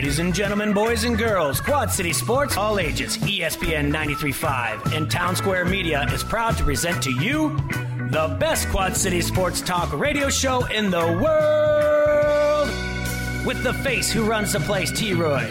Ladies 0.00 0.18
and 0.18 0.34
gentlemen, 0.34 0.72
boys 0.72 1.04
and 1.04 1.18
girls, 1.18 1.60
Quad 1.60 1.90
City 1.90 2.14
Sports, 2.14 2.56
all 2.56 2.78
ages, 2.78 3.18
ESPN 3.18 3.92
93.5 3.92 4.96
and 4.96 5.10
Town 5.10 5.36
Square 5.36 5.66
Media 5.66 6.06
is 6.10 6.24
proud 6.24 6.56
to 6.56 6.64
present 6.64 7.02
to 7.02 7.12
you 7.12 7.54
the 8.08 8.34
best 8.40 8.70
Quad 8.70 8.96
City 8.96 9.20
Sports 9.20 9.60
Talk 9.60 9.92
radio 9.92 10.30
show 10.30 10.64
in 10.68 10.90
the 10.90 11.06
world. 11.22 12.70
With 13.46 13.62
the 13.62 13.74
face 13.84 14.10
who 14.10 14.24
runs 14.24 14.54
the 14.54 14.60
place, 14.60 14.90
T 14.90 15.12
Roy, 15.12 15.46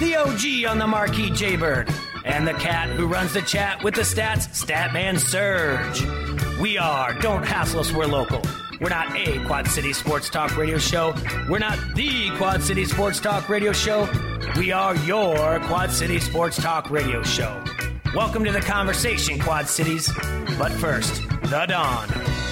the 0.00 0.16
OG 0.16 0.70
on 0.70 0.78
the 0.78 0.86
marquee, 0.86 1.28
J 1.28 1.56
Bird, 1.56 1.92
and 2.24 2.48
the 2.48 2.54
cat 2.54 2.88
who 2.88 3.06
runs 3.06 3.34
the 3.34 3.42
chat 3.42 3.84
with 3.84 3.94
the 3.94 4.00
stats, 4.00 4.48
Statman 4.54 5.18
Surge. 5.18 6.00
We 6.58 6.78
are 6.78 7.12
Don't 7.20 7.44
Hassle 7.44 7.80
Us, 7.80 7.92
We're 7.92 8.06
Local. 8.06 8.40
We're 8.82 8.88
not 8.88 9.16
a 9.16 9.38
Quad 9.46 9.68
City 9.68 9.92
Sports 9.92 10.28
Talk 10.28 10.56
radio 10.56 10.76
show. 10.76 11.14
We're 11.48 11.60
not 11.60 11.78
the 11.94 12.30
Quad 12.36 12.64
City 12.64 12.84
Sports 12.84 13.20
Talk 13.20 13.48
radio 13.48 13.72
show. 13.72 14.08
We 14.56 14.72
are 14.72 14.96
your 14.96 15.60
Quad 15.60 15.92
City 15.92 16.18
Sports 16.18 16.60
Talk 16.60 16.90
radio 16.90 17.22
show. 17.22 17.62
Welcome 18.12 18.42
to 18.44 18.50
the 18.50 18.60
conversation, 18.60 19.38
Quad 19.38 19.68
Cities. 19.68 20.12
But 20.58 20.72
first, 20.72 21.22
the 21.42 21.64
dawn. 21.68 22.51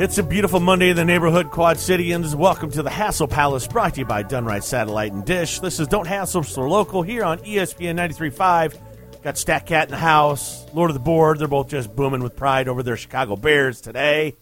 It's 0.00 0.16
a 0.16 0.22
beautiful 0.22 0.60
Monday 0.60 0.90
in 0.90 0.96
the 0.96 1.04
neighborhood, 1.04 1.50
Quad 1.50 1.76
Cityans. 1.76 2.32
Welcome 2.32 2.70
to 2.70 2.84
the 2.84 2.88
Hassle 2.88 3.26
Palace, 3.26 3.66
brought 3.66 3.94
to 3.94 4.00
you 4.02 4.06
by 4.06 4.22
Done 4.22 4.44
Right 4.44 4.62
Satellite 4.62 5.10
and 5.10 5.24
Dish. 5.24 5.58
This 5.58 5.80
is 5.80 5.88
Don't 5.88 6.06
Hassle 6.06 6.44
So 6.44 6.60
Local 6.68 7.02
here 7.02 7.24
on 7.24 7.38
ESPN 7.40 7.96
93.5. 7.96 8.78
Got 9.24 9.36
Stat 9.36 9.66
Cat 9.66 9.88
in 9.88 9.90
the 9.90 9.96
house, 9.96 10.64
Lord 10.72 10.90
of 10.90 10.94
the 10.94 11.00
Board. 11.00 11.40
They're 11.40 11.48
both 11.48 11.68
just 11.68 11.96
booming 11.96 12.22
with 12.22 12.36
pride 12.36 12.68
over 12.68 12.84
their 12.84 12.96
Chicago 12.96 13.34
Bears 13.34 13.80
today. 13.80 14.36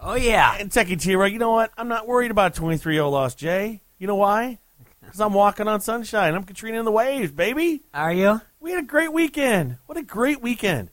Oh, 0.00 0.14
yeah. 0.14 0.56
And 0.58 0.70
Techie 0.70 0.98
T? 0.98 1.10
You 1.10 1.38
know 1.38 1.50
what? 1.50 1.70
I'm 1.76 1.88
not 1.88 2.06
worried 2.08 2.30
about 2.30 2.52
a 2.52 2.54
23 2.54 2.94
0 2.94 3.10
loss, 3.10 3.34
Jay. 3.34 3.82
You 3.98 4.06
know 4.06 4.16
why? 4.16 4.58
Because 5.02 5.20
I'm 5.20 5.34
walking 5.34 5.68
on 5.68 5.82
sunshine. 5.82 6.34
I'm 6.34 6.44
Katrina 6.44 6.78
in 6.78 6.86
the 6.86 6.90
waves, 6.90 7.30
baby. 7.30 7.82
Are 7.92 8.10
you? 8.10 8.40
We 8.58 8.70
had 8.70 8.84
a 8.84 8.86
great 8.86 9.12
weekend. 9.12 9.76
What 9.84 9.98
a 9.98 10.02
great 10.02 10.40
weekend. 10.40 10.88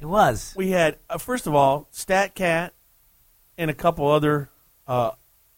It 0.00 0.06
was. 0.06 0.54
we 0.56 0.70
had 0.70 0.96
uh, 1.08 1.18
first 1.18 1.46
of 1.46 1.54
all 1.54 1.86
Stat 1.90 2.34
Cat 2.34 2.72
and 3.58 3.70
a 3.70 3.74
couple 3.74 4.08
other 4.08 4.48
uh, 4.88 5.10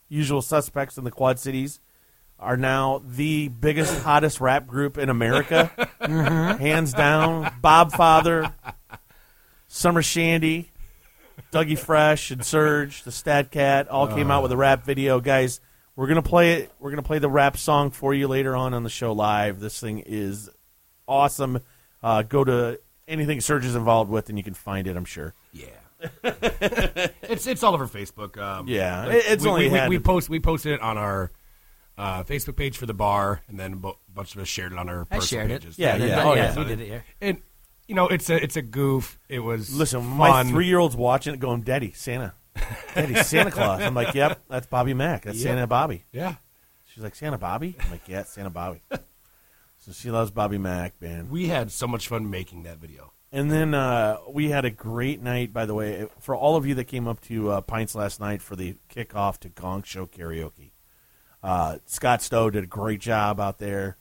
usual 0.08 0.42
suspects 0.42 0.98
in 0.98 1.04
the 1.04 1.10
Quad 1.10 1.38
Cities 1.38 1.80
are 2.38 2.56
now 2.56 3.02
the 3.06 3.48
biggest, 3.48 4.02
hottest 4.02 4.40
rap 4.40 4.66
group 4.66 4.98
in 4.98 5.08
America, 5.08 5.70
hands 6.00 6.92
down. 6.92 7.54
Bob 7.62 7.92
Father, 7.92 8.52
Summer 9.68 10.02
Shandy, 10.02 10.72
Dougie 11.52 11.78
Fresh, 11.78 12.32
and 12.32 12.44
Surge, 12.44 13.04
the 13.04 13.12
Stat 13.12 13.52
Cat, 13.52 13.88
all 13.88 14.08
came 14.08 14.32
out 14.32 14.42
with 14.42 14.50
a 14.50 14.56
rap 14.56 14.84
video, 14.84 15.20
guys. 15.20 15.60
We're 15.94 16.08
gonna 16.08 16.20
play 16.20 16.54
it. 16.54 16.72
We're 16.80 16.90
gonna 16.90 17.02
play 17.02 17.20
the 17.20 17.30
rap 17.30 17.56
song 17.56 17.90
for 17.92 18.12
you 18.12 18.26
later 18.26 18.56
on 18.56 18.74
on 18.74 18.82
the 18.82 18.90
show 18.90 19.12
live. 19.12 19.60
This 19.60 19.78
thing 19.78 20.00
is 20.00 20.50
awesome. 21.06 21.60
Uh, 22.02 22.22
go 22.22 22.42
to 22.42 22.80
anything 23.12 23.40
Surge 23.40 23.64
is 23.64 23.74
involved 23.76 24.10
with, 24.10 24.28
and 24.28 24.36
you 24.38 24.44
can 24.44 24.54
find 24.54 24.86
it. 24.86 24.96
I'm 24.96 25.04
sure. 25.04 25.34
Yeah. 25.52 25.66
it's 26.24 27.46
it's 27.46 27.62
all 27.62 27.74
over 27.74 27.86
Facebook. 27.86 28.36
Um, 28.36 28.66
Yeah, 28.66 29.06
like, 29.06 29.22
it's 29.26 29.44
we, 29.44 29.50
only 29.50 29.62
we, 29.64 29.70
had- 29.70 29.88
we, 29.88 29.98
we 29.98 30.02
post 30.02 30.28
we 30.28 30.40
posted 30.40 30.72
it 30.72 30.80
on 30.80 30.98
our 30.98 31.30
uh, 31.96 32.24
Facebook 32.24 32.56
page 32.56 32.76
for 32.76 32.86
the 32.86 32.94
bar, 32.94 33.42
and 33.48 33.58
then 33.60 33.74
a 33.74 33.76
bu- 33.76 33.92
bunch 34.12 34.34
of 34.34 34.40
us 34.40 34.48
shared 34.48 34.72
it 34.72 34.78
on 34.78 34.88
our 34.88 35.06
I 35.10 35.16
personal 35.18 35.40
shared 35.46 35.50
it. 35.52 35.60
pages. 35.62 35.78
Yeah, 35.78 35.96
yeah, 35.96 36.04
yeah. 36.06 36.24
Oh, 36.24 36.34
yeah. 36.34 36.52
yeah. 36.54 36.58
We 36.58 36.64
did 36.64 36.80
it 36.80 36.86
here. 36.86 37.04
And 37.20 37.40
you 37.86 37.94
know, 37.94 38.08
it's 38.08 38.28
a 38.30 38.42
it's 38.42 38.56
a 38.56 38.62
goof. 38.62 39.18
It 39.28 39.40
was 39.40 39.72
Listen, 39.76 40.04
my 40.04 40.42
three 40.44 40.66
year 40.66 40.78
old's 40.78 40.96
watching 40.96 41.34
it, 41.34 41.40
going, 41.40 41.60
"Daddy, 41.62 41.92
Santa, 41.92 42.34
Daddy, 42.94 43.14
Santa 43.22 43.50
Claus." 43.52 43.82
I'm 43.82 43.94
like, 43.94 44.14
"Yep, 44.14 44.40
that's 44.48 44.66
Bobby 44.66 44.94
Mack. 44.94 45.22
That's 45.22 45.38
Yep. 45.38 45.44
Santa 45.44 45.66
Bobby." 45.68 46.04
Yeah, 46.12 46.34
She's 46.92 47.04
like, 47.04 47.14
"Santa 47.14 47.38
Bobby." 47.38 47.76
I'm 47.78 47.90
like, 47.92 48.08
"Yeah, 48.08 48.24
Santa 48.24 48.50
Bobby." 48.50 48.82
So 49.82 49.90
she 49.90 50.12
loves 50.12 50.30
Bobby 50.30 50.58
Mack, 50.58 50.94
man. 51.00 51.28
we 51.28 51.48
had 51.48 51.72
so 51.72 51.88
much 51.88 52.06
fun 52.06 52.30
making 52.30 52.62
that 52.62 52.78
video. 52.78 53.12
And 53.32 53.50
then 53.50 53.74
uh, 53.74 54.18
we 54.30 54.50
had 54.50 54.64
a 54.64 54.70
great 54.70 55.20
night, 55.20 55.52
by 55.52 55.66
the 55.66 55.74
way, 55.74 56.06
for 56.20 56.36
all 56.36 56.54
of 56.54 56.66
you 56.66 56.76
that 56.76 56.84
came 56.84 57.08
up 57.08 57.20
to 57.22 57.50
uh, 57.50 57.60
Pints 57.62 57.96
last 57.96 58.20
night 58.20 58.42
for 58.42 58.54
the 58.54 58.76
kickoff 58.94 59.38
to 59.38 59.48
Gong 59.48 59.82
Show 59.82 60.06
karaoke. 60.06 60.70
Uh, 61.42 61.78
Scott 61.86 62.22
Stowe 62.22 62.48
did 62.48 62.62
a 62.62 62.68
great 62.68 63.00
job 63.00 63.40
out 63.40 63.58
there. 63.58 63.96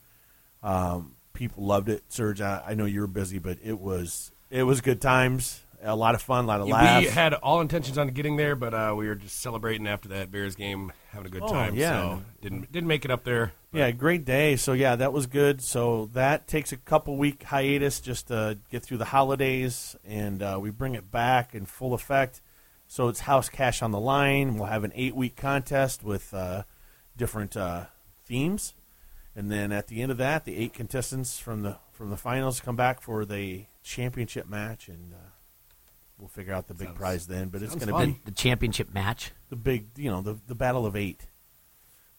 Um, 0.62 1.16
people 1.32 1.64
loved 1.64 1.88
it. 1.88 2.04
Serge, 2.10 2.40
I, 2.40 2.62
I 2.64 2.74
know 2.74 2.84
you 2.84 3.00
were 3.00 3.08
busy, 3.08 3.40
but 3.40 3.58
it 3.64 3.80
was 3.80 4.30
it 4.50 4.62
was 4.62 4.80
good 4.80 5.00
times. 5.00 5.61
A 5.84 5.96
lot 5.96 6.14
of 6.14 6.22
fun, 6.22 6.44
a 6.44 6.46
lot 6.46 6.60
of 6.60 6.68
laughs. 6.68 7.06
We 7.06 7.10
had 7.12 7.34
all 7.34 7.60
intentions 7.60 7.98
on 7.98 8.08
getting 8.08 8.36
there, 8.36 8.54
but 8.54 8.72
uh, 8.72 8.94
we 8.96 9.08
were 9.08 9.16
just 9.16 9.40
celebrating 9.40 9.88
after 9.88 10.08
that 10.10 10.30
Bears 10.30 10.54
game, 10.54 10.92
having 11.10 11.26
a 11.26 11.30
good 11.30 11.42
Oh, 11.42 11.48
time. 11.48 11.74
yeah. 11.74 11.92
So 12.18 12.22
didn't 12.40 12.70
didn't 12.70 12.86
make 12.88 13.04
it 13.04 13.10
up 13.10 13.24
there. 13.24 13.52
but 13.72 13.78
Yeah, 13.78 13.90
great 13.90 14.24
day. 14.24 14.54
So 14.56 14.74
yeah, 14.74 14.94
that 14.96 15.12
was 15.12 15.26
good. 15.26 15.60
So 15.60 16.08
that 16.12 16.46
takes 16.46 16.70
a 16.70 16.76
couple 16.76 17.16
week 17.16 17.42
hiatus 17.42 17.98
just 18.00 18.28
to 18.28 18.58
get 18.70 18.84
through 18.84 18.98
the 18.98 19.06
holidays, 19.06 19.96
and 20.06 20.40
uh, 20.42 20.58
we 20.60 20.70
bring 20.70 20.94
it 20.94 21.10
back 21.10 21.52
in 21.54 21.66
full 21.66 21.94
effect. 21.94 22.40
So 22.86 23.08
it's 23.08 23.20
house 23.20 23.48
cash 23.48 23.82
on 23.82 23.90
the 23.90 23.98
line. 24.00 24.54
We'll 24.56 24.66
have 24.68 24.84
an 24.84 24.92
eight 24.94 25.16
week 25.16 25.34
contest 25.34 26.04
with 26.04 26.32
uh, 26.32 26.62
different 27.16 27.56
uh, 27.56 27.86
themes, 28.24 28.74
and 29.34 29.50
then 29.50 29.72
at 29.72 29.88
the 29.88 30.00
end 30.00 30.12
of 30.12 30.18
that, 30.18 30.44
the 30.44 30.56
eight 30.58 30.74
contestants 30.74 31.40
from 31.40 31.62
the 31.62 31.78
from 31.90 32.10
the 32.10 32.16
finals 32.16 32.60
come 32.60 32.76
back 32.76 33.00
for 33.00 33.24
the 33.24 33.64
championship 33.82 34.48
match, 34.48 34.86
and 34.88 35.12
uh, 35.14 35.21
we'll 36.22 36.28
figure 36.28 36.54
out 36.54 36.68
the 36.68 36.74
big 36.74 36.86
Sounds- 36.88 36.98
prize 36.98 37.26
then. 37.26 37.48
But 37.48 37.62
it's 37.62 37.74
going 37.74 37.88
to 37.88 38.06
be 38.06 38.20
The 38.24 38.30
championship 38.30 38.94
match. 38.94 39.32
the 39.50 39.56
big, 39.56 39.86
you 39.96 40.08
know, 40.10 40.22
the 40.22 40.38
the 40.46 40.54
battle 40.54 40.86
of 40.86 40.94
eight. 40.96 41.20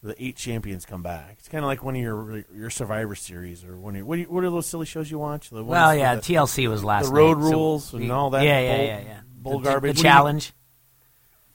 The 0.04 0.22
eight 0.22 0.36
champions 0.36 0.86
come 0.86 1.02
back. 1.02 1.38
It's 1.40 1.48
kind 1.48 1.64
of 1.64 1.68
like 1.70 1.82
one 1.82 1.96
of 1.96 2.02
your 2.02 2.44
your 2.54 2.70
Survivor 2.70 3.16
series 3.16 3.64
or 3.64 3.78
one 3.78 3.94
of 3.94 3.98
your, 4.00 4.06
what, 4.06 4.16
do 4.16 4.22
you, 4.24 4.28
what 4.28 4.44
are 4.44 4.50
those 4.50 4.66
silly 4.66 4.86
shows 4.86 5.10
you 5.10 5.18
watch? 5.18 5.50
The 5.50 5.64
Well, 5.64 5.96
yeah, 5.96 6.16
the, 6.16 6.22
TLC 6.22 6.70
was 6.70 6.84
last 6.84 7.06
night. 7.06 7.10
the 7.12 7.16
road 7.16 7.38
night, 7.38 7.46
so 7.46 7.52
rules 7.52 7.94
and 7.94 8.02
we- 8.04 8.10
all 8.12 8.30
that 8.32 8.44
Yeah, 8.44 8.60
yeah, 8.60 8.76
bull- 8.76 8.86
yeah, 8.86 9.00
yeah. 9.00 9.20
bull 9.38 9.60
the, 9.60 9.70
garbage. 9.70 9.96
The 9.96 10.02
challenge. 10.04 10.52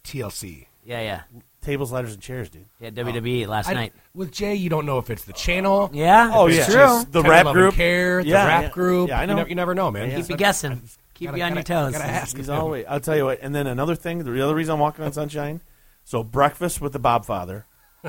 TLC. 0.05 0.67
Yeah, 0.85 1.01
yeah. 1.03 1.23
tables, 1.61 1.93
ladders, 1.93 2.15
and 2.15 2.23
chairs, 2.23 2.49
dude. 2.49 2.65
Yeah, 2.81 2.89
WWE 2.89 3.47
oh. 3.47 3.51
last 3.51 3.69
I- 3.69 3.75
night. 3.75 3.93
with 4.15 4.33
Jay, 4.33 4.55
you 4.55 4.71
don't 4.71 4.87
know 4.87 4.97
if 4.97 5.11
it's 5.11 5.25
the 5.25 5.35
channel. 5.35 5.91
Yeah, 5.93 6.31
Oh, 6.33 6.47
it's 6.47 6.57
yeah. 6.57 6.65
true. 6.65 6.75
Just 6.75 7.13
the 7.13 7.23
rap 7.23 7.47
group. 7.53 7.75
care, 7.75 8.25
the 8.25 8.33
rap 8.33 8.63
yeah. 8.63 8.69
group. 8.71 9.09
Yeah, 9.11 9.21
I 9.21 9.27
know. 9.27 9.33
You 9.33 9.37
never, 9.37 9.49
you 9.51 9.55
never 9.57 9.75
know, 9.75 9.91
man. 9.91 10.09
Yeah, 10.09 10.17
Keep 10.17 10.29
you 10.31 10.35
I- 10.37 10.39
guessing. 10.39 10.83
Keep 11.19 11.27
Gotta- 11.29 11.39
you 11.39 11.45
on 11.45 11.55
your 11.55 11.63
gotta- 11.65 11.91
toes. 11.91 11.93
gotta 11.93 12.05
ask. 12.11 12.37
He's 12.37 12.49
always. 12.49 12.85
I'll 12.89 13.01
tell 13.01 13.17
you 13.17 13.25
what. 13.25 13.41
And 13.43 13.55
then 13.55 13.67
another 13.67 13.95
thing. 13.97 14.23
The 14.23 14.45
other 14.45 14.55
reason 14.55 14.75
I'm 14.75 14.81
walking 14.81 15.05
on 15.05 15.13
sunshine. 15.13 15.61
So 16.05 16.23
breakfast 16.23 16.81
with 16.81 16.93
the 16.93 16.99
Bob 16.99 17.25
Father 17.25 17.67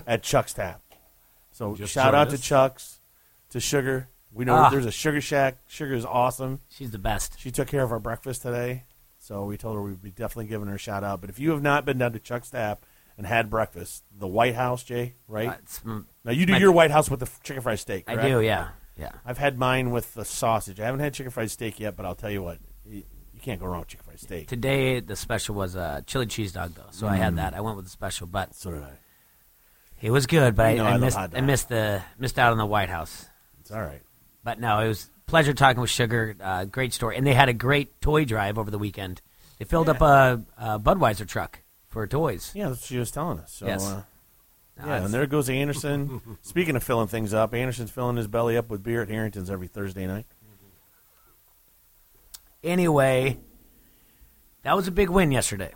at 0.07 0.21
Chuck's 0.23 0.53
Tap. 0.53 0.81
So 1.51 1.75
Just 1.75 1.91
shout 1.91 2.05
joined 2.13 2.15
out 2.15 2.29
to. 2.29 2.37
Chuck's, 2.37 2.99
to 3.49 3.59
Sugar. 3.59 4.07
We 4.31 4.45
know 4.45 4.55
Ah. 4.55 4.69
there's 4.69 4.85
a 4.85 4.91
Sugar 4.91 5.19
Shack. 5.21 5.57
Sugar 5.67 5.95
is 5.95 6.05
awesome. 6.05 6.61
She's 6.69 6.91
the 6.91 6.99
best. 6.99 7.39
She 7.39 7.49
took 7.51 7.67
care 7.67 7.81
of 7.83 7.91
our 7.91 7.99
breakfast 7.99 8.43
today, 8.43 8.83
so 9.17 9.43
we 9.45 9.57
told 9.57 9.75
her 9.75 9.81
we'd 9.81 10.01
be 10.03 10.11
definitely 10.11 10.45
giving 10.45 10.67
her 10.67 10.75
a 10.75 10.79
shout 10.79 11.03
out. 11.03 11.19
But 11.19 11.31
if 11.31 11.39
you 11.39 11.49
have 11.51 11.63
not 11.63 11.83
been 11.83 11.97
down 11.97 12.13
to 12.13 12.19
Chuck's 12.19 12.51
Tap 12.51 12.85
and 13.17 13.25
had 13.25 13.49
breakfast, 13.49 14.03
the 14.15 14.27
White 14.27 14.53
House, 14.53 14.83
Jay, 14.83 15.15
right? 15.27 15.49
Uh, 15.85 16.01
now 16.23 16.31
you 16.31 16.45
do 16.45 16.53
my- 16.53 16.59
your 16.59 16.71
White 16.71 16.91
House 16.91 17.09
with 17.09 17.21
the 17.21 17.29
chicken 17.43 17.63
fried 17.63 17.79
steak. 17.79 18.03
I 18.07 18.15
do, 18.27 18.39
yeah, 18.39 18.69
yeah. 18.95 19.09
I've 19.25 19.39
had 19.39 19.57
mine 19.57 19.89
with 19.89 20.13
the 20.13 20.23
sausage. 20.23 20.79
I 20.79 20.85
haven't 20.85 20.99
had 21.01 21.15
chicken 21.15 21.31
fried 21.31 21.49
steak 21.49 21.79
yet, 21.79 21.95
but 21.97 22.05
I'll 22.05 22.15
tell 22.15 22.29
you 22.31 22.43
what, 22.43 22.59
you, 23.39 23.43
can't 23.45 23.59
go 23.59 23.67
wrong 23.67 23.79
with 23.79 23.89
chicken 23.89 24.05
fried 24.05 24.19
steak. 24.19 24.47
Today 24.47 24.99
the 24.99 25.15
special 25.15 25.55
was 25.55 25.75
a 25.75 26.03
chili 26.05 26.25
cheese 26.25 26.51
dog 26.51 26.73
though, 26.75 26.83
so 26.91 27.07
I 27.07 27.17
Mm. 27.17 27.19
had 27.19 27.35
that. 27.37 27.53
I 27.53 27.61
went 27.61 27.75
with 27.77 27.85
the 27.85 27.91
special, 27.91 28.27
but 28.27 28.53
So 28.55 28.71
did 28.71 28.83
I. 28.83 28.91
it 30.01 30.11
was 30.11 30.25
good. 30.27 30.55
But 30.55 30.71
You 30.73 30.77
know 30.79 30.83
I, 30.85 30.87
I 30.87 30.89
I 30.89 30.91
love 30.93 31.01
missed 31.01 31.17
hot 31.17 31.29
I 31.33 31.37
dogs. 31.39 31.47
missed 31.47 31.69
the 31.69 32.01
missed 32.17 32.39
out 32.39 32.51
on 32.51 32.57
the 32.57 32.65
White 32.65 32.89
House. 32.89 33.25
It's 33.61 33.71
all 33.71 33.81
right. 33.81 34.01
But 34.43 34.59
no, 34.59 34.79
it 34.79 34.87
was 34.87 35.09
a 35.27 35.29
pleasure 35.29 35.53
talking 35.53 35.81
with 35.81 35.89
Sugar. 35.89 36.35
Uh, 36.39 36.65
great 36.65 36.93
story, 36.93 37.17
and 37.17 37.25
they 37.27 37.33
had 37.33 37.49
a 37.49 37.53
great 37.53 37.99
toy 38.01 38.25
drive 38.25 38.57
over 38.57 38.71
the 38.71 38.79
weekend. 38.79 39.21
They 39.57 39.65
filled 39.65 39.89
up 39.89 40.01
a, 40.01 40.41
a 40.57 40.79
Budweiser 40.79 41.27
truck 41.27 41.59
for 41.89 42.07
toys. 42.07 42.51
Yeah, 42.55 42.69
that's 42.69 42.81
what 42.81 42.87
she 42.87 42.97
was 42.97 43.11
telling 43.11 43.39
us. 43.39 43.51
So, 43.51 43.65
Yes. 43.67 43.85
uh, 43.85 44.03
No, 44.77 44.85
yeah, 44.85 44.91
it's- 44.91 45.05
and 45.05 45.13
there 45.13 45.25
goes 45.27 45.49
Anderson. 45.49 46.21
Speaking 46.41 46.77
of 46.77 46.83
filling 46.83 47.07
things 47.09 47.33
up, 47.33 47.53
Anderson's 47.53 47.91
filling 47.91 48.15
his 48.15 48.27
belly 48.27 48.55
up 48.55 48.69
with 48.69 48.81
beer 48.81 49.01
at 49.01 49.09
Harrington's 49.09 49.49
every 49.49 49.67
Thursday 49.67 50.07
night. 50.07 50.25
Anyway, 52.63 53.37
that 54.63 54.75
was 54.75 54.87
a 54.87 54.91
big 54.91 55.09
win 55.09 55.31
yesterday. 55.31 55.73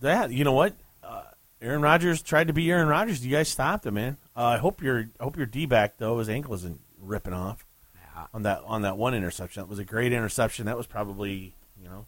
That 0.00 0.30
you 0.30 0.44
know 0.44 0.52
what, 0.52 0.74
uh, 1.02 1.22
Aaron 1.62 1.80
Rodgers 1.82 2.20
tried 2.22 2.48
to 2.48 2.52
be 2.52 2.70
Aaron 2.70 2.88
Rodgers. 2.88 3.24
You 3.24 3.32
guys 3.34 3.48
stopped 3.48 3.86
him, 3.86 3.94
man. 3.94 4.18
Uh, 4.36 4.44
I 4.44 4.58
hope 4.58 4.82
your 4.82 5.08
I 5.18 5.24
hope 5.24 5.36
your 5.36 5.46
D 5.46 5.64
back 5.66 5.96
though 5.96 6.18
his 6.18 6.28
ankle 6.28 6.54
isn't 6.54 6.80
ripping 7.00 7.32
off 7.32 7.64
Yeah. 7.94 8.26
on 8.34 8.42
that 8.42 8.62
on 8.66 8.82
that 8.82 8.98
one 8.98 9.14
interception. 9.14 9.62
That 9.62 9.68
was 9.68 9.78
a 9.78 9.84
great 9.84 10.12
interception. 10.12 10.66
That 10.66 10.76
was 10.76 10.86
probably 10.86 11.54
you 11.80 11.88
know 11.88 12.06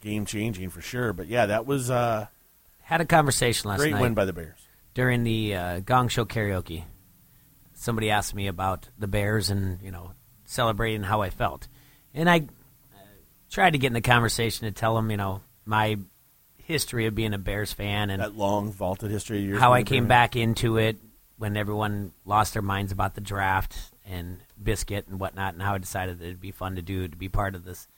game 0.00 0.24
changing 0.24 0.70
for 0.70 0.80
sure. 0.80 1.12
But 1.12 1.26
yeah, 1.26 1.46
that 1.46 1.66
was 1.66 1.90
uh, 1.90 2.26
Had 2.82 3.00
a 3.00 3.04
conversation 3.04 3.70
last 3.70 3.78
great 3.80 3.92
night 3.92 4.00
win 4.02 4.14
by 4.14 4.24
the 4.24 4.32
Bears. 4.32 4.58
during 4.94 5.24
the 5.24 5.54
uh, 5.56 5.80
Gong 5.80 6.06
Show 6.08 6.24
karaoke. 6.24 6.84
Somebody 7.74 8.10
asked 8.10 8.36
me 8.36 8.46
about 8.46 8.88
the 8.96 9.08
Bears 9.08 9.50
and 9.50 9.80
you 9.82 9.90
know 9.90 10.12
celebrating 10.44 11.02
how 11.02 11.22
I 11.22 11.30
felt, 11.30 11.66
and 12.14 12.28
I 12.30 12.38
uh, 12.38 12.40
tried 13.50 13.70
to 13.70 13.78
get 13.78 13.88
in 13.88 13.92
the 13.94 14.00
conversation 14.00 14.66
to 14.66 14.72
tell 14.72 14.96
him, 14.98 15.10
you 15.10 15.16
know, 15.16 15.40
my 15.64 15.98
history 16.58 17.06
of 17.06 17.14
being 17.14 17.34
a 17.34 17.38
Bears 17.38 17.72
fan 17.72 18.10
and 18.10 18.22
That 18.22 18.36
long 18.36 18.72
vaulted 18.72 19.10
history 19.10 19.38
of 19.38 19.44
yours. 19.48 19.60
how 19.60 19.72
I 19.72 19.82
came 19.82 20.06
back 20.06 20.36
into 20.36 20.76
it 20.78 20.96
when 21.36 21.56
everyone 21.56 22.12
lost 22.24 22.52
their 22.52 22.62
minds 22.62 22.92
about 22.92 23.14
the 23.14 23.20
draft 23.20 23.76
and 24.08 24.38
Biscuit 24.62 25.06
and 25.08 25.18
whatnot, 25.18 25.54
and 25.54 25.62
how 25.62 25.74
I 25.74 25.78
decided 25.78 26.18
that 26.20 26.24
it'd 26.24 26.40
be 26.40 26.52
fun 26.52 26.76
to 26.76 26.82
do 26.82 27.08
to 27.08 27.16
be 27.16 27.28
part 27.28 27.54
of 27.54 27.64
this, 27.64 27.88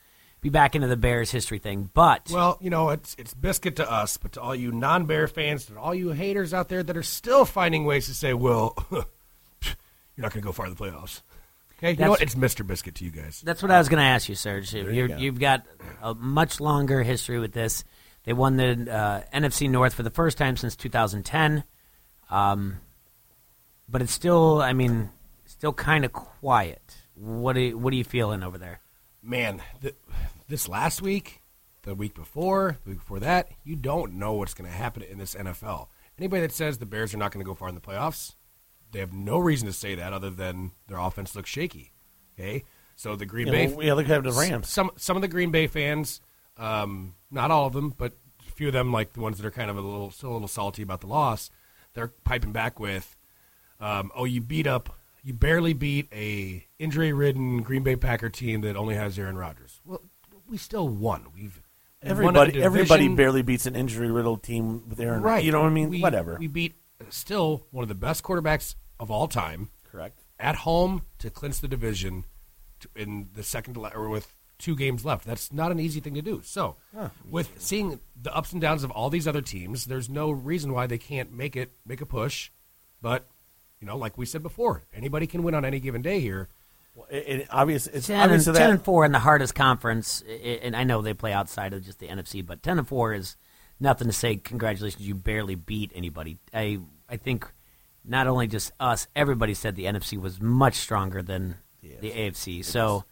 be 0.41 0.49
back 0.49 0.75
into 0.75 0.87
the 0.89 0.97
Bears 0.97 1.31
history 1.31 1.59
thing. 1.59 1.91
But 1.93 2.31
Well, 2.31 2.57
you 2.61 2.71
know, 2.71 2.89
it's 2.91 3.15
it's 3.19 3.35
biscuit 3.35 3.77
to 3.77 3.91
us, 3.91 4.17
but 4.17 4.33
to 4.33 4.41
all 4.41 4.55
you 4.55 4.73
non-bear 4.73 5.27
fans, 5.29 5.67
to 5.67 5.79
all 5.79 5.95
you 5.95 6.11
haters 6.11 6.55
out 6.55 6.69
there 6.71 6.83
that 6.83 6.97
are 6.97 7.03
still 7.03 7.45
finding 7.45 7.85
ways 7.85 8.07
to 8.07 8.15
say, 8.15 8.33
"Well, 8.33 8.75
you're 8.91 9.05
not 10.19 10.33
going 10.33 10.43
to 10.43 10.47
go 10.47 10.53
far 10.53 10.67
in 10.67 10.75
the 10.75 10.83
playoffs." 10.83 11.21
You 11.91 11.97
know 11.97 12.11
what? 12.11 12.23
It's 12.23 12.35
Mr. 12.35 12.67
Biscuit 12.67 12.95
to 12.97 13.05
you 13.05 13.11
guys. 13.11 13.43
That's 13.45 13.63
what 13.63 13.71
I 13.71 13.79
was 13.79 13.89
going 13.89 14.01
to 14.01 14.07
ask 14.07 14.29
you, 14.29 14.35
Serge. 14.35 14.73
You 14.73 15.09
go. 15.09 15.17
you've 15.17 15.39
got 15.39 15.65
a 16.03 16.15
much 16.15 16.61
longer 16.61 17.03
history 17.03 17.39
with 17.39 17.53
this. 17.53 17.85
They 18.25 18.33
won 18.33 18.57
the 18.57 18.91
uh, 18.91 19.23
NFC 19.39 19.69
North 19.69 19.93
for 19.93 20.03
the 20.03 20.11
first 20.11 20.39
time 20.39 20.57
since 20.57 20.77
2010, 20.77 21.63
um, 22.31 22.79
but 23.89 24.01
it's 24.01 24.13
still, 24.13 24.63
I 24.63 24.73
mean, 24.73 25.11
still 25.45 25.75
kind 25.75 26.07
of 26.07 26.13
quiet. 26.13 26.97
What 27.15 27.57
are 27.57 27.61
you, 27.61 27.79
what 27.79 27.93
are 27.93 27.97
you 27.97 28.05
feeling 28.05 28.43
over 28.43 28.57
there? 28.57 28.81
Man, 29.23 29.63
th- 29.83 29.95
this 30.49 30.69
last 30.69 31.03
week, 31.03 31.43
the 31.83 31.95
week 31.95 32.15
before, 32.15 32.79
the 32.85 32.91
week 32.91 33.01
before 33.01 33.21
that, 33.21 33.51
you 33.63 33.77
don't 33.77 34.15
know 34.15 34.33
what's 34.33 34.55
going 34.55 34.71
to 34.71 34.77
happen 34.77 35.03
in 35.03 35.19
this 35.19 35.35
NFL. 35.35 35.89
Anybody 36.19 36.43
that 36.43 36.53
says 36.53 36.79
the 36.79 36.87
Bears 36.87 37.13
are 37.13 37.19
not 37.19 37.31
going 37.31 37.45
to 37.45 37.49
go 37.49 37.55
far 37.55 37.69
in 37.69 37.75
the 37.75 37.81
playoffs, 37.81 38.35
they 38.95 39.01
have 39.01 39.13
no 39.13 39.39
reason 39.39 39.67
to 39.67 39.73
say 39.75 39.95
that 39.97 40.13
other 40.15 40.31
than 40.31 40.71
their 40.89 40.99
offense 40.99 41.35
looks 41.37 41.51
shaky. 41.51 41.93
Okay, 42.39 42.65
so 42.97 43.15
the 43.17 43.27
Green 43.27 43.49
Yeah, 43.49 43.53
Bay, 43.53 43.67
well, 43.69 43.85
yeah, 43.87 43.93
look 43.93 44.09
at 44.09 44.23
the 44.25 44.33
Rams. 44.33 44.69
Some 44.71 44.91
some 44.97 45.17
of 45.17 45.21
the 45.21 45.29
Green 45.29 45.51
Bay 45.51 45.67
fans, 45.67 46.21
um, 46.57 47.15
not 47.31 47.51
all 47.51 47.67
of 47.67 47.73
them, 47.75 47.93
but 47.99 48.13
a 48.49 48.53
few 48.53 48.69
of 48.69 48.73
them, 48.73 48.93
like 48.93 49.13
the 49.13 49.21
ones 49.21 49.37
that 49.39 49.47
are 49.47 49.51
kind 49.51 49.71
of 49.71 49.77
a 49.77 49.81
little 49.81 50.11
still 50.11 50.31
a 50.31 50.33
little 50.33 50.49
salty 50.49 50.83
about 50.83 51.01
the 51.03 51.07
loss, 51.09 51.51
they're 51.93 52.13
piping 52.25 52.53
back 52.53 52.81
with, 52.81 53.17
um, 53.81 54.11
"Oh, 54.15 54.25
you 54.25 54.41
beat 54.41 54.67
up, 54.67 54.97
you 55.23 55.35
barely 55.35 55.73
beat 55.75 56.09
a 56.13 56.67
injury-ridden 56.79 57.63
Green 57.63 57.83
Bay 57.83 57.97
Packer 57.97 58.31
team 58.31 58.61
that 58.63 58.77
only 58.77 58.95
has 58.95 59.19
Aaron 59.19 59.37
Rodgers." 59.37 59.81
Well, 59.85 60.03
we 60.49 60.57
still 60.57 60.89
won. 60.89 61.27
We've 61.35 61.61
we've 62.03 62.19
won 62.19 62.37
a 62.37 62.41
Everybody, 62.41 62.63
everybody 62.63 63.09
barely 63.09 63.43
beats 63.43 63.67
an 63.67 63.75
injury 63.77 64.11
riddled 64.11 64.43
team 64.43 64.89
with 64.89 65.01
Aaron. 65.01 65.23
right. 65.23 65.43
You 65.45 65.53
know 65.53 65.61
what 65.63 65.69
I 65.69 65.71
mean? 65.71 65.89
We- 65.89 66.01
Whatever. 66.01 66.37
We 66.39 66.47
beat 66.49 66.75
still 67.11 67.67
one 67.71 67.83
of 67.83 67.89
the 67.89 67.95
best 67.95 68.23
quarterbacks 68.23 68.75
of 68.99 69.11
all 69.11 69.29
time 69.29 69.71
Correct. 69.91 70.21
at 70.39 70.57
home 70.57 71.03
to 71.19 71.31
clinch 71.31 71.61
the 71.61 71.69
division 71.69 72.25
to, 72.81 72.89
in 72.97 73.29
the 73.35 73.43
second 73.43 73.77
le- 73.77 73.93
or 73.95 74.09
with 74.09 74.35
two 74.59 74.77
games 74.77 75.05
left. 75.05 75.27
That's 75.27 75.53
not 75.53 75.73
an 75.73 75.81
easy 75.81 76.01
thing 76.01 76.15
to 76.15 76.23
do. 76.23 76.41
So, 76.45 76.77
with 77.29 77.61
seeing 77.61 78.01
the 78.21 78.35
ups 78.35 78.53
and 78.53 78.61
downs 78.61 78.85
of 78.85 78.91
all 78.91 79.11
these 79.11 79.27
other 79.27 79.43
teams, 79.43 79.85
there's 79.87 80.09
no 80.09 80.31
reason 80.31 80.73
why 80.73 80.87
they 80.87 80.99
can't 80.99 81.33
make 81.33 81.57
it 81.57 81.73
make 81.85 82.01
a 82.01 82.07
push. 82.07 82.51
But 83.03 83.27
you 83.81 83.87
know, 83.87 83.97
like 83.97 84.17
we 84.17 84.27
said 84.27 84.43
before, 84.43 84.85
anybody 84.95 85.27
can 85.27 85.43
win 85.43 85.55
on 85.55 85.65
any 85.65 85.81
given 85.81 86.03
day 86.03 86.21
here. 86.21 86.49
Well, 86.95 87.07
it, 87.11 87.41
it, 87.41 87.49
obvious, 87.51 87.87
it's 87.89 88.07
10 88.07 88.21
obvious 88.21 88.47
and, 88.47 88.57
that 88.57 88.61
10 88.61 88.71
and 88.71 88.85
4 88.85 89.05
in 89.05 89.13
the 89.13 89.19
hardest 89.19 89.55
conference, 89.55 90.23
and 90.23 90.77
I 90.77 90.85
know 90.85 91.03
they 91.03 91.13
play 91.13 91.33
outside 91.33 91.73
of 91.73 91.85
just 91.85 91.99
the 91.99 92.07
NFC, 92.07 92.47
but 92.47 92.63
10 92.63 92.79
and 92.79 92.89
4 92.89 93.15
is 93.15 93.37
nothing 93.81 94.07
to 94.07 94.13
say, 94.13 94.37
congratulations, 94.37 95.07
you 95.07 95.15
barely 95.15 95.57
beat 95.57 95.91
anybody. 95.95 96.39
I, 96.53 96.79
I 97.09 97.17
think 97.17 97.51
not 98.05 98.27
only 98.27 98.47
just 98.47 98.73
us, 98.79 99.07
everybody 99.17 99.55
said 99.55 99.77
the 99.77 99.85
NFC 99.85 100.21
was 100.21 100.41
much 100.41 100.75
stronger 100.75 101.23
than 101.23 101.57
the 101.83 102.11
AFC. 102.11 102.65
So 102.65 103.05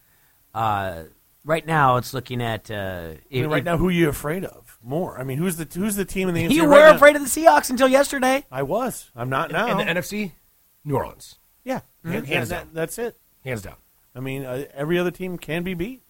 uh, 0.55 1.05
right 1.45 1.67
now 1.67 1.97
it's 1.97 2.13
looking 2.15 2.43
at. 2.43 2.71
Uh, 2.71 2.75
I 2.75 3.09
mean, 3.31 3.45
if- 3.45 3.51
right 3.51 3.65
now, 3.65 3.77
who 3.77 3.89
are 3.89 3.93
you 3.93 4.09
afraid 4.09 4.45
of 4.45 4.79
more? 4.83 5.19
I 5.19 5.25
mean, 5.25 5.39
who's 5.39 5.57
the 5.57 5.67
who's 5.79 5.97
the 5.97 6.05
team 6.05 6.29
in 6.29 6.35
the? 6.35 6.45
NFC 6.45 6.53
you 6.53 6.63
right 6.67 6.69
were 6.69 6.91
now? 6.91 6.95
afraid 6.97 7.17
of 7.17 7.23
the 7.23 7.29
Seahawks 7.29 7.71
until 7.71 7.89
yesterday. 7.89 8.45
I 8.51 8.63
was. 8.63 9.11
I'm 9.17 9.29
not 9.31 9.51
now. 9.51 9.69
In 9.71 9.79
the 9.79 9.85
NFC, 10.01 10.33
New 10.85 10.97
Orleans, 10.97 11.39
yeah, 11.65 11.81
Hands 12.05 12.29
Hands 12.29 12.49
down. 12.49 12.59
that, 12.67 12.75
that's 12.75 12.99
it. 12.99 13.17
hands 13.45 13.63
down. 13.63 13.77
I 14.15 14.21
mean, 14.21 14.45
uh, 14.45 14.65
every 14.75 14.99
other 14.99 15.11
team 15.11 15.39
can 15.39 15.63
be 15.63 15.75
beat. 15.75 16.03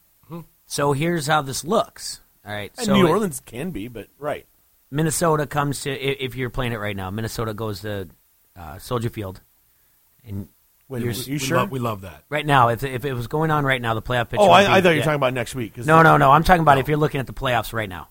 So 0.67 0.93
here's 0.93 1.27
how 1.27 1.43
this 1.43 1.65
looks. 1.65 2.21
All 2.47 2.53
right. 2.53 2.73
And 2.79 2.87
so 2.87 2.95
New 2.95 3.07
it- 3.07 3.11
Orleans 3.11 3.41
can 3.45 3.71
be, 3.73 3.89
but 3.89 4.07
right. 4.19 4.47
Minnesota 4.91 5.47
comes 5.47 5.83
to 5.83 5.91
if 5.93 6.35
you're 6.35 6.51
playing 6.51 6.73
it 6.73 6.79
right 6.79 6.97
now. 6.97 7.11
Minnesota 7.11 7.53
goes 7.53 7.81
to 7.83 8.09
uh, 8.57 8.79
Soldier 8.79 9.09
Field, 9.11 9.41
and 10.25 10.49
Wait, 10.89 11.03
you're 11.03 11.13
you 11.13 11.35
We 11.35 11.39
sure? 11.39 11.57
love, 11.57 11.71
we 11.71 11.79
love 11.79 12.03
that. 12.03 12.25
right 12.29 12.45
now, 12.45 12.69
if 12.69 12.83
if 12.85 13.05
it 13.05 13.15
was 13.15 13.27
going 13.27 13.51
on 13.51 13.65
right 13.65 13.81
now, 13.81 13.95
the 13.95 14.03
playoff 14.03 14.29
picture. 14.29 14.45
oh, 14.45 14.51
I, 14.51 14.65
be- 14.65 14.69
I 14.73 14.81
thought 14.81 14.89
you 14.91 14.95
were 14.95 14.95
yeah. 14.97 15.05
talking 15.05 15.17
about 15.17 15.33
next 15.35 15.55
week. 15.55 15.77
No, 15.79 16.03
no, 16.03 16.17
no. 16.19 16.31
I'm 16.31 16.45
talking 16.45 16.61
about 16.63 16.79
if 16.79 16.89
you're 16.89 16.99
looking 16.99 17.21
at 17.21 17.27
the 17.27 17.33
playoffs 17.33 17.73
right 17.73 17.89
now. 17.89 18.09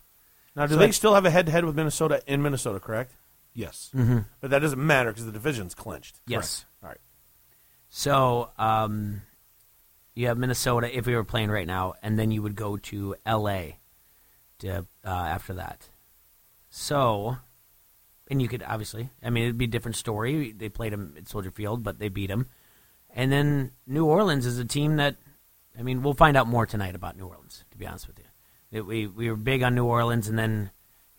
Now, 0.55 0.65
do 0.65 0.73
So 0.73 0.79
they 0.79 0.91
still 0.91 1.13
have 1.13 1.25
a 1.25 1.29
head-to-head 1.29 1.63
with 1.63 1.75
Minnesota 1.75 2.21
in 2.27 2.41
Minnesota? 2.41 2.79
Correct. 2.79 3.13
Yes. 3.53 3.91
But 3.93 4.49
that 4.51 4.59
doesn't 4.59 4.85
matter 4.85 5.11
because 5.11 5.25
the 5.25 5.31
division's 5.31 5.75
clinched. 5.75 6.19
Yes. 6.27 6.65
All 6.83 6.89
right. 6.89 6.97
So 7.89 8.49
um, 8.57 9.21
you 10.15 10.27
have 10.27 10.37
Minnesota 10.37 10.95
if 10.95 11.05
we 11.05 11.15
were 11.15 11.23
playing 11.23 11.51
right 11.51 11.67
now, 11.67 11.93
and 12.01 12.17
then 12.17 12.31
you 12.31 12.41
would 12.41 12.55
go 12.55 12.77
to 12.77 13.15
L.A. 13.25 13.77
To, 14.59 14.85
uh, 15.05 15.09
after 15.09 15.53
that. 15.53 15.89
So, 16.69 17.37
and 18.31 18.41
you 18.41 18.47
could 18.47 18.63
obviously, 18.63 19.09
I 19.21 19.29
mean, 19.29 19.43
it'd 19.43 19.57
be 19.57 19.65
a 19.65 19.67
different 19.67 19.97
story. 19.97 20.53
They 20.53 20.69
played 20.69 20.93
them 20.93 21.15
at 21.17 21.27
Soldier 21.27 21.51
Field, 21.51 21.83
but 21.83 21.99
they 21.99 22.07
beat 22.07 22.27
them. 22.27 22.47
And 23.13 23.29
then 23.29 23.71
New 23.85 24.05
Orleans 24.05 24.45
is 24.45 24.57
a 24.57 24.63
team 24.63 24.95
that, 24.95 25.17
I 25.77 25.83
mean, 25.83 26.01
we'll 26.01 26.13
find 26.13 26.37
out 26.37 26.47
more 26.47 26.65
tonight 26.65 26.95
about 26.95 27.17
New 27.17 27.27
Orleans. 27.27 27.65
To 27.71 27.77
be 27.77 27.85
honest 27.85 28.07
with 28.07 28.19
you, 28.19 28.25
That 28.71 28.85
we 28.85 29.05
we 29.05 29.29
were 29.29 29.35
big 29.35 29.63
on 29.63 29.75
New 29.75 29.83
Orleans, 29.83 30.29
and 30.29 30.39
then 30.39 30.71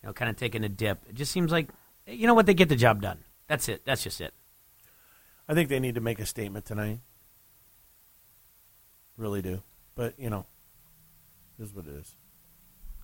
you 0.03 0.07
know, 0.07 0.15
kind 0.15 0.31
of 0.31 0.37
taking 0.39 0.65
a 0.65 0.71
dip. 0.71 1.03
It 1.07 1.15
just 1.15 1.33
seems 1.33 1.53
like, 1.53 1.69
you 2.07 2.27
know 2.27 2.33
what, 2.33 2.47
they 2.47 2.55
get 2.55 2.71
the 2.71 2.77
job 2.77 3.03
done. 3.03 3.19
That's 3.47 3.69
it. 3.69 3.85
That's 3.85 4.03
just 4.03 4.23
it. 4.23 4.33
I 5.47 5.53
think 5.53 5.69
they 5.69 5.81
need 5.81 5.97
to 5.97 6.01
make 6.01 6.19
a 6.19 6.25
statement 6.25 6.65
tonight. 6.65 6.99
Really 9.19 9.43
do. 9.43 9.61
But, 9.95 10.19
you 10.19 10.31
know, 10.31 10.47
this 11.59 11.69
is 11.69 11.75
what 11.75 11.87
it 11.87 11.93
is. 11.93 12.15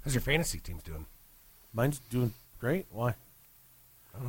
How's 0.02 0.14
your 0.14 0.22
fantasy 0.22 0.60
teams 0.60 0.82
doing? 0.82 1.04
Mine's 1.74 1.98
doing 2.10 2.32
great. 2.58 2.86
Why? 2.90 3.14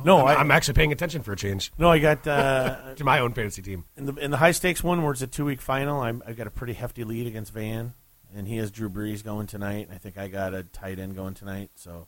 No, 0.04 0.18
I'm, 0.26 0.36
I, 0.36 0.40
I'm 0.40 0.50
actually 0.50 0.74
paying 0.74 0.92
attention 0.92 1.22
for 1.22 1.32
a 1.32 1.36
change 1.36 1.72
no, 1.78 1.90
I 1.90 1.98
got 1.98 2.26
uh, 2.26 2.94
to 2.96 3.04
my 3.04 3.18
own 3.20 3.32
fantasy 3.32 3.62
team. 3.62 3.84
in 3.96 4.06
the 4.06 4.14
in 4.16 4.30
the 4.30 4.36
high 4.36 4.52
stakes 4.52 4.82
one 4.82 5.02
where 5.02 5.12
it's 5.12 5.22
a 5.22 5.26
two 5.26 5.44
week 5.44 5.60
final. 5.60 6.00
I'm, 6.00 6.22
I've 6.26 6.36
got 6.36 6.46
a 6.46 6.50
pretty 6.50 6.72
hefty 6.74 7.04
lead 7.04 7.26
against 7.26 7.52
Van, 7.52 7.94
and 8.34 8.46
he 8.48 8.56
has 8.58 8.70
Drew 8.70 8.88
Brees 8.88 9.24
going 9.24 9.46
tonight. 9.46 9.88
I 9.92 9.98
think 9.98 10.18
I 10.18 10.28
got 10.28 10.54
a 10.54 10.62
tight 10.62 10.98
end 10.98 11.16
going 11.16 11.34
tonight, 11.34 11.70
so 11.74 12.06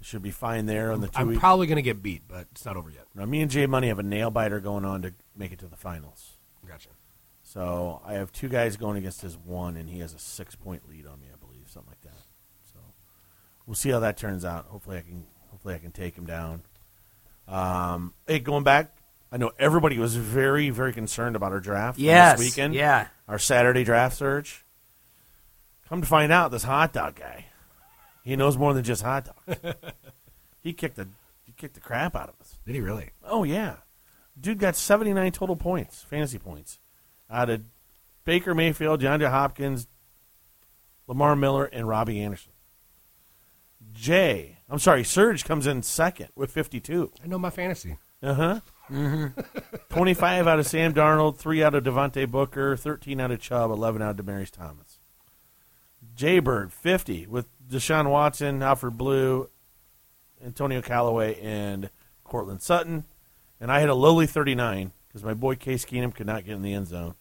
it 0.00 0.06
should 0.06 0.22
be 0.22 0.30
fine 0.30 0.66
there 0.66 0.92
on 0.92 1.00
the 1.00 1.08
2 1.08 1.12
I'm 1.16 1.28
week. 1.28 1.38
probably 1.38 1.66
going 1.66 1.76
to 1.76 1.82
get 1.82 2.02
beat, 2.02 2.22
but 2.28 2.46
it's 2.52 2.64
not 2.64 2.76
over 2.76 2.90
yet. 2.90 3.04
now, 3.14 3.24
me 3.24 3.40
and 3.40 3.50
Jay 3.50 3.66
Money 3.66 3.88
have 3.88 3.98
a 3.98 4.02
nail 4.02 4.30
biter 4.30 4.60
going 4.60 4.84
on 4.84 5.02
to 5.02 5.14
make 5.36 5.52
it 5.52 5.58
to 5.60 5.66
the 5.66 5.76
finals. 5.76 6.32
Gotcha. 6.66 6.90
So 7.42 8.02
I 8.04 8.14
have 8.14 8.32
two 8.32 8.48
guys 8.48 8.76
going 8.76 8.96
against 8.98 9.22
his 9.22 9.36
one, 9.38 9.76
and 9.76 9.88
he 9.88 10.00
has 10.00 10.12
a 10.12 10.18
six 10.18 10.54
point 10.56 10.88
lead 10.88 11.06
on 11.06 11.20
me, 11.20 11.28
I 11.32 11.36
believe, 11.36 11.68
something 11.68 11.90
like 11.90 12.02
that. 12.02 12.20
So 12.72 12.78
we'll 13.66 13.74
see 13.76 13.90
how 13.90 14.00
that 14.00 14.16
turns 14.16 14.44
out. 14.44 14.66
Hopefully, 14.66 14.98
I 14.98 15.02
can 15.02 15.26
hopefully 15.50 15.74
I 15.74 15.78
can 15.78 15.92
take 15.92 16.16
him 16.16 16.26
down. 16.26 16.62
Um, 17.48 18.12
hey, 18.26 18.38
going 18.40 18.64
back, 18.64 18.92
I 19.30 19.36
know 19.36 19.52
everybody 19.58 19.98
was 19.98 20.16
very 20.16 20.70
very 20.70 20.92
concerned 20.92 21.36
about 21.36 21.52
our 21.52 21.60
draft 21.60 21.98
Yes. 21.98 22.38
this 22.38 22.46
weekend. 22.48 22.74
Yeah. 22.74 23.08
our 23.28 23.38
Saturday 23.38 23.84
draft 23.84 24.16
surge. 24.16 24.64
Come 25.88 26.00
to 26.00 26.06
find 26.06 26.32
out, 26.32 26.50
this 26.50 26.64
hot 26.64 26.92
dog 26.92 27.14
guy, 27.14 27.46
he 28.24 28.34
knows 28.34 28.58
more 28.58 28.74
than 28.74 28.82
just 28.82 29.02
hot 29.02 29.28
dogs. 29.46 29.60
he 30.62 30.72
kicked 30.72 30.96
the 30.96 31.06
he 31.44 31.52
kicked 31.52 31.74
the 31.74 31.80
crap 31.80 32.16
out 32.16 32.28
of 32.28 32.34
us. 32.40 32.58
Did 32.66 32.74
he 32.74 32.80
really? 32.80 33.10
Oh 33.24 33.44
yeah, 33.44 33.76
dude 34.40 34.58
got 34.58 34.74
seventy 34.74 35.12
nine 35.12 35.30
total 35.30 35.54
points, 35.56 36.02
fantasy 36.02 36.38
points, 36.38 36.80
out 37.30 37.50
of 37.50 37.62
Baker 38.24 38.52
Mayfield, 38.54 39.00
DeAndre 39.00 39.30
Hopkins, 39.30 39.86
Lamar 41.06 41.36
Miller, 41.36 41.66
and 41.66 41.86
Robbie 41.86 42.20
Anderson. 42.20 42.50
Jay, 43.92 44.55
I'm 44.68 44.78
sorry, 44.78 45.04
Serge 45.04 45.44
comes 45.44 45.66
in 45.66 45.82
second 45.82 46.28
with 46.34 46.50
fifty 46.50 46.80
two. 46.80 47.12
I 47.22 47.26
know 47.26 47.38
my 47.38 47.50
fantasy. 47.50 47.96
Uh 48.22 48.32
huh. 48.32 49.28
Twenty 49.90 50.14
five 50.14 50.48
out 50.48 50.58
of 50.58 50.66
Sam 50.66 50.94
Darnold, 50.94 51.36
three 51.36 51.62
out 51.62 51.74
of 51.74 51.84
Devontae 51.84 52.28
Booker, 52.30 52.74
thirteen 52.74 53.20
out 53.20 53.30
of 53.30 53.40
Chubb, 53.40 53.70
eleven 53.70 54.00
out 54.00 54.18
of 54.18 54.24
Demaryius 54.24 54.50
Thomas. 54.50 55.00
Jaybird 56.14 56.72
fifty 56.72 57.26
with 57.26 57.46
Deshaun 57.68 58.08
Watson, 58.10 58.62
Alfred 58.62 58.96
Blue, 58.96 59.50
Antonio 60.44 60.80
Callaway, 60.80 61.38
and 61.40 61.90
Courtland 62.24 62.62
Sutton. 62.62 63.04
And 63.60 63.72
I 63.72 63.80
had 63.80 63.88
a 63.88 63.94
lowly 63.94 64.26
39 64.26 64.92
because 65.08 65.24
my 65.24 65.34
boy 65.34 65.56
Case 65.56 65.84
Keenum 65.84 66.14
could 66.14 66.26
not 66.26 66.44
get 66.44 66.54
in 66.54 66.62
the 66.62 66.74
end 66.74 66.88
zone. 66.88 67.14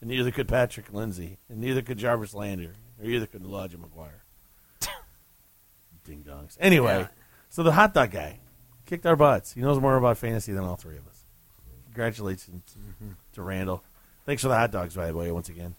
And 0.00 0.08
neither 0.08 0.30
could 0.30 0.48
Patrick 0.48 0.92
Lindsay. 0.92 1.38
And 1.48 1.60
neither 1.60 1.82
could 1.82 1.98
Jarvis 1.98 2.34
Landry. 2.34 2.74
Or 2.98 3.04
either 3.04 3.26
could 3.26 3.42
Elijah 3.42 3.78
McGuire. 3.78 4.22
Ding 6.08 6.24
dongs. 6.26 6.56
Anyway, 6.58 7.00
Yeah. 7.00 7.08
so 7.50 7.62
the 7.62 7.72
hot 7.72 7.94
dog 7.94 8.10
guy 8.10 8.40
kicked 8.86 9.06
our 9.06 9.16
butts. 9.16 9.52
He 9.52 9.60
knows 9.60 9.80
more 9.80 9.96
about 9.96 10.18
fantasy 10.18 10.52
than 10.52 10.64
all 10.64 10.76
three 10.76 10.96
of 10.96 11.06
us. 11.06 11.22
Congratulations 11.86 12.62
to 13.34 13.42
Randall. 13.42 13.82
Thanks 14.26 14.42
for 14.42 14.48
the 14.48 14.56
hot 14.56 14.70
dogs, 14.70 14.94
by 14.94 15.06
the 15.08 15.14
way, 15.16 15.30
once 15.30 15.48
again. 15.48 15.74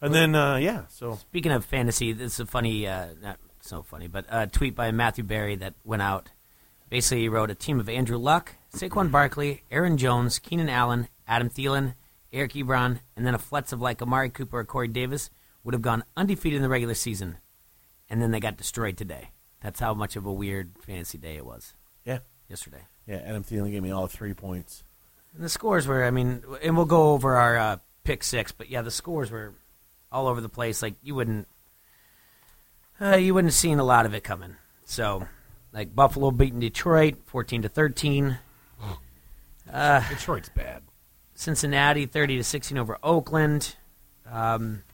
And 0.00 0.14
then 0.14 0.34
uh, 0.34 0.56
yeah, 0.56 0.82
so 0.88 1.14
Speaking 1.16 1.52
of 1.52 1.64
fantasy, 1.64 2.12
this 2.12 2.34
is 2.34 2.40
a 2.40 2.46
funny, 2.46 2.86
uh, 2.86 3.08
not 3.22 3.38
so 3.60 3.82
funny, 3.82 4.08
but 4.08 4.26
a 4.28 4.46
tweet 4.46 4.74
by 4.76 4.90
Matthew 4.90 5.24
Berry 5.24 5.56
that 5.56 5.74
went 5.84 6.02
out. 6.02 6.28
Basically, 6.90 7.22
he 7.22 7.28
wrote 7.28 7.50
a 7.50 7.54
team 7.54 7.80
of 7.80 7.88
Andrew 7.88 8.18
Luck, 8.18 8.52
Saquon 8.74 9.10
Barkley, 9.10 9.62
Aaron 9.72 9.96
Jones, 9.96 10.38
Keenan 10.38 10.68
Allen, 10.68 11.08
Adam 11.26 11.48
Thielen, 11.50 11.94
Eric 12.32 12.52
Ebron, 12.52 13.00
and 13.16 13.26
then 13.26 13.34
a 13.34 13.38
flex 13.38 13.72
of 13.72 13.80
like 13.80 14.00
Amari 14.02 14.30
Cooper 14.30 14.58
or 14.60 14.64
Corey 14.64 14.88
Davis 14.88 15.30
would 15.64 15.74
have 15.74 15.82
gone 15.82 16.04
undefeated 16.16 16.56
in 16.58 16.62
the 16.62 16.68
regular 16.68 16.94
season, 16.94 17.38
and 18.10 18.20
then 18.22 18.30
they 18.30 18.38
got 18.40 18.56
destroyed 18.56 18.96
today. 18.96 19.30
That's 19.66 19.80
how 19.80 19.94
much 19.94 20.14
of 20.14 20.24
a 20.24 20.32
weird 20.32 20.74
fantasy 20.78 21.18
day 21.18 21.34
it 21.34 21.44
was 21.44 21.74
yeah, 22.04 22.20
yesterday. 22.48 22.82
yeah. 23.04 23.16
Adam 23.16 23.42
Thielen 23.42 23.72
gave 23.72 23.82
me 23.82 23.90
all 23.90 24.06
three 24.06 24.32
points. 24.32 24.84
And 25.34 25.44
the 25.44 25.48
scores 25.48 25.88
were, 25.88 26.04
I 26.04 26.12
mean, 26.12 26.44
and 26.62 26.76
we'll 26.76 26.86
go 26.86 27.14
over 27.14 27.34
our 27.34 27.58
uh, 27.58 27.76
pick 28.04 28.22
six, 28.22 28.52
but 28.52 28.70
yeah, 28.70 28.82
the 28.82 28.92
scores 28.92 29.28
were 29.28 29.54
all 30.12 30.28
over 30.28 30.40
the 30.40 30.48
place. 30.48 30.82
Like 30.82 30.94
you 31.02 31.16
wouldn't, 31.16 31.48
uh, 33.00 33.16
you 33.16 33.34
wouldn't 33.34 33.50
have 33.50 33.58
seen 33.58 33.80
a 33.80 33.84
lot 33.84 34.06
of 34.06 34.14
it 34.14 34.22
coming. 34.22 34.54
So, 34.84 35.26
like 35.72 35.96
Buffalo 35.96 36.30
beating 36.30 36.60
Detroit, 36.60 37.16
fourteen 37.24 37.62
to 37.62 37.68
thirteen. 37.68 38.38
Detroit's 39.68 40.48
bad. 40.48 40.84
Cincinnati, 41.34 42.06
thirty 42.06 42.36
to 42.36 42.44
sixteen 42.44 42.78
over 42.78 42.98
Oakland. 43.02 43.74
Um, 44.30 44.84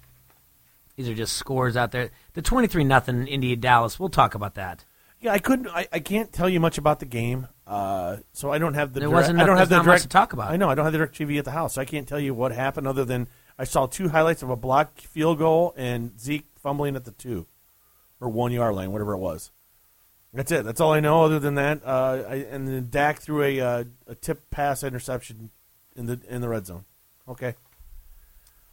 these 0.97 1.09
are 1.09 1.15
just 1.15 1.37
scores 1.37 1.77
out 1.77 1.93
there. 1.93 2.11
The 2.35 2.43
twenty-three 2.43 2.85
nothing 2.85 3.27
India 3.27 3.57
Dallas. 3.57 3.99
We'll 3.99 4.09
talk 4.09 4.35
about 4.35 4.55
that. 4.55 4.85
Yeah, 5.21 5.33
I 5.33 5.39
couldn't. 5.39 5.69
I, 5.69 5.87
I 5.93 6.01
can't 6.01 6.33
tell 6.33 6.49
you 6.49 6.59
much 6.59 6.79
about 6.79 6.99
the 6.99 7.07
game, 7.07 7.47
uh, 7.67 8.17
so 8.33 8.51
I 8.51 8.59
don't 8.59 8.75
have 8.75 8.93
the. 8.93 9.01
There 9.01 9.09
direct- 9.09 9.23
wasn't 9.23 9.41
I 9.41 9.47
don't 9.47 9.57
have 9.57 9.69
the 9.69 9.77
there's 9.77 9.87
not 9.87 9.91
much 9.91 10.01
direct 10.01 10.03
to 10.03 10.09
talk 10.09 10.33
about. 10.33 10.51
I 10.51 10.57
know 10.57 10.69
I 10.69 10.75
don't 10.75 10.85
have 10.85 10.93
the 10.93 10.99
DirecTV 10.99 11.39
at 11.39 11.45
the 11.45 11.53
house, 11.53 11.75
so 11.75 11.81
I 11.81 11.85
can't 11.85 12.09
tell 12.09 12.19
you 12.21 12.35
what 12.35 12.53
happened 12.53 12.89
other 12.89 13.05
than 13.05 13.29
I 13.59 13.65
saw 13.65 13.87
two 13.87 14.09
highlights 14.09 14.43
of 14.43 14.51
a 14.51 14.57
blocked 14.57 15.01
field 15.03 15.39
goal 15.39 15.75
and 15.77 16.19
Zeke 16.19 16.47
fumbling 16.57 16.97
at 16.97 17.05
the 17.05 17.13
two 17.13 17.47
or 18.21 18.29
one 18.29 18.51
yard 18.53 18.75
line, 18.75 18.91
whatever 18.91 19.13
it 19.13 19.19
was. 19.19 19.51
That's 20.35 20.51
it. 20.51 20.65
That's 20.65 20.81
all 20.81 20.93
I 20.93 21.01
know. 21.01 21.25
Other 21.25 21.39
than 21.39 21.57
that, 21.57 21.83
uh, 21.85 22.25
I, 22.27 22.35
and 22.51 22.67
then 22.67 22.89
Dak 22.91 23.21
threw 23.21 23.43
a 23.43 23.61
uh, 23.61 23.85
a 24.09 24.15
tip 24.15 24.51
pass 24.51 24.83
interception 24.83 25.51
in 25.95 26.07
the 26.07 26.19
in 26.29 26.41
the 26.41 26.49
red 26.49 26.67
zone. 26.67 26.85
Okay. 27.29 27.55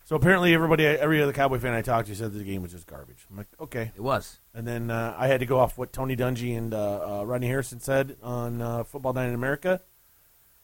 So 0.09 0.15
apparently, 0.15 0.55
everybody, 0.55 0.87
every 0.87 1.21
other 1.21 1.33
Cowboy 1.33 1.59
fan 1.59 1.75
I 1.75 1.83
talked 1.83 2.07
to 2.07 2.15
said 2.15 2.33
the 2.33 2.43
game 2.43 2.63
was 2.63 2.71
just 2.71 2.87
garbage. 2.87 3.27
I'm 3.29 3.37
like, 3.37 3.45
okay. 3.59 3.91
It 3.95 4.01
was. 4.01 4.39
And 4.55 4.65
then 4.67 4.89
uh, 4.89 5.13
I 5.15 5.27
had 5.27 5.39
to 5.41 5.45
go 5.45 5.59
off 5.59 5.77
what 5.77 5.93
Tony 5.93 6.15
Dungy 6.15 6.57
and 6.57 6.73
uh, 6.73 7.19
uh, 7.19 7.23
Rodney 7.25 7.45
Harrison 7.45 7.79
said 7.79 8.17
on 8.23 8.59
uh, 8.59 8.83
Football 8.85 9.13
Night 9.13 9.27
in 9.27 9.35
America. 9.35 9.81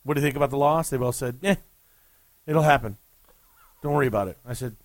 What 0.02 0.16
do 0.16 0.20
you 0.20 0.26
think 0.26 0.36
about 0.36 0.50
the 0.50 0.58
loss? 0.58 0.90
They 0.90 0.98
both 0.98 1.14
said, 1.14 1.38
"Eh, 1.44 1.58
it'll 2.48 2.64
happen. 2.64 2.98
Don't 3.84 3.94
worry 3.94 4.08
about 4.08 4.30
it." 4.30 4.40
I 4.44 4.54
said, 4.54 4.78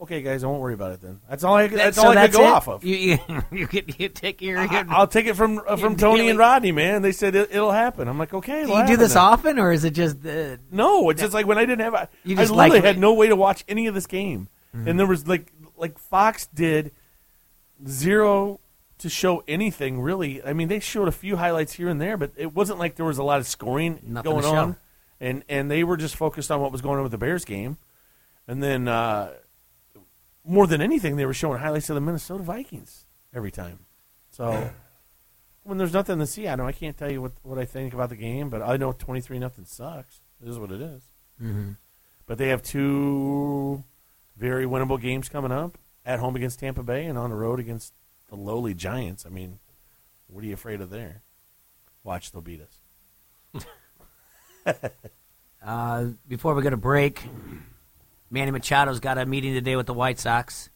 "Okay, 0.00 0.22
guys, 0.22 0.42
I 0.44 0.46
won't 0.46 0.60
worry 0.60 0.74
about 0.74 0.92
it 0.92 1.00
then." 1.00 1.20
That's 1.28 1.44
all 1.44 1.54
I. 1.54 1.66
That's 1.68 1.96
so 1.96 2.04
all 2.04 2.10
I 2.10 2.14
that's 2.14 2.34
could 2.36 2.42
go 2.42 2.48
it? 2.48 2.52
off 2.52 2.68
of. 2.68 2.84
You 2.84 2.96
you, 2.96 3.18
you, 3.52 3.66
get, 3.66 4.00
you 4.00 4.08
take 4.08 4.40
your. 4.42 4.58
I, 4.58 4.84
I'll 4.88 5.06
take 5.06 5.26
it 5.26 5.34
from 5.34 5.60
uh, 5.66 5.76
from 5.76 5.96
Tony 5.96 6.20
really- 6.20 6.30
and 6.30 6.38
Rodney, 6.38 6.72
man. 6.72 7.02
They 7.02 7.12
said 7.12 7.34
it, 7.34 7.50
it'll 7.52 7.72
happen. 7.72 8.08
I'm 8.08 8.18
like, 8.18 8.32
okay. 8.34 8.64
do 8.66 8.72
you 8.72 8.86
do 8.86 8.96
this 8.96 9.14
then. 9.14 9.22
often, 9.22 9.58
or 9.58 9.72
is 9.72 9.84
it 9.84 9.90
just 9.92 10.24
uh, 10.26 10.56
No, 10.70 11.10
it's 11.10 11.20
just 11.20 11.34
like 11.34 11.46
when 11.46 11.58
I 11.58 11.62
didn't 11.66 11.80
have. 11.80 11.94
I, 11.94 12.08
You 12.24 12.36
I 12.36 12.40
literally 12.42 12.70
like- 12.70 12.84
had 12.84 12.98
no 12.98 13.14
way 13.14 13.28
to 13.28 13.36
watch 13.36 13.64
any 13.68 13.86
of 13.86 13.94
this 13.94 14.06
game, 14.06 14.48
Mm-hmm. 14.76 14.88
and 14.88 14.98
there 15.00 15.06
was 15.06 15.26
like 15.26 15.52
like 15.76 15.98
Fox 15.98 16.46
did 16.46 16.92
zero 17.86 18.60
to 18.98 19.08
show 19.08 19.42
anything 19.48 20.00
really. 20.00 20.42
I 20.44 20.52
mean, 20.52 20.68
they 20.68 20.80
showed 20.80 21.08
a 21.08 21.12
few 21.12 21.36
highlights 21.36 21.72
here 21.74 21.88
and 21.88 22.00
there, 22.00 22.16
but 22.16 22.32
it 22.36 22.54
wasn't 22.54 22.78
like 22.78 22.96
there 22.96 23.06
was 23.06 23.18
a 23.18 23.22
lot 23.22 23.40
of 23.40 23.46
scoring 23.46 23.98
Nothing 24.02 24.32
going 24.32 24.44
on, 24.44 24.76
and 25.20 25.42
and 25.48 25.70
they 25.70 25.84
were 25.84 25.96
just 25.96 26.16
focused 26.16 26.50
on 26.50 26.60
what 26.60 26.70
was 26.72 26.82
going 26.82 26.96
on 26.98 27.02
with 27.02 27.12
the 27.12 27.18
Bears 27.18 27.44
game, 27.44 27.78
and 28.46 28.62
then 28.62 28.88
uh, 28.88 29.32
more 30.44 30.66
than 30.66 30.80
anything, 30.80 31.16
they 31.16 31.26
were 31.26 31.34
showing 31.34 31.58
highlights 31.60 31.88
of 31.90 31.94
the 31.94 32.00
Minnesota 32.00 32.42
Vikings 32.42 33.06
every 33.34 33.50
time. 33.50 33.80
So. 34.30 34.70
When 35.62 35.76
there's 35.76 35.92
nothing 35.92 36.18
to 36.18 36.26
see, 36.26 36.48
I 36.48 36.56
know 36.56 36.66
I 36.66 36.72
can't 36.72 36.96
tell 36.96 37.12
you 37.12 37.20
what, 37.20 37.32
what 37.42 37.58
I 37.58 37.66
think 37.66 37.92
about 37.92 38.08
the 38.08 38.16
game, 38.16 38.48
but 38.48 38.62
I 38.62 38.78
know 38.78 38.92
twenty 38.92 39.20
three 39.20 39.38
nothing 39.38 39.66
sucks. 39.66 40.20
It 40.42 40.48
is 40.48 40.58
what 40.58 40.72
it 40.72 40.80
is. 40.80 41.02
mhm. 41.40 41.76
But 42.26 42.38
they 42.38 42.48
have 42.48 42.62
two 42.62 43.84
very 44.38 44.64
winnable 44.64 44.98
games 45.00 45.28
coming 45.28 45.52
up 45.52 45.76
at 46.06 46.18
home 46.18 46.34
against 46.34 46.60
Tampa 46.60 46.82
Bay 46.82 47.04
and 47.04 47.18
on 47.18 47.28
the 47.28 47.36
road 47.36 47.60
against 47.60 47.92
the 48.28 48.36
lowly 48.36 48.72
Giants. 48.72 49.26
I 49.26 49.28
mean, 49.28 49.58
what 50.28 50.42
are 50.42 50.46
you 50.46 50.54
afraid 50.54 50.80
of 50.80 50.88
there? 50.88 51.20
Watch, 52.04 52.32
they'll 52.32 52.40
beat 52.40 52.62
us. 52.62 53.64
Uh, 55.62 56.06
before 56.26 56.54
we 56.54 56.62
go 56.62 56.70
to 56.70 56.76
break, 56.78 57.22
Manny 58.30 58.50
Machado's 58.52 59.00
got 59.00 59.18
a 59.18 59.26
meeting 59.26 59.54
today 59.54 59.76
with 59.76 59.86
the 59.86 59.94
White 59.94 60.18
Sox 60.18 60.70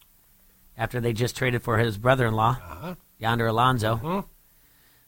after 0.77 1.01
they 1.01 1.13
just 1.13 1.37
traded 1.37 1.63
for 1.63 1.79
his 1.79 1.97
brother-in-law, 1.99 2.51
Uh-huh. 2.61 2.95
Yonder 3.19 3.47
Alonso. 3.47 3.97
Mhm. 3.97 4.25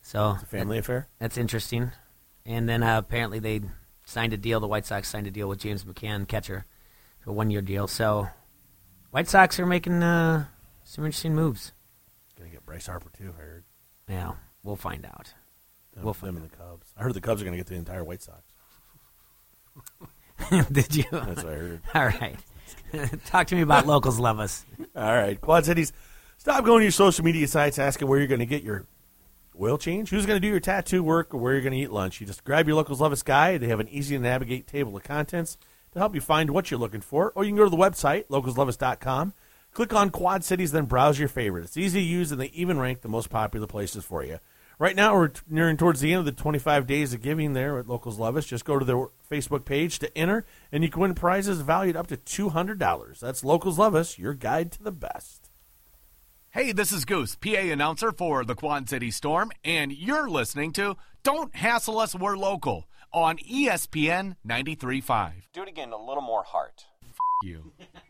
So 0.02 0.32
It's 0.34 0.44
a 0.44 0.46
family 0.46 0.78
affair. 0.78 1.08
that's 1.18 1.36
interesting. 1.36 1.90
And 2.44 2.68
then 2.68 2.82
uh, 2.84 2.98
apparently 2.98 3.40
they 3.40 3.62
signed 4.04 4.32
a 4.32 4.36
deal. 4.36 4.60
The 4.60 4.68
White 4.68 4.86
Sox 4.86 5.08
signed 5.08 5.26
a 5.26 5.30
deal 5.32 5.48
with 5.48 5.58
James 5.58 5.84
McCann, 5.84 6.28
catcher, 6.28 6.64
for 7.18 7.30
a 7.30 7.32
one-year 7.32 7.62
deal. 7.62 7.88
So 7.88 8.28
White 9.10 9.26
Sox 9.28 9.58
are 9.58 9.66
making 9.66 10.02
uh, 10.04 10.46
some 10.84 11.04
interesting 11.04 11.34
moves. 11.34 11.72
Gonna 12.38 12.50
get 12.50 12.64
Bryce 12.64 12.86
Harper 12.86 13.10
too. 13.16 13.34
I 13.36 13.40
heard. 13.40 13.64
Yeah, 14.08 14.34
we'll 14.62 14.76
find 14.76 15.04
out. 15.04 15.34
Them, 15.94 16.04
We'll 16.04 16.12
them 16.12 16.34
find 16.34 16.36
and 16.36 16.50
the 16.52 16.56
Cubs. 16.56 16.92
I 16.96 17.02
heard 17.02 17.14
the 17.14 17.20
Cubs 17.20 17.42
are 17.42 17.44
gonna 17.44 17.56
get 17.56 17.66
the 17.66 17.74
entire 17.74 18.04
White 18.04 18.22
Sox. 18.22 18.42
Did 20.72 20.94
you? 20.94 21.04
That's 21.10 21.44
what 21.44 21.52
I 21.52 21.56
heard. 21.56 21.80
All 21.94 22.04
right. 22.04 22.36
Talk 23.26 23.48
to 23.48 23.54
me 23.54 23.62
about 23.62 23.86
locals 23.86 24.18
love 24.18 24.38
us. 24.38 24.64
All 24.94 25.14
right, 25.14 25.40
Quad 25.40 25.64
Cities. 25.64 25.92
Stop 26.38 26.64
going 26.64 26.80
to 26.80 26.84
your 26.84 26.92
social 26.92 27.24
media 27.24 27.48
sites 27.48 27.78
asking 27.78 28.08
where 28.08 28.18
you're 28.18 28.28
going 28.28 28.40
to 28.40 28.46
get 28.46 28.62
your 28.62 28.86
oil 29.60 29.78
change, 29.78 30.10
who's 30.10 30.26
going 30.26 30.36
to 30.36 30.46
do 30.46 30.50
your 30.50 30.60
tattoo 30.60 31.02
work, 31.02 31.34
or 31.34 31.38
where 31.38 31.52
you're 31.54 31.62
going 31.62 31.72
to 31.72 31.78
eat 31.78 31.90
lunch. 31.90 32.20
You 32.20 32.26
just 32.26 32.44
grab 32.44 32.66
your 32.66 32.76
locals 32.76 33.00
Love 33.00 33.12
Us 33.12 33.22
guide. 33.22 33.60
They 33.60 33.68
have 33.68 33.80
an 33.80 33.88
easy 33.88 34.16
to 34.16 34.22
navigate 34.22 34.66
table 34.66 34.96
of 34.96 35.02
contents 35.02 35.58
to 35.92 35.98
help 35.98 36.14
you 36.14 36.20
find 36.20 36.50
what 36.50 36.70
you're 36.70 36.80
looking 36.80 37.00
for. 37.00 37.32
Or 37.34 37.44
you 37.44 37.50
can 37.50 37.56
go 37.56 37.64
to 37.64 37.70
the 37.70 37.76
website 37.76 38.26
localsloveus.com, 38.26 39.32
click 39.72 39.94
on 39.94 40.10
Quad 40.10 40.44
Cities, 40.44 40.72
then 40.72 40.84
browse 40.84 41.18
your 41.18 41.28
favorite. 41.28 41.64
It's 41.64 41.76
easy 41.76 42.00
to 42.00 42.06
use, 42.06 42.30
and 42.30 42.40
they 42.40 42.46
even 42.48 42.78
rank 42.78 43.00
the 43.00 43.08
most 43.08 43.30
popular 43.30 43.66
places 43.66 44.04
for 44.04 44.24
you. 44.24 44.38
Right 44.78 44.94
now, 44.94 45.14
we're 45.14 45.32
nearing 45.48 45.78
towards 45.78 46.00
the 46.00 46.12
end 46.12 46.20
of 46.20 46.26
the 46.26 46.32
25 46.32 46.86
days 46.86 47.14
of 47.14 47.22
giving 47.22 47.54
there 47.54 47.78
at 47.78 47.88
Locals 47.88 48.18
Love 48.18 48.36
Us. 48.36 48.44
Just 48.44 48.66
go 48.66 48.78
to 48.78 48.84
their 48.84 49.06
Facebook 49.30 49.64
page 49.64 49.98
to 50.00 50.18
enter, 50.18 50.44
and 50.70 50.84
you 50.84 50.90
can 50.90 51.00
win 51.00 51.14
prizes 51.14 51.62
valued 51.62 51.96
up 51.96 52.08
to 52.08 52.18
$200. 52.18 53.18
That's 53.18 53.42
Locals 53.42 53.78
Love 53.78 53.94
Us, 53.94 54.18
your 54.18 54.34
guide 54.34 54.70
to 54.72 54.82
the 54.82 54.92
best. 54.92 55.50
Hey, 56.50 56.72
this 56.72 56.92
is 56.92 57.06
Goose, 57.06 57.36
PA 57.36 57.56
announcer 57.56 58.12
for 58.12 58.44
the 58.44 58.54
Quad 58.54 58.86
City 58.90 59.10
Storm, 59.10 59.50
and 59.64 59.92
you're 59.92 60.28
listening 60.28 60.72
to 60.72 60.98
Don't 61.22 61.54
Hassle 61.56 61.98
Us, 61.98 62.14
We're 62.14 62.36
Local 62.36 62.86
on 63.14 63.38
ESPN 63.38 64.36
93.5. 64.46 65.32
Do 65.54 65.62
it 65.62 65.68
again, 65.68 65.92
a 65.92 65.96
little 65.96 66.22
more 66.22 66.42
heart. 66.42 66.84
You. 67.42 67.72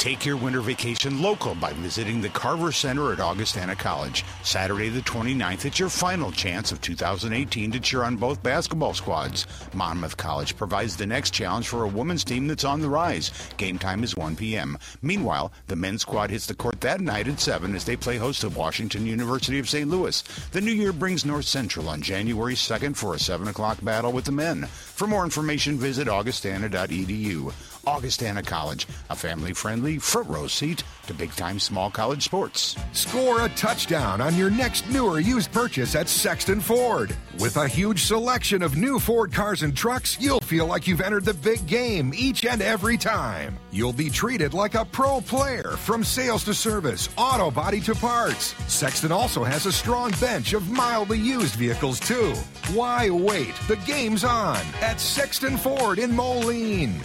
Take 0.00 0.24
your 0.24 0.38
winter 0.38 0.62
vacation 0.62 1.20
local 1.20 1.54
by 1.54 1.74
visiting 1.74 2.22
the 2.22 2.30
Carver 2.30 2.72
Center 2.72 3.12
at 3.12 3.20
Augustana 3.20 3.76
College. 3.76 4.24
Saturday 4.42 4.88
the 4.88 5.02
29th, 5.02 5.66
it's 5.66 5.78
your 5.78 5.90
final 5.90 6.32
chance 6.32 6.72
of 6.72 6.80
2018 6.80 7.70
to 7.70 7.80
cheer 7.80 8.04
on 8.04 8.16
both 8.16 8.42
basketball 8.42 8.94
squads. 8.94 9.46
Monmouth 9.74 10.16
College 10.16 10.56
provides 10.56 10.96
the 10.96 11.04
next 11.04 11.34
challenge 11.34 11.68
for 11.68 11.84
a 11.84 11.88
women's 11.88 12.24
team 12.24 12.46
that's 12.46 12.64
on 12.64 12.80
the 12.80 12.88
rise. 12.88 13.30
Game 13.58 13.78
time 13.78 14.02
is 14.02 14.16
1 14.16 14.36
p.m. 14.36 14.78
Meanwhile, 15.02 15.52
the 15.66 15.76
men's 15.76 16.00
squad 16.00 16.30
hits 16.30 16.46
the 16.46 16.54
court 16.54 16.80
that 16.80 17.02
night 17.02 17.28
at 17.28 17.38
7 17.38 17.74
as 17.76 17.84
they 17.84 17.94
play 17.94 18.16
host 18.16 18.40
to 18.40 18.48
Washington 18.48 19.04
University 19.04 19.58
of 19.58 19.68
St. 19.68 19.90
Louis. 19.90 20.24
The 20.52 20.62
new 20.62 20.72
year 20.72 20.94
brings 20.94 21.26
North 21.26 21.44
Central 21.44 21.90
on 21.90 22.00
January 22.00 22.54
2nd 22.54 22.96
for 22.96 23.16
a 23.16 23.18
7 23.18 23.48
o'clock 23.48 23.84
battle 23.84 24.12
with 24.12 24.24
the 24.24 24.32
men. 24.32 24.64
For 24.64 25.06
more 25.06 25.24
information, 25.24 25.76
visit 25.76 26.08
augustana.edu. 26.08 27.52
Augustana 27.86 28.42
College, 28.42 28.86
a 29.08 29.16
family 29.16 29.52
friendly 29.52 29.98
front 29.98 30.28
row 30.28 30.46
seat 30.46 30.82
to 31.06 31.14
big 31.14 31.30
time 31.32 31.58
small 31.58 31.90
college 31.90 32.24
sports. 32.24 32.76
Score 32.92 33.44
a 33.44 33.48
touchdown 33.50 34.20
on 34.20 34.36
your 34.36 34.50
next 34.50 34.88
new 34.90 35.06
or 35.06 35.20
used 35.20 35.50
purchase 35.52 35.94
at 35.94 36.08
Sexton 36.08 36.60
Ford. 36.60 37.16
With 37.38 37.56
a 37.56 37.66
huge 37.66 38.04
selection 38.04 38.62
of 38.62 38.76
new 38.76 38.98
Ford 38.98 39.32
cars 39.32 39.62
and 39.62 39.76
trucks, 39.76 40.18
you'll 40.20 40.40
feel 40.40 40.66
like 40.66 40.86
you've 40.86 41.00
entered 41.00 41.24
the 41.24 41.34
big 41.34 41.66
game 41.66 42.12
each 42.14 42.44
and 42.44 42.62
every 42.62 42.96
time. 42.96 43.58
You'll 43.72 43.92
be 43.92 44.10
treated 44.10 44.54
like 44.54 44.74
a 44.74 44.84
pro 44.84 45.20
player 45.20 45.76
from 45.78 46.04
sales 46.04 46.44
to 46.44 46.54
service, 46.54 47.08
auto 47.16 47.50
body 47.50 47.80
to 47.80 47.94
parts. 47.94 48.54
Sexton 48.72 49.12
also 49.12 49.42
has 49.42 49.66
a 49.66 49.72
strong 49.72 50.12
bench 50.20 50.52
of 50.52 50.70
mildly 50.70 51.18
used 51.18 51.54
vehicles, 51.54 51.98
too. 51.98 52.34
Why 52.72 53.10
wait? 53.10 53.54
The 53.68 53.76
game's 53.86 54.24
on 54.24 54.60
at 54.80 55.00
Sexton 55.00 55.56
Ford 55.56 55.98
in 55.98 56.14
Moline. 56.14 57.00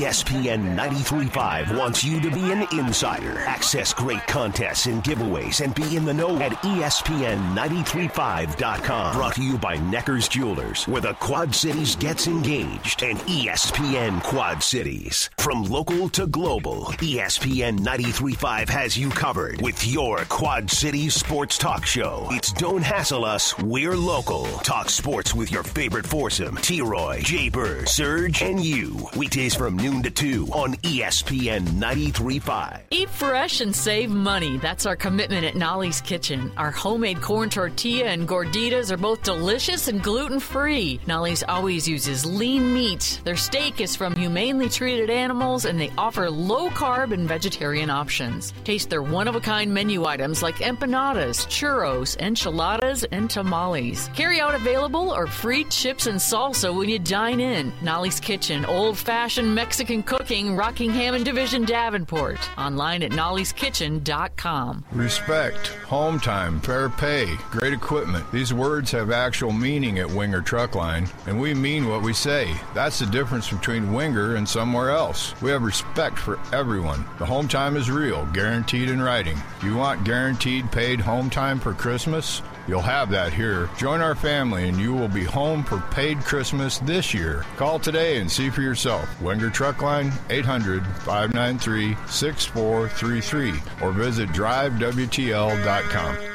ESPN 0.00 0.78
93.5 0.78 1.76
wants 1.76 2.02
you 2.02 2.22
to 2.22 2.30
be 2.30 2.52
an 2.52 2.66
insider. 2.72 3.40
Access 3.40 3.92
great 3.92 4.26
contests 4.26 4.86
and 4.86 5.04
giveaways 5.04 5.62
and 5.62 5.74
be 5.74 5.94
in 5.94 6.06
the 6.06 6.14
know 6.14 6.40
at 6.40 6.52
E 6.64 6.80
ESPN935.com. 6.80 9.14
Brought 9.14 9.34
to 9.34 9.42
you 9.42 9.58
by 9.58 9.76
Necker's 9.76 10.26
Jewelers, 10.26 10.88
where 10.88 11.02
the 11.02 11.12
Quad 11.14 11.54
Cities 11.54 11.96
gets 11.96 12.28
engaged, 12.28 13.02
and 13.02 13.18
ESPN 13.18 14.22
Quad 14.22 14.62
Cities. 14.62 15.28
From 15.36 15.64
local 15.64 16.08
to 16.08 16.26
global, 16.26 16.84
ESPN 16.96 17.80
93.5 17.80 18.70
has 18.70 18.96
you 18.96 19.10
covered 19.10 19.60
with 19.60 19.86
your 19.86 20.24
Quad 20.30 20.70
Cities 20.70 21.14
sports 21.14 21.58
talk 21.58 21.84
show. 21.84 22.26
It's 22.30 22.54
Don't 22.54 22.80
Hassle 22.80 23.26
Us, 23.26 23.54
We're 23.58 23.96
Local. 23.96 24.46
Talk 24.62 24.88
sports 24.88 25.34
with 25.34 25.52
your 25.52 25.62
favorite 25.62 26.06
foursome, 26.06 26.56
T-Roy, 26.56 27.20
Jay 27.22 27.50
Bird, 27.50 27.86
Surge, 27.86 28.40
and 28.40 28.64
you. 28.64 29.06
Weekdays 29.14 29.54
from 29.54 29.76
noon 29.76 29.89
to 29.90 30.10
2 30.10 30.46
on 30.52 30.74
ESPN 30.76 31.66
93.5. 31.66 32.80
Eat 32.90 33.10
fresh 33.10 33.60
and 33.60 33.74
save 33.74 34.08
money. 34.08 34.56
That's 34.58 34.86
our 34.86 34.94
commitment 34.94 35.44
at 35.44 35.56
Nolly's 35.56 36.00
Kitchen. 36.00 36.52
Our 36.56 36.70
homemade 36.70 37.20
corn 37.20 37.50
tortilla 37.50 38.06
and 38.06 38.26
gorditas 38.28 38.92
are 38.92 38.96
both 38.96 39.24
delicious 39.24 39.88
and 39.88 40.00
gluten 40.00 40.38
free. 40.38 41.00
Nolly's 41.08 41.42
always 41.42 41.88
uses 41.88 42.24
lean 42.24 42.72
meat. 42.72 43.20
Their 43.24 43.36
steak 43.36 43.80
is 43.80 43.96
from 43.96 44.14
humanely 44.14 44.68
treated 44.68 45.10
animals, 45.10 45.64
and 45.64 45.78
they 45.78 45.90
offer 45.98 46.30
low 46.30 46.70
carb 46.70 47.12
and 47.12 47.28
vegetarian 47.28 47.90
options. 47.90 48.54
Taste 48.62 48.90
their 48.90 49.02
one 49.02 49.26
of 49.26 49.34
a 49.34 49.40
kind 49.40 49.74
menu 49.74 50.04
items 50.04 50.40
like 50.40 50.56
empanadas, 50.56 51.44
churros, 51.48 52.16
enchiladas, 52.20 53.02
and 53.10 53.28
tamales. 53.28 54.08
Carry 54.14 54.40
out 54.40 54.54
available 54.54 55.10
or 55.10 55.26
free 55.26 55.64
chips 55.64 56.06
and 56.06 56.18
salsa 56.18 56.72
when 56.72 56.88
you 56.88 57.00
dine 57.00 57.40
in. 57.40 57.72
Nolly's 57.82 58.20
Kitchen, 58.20 58.64
old 58.64 58.96
fashioned 58.96 59.52
Mexican 59.52 59.79
cooking, 59.80 60.56
Rockingham 60.56 61.14
and 61.14 61.24
Division 61.24 61.64
Davenport. 61.64 62.38
Online 62.58 63.02
at 63.02 63.12
nollie'skitchen.com. 63.12 64.84
Respect, 64.92 65.68
home 65.86 66.20
time, 66.20 66.60
fair 66.60 66.90
pay, 66.90 67.34
great 67.50 67.72
equipment. 67.72 68.30
These 68.30 68.52
words 68.52 68.90
have 68.90 69.10
actual 69.10 69.52
meaning 69.52 69.98
at 69.98 70.10
Winger 70.10 70.42
Truck 70.42 70.74
Line, 70.74 71.08
and 71.26 71.40
we 71.40 71.54
mean 71.54 71.88
what 71.88 72.02
we 72.02 72.12
say. 72.12 72.54
That's 72.74 72.98
the 72.98 73.06
difference 73.06 73.48
between 73.48 73.94
Winger 73.94 74.36
and 74.36 74.46
somewhere 74.46 74.90
else. 74.90 75.34
We 75.40 75.50
have 75.50 75.62
respect 75.62 76.18
for 76.18 76.38
everyone. 76.52 77.06
The 77.18 77.26
home 77.26 77.48
time 77.48 77.76
is 77.76 77.90
real, 77.90 78.26
guaranteed 78.34 78.90
in 78.90 79.00
writing. 79.00 79.38
You 79.62 79.76
want 79.76 80.04
guaranteed 80.04 80.70
paid 80.70 81.00
home 81.00 81.30
time 81.30 81.58
for 81.58 81.72
Christmas? 81.72 82.42
You'll 82.70 82.80
have 82.82 83.10
that 83.10 83.32
here. 83.32 83.68
Join 83.76 84.00
our 84.00 84.14
family 84.14 84.68
and 84.68 84.78
you 84.78 84.94
will 84.94 85.08
be 85.08 85.24
home 85.24 85.64
for 85.64 85.80
paid 85.90 86.20
Christmas 86.20 86.78
this 86.78 87.12
year. 87.12 87.44
Call 87.56 87.80
today 87.80 88.18
and 88.18 88.30
see 88.30 88.48
for 88.48 88.62
yourself. 88.62 89.20
Wenger 89.20 89.50
Truck 89.50 89.82
Line 89.82 90.12
800 90.30 90.86
593 90.86 91.96
6433 92.06 93.54
or 93.82 93.90
visit 93.90 94.28
drivewtl.com. 94.28 96.29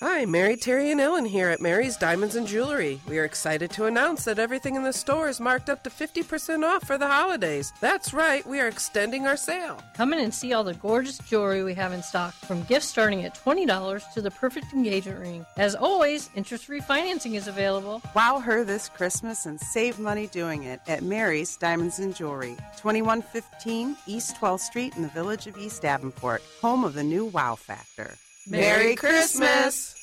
Hi, 0.00 0.26
Mary, 0.26 0.54
Terry, 0.54 0.92
and 0.92 1.00
Ellen 1.00 1.24
here 1.24 1.48
at 1.48 1.60
Mary's 1.60 1.96
Diamonds 1.96 2.36
and 2.36 2.46
Jewelry. 2.46 3.00
We 3.08 3.18
are 3.18 3.24
excited 3.24 3.72
to 3.72 3.86
announce 3.86 4.24
that 4.26 4.38
everything 4.38 4.76
in 4.76 4.84
the 4.84 4.92
store 4.92 5.28
is 5.28 5.40
marked 5.40 5.68
up 5.68 5.82
to 5.82 5.90
50% 5.90 6.62
off 6.62 6.86
for 6.86 6.98
the 6.98 7.08
holidays. 7.08 7.72
That's 7.80 8.14
right, 8.14 8.46
we 8.46 8.60
are 8.60 8.68
extending 8.68 9.26
our 9.26 9.36
sale. 9.36 9.82
Come 9.96 10.12
in 10.12 10.20
and 10.20 10.32
see 10.32 10.52
all 10.52 10.62
the 10.62 10.74
gorgeous 10.74 11.18
jewelry 11.18 11.64
we 11.64 11.74
have 11.74 11.92
in 11.92 12.04
stock, 12.04 12.32
from 12.32 12.62
gifts 12.62 12.86
starting 12.86 13.24
at 13.24 13.34
$20 13.34 14.12
to 14.14 14.22
the 14.22 14.30
perfect 14.30 14.72
engagement 14.72 15.18
ring. 15.18 15.44
As 15.56 15.74
always, 15.74 16.30
interest 16.36 16.66
free 16.66 16.80
financing 16.80 17.34
is 17.34 17.48
available. 17.48 18.00
Wow 18.14 18.38
her 18.38 18.62
this 18.62 18.88
Christmas 18.88 19.46
and 19.46 19.60
save 19.60 19.98
money 19.98 20.28
doing 20.28 20.62
it 20.62 20.80
at 20.86 21.02
Mary's 21.02 21.56
Diamonds 21.56 21.98
and 21.98 22.14
Jewelry, 22.14 22.54
2115 22.76 23.96
East 24.06 24.36
12th 24.36 24.60
Street 24.60 24.94
in 24.94 25.02
the 25.02 25.08
village 25.08 25.48
of 25.48 25.58
East 25.58 25.82
Davenport, 25.82 26.40
home 26.62 26.84
of 26.84 26.94
the 26.94 27.02
new 27.02 27.24
Wow 27.24 27.56
Factor. 27.56 28.14
Merry 28.50 28.94
Christmas! 28.94 29.94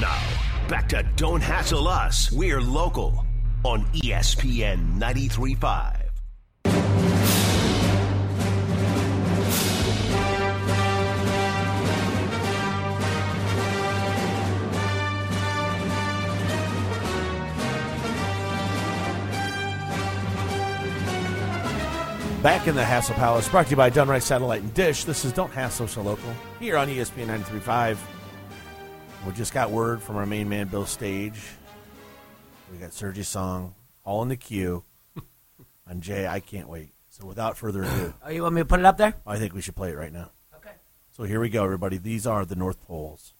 Now, 0.00 0.18
back 0.68 0.88
to 0.88 1.06
Don't 1.16 1.42
Hassle 1.42 1.86
Us, 1.86 2.32
We're 2.32 2.62
Local 2.62 3.26
on 3.62 3.84
ESPN 3.92 4.98
93.5. 4.98 6.01
Back 22.42 22.66
in 22.66 22.74
the 22.74 22.84
Hassle 22.84 23.14
Palace, 23.14 23.48
brought 23.48 23.66
to 23.66 23.70
you 23.70 23.76
by 23.76 23.88
Done 23.88 24.08
Right 24.08 24.22
Satellite 24.22 24.62
and 24.62 24.74
Dish. 24.74 25.04
This 25.04 25.24
is 25.24 25.32
Don't 25.32 25.52
Hassle 25.52 25.86
So 25.86 26.02
Local 26.02 26.34
here 26.58 26.76
on 26.76 26.88
ESPN 26.88 27.26
93.5. 27.26 27.96
We 29.24 29.32
just 29.34 29.54
got 29.54 29.70
word 29.70 30.02
from 30.02 30.16
our 30.16 30.26
main 30.26 30.48
man, 30.48 30.66
Bill 30.66 30.84
Stage. 30.84 31.40
We 32.72 32.78
got 32.78 32.92
Sergi's 32.92 33.28
song 33.28 33.76
all 34.02 34.24
in 34.24 34.28
the 34.28 34.36
queue. 34.36 34.82
and 35.86 36.02
Jay, 36.02 36.26
I 36.26 36.40
can't 36.40 36.68
wait. 36.68 36.94
So 37.10 37.26
without 37.26 37.56
further 37.56 37.84
ado, 37.84 38.12
Oh, 38.26 38.30
you 38.30 38.42
want 38.42 38.56
me 38.56 38.62
to 38.62 38.66
put 38.66 38.80
it 38.80 38.86
up 38.86 38.96
there? 38.96 39.14
I 39.24 39.38
think 39.38 39.54
we 39.54 39.60
should 39.60 39.76
play 39.76 39.90
it 39.90 39.96
right 39.96 40.12
now. 40.12 40.32
Okay. 40.56 40.72
So 41.12 41.22
here 41.22 41.38
we 41.38 41.48
go, 41.48 41.62
everybody. 41.62 41.96
These 41.96 42.26
are 42.26 42.44
the 42.44 42.56
North 42.56 42.80
Poles. 42.80 43.34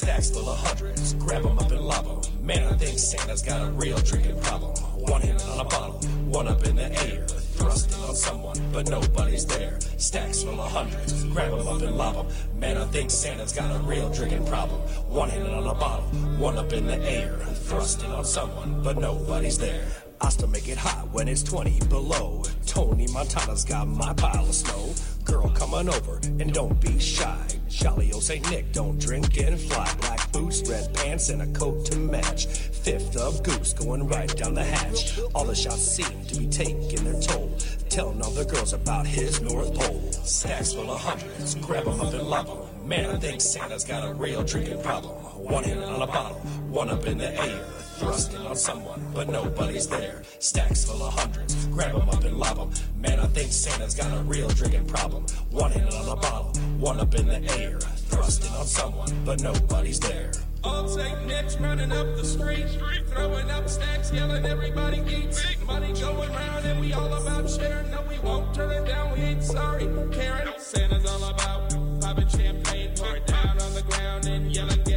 Stacks 0.00 0.30
full 0.30 0.48
of 0.48 0.56
hundreds, 0.56 1.12
grab 1.12 1.44
'em 1.44 1.58
up 1.58 1.70
lob 1.70 2.06
'em. 2.06 2.46
Man, 2.46 2.66
I 2.66 2.74
think 2.78 2.98
Santa's 2.98 3.42
got 3.42 3.60
a 3.60 3.70
real 3.72 3.98
drinking 3.98 4.40
problem. 4.40 4.72
One 4.96 5.20
hand 5.20 5.42
on 5.42 5.60
a 5.60 5.64
bottle, 5.64 6.00
one 6.24 6.48
up 6.48 6.64
in 6.64 6.76
the 6.76 6.90
air, 7.04 7.26
thrusting 7.28 8.02
on 8.04 8.16
someone, 8.16 8.56
but 8.72 8.88
nobody's 8.88 9.44
there. 9.44 9.78
Stacks 9.98 10.42
full 10.42 10.58
of 10.58 10.72
hundreds, 10.72 11.24
grab 11.24 11.52
'em 11.52 11.68
up 11.68 11.82
and 11.82 11.98
lob 11.98 12.16
'em. 12.16 12.26
Man, 12.58 12.78
I 12.78 12.86
think 12.86 13.10
Santa's 13.10 13.52
got 13.52 13.76
a 13.76 13.78
real 13.80 14.08
drinking 14.08 14.46
problem. 14.46 14.80
One 15.10 15.28
hand 15.28 15.46
on 15.48 15.66
a 15.66 15.74
bottle, 15.74 16.06
one 16.38 16.56
up 16.56 16.72
in 16.72 16.86
the 16.86 16.96
air, 16.96 17.36
thrusting 17.68 18.10
on 18.10 18.24
someone, 18.24 18.82
but 18.82 18.96
nobody's 18.96 19.58
there. 19.58 19.84
I 20.22 20.28
still 20.28 20.48
make 20.48 20.68
it 20.68 20.76
hot 20.76 21.08
when 21.12 21.28
it's 21.28 21.42
20 21.42 21.80
below. 21.88 22.42
Tony 22.66 23.06
Montana's 23.08 23.64
got 23.64 23.88
my 23.88 24.12
pile 24.12 24.44
of 24.44 24.54
snow. 24.54 24.92
Girl, 25.24 25.48
come 25.50 25.72
on 25.72 25.88
over 25.88 26.20
and 26.38 26.52
don't 26.52 26.78
be 26.80 26.98
shy. 26.98 27.46
Jolly 27.68 28.12
old 28.12 28.28
Nick, 28.50 28.72
don't 28.72 28.98
drink 29.00 29.38
and 29.38 29.58
fly. 29.58 29.90
Black 30.00 30.30
boots, 30.32 30.68
red 30.68 30.92
pants, 30.94 31.30
and 31.30 31.40
a 31.40 31.58
coat 31.58 31.86
to 31.86 31.96
match. 31.98 32.46
Fifth 32.46 33.16
of 33.16 33.42
goose 33.42 33.72
going 33.72 34.06
right 34.08 34.34
down 34.36 34.54
the 34.54 34.64
hatch. 34.64 35.18
All 35.34 35.44
the 35.44 35.54
shots 35.54 35.82
seem 35.82 36.24
to 36.26 36.38
be 36.38 36.46
taking 36.46 37.04
their 37.04 37.20
toll. 37.20 37.56
Telling 37.88 38.20
all 38.20 38.30
the 38.30 38.44
girls 38.44 38.72
about 38.74 39.06
his 39.06 39.40
North 39.40 39.74
Pole. 39.74 40.12
Stacks 40.24 40.74
full 40.74 40.90
of 40.90 41.00
hundreds, 41.00 41.54
grab 41.56 41.86
'em 41.88 42.00
up 42.00 42.12
and 42.12 42.28
love 42.28 42.48
'em. 42.48 42.88
Man, 42.88 43.10
I 43.10 43.18
think 43.18 43.40
Santa's 43.40 43.84
got 43.84 44.08
a 44.08 44.12
real 44.12 44.42
drinking 44.42 44.82
problem. 44.82 45.14
One 45.36 45.64
hand 45.64 45.82
on 45.82 46.02
a 46.02 46.06
bottle, 46.06 46.38
one 46.68 46.90
up 46.90 47.06
in 47.06 47.18
the 47.18 47.32
air. 47.40 47.64
Thrusting 48.00 48.46
on 48.46 48.56
someone, 48.56 49.06
but 49.14 49.28
nobody's 49.28 49.86
there. 49.86 50.22
Stacks 50.38 50.86
full 50.86 51.02
of 51.02 51.12
hundreds, 51.12 51.66
grab 51.66 51.94
'em 51.94 52.08
up 52.08 52.24
and 52.24 52.38
lob 52.38 52.58
'em. 52.58 52.70
Man, 52.96 53.20
I 53.20 53.26
think 53.26 53.52
Santa's 53.52 53.94
got 53.94 54.10
a 54.16 54.22
real 54.22 54.48
drinking 54.48 54.86
problem. 54.86 55.26
One 55.50 55.70
hand 55.70 55.92
on 55.92 56.08
a 56.08 56.16
bottle, 56.16 56.50
one 56.78 56.98
up 56.98 57.14
in 57.14 57.26
the 57.26 57.42
air. 57.60 57.78
Thrusting 58.08 58.52
on 58.52 58.64
someone, 58.64 59.12
but 59.26 59.42
nobody's 59.42 60.00
there. 60.00 60.32
All 60.64 60.88
take 60.88 61.20
Nick's 61.26 61.60
running 61.60 61.92
up 61.92 62.06
the 62.16 62.24
street, 62.24 62.68
throwing 63.12 63.50
up 63.50 63.68
stacks, 63.68 64.10
yelling 64.10 64.46
everybody 64.46 65.02
eats. 65.06 65.44
Money 65.66 65.92
going 65.92 66.32
round 66.32 66.64
and 66.64 66.80
we 66.80 66.94
all 66.94 67.12
about 67.12 67.50
sharing. 67.50 67.90
No, 67.90 68.00
we 68.08 68.18
won't 68.20 68.54
turn 68.54 68.72
it 68.72 68.86
down, 68.86 69.12
we 69.12 69.20
ain't 69.20 69.44
sorry 69.44 69.84
caring. 70.10 70.48
Santa's 70.56 71.04
all 71.04 71.24
about 71.28 71.68
popping 72.00 72.28
champagne, 72.28 72.92
pour 72.96 73.14
it 73.14 73.26
down 73.26 73.60
on 73.60 73.74
the 73.74 73.82
ground 73.82 74.24
and 74.24 74.56
yelling. 74.56 74.89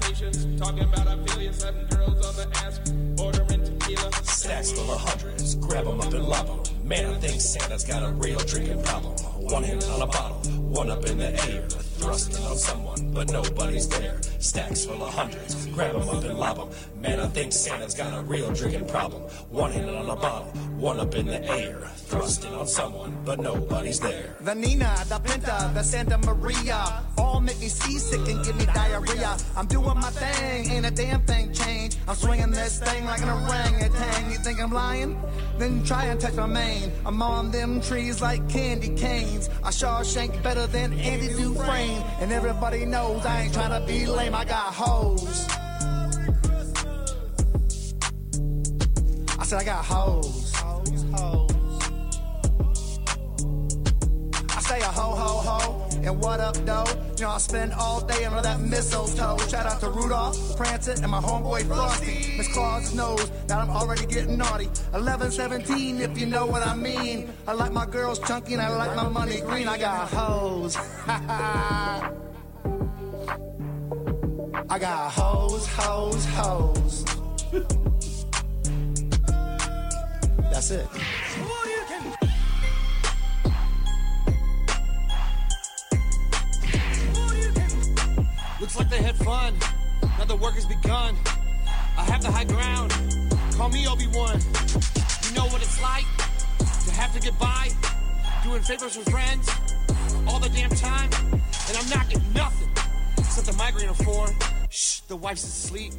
Deep 0.00 0.16
conversations, 0.16 0.60
talking 0.60 0.84
about 0.84 1.40
you, 1.40 1.52
sudden 1.52 1.86
girls 1.86 2.26
on 2.26 2.36
the 2.36 2.48
ass, 2.58 2.80
ordering 3.20 3.64
tequila. 3.64 4.12
Stacks 4.24 4.72
full 4.72 4.90
of 4.92 5.00
hundreds, 5.00 5.54
grab 5.56 5.86
'em 5.86 6.00
up 6.00 6.12
and 6.12 6.24
lob 6.24 6.48
'em. 6.48 6.88
Man, 6.88 7.06
I 7.06 7.18
think 7.18 7.40
Santa's 7.40 7.84
got 7.84 8.02
a 8.02 8.12
real 8.12 8.38
drinking 8.40 8.82
problem. 8.82 9.14
One 9.50 9.62
hand 9.62 9.84
on 9.84 10.02
a 10.02 10.06
bottle, 10.06 10.40
one 10.68 10.90
up 10.90 11.04
in 11.06 11.18
the 11.18 11.32
air, 11.50 11.62
thrusting 11.98 12.44
on 12.44 12.56
someone, 12.56 13.10
but 13.12 13.32
nobody's 13.32 13.88
there. 13.88 14.20
Stacks 14.38 14.84
full 14.84 15.02
of 15.02 15.12
hundreds, 15.14 15.66
grab 15.66 15.94
'em 15.96 16.08
up 16.08 16.24
and 16.24 16.38
lob 16.38 16.58
'em. 16.58 16.68
Man, 17.00 17.20
I 17.20 17.28
think 17.28 17.52
Santa's 17.52 17.94
got 17.94 18.12
a 18.16 18.22
real 18.22 18.52
drinking 18.52 18.86
problem. 18.86 19.22
One 19.50 19.72
hand 19.72 19.88
on 19.88 20.08
a 20.10 20.16
bottle, 20.16 20.48
one 20.76 21.00
up 21.00 21.14
in 21.14 21.26
the 21.26 21.42
air, 21.48 21.90
thrusting 22.08 22.54
on 22.54 22.66
someone, 22.66 23.16
but 23.24 23.40
nobody's 23.40 24.00
there. 24.00 24.36
The 24.40 24.54
Nina, 24.54 25.04
the 25.08 25.18
Pinta, 25.18 25.70
the 25.74 25.82
Santa 25.82 26.18
Maria, 26.18 27.04
all 27.16 27.40
make 27.40 27.60
me 27.60 27.68
seasick 27.68 28.26
and 28.28 28.44
give 28.44 28.56
me 28.56 28.66
diarrhea. 28.66 29.36
I'm 29.56 29.66
doing 29.66 29.98
my 29.98 30.10
thing, 30.10 30.70
ain't 30.70 30.86
a 30.86 30.90
damn 30.90 31.22
thing 31.22 31.52
change. 31.52 31.96
I'm 32.06 32.16
swinging 32.16 32.50
this 32.50 32.78
thing 32.78 33.04
like 33.04 33.22
an 33.22 33.30
orangutan. 33.30 34.30
You 34.30 34.38
think 34.38 34.60
I'm 34.60 34.72
lying? 34.72 35.20
Then 35.58 35.84
try 35.84 36.06
and 36.06 36.20
touch 36.20 36.34
my 36.34 36.46
mane. 36.46 36.92
I'm 37.06 37.22
on 37.22 37.50
them 37.50 37.80
trees 37.80 38.20
like 38.20 38.48
candy 38.48 38.90
canes. 38.90 39.48
I 39.62 39.70
Shawshank 39.70 40.42
better 40.42 40.57
than 40.66 40.92
Andy 40.94 41.28
Dufresne, 41.28 42.02
and 42.20 42.32
everybody 42.32 42.84
knows 42.84 43.24
I 43.24 43.42
ain't 43.42 43.54
trying 43.54 43.80
to 43.80 43.86
be 43.86 44.06
lame. 44.06 44.34
I 44.34 44.44
got 44.44 44.74
hoes. 44.74 45.46
I 49.38 49.44
said 49.44 49.60
I 49.60 49.64
got 49.64 49.84
hoes. 49.84 50.52
I 54.50 54.60
say 54.60 54.80
a 54.80 54.84
ho 54.84 55.14
ho 55.14 55.38
ho, 55.48 55.97
and 56.08 56.20
what 56.22 56.40
up 56.40 56.56
though? 56.64 56.86
You 57.18 57.24
know 57.24 57.30
I 57.30 57.38
spend 57.38 57.72
all 57.74 58.00
day 58.00 58.24
under 58.24 58.40
that 58.40 58.60
mistletoe. 58.60 59.36
Shout 59.48 59.66
out 59.66 59.80
to 59.80 59.90
Rudolph, 59.90 60.56
Prancer, 60.56 60.92
and 60.92 61.10
my 61.10 61.20
homeboy 61.20 61.66
Frosty. 61.66 62.34
Miss 62.36 62.52
Claus 62.52 62.94
knows 62.94 63.30
that 63.46 63.58
I'm 63.58 63.68
already 63.68 64.06
getting 64.06 64.38
naughty. 64.38 64.68
11, 64.94 65.30
17, 65.30 66.00
if 66.00 66.18
you 66.18 66.26
know 66.26 66.46
what 66.46 66.66
I 66.66 66.74
mean. 66.74 67.28
I 67.46 67.52
like 67.52 67.72
my 67.72 67.84
girls 67.84 68.18
chunky 68.20 68.54
and 68.54 68.62
I 68.62 68.74
like 68.74 68.96
my 68.96 69.08
money 69.08 69.40
green. 69.42 69.68
I 69.68 69.76
got 69.76 70.08
hoes. 70.08 70.76
I 74.70 74.78
got 74.78 75.10
hoes, 75.12 75.66
hoes, 75.66 76.24
hoes. 76.26 77.04
That's 80.50 80.70
it. 80.70 80.86
Looks 88.60 88.76
like 88.76 88.90
they 88.90 89.02
had 89.02 89.14
fun. 89.16 89.54
Now 90.18 90.24
the 90.24 90.34
work 90.34 90.54
has 90.54 90.66
begun. 90.66 91.16
I 91.96 92.02
have 92.04 92.22
the 92.22 92.30
high 92.30 92.44
ground. 92.44 92.92
Call 93.54 93.68
me 93.68 93.86
Obi-Wan. 93.86 94.40
You 95.24 95.34
know 95.34 95.46
what 95.46 95.62
it's 95.62 95.80
like 95.80 96.06
to 96.84 96.90
have 96.92 97.12
to 97.14 97.20
get 97.20 97.38
by, 97.38 97.68
doing 98.42 98.62
favors 98.62 98.96
for 98.96 99.08
friends 99.10 99.48
all 100.26 100.40
the 100.40 100.48
damn 100.48 100.70
time, 100.70 101.10
and 101.12 101.76
I'm 101.76 101.88
not 101.88 102.08
getting 102.08 102.32
nothing 102.32 102.68
except 103.16 103.48
a 103.48 103.52
migraine 103.52 103.90
or 103.90 103.94
four. 103.94 104.28
Shh, 104.70 105.00
the 105.00 105.16
wife's 105.16 105.44
asleep. 105.44 105.92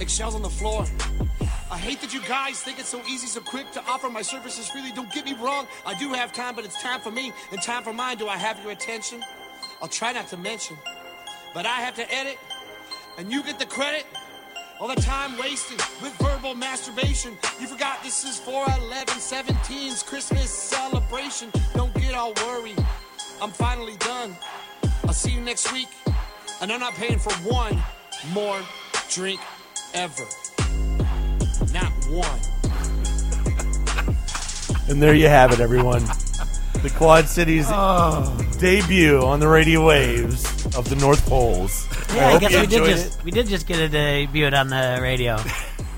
Eggshells 0.00 0.34
on 0.34 0.42
the 0.42 0.50
floor. 0.50 0.84
I 1.70 1.78
hate 1.78 2.00
that 2.02 2.12
you 2.12 2.20
guys 2.22 2.62
think 2.62 2.78
it's 2.78 2.88
so 2.88 3.00
easy, 3.08 3.26
so 3.26 3.40
quick 3.40 3.70
to 3.72 3.82
offer 3.84 4.10
my 4.10 4.22
services 4.22 4.68
freely. 4.68 4.92
Don't 4.92 5.12
get 5.12 5.24
me 5.24 5.34
wrong, 5.34 5.66
I 5.86 5.98
do 5.98 6.12
have 6.12 6.32
time, 6.32 6.54
but 6.54 6.64
it's 6.64 6.80
time 6.82 7.00
for 7.00 7.10
me 7.10 7.32
and 7.50 7.62
time 7.62 7.82
for 7.82 7.92
mine. 7.92 8.18
Do 8.18 8.28
I 8.28 8.36
have 8.36 8.62
your 8.62 8.72
attention? 8.72 9.24
I'll 9.80 9.88
try 9.88 10.12
not 10.12 10.28
to 10.28 10.36
mention, 10.36 10.76
but 11.54 11.66
I 11.66 11.80
have 11.80 11.94
to 11.96 12.14
edit, 12.14 12.38
and 13.16 13.30
you 13.32 13.42
get 13.42 13.58
the 13.58 13.66
credit. 13.66 14.06
All 14.80 14.86
the 14.86 15.00
time 15.00 15.36
wasted 15.38 15.78
with 16.00 16.16
verbal 16.18 16.54
masturbation. 16.54 17.36
You 17.60 17.66
forgot 17.66 18.00
this 18.04 18.24
is 18.24 18.38
for 18.38 18.64
11 18.64 19.06
17's 19.14 20.04
Christmas 20.04 20.50
celebration. 20.50 21.50
Don't 21.74 21.92
get 21.94 22.14
all 22.14 22.32
worried. 22.46 22.78
I'm 23.42 23.50
finally 23.50 23.96
done. 23.96 24.36
I'll 25.04 25.12
see 25.12 25.32
you 25.32 25.40
next 25.40 25.72
week. 25.72 25.88
And 26.60 26.70
I'm 26.70 26.78
not 26.78 26.94
paying 26.94 27.18
for 27.18 27.32
one 27.52 27.76
more 28.32 28.60
drink 29.10 29.40
ever. 29.94 30.24
Not 31.72 31.92
one. 32.10 32.40
And 34.88 35.02
there 35.02 35.14
you 35.14 35.26
have 35.26 35.52
it, 35.52 35.58
everyone. 35.58 36.04
The 36.82 36.90
Quad 36.96 37.26
Cities 37.28 37.66
debut 38.58 39.20
on 39.20 39.40
the 39.40 39.48
radio 39.48 39.84
waves 39.84 40.44
of 40.76 40.88
the 40.88 40.96
North 40.96 41.24
Poles. 41.26 41.86
Yeah, 42.14 42.28
I, 42.28 42.30
hope 42.32 42.40
guess 42.40 42.52
you 42.52 42.60
we 42.60 42.66
did 42.66 42.72
enjoyed 42.80 42.96
just 42.96 43.24
we 43.24 43.30
did 43.32 43.46
just 43.48 43.66
get 43.66 43.78
a 43.80 43.88
debuted 43.94 44.58
on 44.58 44.68
the 44.68 44.98
radio. 45.02 45.38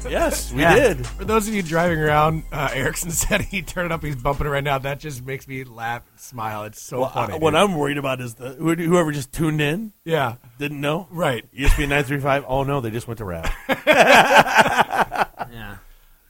Yes, 0.09 0.51
we 0.51 0.63
Yeah. 0.63 0.75
did. 0.77 1.07
For 1.07 1.27
those 1.27 1.47
of 1.47 1.53
you 1.53 1.63
driving 1.63 1.99
around, 1.99 2.45
uh, 2.51 2.71
Erickson 2.73 3.11
said 3.11 3.43
he 3.43 3.61
turned 3.61 3.85
it 3.85 3.93
up. 3.93 4.03
He's 4.03 4.17
bumping 4.17 4.47
it 4.47 4.49
right 4.49 4.65
now. 4.65 4.79
That 4.79 4.99
just 4.99 5.23
makes 5.27 5.47
me 5.47 5.63
laugh 5.65 6.03
and 6.11 6.19
smile. 6.19 6.65
It's 6.65 6.81
so 6.81 7.01
Well, 7.01 7.11
funny. 7.11 7.35
I- 7.35 7.37
what 7.37 7.51
dude. 7.51 7.61
I'm 7.61 7.75
worried 7.77 7.99
about 7.99 8.19
is 8.23 8.33
the 8.33 8.55
who- 8.55 8.75
whoever 8.77 9.13
just 9.13 9.31
tuned 9.31 9.61
in. 9.61 9.93
Yeah. 10.07 10.37
didn't 10.59 10.81
know. 10.81 11.07
Right. 11.11 11.45
ESPN 11.55 11.91
nine 11.91 12.05
three 12.05 12.19
five. 12.19 12.47
Oh 12.49 12.63
no, 12.63 12.81
they 12.81 12.91
just 12.91 13.09
went 13.09 13.19
to 13.19 13.27
rap. 13.27 13.53
yeah. 13.87 15.77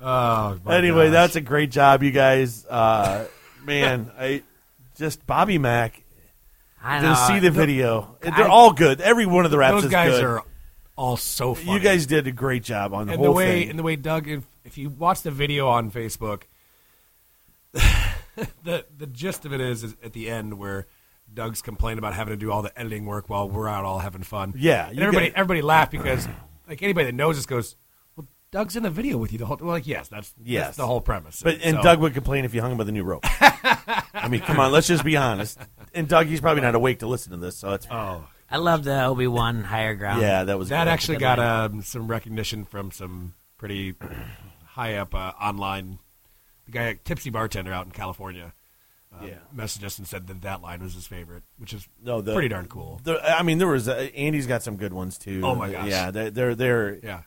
Oh, 0.01 0.59
my 0.65 0.77
anyway, 0.77 1.07
gosh. 1.07 1.13
that's 1.13 1.37
a 1.37 1.41
great 1.41 1.71
job, 1.71 2.03
you 2.03 2.11
guys. 2.11 2.67
Uh, 2.67 3.27
man, 3.71 4.11
I 4.19 4.43
just 4.97 5.27
Bobby 5.27 5.59
Mack. 5.59 6.03
I 6.83 7.01
know. 7.03 7.15
see 7.27 7.39
the 7.41 7.51
video, 7.51 8.17
I- 8.25 8.31
they're 8.37 8.49
all 8.49 8.73
good. 8.73 9.01
Every 9.01 9.27
one 9.27 9.45
of 9.45 9.51
the 9.51 9.59
raps 9.59 9.75
Those 9.75 9.85
is 9.85 9.91
guys 9.91 10.13
good. 10.13 10.25
are 10.25 10.43
all 10.97 11.17
so 11.17 11.55
funny. 11.55 11.73
You 11.73 11.79
guys 11.81 12.07
did 12.07 12.27
a 12.27 12.33
great 12.33 12.63
job 12.63 12.95
on 12.95 13.07
the 13.07 13.13
and 13.13 13.19
whole 13.19 13.33
the 13.33 13.37
way 13.37 13.61
thing. 13.63 13.71
and 13.71 13.79
the 13.79 13.83
way 13.83 13.97
Doug, 13.97 14.29
if, 14.29 14.45
if 14.65 14.79
you 14.79 14.89
watch 14.91 15.23
the 15.23 15.31
video 15.31 15.69
on 15.69 15.91
Facebook, 15.91 16.43
the 17.73 18.85
the 18.97 19.07
gist 19.07 19.45
of 19.45 19.53
it 19.53 19.61
is, 19.61 19.85
is 19.85 19.97
at 20.03 20.13
the 20.13 20.31
end 20.31 20.59
where 20.59 20.87
Doug's 21.33 21.63
complaining 21.63 21.99
about 21.99 22.15
having 22.15 22.33
to 22.33 22.37
do 22.39 22.51
all 22.51 22.63
the 22.63 22.77
editing 22.79 23.07
work 23.07 23.29
while 23.29 23.49
we're 23.49 23.69
out 23.69 23.85
all 23.85 23.99
having 23.99 24.23
fun. 24.23 24.55
Yeah, 24.57 24.89
and 24.89 24.97
you 24.97 25.03
everybody 25.03 25.27
get- 25.27 25.37
everybody 25.37 25.63
laughed 25.63 25.93
because 25.93 26.27
like 26.69 26.83
anybody 26.83 27.07
that 27.07 27.15
knows 27.15 27.37
this 27.37 27.47
goes, 27.47 27.77
Doug's 28.53 28.75
in 28.75 28.83
the 28.83 28.91
video 28.91 29.17
with 29.17 29.33
you 29.33 29.39
the 29.39 29.47
whole. 29.47 29.57
Well, 29.61 29.69
like 29.71 29.87
yes, 29.87 30.09
that's 30.09 30.35
Yes, 30.43 30.67
that's 30.67 30.77
the 30.79 30.87
whole 30.87 31.01
premise. 31.01 31.41
But 31.43 31.59
and 31.63 31.77
So- 31.77 31.83
Doug 31.83 32.01
would 32.01 32.15
complain 32.15 32.45
if 32.45 32.53
you 32.55 32.61
hung 32.61 32.73
him 32.73 32.79
by 32.79 32.85
the 32.85 32.93
new 32.93 33.05
rope. 33.05 33.25
I 34.13 34.29
mean, 34.29 34.41
come 34.41 34.59
on, 34.59 34.73
let's 34.73 34.87
just 34.89 35.05
be 35.05 35.17
honest. 35.17 35.59
And 35.95 36.09
Doug, 36.09 36.27
he's 36.27 36.41
probably 36.41 36.63
not 36.63 36.75
awake 36.75 36.99
to 37.01 37.07
listen 37.07 37.31
to 37.33 37.39
this, 37.39 37.57
so 37.57 37.73
it's 37.75 37.87
oh. 37.91 38.27
I 38.51 38.57
love 38.57 38.83
the 38.83 39.05
Obi 39.05 39.29
Wan 39.29 39.63
higher 39.63 39.95
ground. 39.95 40.23
Yeah, 40.23 40.43
that 40.45 40.59
was 40.59 40.71
that 40.71 40.85
good. 40.85 40.91
actually 40.91 41.19
got 41.19 41.39
um, 41.39 41.83
some 41.83 42.09
recognition 42.09 42.65
from 42.65 42.91
some 42.91 43.35
pretty 43.59 43.95
high 44.67 44.97
up 44.97 45.15
uh, 45.15 45.33
online. 45.41 45.99
The 46.67 46.73
guy, 46.73 46.99
tipsy 47.05 47.31
bartender 47.31 47.73
out 47.73 47.87
in 47.87 47.93
California, 47.93 48.53
uh, 49.15 49.25
Yeah. 49.27 49.35
messaged 49.55 49.85
us 49.85 49.99
and 49.99 50.07
said 50.07 50.27
that 50.27 50.43
that 50.43 50.63
line 50.63 50.83
was 50.83 50.95
his 50.95 51.07
favorite, 51.07 51.45
which 51.59 51.73
is 51.73 51.89
no, 52.03 52.21
the, 52.21 52.33
pretty 52.33 52.49
darn 52.49 52.67
cool. 52.67 53.01
the- 53.05 53.21
I 53.25 53.45
mean, 53.45 53.59
there 53.59 53.69
was 53.69 53.89
uh, 53.89 54.09
Andy's 54.17 54.49
got 54.49 54.65
some 54.65 54.77
good 54.77 54.93
ones 54.93 55.17
too. 55.17 55.43
Oh, 55.45 55.55
my 55.55 55.71
gosh. 55.71 55.87
Yeah, 55.89 56.11
they're 56.11 56.31
they're, 56.31 56.55
they're 56.57 56.95
Yeah, 57.05 57.21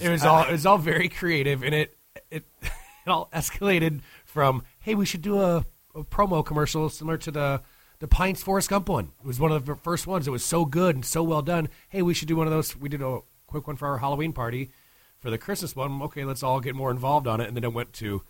it 0.00 0.08
was 0.08 0.24
all 0.24 0.44
it 0.44 0.52
was 0.52 0.66
all 0.66 0.78
very 0.78 1.08
creative, 1.08 1.62
and 1.62 1.74
it 1.74 1.96
it 2.30 2.44
it 2.62 3.08
all 3.08 3.28
escalated 3.32 4.00
from 4.24 4.62
hey, 4.80 4.94
we 4.94 5.06
should 5.06 5.22
do 5.22 5.40
a, 5.40 5.64
a 5.94 6.04
promo 6.04 6.44
commercial 6.44 6.88
similar 6.88 7.16
to 7.18 7.30
the 7.30 7.62
the 7.98 8.08
Pints 8.08 8.42
Forrest 8.42 8.70
Gump 8.70 8.88
one. 8.88 9.12
It 9.20 9.26
was 9.26 9.38
one 9.40 9.52
of 9.52 9.66
the 9.66 9.74
first 9.74 10.06
ones. 10.06 10.26
It 10.26 10.30
was 10.30 10.44
so 10.44 10.64
good 10.64 10.94
and 10.94 11.04
so 11.04 11.22
well 11.22 11.42
done. 11.42 11.68
Hey, 11.88 12.02
we 12.02 12.14
should 12.14 12.28
do 12.28 12.36
one 12.36 12.46
of 12.46 12.52
those. 12.52 12.76
We 12.76 12.88
did 12.88 13.02
a 13.02 13.20
quick 13.46 13.66
one 13.66 13.76
for 13.76 13.88
our 13.88 13.98
Halloween 13.98 14.32
party. 14.32 14.70
For 15.18 15.28
the 15.28 15.36
Christmas 15.36 15.76
one, 15.76 16.00
okay, 16.02 16.24
let's 16.24 16.42
all 16.42 16.60
get 16.60 16.74
more 16.74 16.90
involved 16.90 17.26
on 17.26 17.42
it. 17.42 17.48
And 17.48 17.54
then 17.54 17.62
it 17.62 17.74
went 17.74 17.92
to, 17.94 18.22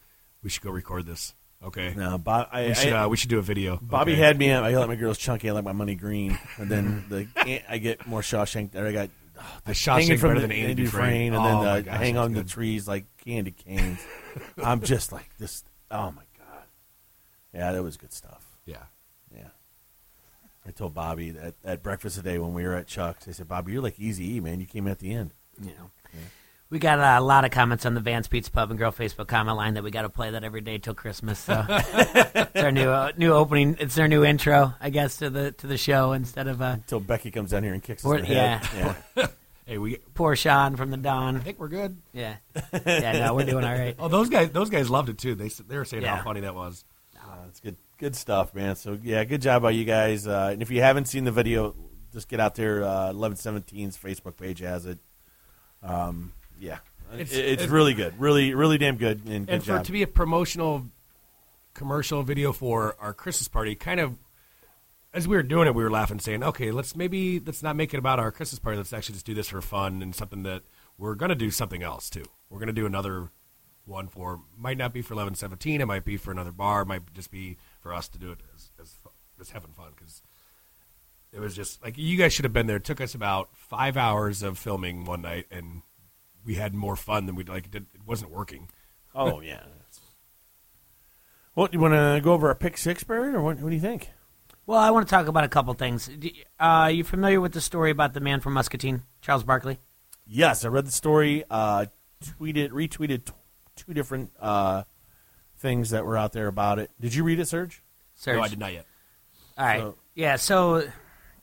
we 0.42 0.50
should 0.50 0.64
go 0.64 0.70
record 0.70 1.06
this. 1.06 1.34
Okay, 1.64 1.94
No, 1.96 2.18
Bob, 2.18 2.48
I, 2.50 2.66
we 2.66 2.74
should 2.74 2.92
I- 2.92 3.04
uh, 3.04 3.08
we 3.08 3.16
should 3.16 3.30
do 3.30 3.38
a 3.38 3.42
video. 3.42 3.78
Bobby 3.80 4.14
Okay. 4.14 4.20
had 4.22 4.36
me. 4.38 4.50
at, 4.50 4.64
I 4.64 4.74
like 4.76 4.88
my 4.88 4.96
girls 4.96 5.16
chunky. 5.18 5.48
I 5.48 5.52
like 5.52 5.62
my 5.62 5.70
money 5.70 5.94
green. 5.94 6.36
And 6.56 6.68
then 6.68 7.04
the 7.08 7.28
I 7.68 7.78
get 7.78 8.08
more 8.08 8.22
Shawshank. 8.22 8.72
There 8.72 8.84
I 8.84 8.90
got 8.90 9.10
The 9.64 9.74
hanging 9.74 10.10
Shawshank 10.10 10.18
from 10.18 10.34
the 10.34 10.40
than 10.40 10.52
Andy 10.52 10.84
Dufresne, 10.84 11.32
Dufresne. 11.32 11.34
and 11.34 11.44
then 11.44 11.54
Oh, 11.56 11.62
my 11.62 11.70
uh, 11.70 11.80
gosh, 11.80 11.96
hang 11.96 12.16
on 12.16 12.32
the 12.32 12.44
trees 12.44 12.86
like 12.88 13.04
candy 13.24 13.50
canes. 13.52 14.00
I'm 14.64 14.80
just 14.80 15.12
like 15.12 15.30
this. 15.38 15.64
Oh 15.90 16.10
my 16.12 16.22
god! 16.38 16.64
Yeah, 17.54 17.72
that 17.72 17.82
was 17.82 17.96
good 17.96 18.12
stuff. 18.12 18.44
Yeah. 18.66 18.84
Yeah. 19.34 19.48
I 20.66 20.70
told 20.70 20.94
Bobby 20.94 21.30
that 21.30 21.54
at 21.64 21.82
breakfast 21.82 22.16
today 22.16 22.38
when 22.38 22.52
we 22.54 22.64
were 22.64 22.74
at 22.74 22.86
Chuck's. 22.86 23.26
I 23.28 23.32
said, 23.32 23.48
"Bobby, 23.48 23.72
you're 23.72 23.82
like 23.82 23.98
Easy 23.98 24.36
E, 24.36 24.40
man. 24.40 24.60
You 24.60 24.66
came 24.66 24.86
at 24.86 24.98
the 24.98 25.12
end." 25.12 25.32
Yeah. 25.60 25.72
We 26.70 26.78
got 26.78 27.00
uh, 27.00 27.20
a 27.20 27.24
lot 27.24 27.44
of 27.44 27.50
comments 27.50 27.84
on 27.84 27.94
the 27.94 28.00
Vance 28.00 28.28
Pizza 28.28 28.50
Pub 28.50 28.70
and 28.70 28.78
Girl 28.78 28.92
Facebook 28.92 29.26
comment 29.26 29.56
line 29.56 29.74
that 29.74 29.82
we 29.82 29.90
got 29.90 30.02
to 30.02 30.08
play 30.08 30.30
that 30.30 30.44
every 30.44 30.60
day 30.60 30.78
till 30.78 30.94
Christmas. 30.94 31.40
So 31.40 31.64
it's 31.68 32.62
our 32.62 32.70
new 32.70 32.88
uh, 32.88 33.10
new 33.16 33.32
opening. 33.32 33.76
It's 33.80 33.98
our 33.98 34.06
new 34.06 34.24
intro, 34.24 34.72
I 34.80 34.90
guess, 34.90 35.16
to 35.16 35.30
the 35.30 35.50
to 35.52 35.66
the 35.66 35.76
show 35.76 36.12
instead 36.12 36.46
of 36.46 36.62
uh, 36.62 36.74
Until 36.74 37.00
Becky 37.00 37.32
comes 37.32 37.50
down 37.50 37.64
here 37.64 37.72
and 37.74 37.82
kicks 37.82 38.04
us 38.06 38.12
in 38.12 38.20
the 38.20 38.26
head. 38.26 38.60
yeah. 38.76 38.94
yeah. 39.16 39.26
Hey, 39.66 39.78
we 39.78 39.98
poor 40.14 40.34
Sean 40.34 40.74
from 40.74 40.90
the 40.90 40.96
Dawn. 40.96 41.36
I 41.36 41.40
think 41.40 41.60
we're 41.60 41.68
good. 41.68 41.96
Yeah, 42.12 42.34
yeah. 42.84 43.12
No, 43.26 43.34
we're 43.34 43.46
doing 43.46 43.64
all 43.64 43.72
right. 43.72 43.94
Oh, 44.00 44.08
those 44.08 44.28
guys, 44.28 44.50
those 44.50 44.68
guys 44.68 44.90
loved 44.90 45.10
it 45.10 45.18
too. 45.18 45.36
They 45.36 45.46
they 45.48 45.76
were 45.76 45.84
saying 45.84 46.02
Yeah. 46.02 46.16
how 46.16 46.24
funny 46.24 46.40
that 46.40 46.56
was. 46.56 46.84
Uh, 47.16 47.44
it's 47.46 47.60
good, 47.60 47.76
good 47.96 48.16
stuff, 48.16 48.52
man. 48.52 48.74
So 48.74 48.98
yeah, 49.00 49.22
good 49.22 49.40
job 49.42 49.62
by 49.62 49.70
you 49.70 49.84
guys. 49.84 50.26
Uh, 50.26 50.48
and 50.52 50.60
if 50.60 50.72
you 50.72 50.82
haven't 50.82 51.04
seen 51.04 51.22
the 51.22 51.30
video, 51.30 51.76
just 52.12 52.28
get 52.28 52.40
out 52.40 52.56
there. 52.56 52.82
Uh, 52.82 53.12
1117's 53.12 53.96
Facebook 53.96 54.36
page 54.36 54.58
has 54.58 54.86
it. 54.86 54.98
Um, 55.84 56.32
yeah, 56.60 56.78
it's, 57.12 57.32
It's- 57.32 57.62
it's, 57.62 57.70
really 57.70 57.94
good, 57.94 58.20
really, 58.20 58.54
really 58.54 58.78
damn 58.78 58.96
good. 58.96 59.24
And 59.26 59.46
good 59.46 59.54
and 59.54 59.62
for 59.62 59.66
job. 59.68 59.80
it 59.80 59.84
to 59.86 59.92
be 59.92 60.02
a 60.02 60.06
promotional 60.06 60.86
commercial 61.74 62.22
video 62.22 62.52
for 62.52 62.96
our 63.00 63.12
Christmas 63.14 63.48
party, 63.48 63.74
kind 63.74 64.00
of 64.00 64.16
as 65.12 65.26
we 65.26 65.34
were 65.36 65.42
doing 65.42 65.66
it, 65.66 65.74
we 65.74 65.82
were 65.82 65.90
laughing, 65.90 66.20
saying, 66.20 66.44
"Okay, 66.44 66.70
let's 66.70 66.94
maybe 66.94 67.40
let's 67.40 67.62
not 67.62 67.74
make 67.74 67.92
it 67.92 67.98
about 67.98 68.20
our 68.20 68.30
Christmas 68.30 68.60
party. 68.60 68.76
Let's 68.76 68.92
actually 68.92 69.14
just 69.14 69.26
do 69.26 69.34
this 69.34 69.48
for 69.48 69.60
fun 69.60 70.02
and 70.02 70.14
something 70.14 70.44
that 70.44 70.62
we're 70.98 71.16
going 71.16 71.30
to 71.30 71.34
do 71.34 71.50
something 71.50 71.82
else 71.82 72.08
too. 72.08 72.24
We're 72.48 72.58
going 72.58 72.68
to 72.68 72.72
do 72.72 72.86
another 72.86 73.30
one 73.86 74.06
for 74.06 74.40
might 74.56 74.78
not 74.78 74.92
be 74.92 75.02
for 75.02 75.14
eleven 75.14 75.34
seventeen. 75.34 75.80
It 75.80 75.86
might 75.86 76.04
be 76.04 76.16
for 76.16 76.30
another 76.30 76.52
bar. 76.52 76.82
It 76.82 76.86
might 76.86 77.12
just 77.12 77.32
be 77.32 77.56
for 77.80 77.92
us 77.92 78.08
to 78.10 78.18
do 78.18 78.30
it 78.30 78.38
as 78.54 78.70
as, 78.80 78.94
as 79.40 79.50
having 79.50 79.72
fun 79.72 79.92
because 79.96 80.22
it 81.32 81.40
was 81.40 81.56
just 81.56 81.82
like 81.82 81.98
you 81.98 82.16
guys 82.16 82.32
should 82.32 82.44
have 82.44 82.52
been 82.52 82.68
there. 82.68 82.76
It 82.76 82.84
took 82.84 83.00
us 83.00 83.14
about 83.14 83.48
five 83.56 83.96
hours 83.96 84.42
of 84.44 84.58
filming 84.58 85.04
one 85.04 85.22
night, 85.22 85.46
and 85.50 85.82
we 86.44 86.54
had 86.54 86.74
more 86.74 86.96
fun 86.96 87.26
than 87.26 87.34
we'd 87.34 87.48
like. 87.48 87.66
It, 87.66 87.70
did, 87.70 87.86
it 87.94 88.00
wasn't 88.06 88.30
working. 88.30 88.68
Oh 89.14 89.40
yeah. 89.42 89.62
Well, 91.54 91.66
do 91.66 91.76
you 91.76 91.80
want 91.80 91.94
to 91.94 92.20
go 92.22 92.32
over 92.32 92.48
our 92.48 92.54
pick 92.54 92.78
six, 92.78 93.02
Barry, 93.04 93.34
or 93.34 93.42
what, 93.42 93.58
what 93.60 93.68
do 93.70 93.74
you 93.74 93.80
think? 93.82 94.10
Well, 94.66 94.78
I 94.78 94.90
want 94.90 95.06
to 95.06 95.10
talk 95.10 95.26
about 95.26 95.44
a 95.44 95.48
couple 95.48 95.74
things. 95.74 96.06
D- 96.06 96.44
Uh, 96.58 96.90
you 96.92 97.02
familiar 97.02 97.40
with 97.40 97.52
the 97.52 97.60
story 97.60 97.90
about 97.90 98.14
the 98.14 98.20
man 98.20 98.40
from 98.40 98.52
Muscatine, 98.52 99.02
Charles 99.20 99.42
Barkley? 99.42 99.78
Yes, 100.26 100.64
I 100.64 100.68
read 100.68 100.86
the 100.86 100.92
story. 100.92 101.44
Uh, 101.50 101.86
tweeted, 102.24 102.70
retweeted 102.70 103.24
t- 103.24 103.32
two 103.74 103.92
different 103.94 104.30
uh, 104.38 104.84
things 105.58 105.90
that 105.90 106.06
were 106.06 106.16
out 106.16 106.32
there 106.32 106.46
about 106.46 106.78
it. 106.78 106.90
Did 107.00 107.14
you 107.14 107.24
read 107.24 107.40
it, 107.40 107.46
Serge? 107.48 107.82
Serge? 108.14 108.36
No, 108.36 108.42
I 108.42 108.48
did 108.48 108.60
not 108.60 108.72
yet. 108.72 108.86
All 109.58 109.66
right. 109.66 109.80
So- 109.80 109.96
yeah, 110.14 110.36
so 110.36 110.88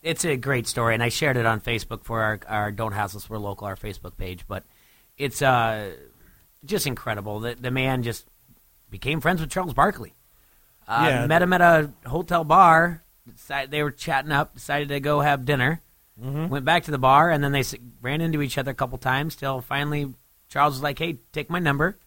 it's 0.03 0.23
a 0.23 0.37
great 0.37 0.67
story, 0.67 0.93
and 0.93 1.03
I 1.03 1.09
shared 1.09 1.35
it 1.35 1.45
on 1.45 1.59
Facebook 1.59 2.05
for 2.05 2.21
our, 2.21 2.39
our 2.47 2.71
Don't 2.71 2.91
Hassle 2.93 3.17
Us 3.17 3.29
We're 3.29 3.39
Local, 3.39 3.67
our 3.67 3.75
Facebook 3.75 4.15
page. 4.17 4.45
But 4.47 4.63
it's 5.17 5.41
uh, 5.41 5.91
just 6.65 6.87
incredible. 6.87 7.41
that 7.41 7.61
the 7.61 7.71
man 7.71 8.03
just 8.03 8.25
became 8.89 9.21
friends 9.21 9.41
with 9.41 9.49
Charles 9.49 9.73
Barkley. 9.73 10.13
Uh, 10.87 11.05
Yeah. 11.09 11.27
Met 11.27 11.41
him 11.41 11.53
at 11.53 11.61
a 11.61 11.91
hotel 12.05 12.43
bar. 12.43 13.03
Decided, 13.29 13.71
they 13.71 13.83
were 13.83 13.91
chatting 13.91 14.31
up, 14.31 14.53
decided 14.53 14.87
to 14.89 14.99
go 15.01 15.19
have 15.19 15.43
dinner. 15.43 15.81
Mm-hmm. 16.21 16.47
Went 16.47 16.65
back 16.65 16.83
to 16.83 16.91
the 16.91 16.97
bar, 16.97 17.29
and 17.29 17.43
then 17.43 17.51
they 17.51 17.63
ran 18.01 18.21
into 18.21 18.41
each 18.41 18.57
other 18.57 18.71
a 18.71 18.73
couple 18.75 18.97
times 18.97 19.35
till 19.35 19.61
finally 19.61 20.13
Charles 20.49 20.75
was 20.75 20.83
like, 20.83 20.97
hey, 20.97 21.17
take 21.33 21.49
my 21.49 21.59
number 21.59 21.97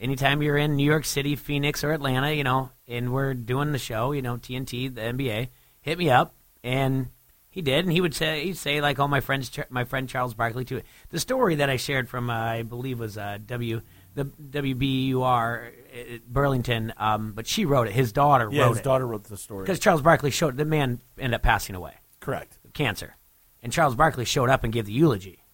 anytime 0.00 0.42
you're 0.42 0.56
in 0.56 0.76
New 0.76 0.84
York 0.84 1.04
City, 1.04 1.36
Phoenix, 1.36 1.84
or 1.84 1.92
Atlanta, 1.92 2.32
you 2.32 2.42
know, 2.42 2.70
and 2.88 3.12
we're 3.12 3.34
doing 3.34 3.72
the 3.72 3.78
show, 3.78 4.12
you 4.12 4.22
know, 4.22 4.36
TNT, 4.36 4.92
the 4.94 5.00
NBA, 5.00 5.48
hit 5.82 5.98
me 5.98 6.10
up, 6.10 6.34
and 6.64 7.08
he 7.50 7.62
did, 7.62 7.84
and 7.84 7.92
he 7.92 8.00
would 8.00 8.14
say, 8.14 8.44
he'd 8.44 8.56
say 8.56 8.80
like, 8.80 8.98
"Oh, 8.98 9.08
my 9.08 9.20
friend's 9.20 9.50
my 9.70 9.84
friend 9.84 10.08
Charles 10.08 10.34
Barkley 10.34 10.64
too." 10.64 10.82
The 11.10 11.18
story 11.20 11.56
that 11.56 11.68
I 11.68 11.76
shared 11.76 12.08
from, 12.08 12.30
uh, 12.30 12.34
I 12.34 12.62
believe, 12.62 12.98
was 13.00 13.18
uh, 13.18 13.38
W 13.46 13.80
the 14.14 14.24
WBUR 14.24 15.68
uh, 15.68 16.18
Burlington, 16.28 16.92
um, 16.96 17.32
but 17.32 17.46
she 17.46 17.64
wrote 17.64 17.86
it. 17.88 17.92
His 17.92 18.12
daughter 18.12 18.48
Yeah, 18.50 18.62
wrote 18.64 18.68
his 18.70 18.78
it 18.78 18.84
daughter 18.84 19.06
wrote 19.06 19.24
the 19.24 19.36
story. 19.36 19.64
because 19.64 19.78
Charles 19.78 20.02
Barkley 20.02 20.30
showed 20.30 20.56
the 20.56 20.64
man 20.64 21.00
ended 21.18 21.34
up 21.34 21.42
passing 21.42 21.74
away, 21.76 21.94
Correct. 22.20 22.58
cancer, 22.74 23.16
and 23.62 23.72
Charles 23.72 23.94
Barkley 23.94 24.24
showed 24.24 24.48
up 24.50 24.64
and 24.64 24.72
gave 24.72 24.86
the 24.86 24.92
eulogy, 24.92 25.44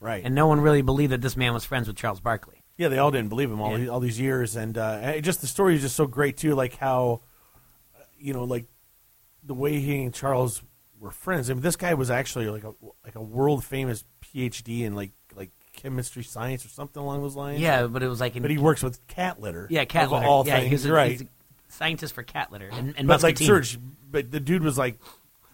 Right. 0.00 0.24
and 0.24 0.34
no 0.34 0.46
one 0.46 0.60
really 0.60 0.82
believed 0.82 1.12
that 1.12 1.20
this 1.20 1.36
man 1.36 1.52
was 1.54 1.64
friends 1.64 1.86
with 1.88 1.96
Charles 1.96 2.20
Barkley. 2.20 2.62
Yeah, 2.76 2.88
they 2.88 2.98
all 2.98 3.10
didn't 3.10 3.28
believe 3.28 3.50
him 3.50 3.60
all, 3.60 3.72
Yeah. 3.72 3.78
these, 3.78 3.88
all 3.88 4.00
these 4.00 4.20
years, 4.20 4.54
and 4.56 4.78
uh, 4.78 5.18
just 5.20 5.40
the 5.40 5.46
story 5.46 5.74
is 5.74 5.82
just 5.82 5.96
so 5.96 6.06
great 6.06 6.36
too. 6.36 6.54
Like 6.54 6.76
how, 6.76 7.20
you 8.18 8.32
know, 8.32 8.44
like 8.44 8.66
the 9.42 9.54
way 9.54 9.80
he 9.80 10.02
and 10.04 10.14
Charles 10.14 10.62
were 11.00 11.10
friends. 11.10 11.50
I 11.50 11.54
mean, 11.54 11.62
this 11.62 11.76
guy 11.76 11.94
was 11.94 12.10
actually 12.10 12.48
like 12.48 12.64
a 12.64 12.72
like 13.04 13.14
a 13.14 13.22
world 13.22 13.64
famous 13.64 14.04
PhD 14.22 14.82
in 14.82 14.94
like 14.94 15.12
like 15.34 15.50
chemistry 15.74 16.22
science 16.22 16.64
or 16.64 16.68
something 16.68 17.02
along 17.02 17.22
those 17.22 17.36
lines. 17.36 17.60
Yeah, 17.60 17.86
but 17.86 18.02
it 18.02 18.08
was 18.08 18.20
like 18.20 18.36
in, 18.36 18.42
but 18.42 18.50
he 18.50 18.58
works 18.58 18.82
with 18.82 19.06
cat 19.06 19.40
litter. 19.40 19.66
Yeah, 19.70 19.84
cat 19.84 20.10
litter. 20.10 20.26
All 20.26 20.46
yeah, 20.46 20.58
things, 20.60 20.70
he's 20.70 20.84
a, 20.86 20.92
right? 20.92 21.10
he's 21.12 21.22
a 21.22 21.26
scientist 21.68 22.14
for 22.14 22.22
cat 22.22 22.52
litter. 22.52 22.68
And, 22.72 22.94
and 22.96 23.06
but 23.06 23.22
like. 23.22 23.38
Serge, 23.38 23.78
but 24.10 24.30
the 24.30 24.40
dude 24.40 24.62
was 24.62 24.78
like, 24.78 24.98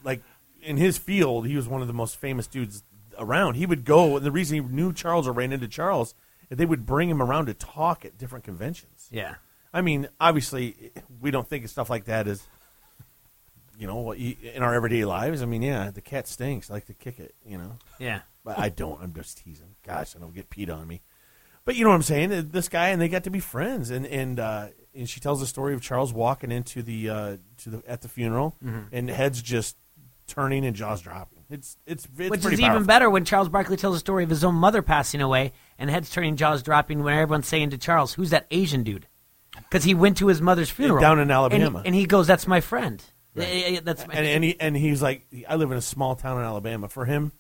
like 0.03 0.23
in 0.63 0.77
his 0.77 0.99
field, 0.99 1.47
he 1.47 1.57
was 1.57 1.69
one 1.69 1.83
of 1.83 1.89
the 1.89 1.95
most 1.95 2.17
famous 2.17 2.47
dudes 2.47 2.83
around. 3.19 3.55
He 3.55 3.67
would 3.67 3.85
go, 3.85 4.17
and 4.17 4.25
the 4.25 4.33
reason 4.33 4.55
he 4.55 4.75
knew 4.75 4.93
Charles 4.93 5.29
or 5.29 5.33
ran 5.33 5.53
into 5.53 5.69
Charles, 5.69 6.15
they 6.51 6.65
would 6.67 6.87
bring 6.87 7.11
him 7.11 7.23
around 7.23 7.47
to 7.47 7.55
talk 7.55 8.05
at 8.05 8.19
different 8.19 8.45
conventions. 8.45 9.09
Yeah. 9.11 9.37
I 9.73 9.81
mean, 9.81 10.09
obviously, 10.21 10.93
we 11.21 11.31
don't 11.31 11.49
think 11.49 11.65
of 11.65 11.71
stuff 11.71 11.91
like 11.91 12.05
that 12.05 12.29
as, 12.29 12.47
you 13.79 13.87
know, 13.87 14.13
in 14.13 14.63
our 14.63 14.75
everyday 14.75 15.05
lives. 15.05 15.43
I 15.43 15.47
mean, 15.47 15.63
yeah, 15.63 15.91
the 15.91 16.01
cat 16.01 16.27
stinks. 16.29 16.71
I 16.71 16.75
like 16.75 16.87
to 16.87 16.95
kick 16.95 17.19
it, 17.19 17.35
you 17.47 17.59
know. 17.59 17.73
Yeah. 17.99 18.21
But 18.45 18.59
I 18.59 18.69
don't. 18.69 19.01
I'm 19.03 19.13
just 19.15 19.39
teasing. 19.39 19.75
Gosh, 19.87 20.15
I 20.17 20.19
don't 20.21 20.35
get 20.35 20.51
peed 20.51 20.73
on 20.75 20.87
me. 20.87 21.01
But 21.65 21.77
you 21.77 21.85
know 21.85 21.91
what 21.91 21.97
I'm 21.97 22.03
saying? 22.03 22.51
This 22.51 22.69
guy 22.69 22.89
and 22.91 23.01
they 23.01 23.09
got 23.09 23.25
to 23.25 23.31
be 23.31 23.41
friends, 23.41 23.91
and 23.91 24.05
and 24.07 24.39
uh, 24.39 24.67
and 24.95 25.09
she 25.09 25.19
tells 25.21 25.41
the 25.41 25.47
story 25.47 25.73
of 25.75 25.81
Charles 25.81 26.13
walking 26.13 26.53
into 26.53 26.83
the 26.83 27.09
uh, 27.09 27.37
to 27.59 27.71
the 27.71 27.83
at 27.89 28.03
the 28.03 28.09
funeral, 28.09 28.55
Mhm. 28.63 28.87
and 28.93 29.09
heads 29.09 29.41
just 29.41 29.77
turning 30.27 30.65
and 30.67 30.77
jaws 30.77 31.01
dropping. 31.01 31.39
It's 31.49 31.79
it's, 31.87 32.07
it's 32.19 32.31
Which 32.31 32.45
is 32.45 32.61
even 32.61 32.85
better 32.85 33.09
when 33.09 33.25
Charles 33.25 33.49
Barkley 33.49 33.77
tells 33.79 33.95
the 33.95 33.99
story 34.01 34.25
of 34.25 34.31
his 34.31 34.45
own 34.45 34.55
mother 34.57 34.83
passing 34.83 35.23
away 35.23 35.53
and 35.79 35.89
heads 35.89 36.11
turning, 36.11 36.37
jaws 36.37 36.63
dropping 36.63 37.03
when 37.03 37.15
everyone's 37.15 37.47
saying 37.49 37.71
to 37.71 37.79
Charles, 37.79 38.13
"Who's 38.15 38.29
that 38.31 38.47
Asian 38.51 38.83
dude?" 38.83 39.07
Because 39.57 39.85
he 39.85 39.95
went 39.95 40.19
to 40.19 40.27
his 40.27 40.43
mother's 40.43 40.69
funeral 40.69 41.01
Down 41.01 41.19
in 41.19 41.23
And 41.23 41.31
he- 41.31 41.35
Alabama. 41.35 41.83
and 41.87 41.95
he, 41.95 42.05
goes, 42.05 42.27
"That's 42.27 42.47
my 42.47 42.61
friend." 42.61 43.03
Right. 43.35 43.85
That's 43.85 44.07
my 44.07 44.15
and 44.15 44.27
and 44.27 44.45
he 44.45 44.61
and 44.61 44.77
he's 44.77 45.03
like, 45.03 45.27
I 45.49 45.57
live 45.57 45.71
in 45.73 45.77
a 45.77 45.83
small 45.83 46.15
town 46.15 46.39
in 46.39 46.45
Alabama. 46.45 46.89
For 46.89 47.05
him, 47.05 47.33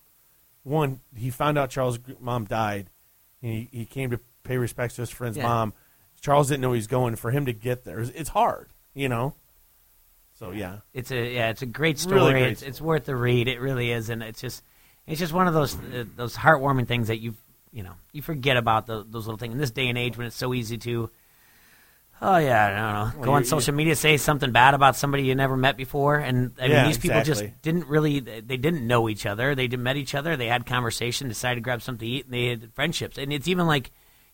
one, 0.62 1.00
he 1.16 1.30
found 1.30 1.56
out 1.58 1.70
Charles' 1.70 1.98
mom 2.20 2.46
died, 2.46 2.90
and 3.42 3.52
he, 3.52 3.68
he 3.70 3.84
came 3.86 4.10
to 4.10 4.18
pay 4.42 4.56
respects 4.58 4.96
to 4.96 5.02
his 5.02 5.10
friend's 5.10 5.36
Yeah. 5.36 5.44
mom. 5.44 5.72
Charles 6.20 6.48
didn't 6.48 6.62
know 6.62 6.72
he 6.72 6.78
was 6.78 6.86
going. 6.86 7.16
For 7.16 7.30
him 7.30 7.46
to 7.46 7.52
get 7.52 7.84
there, 7.84 8.00
it's, 8.00 8.30
hard, 8.30 8.70
you 8.94 9.08
know. 9.08 9.34
So 10.38 10.50
yeah, 10.50 10.78
It's 10.92 11.10
a 11.12 11.32
yeah, 11.34 11.50
it's 11.50 11.62
a 11.62 11.66
great 11.66 11.98
story. 11.98 12.16
Really 12.16 12.32
great 12.32 12.52
it's, 12.52 12.62
it's 12.62 12.80
worth 12.80 13.04
the 13.04 13.14
read. 13.14 13.46
It 13.46 13.60
really 13.60 13.92
is, 13.92 14.10
and 14.10 14.22
it's 14.22 14.40
just 14.40 14.64
it's 15.06 15.20
just 15.20 15.32
one 15.32 15.46
of 15.46 15.54
those 15.54 15.76
uh, 15.76 16.04
those 16.16 16.34
heartwarming 16.34 16.88
things 16.88 17.06
that 17.06 17.18
you 17.18 17.34
you 17.72 17.82
know 17.84 17.92
you 18.12 18.20
forget 18.20 18.56
about 18.56 18.86
the, 18.86 19.04
those 19.08 19.26
little 19.26 19.38
things 19.38 19.52
in 19.52 19.60
this 19.60 19.70
day 19.70 19.88
and 19.88 19.96
age 19.96 20.16
when 20.16 20.26
it's 20.26 20.36
so 20.36 20.52
easy 20.52 20.76
to. 20.78 21.10
Oh 22.26 22.38
yeah, 22.38 22.64
I 22.66 22.70
don't 22.70 22.78
know. 22.78 23.18
Well, 23.18 23.24
Go 23.26 23.32
on 23.34 23.44
social 23.44 23.74
media, 23.74 23.94
say 23.94 24.16
something 24.16 24.50
bad 24.50 24.72
about 24.72 24.96
somebody 24.96 25.24
you 25.24 25.34
never 25.34 25.58
met 25.58 25.76
before, 25.76 26.16
and 26.16 26.52
I 26.58 26.66
Yeah, 26.66 26.76
mean 26.78 26.86
these 26.86 26.96
people 26.98 27.18
exactly. 27.20 27.48
just 27.48 27.62
didn't 27.62 27.86
really. 27.86 28.20
They 28.20 28.56
didn't 28.56 28.86
know 28.86 29.10
each 29.10 29.26
other. 29.26 29.54
They 29.54 29.68
didn't 29.68 29.82
met 29.82 29.98
each 29.98 30.14
other. 30.14 30.34
They 30.34 30.46
had 30.46 30.64
conversation, 30.64 31.28
decided 31.28 31.56
to 31.56 31.60
grab 31.60 31.82
something 31.82 32.06
to 32.08 32.14
eat, 32.14 32.24
and 32.24 32.32
they 32.32 32.46
had 32.46 32.72
friendships. 32.72 33.18
And 33.18 33.30
it's 33.30 33.46
even 33.46 33.66
like, 33.66 33.90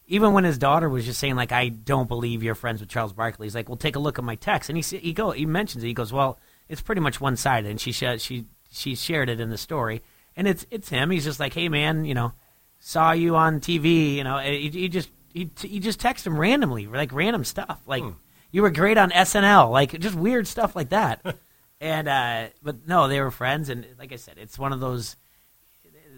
even 0.06 0.32
when 0.34 0.44
his 0.44 0.56
daughter 0.56 0.88
was 0.88 1.04
just 1.04 1.18
saying 1.18 1.34
like, 1.34 1.50
"I 1.50 1.68
don't 1.68 2.06
believe 2.06 2.44
you're 2.44 2.54
friends 2.54 2.80
with 2.80 2.90
Charles 2.90 3.12
Barkley," 3.12 3.46
he's 3.46 3.56
like, 3.56 3.68
"Well, 3.68 3.76
take 3.76 3.96
a 3.96 4.00
look 4.00 4.20
at 4.20 4.24
my 4.24 4.36
text," 4.36 4.70
and 4.70 4.76
he 4.78 4.98
he 4.98 5.12
go 5.12 5.32
he 5.32 5.44
mentions 5.44 5.82
it. 5.82 5.88
He 5.88 5.92
goes, 5.94 6.12
"Well, 6.12 6.38
it's 6.68 6.80
pretty 6.82 7.00
much 7.00 7.20
one 7.20 7.34
sided," 7.34 7.68
and 7.68 7.80
she 7.80 7.90
sh- 7.90 8.18
she 8.18 8.46
she 8.70 8.94
shared 8.94 9.28
it 9.28 9.40
in 9.40 9.50
the 9.50 9.58
story, 9.58 10.02
and 10.36 10.46
it's 10.46 10.64
it's 10.70 10.90
him. 10.90 11.10
He's 11.10 11.24
just 11.24 11.40
like, 11.40 11.54
"Hey 11.54 11.68
man, 11.68 12.04
you 12.04 12.14
know, 12.14 12.34
saw 12.78 13.10
you 13.10 13.34
on 13.34 13.58
TV," 13.58 14.14
you 14.14 14.22
know, 14.22 14.38
he, 14.38 14.68
he 14.70 14.88
just 14.88 15.10
he 15.32 15.50
he 15.60 15.80
just 15.80 16.00
text 16.00 16.26
him 16.26 16.38
randomly, 16.38 16.86
like 16.86 17.12
random 17.12 17.44
stuff, 17.44 17.80
like 17.86 18.02
you 18.50 18.62
were 18.62 18.70
great 18.70 18.98
on 18.98 19.10
SNL, 19.10 19.70
like 19.70 19.98
just 19.98 20.14
weird 20.14 20.46
stuff 20.46 20.74
like 20.74 20.90
that. 20.90 21.24
and 21.80 22.08
uh, 22.08 22.48
but 22.62 22.86
no, 22.86 23.08
they 23.08 23.20
were 23.20 23.30
friends, 23.30 23.68
and 23.68 23.86
like 23.98 24.12
I 24.12 24.16
said, 24.16 24.34
it's 24.38 24.58
one 24.58 24.72
of 24.72 24.80
those 24.80 25.16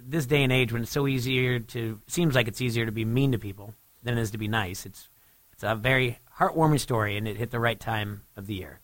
this 0.05 0.27
day 0.27 0.43
and 0.43 0.53
age 0.53 0.73
when 0.73 0.83
it's 0.83 0.91
so 0.91 1.07
easier 1.07 1.61
to 1.61 2.01
seems 2.09 2.35
like 2.35 2.49
it's 2.49 2.61
easier 2.61 2.87
to 2.87 2.93
be 2.93 3.05
mean 3.05 3.33
to 3.33 3.39
people 3.39 3.75
than 4.03 4.19
it 4.19 4.21
is 4.21 4.33
to 4.33 4.39
be 4.39 4.49
nice. 4.49 4.87
It's 4.87 5.09
it's 5.53 5.63
a 5.63 5.75
very 5.75 6.19
heartwarming 6.39 6.81
story, 6.81 7.17
and 7.17 7.29
it 7.29 7.37
hit 7.37 7.51
the 7.51 7.61
right 7.61 7.79
time 7.79 8.23
of 8.37 8.47
the 8.47 8.55
year. 8.55 8.81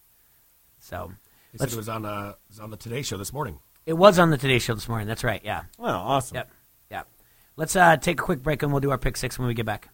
So 0.78 1.12
said 1.56 1.72
it 1.72 1.76
was 1.76 1.88
on 1.88 2.04
uh, 2.04 2.34
it 2.34 2.50
was 2.50 2.60
on 2.60 2.70
the 2.70 2.76
Today 2.76 3.02
Show 3.02 3.16
this 3.16 3.32
morning. 3.32 3.58
it 3.86 3.94
was 3.94 4.18
on 4.18 4.30
the 4.30 4.38
Today 4.38 4.58
Show 4.58 4.74
this 4.74 4.88
morning. 4.88 5.08
That's 5.08 5.24
right. 5.24 5.40
Yeah. 5.44 5.62
Wow, 5.78 6.00
awesome. 6.00 6.36
Yep. 6.36 6.50
Yep. 6.90 7.08
Let's 7.56 7.74
uh, 7.76 7.96
take 7.96 8.20
a 8.20 8.22
quick 8.22 8.42
break, 8.42 8.62
and 8.62 8.72
we'll 8.72 8.80
do 8.80 8.90
our 8.90 8.98
pick 8.98 9.16
six 9.16 9.38
when 9.38 9.48
we 9.48 9.54
get 9.54 9.66
back. 9.66 9.88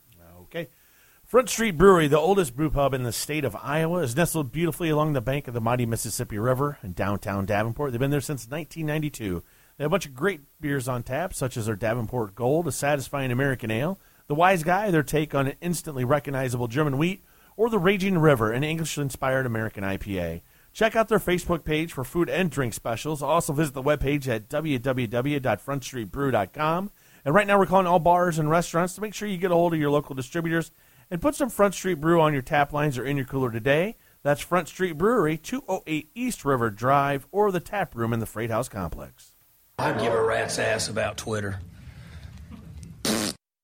Front 1.34 1.50
Street 1.50 1.76
Brewery, 1.76 2.06
the 2.06 2.16
oldest 2.16 2.54
brew 2.54 2.70
pub 2.70 2.94
in 2.94 3.02
the 3.02 3.10
state 3.10 3.44
of 3.44 3.56
Iowa, 3.60 4.02
is 4.02 4.14
nestled 4.14 4.52
beautifully 4.52 4.88
along 4.88 5.14
the 5.14 5.20
bank 5.20 5.48
of 5.48 5.54
the 5.54 5.60
mighty 5.60 5.84
Mississippi 5.84 6.38
River 6.38 6.78
in 6.80 6.92
downtown 6.92 7.44
Davenport. 7.44 7.90
They've 7.90 7.98
been 7.98 8.12
there 8.12 8.20
since 8.20 8.48
1992. 8.48 9.42
They 9.76 9.82
have 9.82 9.88
a 9.88 9.90
bunch 9.90 10.06
of 10.06 10.14
great 10.14 10.42
beers 10.60 10.86
on 10.86 11.02
tap, 11.02 11.34
such 11.34 11.56
as 11.56 11.66
their 11.66 11.74
Davenport 11.74 12.36
Gold, 12.36 12.68
a 12.68 12.70
satisfying 12.70 13.32
American 13.32 13.72
ale, 13.72 13.98
the 14.28 14.34
Wise 14.36 14.62
Guy, 14.62 14.92
their 14.92 15.02
take 15.02 15.34
on 15.34 15.48
an 15.48 15.56
instantly 15.60 16.04
recognizable 16.04 16.68
German 16.68 16.98
wheat, 16.98 17.24
or 17.56 17.68
the 17.68 17.80
Raging 17.80 18.18
River, 18.18 18.52
an 18.52 18.62
English-inspired 18.62 19.44
American 19.44 19.82
IPA. 19.82 20.42
Check 20.72 20.94
out 20.94 21.08
their 21.08 21.18
Facebook 21.18 21.64
page 21.64 21.92
for 21.92 22.04
food 22.04 22.30
and 22.30 22.48
drink 22.48 22.74
specials. 22.74 23.22
Also 23.22 23.52
visit 23.52 23.74
the 23.74 23.82
webpage 23.82 24.28
at 24.28 24.48
www.frontstreetbrew.com. 24.48 26.90
And 27.24 27.34
right 27.34 27.46
now 27.46 27.58
we're 27.58 27.66
calling 27.66 27.88
all 27.88 27.98
bars 27.98 28.38
and 28.38 28.48
restaurants 28.48 28.94
to 28.94 29.00
make 29.00 29.14
sure 29.14 29.26
you 29.26 29.36
get 29.36 29.50
a 29.50 29.54
hold 29.54 29.74
of 29.74 29.80
your 29.80 29.90
local 29.90 30.14
distributors 30.14 30.70
and 31.10 31.20
put 31.20 31.34
some 31.34 31.50
Front 31.50 31.74
Street 31.74 32.00
Brew 32.00 32.20
on 32.20 32.32
your 32.32 32.42
tap 32.42 32.72
lines 32.72 32.98
or 32.98 33.04
in 33.04 33.16
your 33.16 33.26
cooler 33.26 33.50
today. 33.50 33.96
That's 34.22 34.40
Front 34.40 34.68
Street 34.68 34.98
Brewery, 34.98 35.36
208 35.36 36.10
East 36.14 36.44
River 36.44 36.70
Drive, 36.70 37.26
or 37.30 37.52
the 37.52 37.60
tap 37.60 37.94
room 37.94 38.12
in 38.12 38.20
the 38.20 38.26
Freight 38.26 38.50
House 38.50 38.68
Complex. 38.68 39.32
I 39.78 39.92
give 39.92 40.12
a 40.12 40.22
rat's 40.22 40.58
ass 40.58 40.88
about 40.88 41.16
Twitter. 41.16 41.60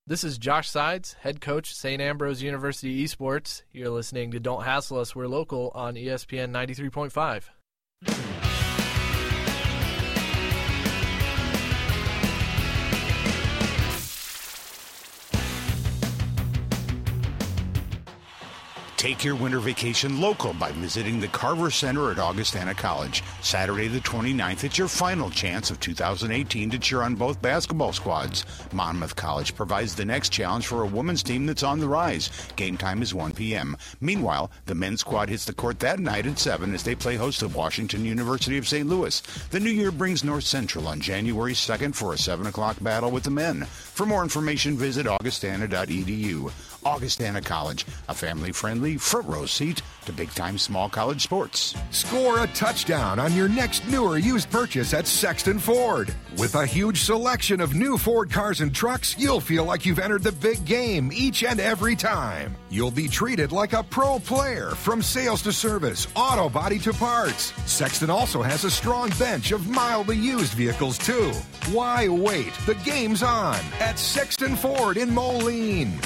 This 0.07 0.23
is 0.23 0.37
Josh 0.37 0.69
Sides, 0.69 1.13
head 1.21 1.39
coach, 1.39 1.73
St. 1.73 2.01
Ambrose 2.01 2.41
University 2.41 3.05
Esports. 3.05 3.61
You're 3.71 3.89
listening 3.89 4.31
to 4.31 4.39
Don't 4.39 4.63
Hassle 4.63 4.99
Us, 4.99 5.15
We're 5.15 5.27
Local 5.27 5.71
on 5.73 5.95
ESPN 5.95 6.51
93.5. 6.51 8.50
Take 19.01 19.23
your 19.23 19.33
winter 19.33 19.57
vacation 19.57 20.21
local 20.21 20.53
by 20.53 20.71
visiting 20.73 21.19
the 21.19 21.27
Carver 21.27 21.71
Center 21.71 22.11
at 22.11 22.19
Augustana 22.19 22.75
College. 22.75 23.23
Saturday 23.41 23.87
the 23.87 23.99
29th, 24.01 24.63
it's 24.63 24.77
your 24.77 24.87
final 24.87 25.31
chance 25.31 25.71
of 25.71 25.79
2018 25.79 26.69
to 26.69 26.77
cheer 26.77 27.01
on 27.01 27.15
both 27.15 27.41
basketball 27.41 27.93
squads. 27.93 28.45
Monmouth 28.71 29.15
College 29.15 29.55
provides 29.55 29.95
the 29.95 30.05
next 30.05 30.29
challenge 30.29 30.67
for 30.67 30.83
a 30.83 30.85
women's 30.85 31.23
team 31.23 31.47
that's 31.47 31.63
on 31.63 31.79
the 31.79 31.87
rise. 31.87 32.29
Game 32.57 32.77
time 32.77 33.01
is 33.01 33.11
1 33.11 33.31
p.m. 33.31 33.75
Meanwhile, 34.01 34.51
the 34.67 34.75
men's 34.75 34.99
squad 34.99 35.29
hits 35.29 35.45
the 35.45 35.53
court 35.53 35.79
that 35.79 35.99
night 35.99 36.27
at 36.27 36.37
7 36.37 36.71
as 36.71 36.83
they 36.83 36.93
play 36.93 37.15
host 37.15 37.39
to 37.39 37.47
Washington 37.47 38.05
University 38.05 38.59
of 38.59 38.67
St. 38.67 38.87
Louis. 38.87 39.19
The 39.49 39.59
new 39.59 39.71
year 39.71 39.89
brings 39.89 40.23
North 40.23 40.43
Central 40.43 40.87
on 40.87 40.99
January 40.99 41.53
2nd 41.53 41.95
for 41.95 42.13
a 42.13 42.19
7 42.19 42.45
o'clock 42.45 42.77
battle 42.83 43.09
with 43.09 43.23
the 43.23 43.31
men. 43.31 43.63
For 43.63 44.05
more 44.05 44.21
information, 44.21 44.77
visit 44.77 45.07
augustana.edu. 45.07 46.51
Augustana 46.85 47.41
College, 47.41 47.85
a 48.09 48.13
family 48.13 48.51
friendly 48.51 48.97
front 48.97 49.27
row 49.27 49.45
seat 49.45 49.81
to 50.05 50.11
big 50.11 50.29
time 50.31 50.57
small 50.57 50.89
college 50.89 51.21
sports. 51.21 51.75
Score 51.91 52.43
a 52.43 52.47
touchdown 52.47 53.19
on 53.19 53.33
your 53.33 53.47
next 53.47 53.87
new 53.87 54.03
or 54.03 54.17
used 54.17 54.49
purchase 54.49 54.93
at 54.93 55.07
Sexton 55.07 55.59
Ford. 55.59 56.13
With 56.37 56.55
a 56.55 56.65
huge 56.65 57.01
selection 57.01 57.61
of 57.61 57.75
new 57.75 57.97
Ford 57.97 58.31
cars 58.31 58.61
and 58.61 58.73
trucks, 58.73 59.15
you'll 59.17 59.41
feel 59.41 59.65
like 59.65 59.85
you've 59.85 59.99
entered 59.99 60.23
the 60.23 60.31
big 60.31 60.65
game 60.65 61.11
each 61.13 61.43
and 61.43 61.59
every 61.59 61.95
time. 61.95 62.55
You'll 62.69 62.91
be 62.91 63.07
treated 63.07 63.51
like 63.51 63.73
a 63.73 63.83
pro 63.83 64.19
player 64.19 64.71
from 64.71 65.01
sales 65.01 65.41
to 65.43 65.53
service, 65.53 66.07
auto 66.15 66.49
body 66.49 66.79
to 66.79 66.93
parts. 66.93 67.53
Sexton 67.69 68.09
also 68.09 68.41
has 68.41 68.63
a 68.63 68.71
strong 68.71 69.09
bench 69.19 69.51
of 69.51 69.67
mildly 69.69 70.17
used 70.17 70.53
vehicles, 70.53 70.97
too. 70.97 71.31
Why 71.71 72.07
wait? 72.07 72.53
The 72.65 72.75
game's 72.75 73.23
on 73.23 73.59
at 73.79 73.99
Sexton 73.99 74.55
Ford 74.55 74.97
in 74.97 75.13
Moline. 75.13 75.99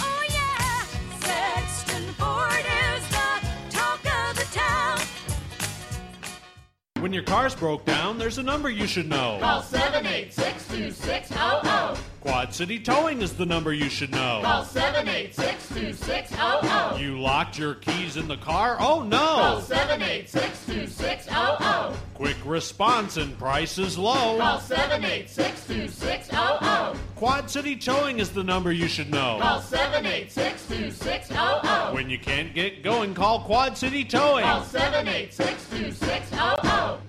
When 7.05 7.13
your 7.13 7.23
car's 7.23 7.53
broke 7.53 7.85
down, 7.85 8.17
there's 8.17 8.39
a 8.39 8.43
number 8.43 8.67
you 8.67 8.87
should 8.87 9.07
know. 9.07 9.37
Call 9.39 9.61
786-2600. 9.61 11.99
Quad 12.25 12.53
City 12.55 12.79
Towing 12.79 13.21
is 13.21 13.33
the 13.33 13.45
number 13.45 13.71
you 13.71 13.87
should 13.87 14.09
know. 14.09 14.41
Call 14.43 14.65
786-2600. 14.65 16.99
You 16.99 17.21
locked 17.21 17.59
your 17.59 17.75
keys 17.75 18.17
in 18.17 18.27
the 18.27 18.37
car? 18.37 18.77
Oh 18.79 19.03
no! 19.03 19.17
Call 19.19 19.61
786-2600. 19.61 21.95
Quick 22.15 22.37
response 22.43 23.17
and 23.17 23.37
price 23.37 23.77
is 23.77 23.95
low. 23.95 24.39
Call 24.39 24.57
786-2600. 24.57 26.97
Quad 27.15 27.51
City 27.51 27.75
Towing 27.75 28.17
is 28.17 28.31
the 28.31 28.43
number 28.43 28.71
you 28.71 28.87
should 28.87 29.11
know. 29.11 29.37
Call 29.39 29.61
786-2600. 29.61 31.93
When 31.93 32.09
you 32.09 32.17
can't 32.17 32.55
get 32.55 32.81
going, 32.81 33.13
call 33.13 33.41
Quad 33.41 33.77
City 33.77 34.03
Towing. 34.03 34.45
Call 34.45 34.63
786-2600. 34.63 37.01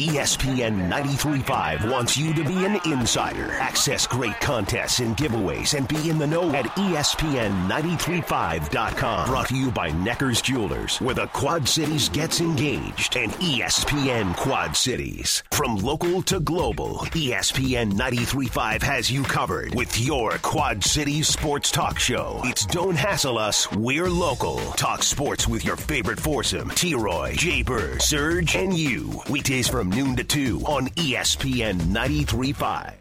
ESPN 0.00 0.88
93.5 0.88 1.90
wants 1.90 2.16
you 2.16 2.32
to 2.32 2.42
be 2.42 2.64
an 2.64 2.80
insider. 2.86 3.50
Access 3.52 4.06
great 4.06 4.40
contests 4.40 5.00
and 5.00 5.14
giveaways 5.14 5.76
and 5.76 5.86
be 5.86 6.08
in 6.08 6.16
the 6.16 6.26
know 6.26 6.54
at 6.54 6.64
E 6.78 6.90
ESPN935.com. 6.90 9.28
Brought 9.28 9.48
to 9.48 9.56
you 9.56 9.70
by 9.70 9.90
Necker's 9.90 10.40
Jewelers, 10.40 10.98
where 11.02 11.14
the 11.14 11.26
Quad 11.26 11.68
Cities 11.68 12.08
gets 12.08 12.40
engaged, 12.40 13.16
and 13.16 13.30
ESPN 13.32 14.34
Quad 14.36 14.74
Cities. 14.74 15.42
From 15.52 15.76
local 15.76 16.22
to 16.22 16.40
global, 16.40 17.00
ESPN 17.10 17.92
93.5 17.92 18.82
has 18.82 19.10
you 19.10 19.22
covered 19.22 19.74
with 19.74 20.00
your 20.00 20.38
Quad 20.38 20.82
Cities 20.82 21.28
sports 21.28 21.70
talk 21.70 21.98
show. 21.98 22.40
It's 22.44 22.64
Don't 22.64 22.96
Hassle 22.96 23.36
Us, 23.36 23.70
We're 23.72 24.08
Local. 24.08 24.56
Talk 24.72 25.02
sports 25.02 25.46
with 25.46 25.62
your 25.62 25.76
favorite 25.76 26.20
foursome, 26.20 26.70
T-Roy, 26.70 27.34
Jay 27.36 27.62
Bird, 27.62 28.00
Serge, 28.00 28.56
and 28.56 28.74
you. 28.76 29.20
Weekdays 29.28 29.68
from 29.68 29.89
noon 29.90 30.16
to 30.16 30.24
2 30.24 30.62
on 30.66 30.88
ESPN 30.88 31.78
93.5. 31.80 32.94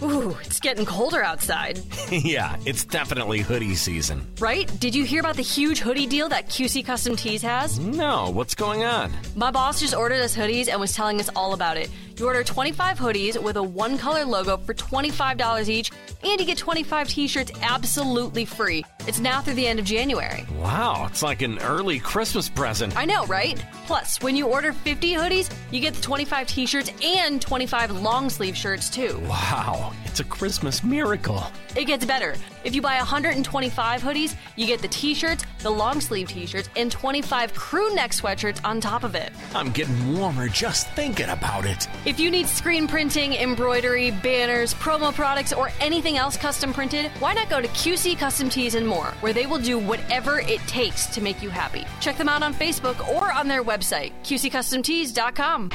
Ooh, 0.00 0.36
it's 0.44 0.60
getting 0.60 0.86
colder 0.86 1.24
outside. 1.24 1.80
yeah, 2.10 2.56
it's 2.64 2.84
definitely 2.84 3.40
hoodie 3.40 3.74
season. 3.74 4.24
Right? 4.38 4.70
Did 4.78 4.94
you 4.94 5.04
hear 5.04 5.18
about 5.20 5.34
the 5.36 5.42
huge 5.42 5.80
hoodie 5.80 6.06
deal 6.06 6.28
that 6.28 6.48
QC 6.48 6.84
Custom 6.84 7.16
Tees 7.16 7.42
has? 7.42 7.80
No, 7.80 8.30
what's 8.30 8.54
going 8.54 8.84
on? 8.84 9.12
My 9.34 9.50
boss 9.50 9.80
just 9.80 9.94
ordered 9.94 10.20
us 10.20 10.36
hoodies 10.36 10.68
and 10.68 10.80
was 10.80 10.92
telling 10.92 11.18
us 11.18 11.28
all 11.34 11.52
about 11.52 11.76
it. 11.76 11.90
You 12.18 12.26
order 12.26 12.42
25 12.42 12.98
hoodies 12.98 13.40
with 13.40 13.56
a 13.58 13.62
one 13.62 13.96
color 13.96 14.24
logo 14.24 14.56
for 14.56 14.74
$25 14.74 15.68
each, 15.68 15.92
and 16.24 16.40
you 16.40 16.44
get 16.44 16.58
25 16.58 17.08
t 17.08 17.28
shirts 17.28 17.52
absolutely 17.62 18.44
free. 18.44 18.84
It's 19.06 19.20
now 19.20 19.40
through 19.40 19.54
the 19.54 19.68
end 19.68 19.78
of 19.78 19.84
January. 19.84 20.44
Wow, 20.58 21.06
it's 21.08 21.22
like 21.22 21.42
an 21.42 21.60
early 21.60 22.00
Christmas 22.00 22.48
present. 22.48 22.96
I 22.96 23.04
know, 23.04 23.24
right? 23.26 23.64
Plus, 23.86 24.20
when 24.20 24.34
you 24.34 24.48
order 24.48 24.72
50 24.72 25.14
hoodies, 25.14 25.48
you 25.70 25.78
get 25.78 25.94
the 25.94 26.02
25 26.02 26.48
t 26.48 26.66
shirts 26.66 26.90
and 27.04 27.40
25 27.40 28.02
long 28.02 28.30
sleeve 28.30 28.56
shirts 28.56 28.90
too. 28.90 29.20
Wow, 29.28 29.92
it's 30.04 30.18
a 30.18 30.24
Christmas 30.24 30.82
miracle. 30.82 31.44
It 31.78 31.84
gets 31.84 32.04
better. 32.04 32.34
If 32.64 32.74
you 32.74 32.82
buy 32.82 32.96
125 32.96 34.02
hoodies, 34.02 34.34
you 34.56 34.66
get 34.66 34.82
the 34.82 34.88
t 34.88 35.14
shirts, 35.14 35.44
the 35.60 35.70
long 35.70 36.00
sleeve 36.00 36.26
t 36.26 36.44
shirts, 36.44 36.68
and 36.74 36.90
25 36.90 37.54
crew 37.54 37.94
neck 37.94 38.10
sweatshirts 38.10 38.60
on 38.64 38.80
top 38.80 39.04
of 39.04 39.14
it. 39.14 39.32
I'm 39.54 39.70
getting 39.70 40.18
warmer 40.18 40.48
just 40.48 40.88
thinking 40.96 41.28
about 41.28 41.66
it. 41.66 41.86
If 42.04 42.18
you 42.18 42.32
need 42.32 42.48
screen 42.48 42.88
printing, 42.88 43.32
embroidery, 43.34 44.10
banners, 44.10 44.74
promo 44.74 45.14
products, 45.14 45.52
or 45.52 45.70
anything 45.80 46.16
else 46.16 46.36
custom 46.36 46.72
printed, 46.72 47.12
why 47.20 47.32
not 47.32 47.48
go 47.48 47.60
to 47.60 47.68
QC 47.68 48.18
Custom 48.18 48.48
Tees 48.48 48.74
and 48.74 48.86
more, 48.86 49.14
where 49.20 49.32
they 49.32 49.46
will 49.46 49.60
do 49.60 49.78
whatever 49.78 50.40
it 50.40 50.58
takes 50.66 51.06
to 51.06 51.20
make 51.20 51.40
you 51.44 51.48
happy. 51.48 51.86
Check 52.00 52.16
them 52.16 52.28
out 52.28 52.42
on 52.42 52.54
Facebook 52.54 53.08
or 53.08 53.30
on 53.30 53.46
their 53.46 53.62
website, 53.62 54.10
qccustomtees.com. 54.24 55.70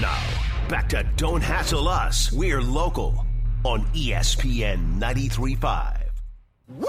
Now, 0.00 0.20
back 0.68 0.88
to 0.88 1.06
Don't 1.16 1.40
Hassle 1.40 1.86
Us, 1.86 2.32
We're 2.32 2.60
Local 2.60 3.25
on 3.66 3.84
ESPN 3.86 5.00
93.5. 5.00 6.06
Woo! 6.68 6.86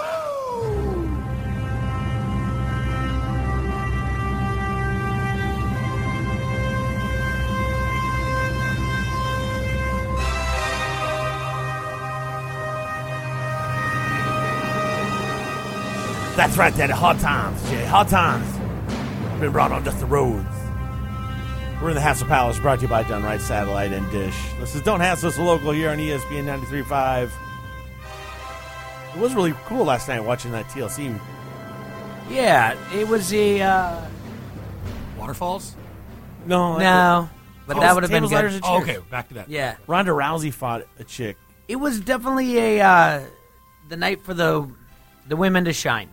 That's 16.36 16.56
right, 16.56 16.76
Daddy. 16.76 16.94
Hard 16.94 17.18
times, 17.18 17.68
Jay. 17.72 17.84
Hard 17.86 18.08
times. 18.10 18.48
Been 19.40 19.52
brought 19.52 19.72
on 19.72 19.84
just 19.84 20.00
the 20.00 20.06
roads. 20.06 20.57
We're 21.82 21.90
in 21.90 21.96
the 21.96 22.02
Hassle 22.02 22.28
Palace, 22.28 22.58
brought 22.58 22.78
to 22.80 22.84
you 22.84 22.88
by 22.88 23.04
Done 23.04 23.22
Right 23.24 23.40
Satellite 23.40 23.94
and 23.94 24.10
Dish. 24.10 24.36
This 24.60 24.74
is 24.74 24.82
Don't 24.82 25.00
Hassle 25.00 25.30
Us 25.30 25.38
Local 25.38 25.72
here 25.72 25.92
on 25.92 26.00
ESPN 26.00 26.46
93.5. 26.46 27.32
It 29.16 29.20
was 29.20 29.36
really 29.36 29.54
cool 29.66 29.86
last 29.86 30.08
night 30.08 30.22
watching 30.22 30.52
that 30.54 30.66
TLC. 30.70 31.20
Yeah, 32.30 32.76
it 32.94 33.08
was 33.08 33.32
a. 33.32 33.62
Uh, 33.62 34.02
Waterfalls? 35.20 35.76
No, 36.48 36.78
no, 36.80 37.30
but 37.68 37.78
Oh, 37.78 37.80
that 37.82 37.94
would 37.94 38.04
have 38.04 38.10
been 38.12 38.24
tables, 38.24 38.32
good. 38.32 38.36
ladders, 38.36 38.56
and 38.56 38.64
Oh, 38.66 38.82
okay, 38.82 38.98
back 39.12 39.28
to 39.30 39.36
that. 39.36 39.50
Yeah, 39.50 39.76
Ronda 39.86 40.12
Rousey 40.12 40.52
fought 40.54 40.84
a 41.00 41.04
chick. 41.04 41.38
it 41.68 41.76
was 41.76 42.00
definitely 42.00 42.58
a 42.58 42.82
uh, 42.82 43.24
the 43.90 43.98
night 43.98 44.22
for 44.24 44.34
the 44.34 44.68
the 45.28 45.36
women 45.36 45.66
to 45.66 45.74
shine. 45.74 46.10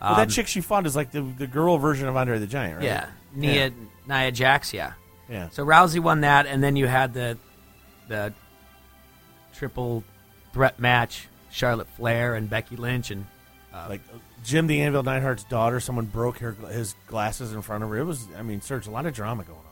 Well, 0.00 0.12
Um, 0.12 0.16
that 0.18 0.30
chick 0.30 0.46
she 0.46 0.60
fought 0.60 0.86
is 0.86 0.94
like 0.96 1.10
the, 1.10 1.20
the 1.22 1.46
girl 1.46 1.76
version 1.78 2.08
of 2.08 2.16
Andre 2.16 2.38
the 2.38 2.46
Giant, 2.46 2.76
right? 2.76 2.84
Yeah, 2.84 3.06
Nia 3.34 3.72
Nia 4.08 4.32
Jax. 4.32 4.72
Yeah, 4.72 4.92
Yeah. 5.28 5.48
So 5.50 5.64
Rousey 5.64 6.00
won 6.00 6.22
that, 6.22 6.46
and 6.46 6.62
then 6.62 6.76
you 6.76 6.86
had 6.86 7.14
the 7.14 7.38
the 8.08 8.32
triple 9.54 10.04
threat 10.52 10.78
match: 10.80 11.28
Charlotte 11.50 11.88
Flair 11.96 12.34
and 12.34 12.48
Becky 12.48 12.76
Lynch, 12.76 13.10
and 13.10 13.26
uh, 13.72 13.86
like 13.88 14.00
Jim 14.44 14.66
the 14.66 14.80
Anvil 14.80 15.02
Neidhart's 15.02 15.44
daughter. 15.44 15.80
Someone 15.80 16.06
broke 16.06 16.38
her 16.38 16.52
his 16.52 16.94
glasses 17.06 17.52
in 17.52 17.62
front 17.62 17.84
of 17.84 17.90
her. 17.90 17.98
It 17.98 18.04
was, 18.04 18.26
I 18.36 18.42
mean, 18.42 18.60
Serge, 18.60 18.86
a 18.86 18.90
lot 18.90 19.06
of 19.06 19.14
drama 19.14 19.44
going 19.44 19.58
on. 19.58 19.64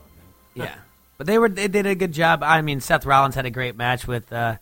Yeah, 0.55 0.75
but 1.19 1.27
they 1.27 1.39
were 1.39 1.49
they 1.49 1.69
did 1.69 1.87
a 1.87 1.95
good 1.95 2.13
job. 2.13 2.43
I 2.43 2.63
mean, 2.63 2.81
Seth 2.81 3.07
Rollins 3.07 3.35
had 3.35 3.47
a 3.47 3.51
great 3.51 3.77
match 3.77 4.07
with 4.07 4.33
uh, 4.33 4.57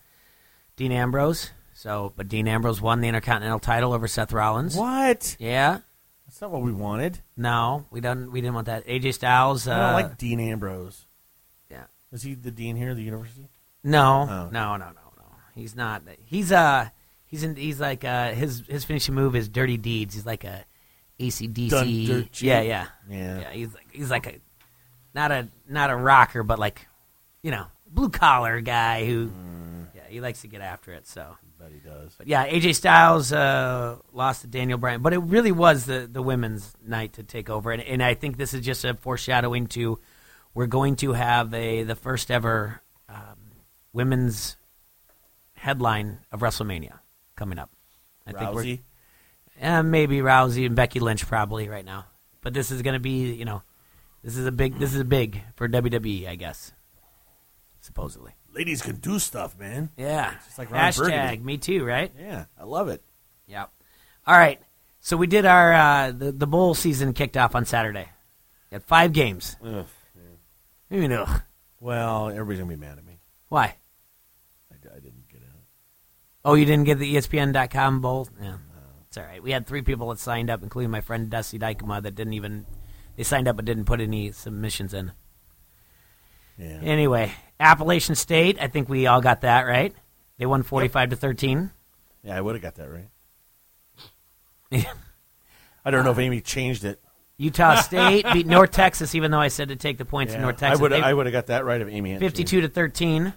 Dean 0.77 0.93
Ambrose. 0.93 1.51
So, 1.77 2.13
but 2.17 2.29
Dean 2.29 2.47
Ambrose 2.49 2.81
won 2.81 3.01
the 3.01 3.09
Intercontinental 3.09 3.59
title 3.59 3.93
over 3.93 4.07
Seth 4.07 4.33
Rollins. 4.33 4.77
What? 4.77 5.37
Yeah, 5.39 5.81
That's 6.27 6.41
not 6.41 6.51
what 6.51 6.63
we 6.63 6.73
wanted. 6.73 7.19
no, 7.37 7.85
we 7.91 8.01
don't. 8.01 8.31
We 8.33 8.41
didn't 8.41 8.55
want 8.55 8.67
that. 8.67 8.87
AJ 8.87 9.15
Styles. 9.15 9.69
Uh, 9.69 9.73
I 9.73 9.77
don't 9.79 9.93
like 9.93 10.19
Dean 10.19 10.41
Ambrose. 10.41 11.07
Yeah. 11.71 11.85
Is 12.13 12.23
he 12.23 12.35
the 12.35 12.51
dean 12.51 12.77
here 12.77 12.91
at 12.91 12.97
the 12.97 13.03
university? 13.03 13.51
No, 13.83 14.23
Oh. 14.29 14.49
no, 14.51 14.77
no, 14.77 14.87
no, 14.87 14.87
no. 15.19 15.25
He's 15.55 15.77
not. 15.77 16.03
He's 16.25 16.51
uh, 16.51 16.89
he's 17.27 17.45
in. 17.45 17.57
He's 17.57 17.79
like 17.81 18.05
uh, 18.05 18.33
his 18.33 18.63
his 18.69 18.85
finishing 18.85 19.15
move 19.15 19.37
is 19.37 19.49
Dirty 19.49 19.77
Deeds. 19.77 20.15
He's 20.15 20.25
like 20.27 20.45
a 20.45 20.65
ACDC. 21.21 21.71
Dun, 21.71 22.05
dirt, 22.07 22.33
cheap. 22.33 22.47
yeah, 22.49 22.61
yeah, 22.63 22.87
Yeah. 23.09 23.41
yeah. 23.41 23.51
He's 23.51 23.75
like 23.75 23.87
he's 23.93 24.11
like 24.11 24.27
a 24.27 24.35
not 25.15 25.31
a 25.31 25.49
not 25.69 25.91
a 25.91 25.97
rocker, 25.97 26.43
but 26.43 26.59
like 26.59 26.89
you 27.43 27.51
know 27.51 27.67
blue 27.87 28.09
collar 28.09 28.61
guy 28.63 29.05
who. 29.05 29.27
Mm. 29.29 29.87
Yeah, 29.95 30.03
he 30.09 30.21
likes 30.21 30.41
to 30.41 30.49
get 30.49 30.61
after 30.63 30.93
it. 30.93 31.07
So, 31.07 31.37
bet 31.65 31.73
he 31.73 31.79
does. 31.79 32.15
But 32.17 32.27
yeah, 32.27 32.47
AJ 32.47 32.75
Styles 32.77 33.33
uh, 33.33 33.97
lost 34.13 34.43
to 34.43 34.47
Daniel 34.47 34.79
Bryan, 34.79 35.03
but 35.03 35.13
it 35.13 35.19
really 35.19 35.53
was 35.53 35.87
the 35.87 36.09
the 36.11 36.23
women's 36.23 36.73
night 36.85 37.15
to 37.15 37.23
take 37.23 37.51
over, 37.51 37.73
and, 37.73 37.83
and 37.83 38.03
I 38.03 38.15
think 38.15 38.37
this 38.37 38.55
is 38.55 38.65
just 38.65 38.85
a 38.85 38.95
foreshadowing 38.95 39.67
to 39.69 39.99
we're 40.53 40.67
going 40.67 40.97
to 40.97 41.13
have 41.13 41.53
a 41.55 41.83
the 41.83 41.95
first 41.97 42.31
ever 42.31 42.81
um, 43.09 43.53
women's 43.93 44.57
headline 45.55 46.19
of 46.31 46.41
WrestleMania 46.41 46.99
coming 47.37 47.59
up. 47.59 47.71
I 48.27 48.33
think 48.33 48.55
we're 48.55 48.79
uh, 49.61 49.83
maybe 49.83 50.19
Rousey 50.19 50.67
and 50.67 50.75
Becky 50.75 51.01
Lynch 51.01 51.27
probably 51.27 51.69
right 51.69 51.85
now, 51.85 52.07
but 52.41 52.55
this 52.55 52.71
is 52.71 52.83
going 52.83 52.95
to 52.95 53.01
be 53.01 53.33
you 53.33 53.45
know 53.45 53.63
this 54.23 54.37
is 54.37 54.47
a 54.47 54.53
big 54.53 54.79
this 54.79 54.95
is 54.95 55.03
big 55.05 55.43
for 55.57 55.69
WWE, 55.69 56.29
I 56.29 56.37
guess, 56.37 56.73
supposedly. 57.81 58.33
Ladies 58.55 58.83
can 58.83 58.97
do 58.97 59.19
stuff, 59.19 59.59
man. 59.59 59.91
Yeah. 59.97 60.35
Just 60.45 60.59
like 60.59 60.71
Ron 60.71 60.81
Hashtag 60.81 60.99
Burgundy. 60.99 61.39
me 61.45 61.59
too, 61.59 61.85
right? 61.85 62.13
Yeah, 62.19 62.45
I 62.59 62.65
love 62.65 62.89
it. 62.89 63.03
Yep. 63.49 63.71
All 64.27 64.39
right. 64.39 64.61
So 65.01 65.17
we 65.17 65.27
did 65.27 65.45
our 65.45 65.73
uh, 65.73 66.13
the 66.13 66.33
the 66.33 66.47
bowl 66.47 66.75
season 66.75 67.13
kicked 67.13 67.37
off 67.37 67.55
on 67.55 67.65
Saturday. 67.65 68.09
We 68.71 68.77
had 68.77 68.85
five 68.85 69.13
games. 69.13 69.57
Ugh, 69.65 69.87
You 70.91 71.09
know 71.09 71.27
Well, 71.81 72.31
everybody's 72.31 72.61
gonna 72.61 72.71
be 72.71 72.77
mad 72.81 72.99
at 72.99 73.05
me. 73.05 73.19
why? 73.49 73.75
I, 74.73 74.77
I 74.91 74.95
didn't 75.01 75.29
get 75.29 75.41
it. 75.43 75.49
Oh, 76.45 76.55
you 76.55 76.65
didn't 76.65 76.85
get 76.85 76.99
the 76.99 77.17
ESPN.com 77.17 78.01
bowl? 78.01 78.29
Yeah, 78.41 78.57
it's 79.09 79.17
all 79.19 79.25
right. 79.25 79.43
We 79.43 79.51
had 79.51 79.67
three 79.67 79.83
people 79.83 80.09
that 80.11 80.19
signed 80.21 80.49
up, 80.49 80.63
including 80.63 80.91
my 80.91 81.01
friend 81.01 81.29
Dusty 81.29 81.59
Dykema, 81.59 82.03
that 82.03 82.15
didn't 82.15 82.33
even 82.35 82.65
they 83.17 83.25
signed 83.25 83.47
up 83.49 83.57
but 83.57 83.65
didn't 83.65 83.85
put 83.85 84.01
any 84.01 84.33
submissions 84.33 84.95
in. 84.95 85.13
Yeah. 86.57 86.79
Anyway, 86.83 87.33
Appalachian 87.61 88.15
State. 88.15 88.59
I 88.61 88.69
think 88.69 88.89
we 88.89 89.07
all 89.07 89.21
got 89.21 89.43
that 89.43 89.63
right. 89.63 89.95
They 90.39 90.47
won 90.47 90.63
forty-five 90.63 91.11
to 91.11 91.17
thirteen. 91.17 91.71
Yeah, 92.23 92.37
I 92.37 92.41
would 92.41 92.55
have 92.55 92.63
got 92.63 92.75
that 92.77 92.89
right. 92.91 93.09
I 95.85 95.91
don't 95.91 96.05
know 96.05 96.11
if 96.11 96.19
uh, 96.19 96.23
Amy 96.23 96.41
changed 96.41 96.85
it. 96.85 97.01
Utah 97.37 97.75
State 97.81 98.25
beat 98.33 98.47
North 98.47 98.71
Texas, 98.71 99.15
even 99.15 99.31
though 99.31 99.41
I 99.41 99.49
said 99.49 99.69
to 99.69 99.77
take 99.77 99.99
the 99.99 100.05
points 100.05 100.35
in 100.35 100.41
North 100.41 100.57
Texas. 100.57 100.79
I 100.79 100.83
would 100.83 100.93
They- 100.93 101.03
I 101.03 101.13
would 101.13 101.27
have 101.27 101.33
got 101.33 101.47
that 101.47 101.65
right 101.65 101.81
if 101.81 101.89
Amy 101.89 102.13
had 102.13 102.21
52 102.21 102.63
to 102.63 102.69
13. 102.69 103.35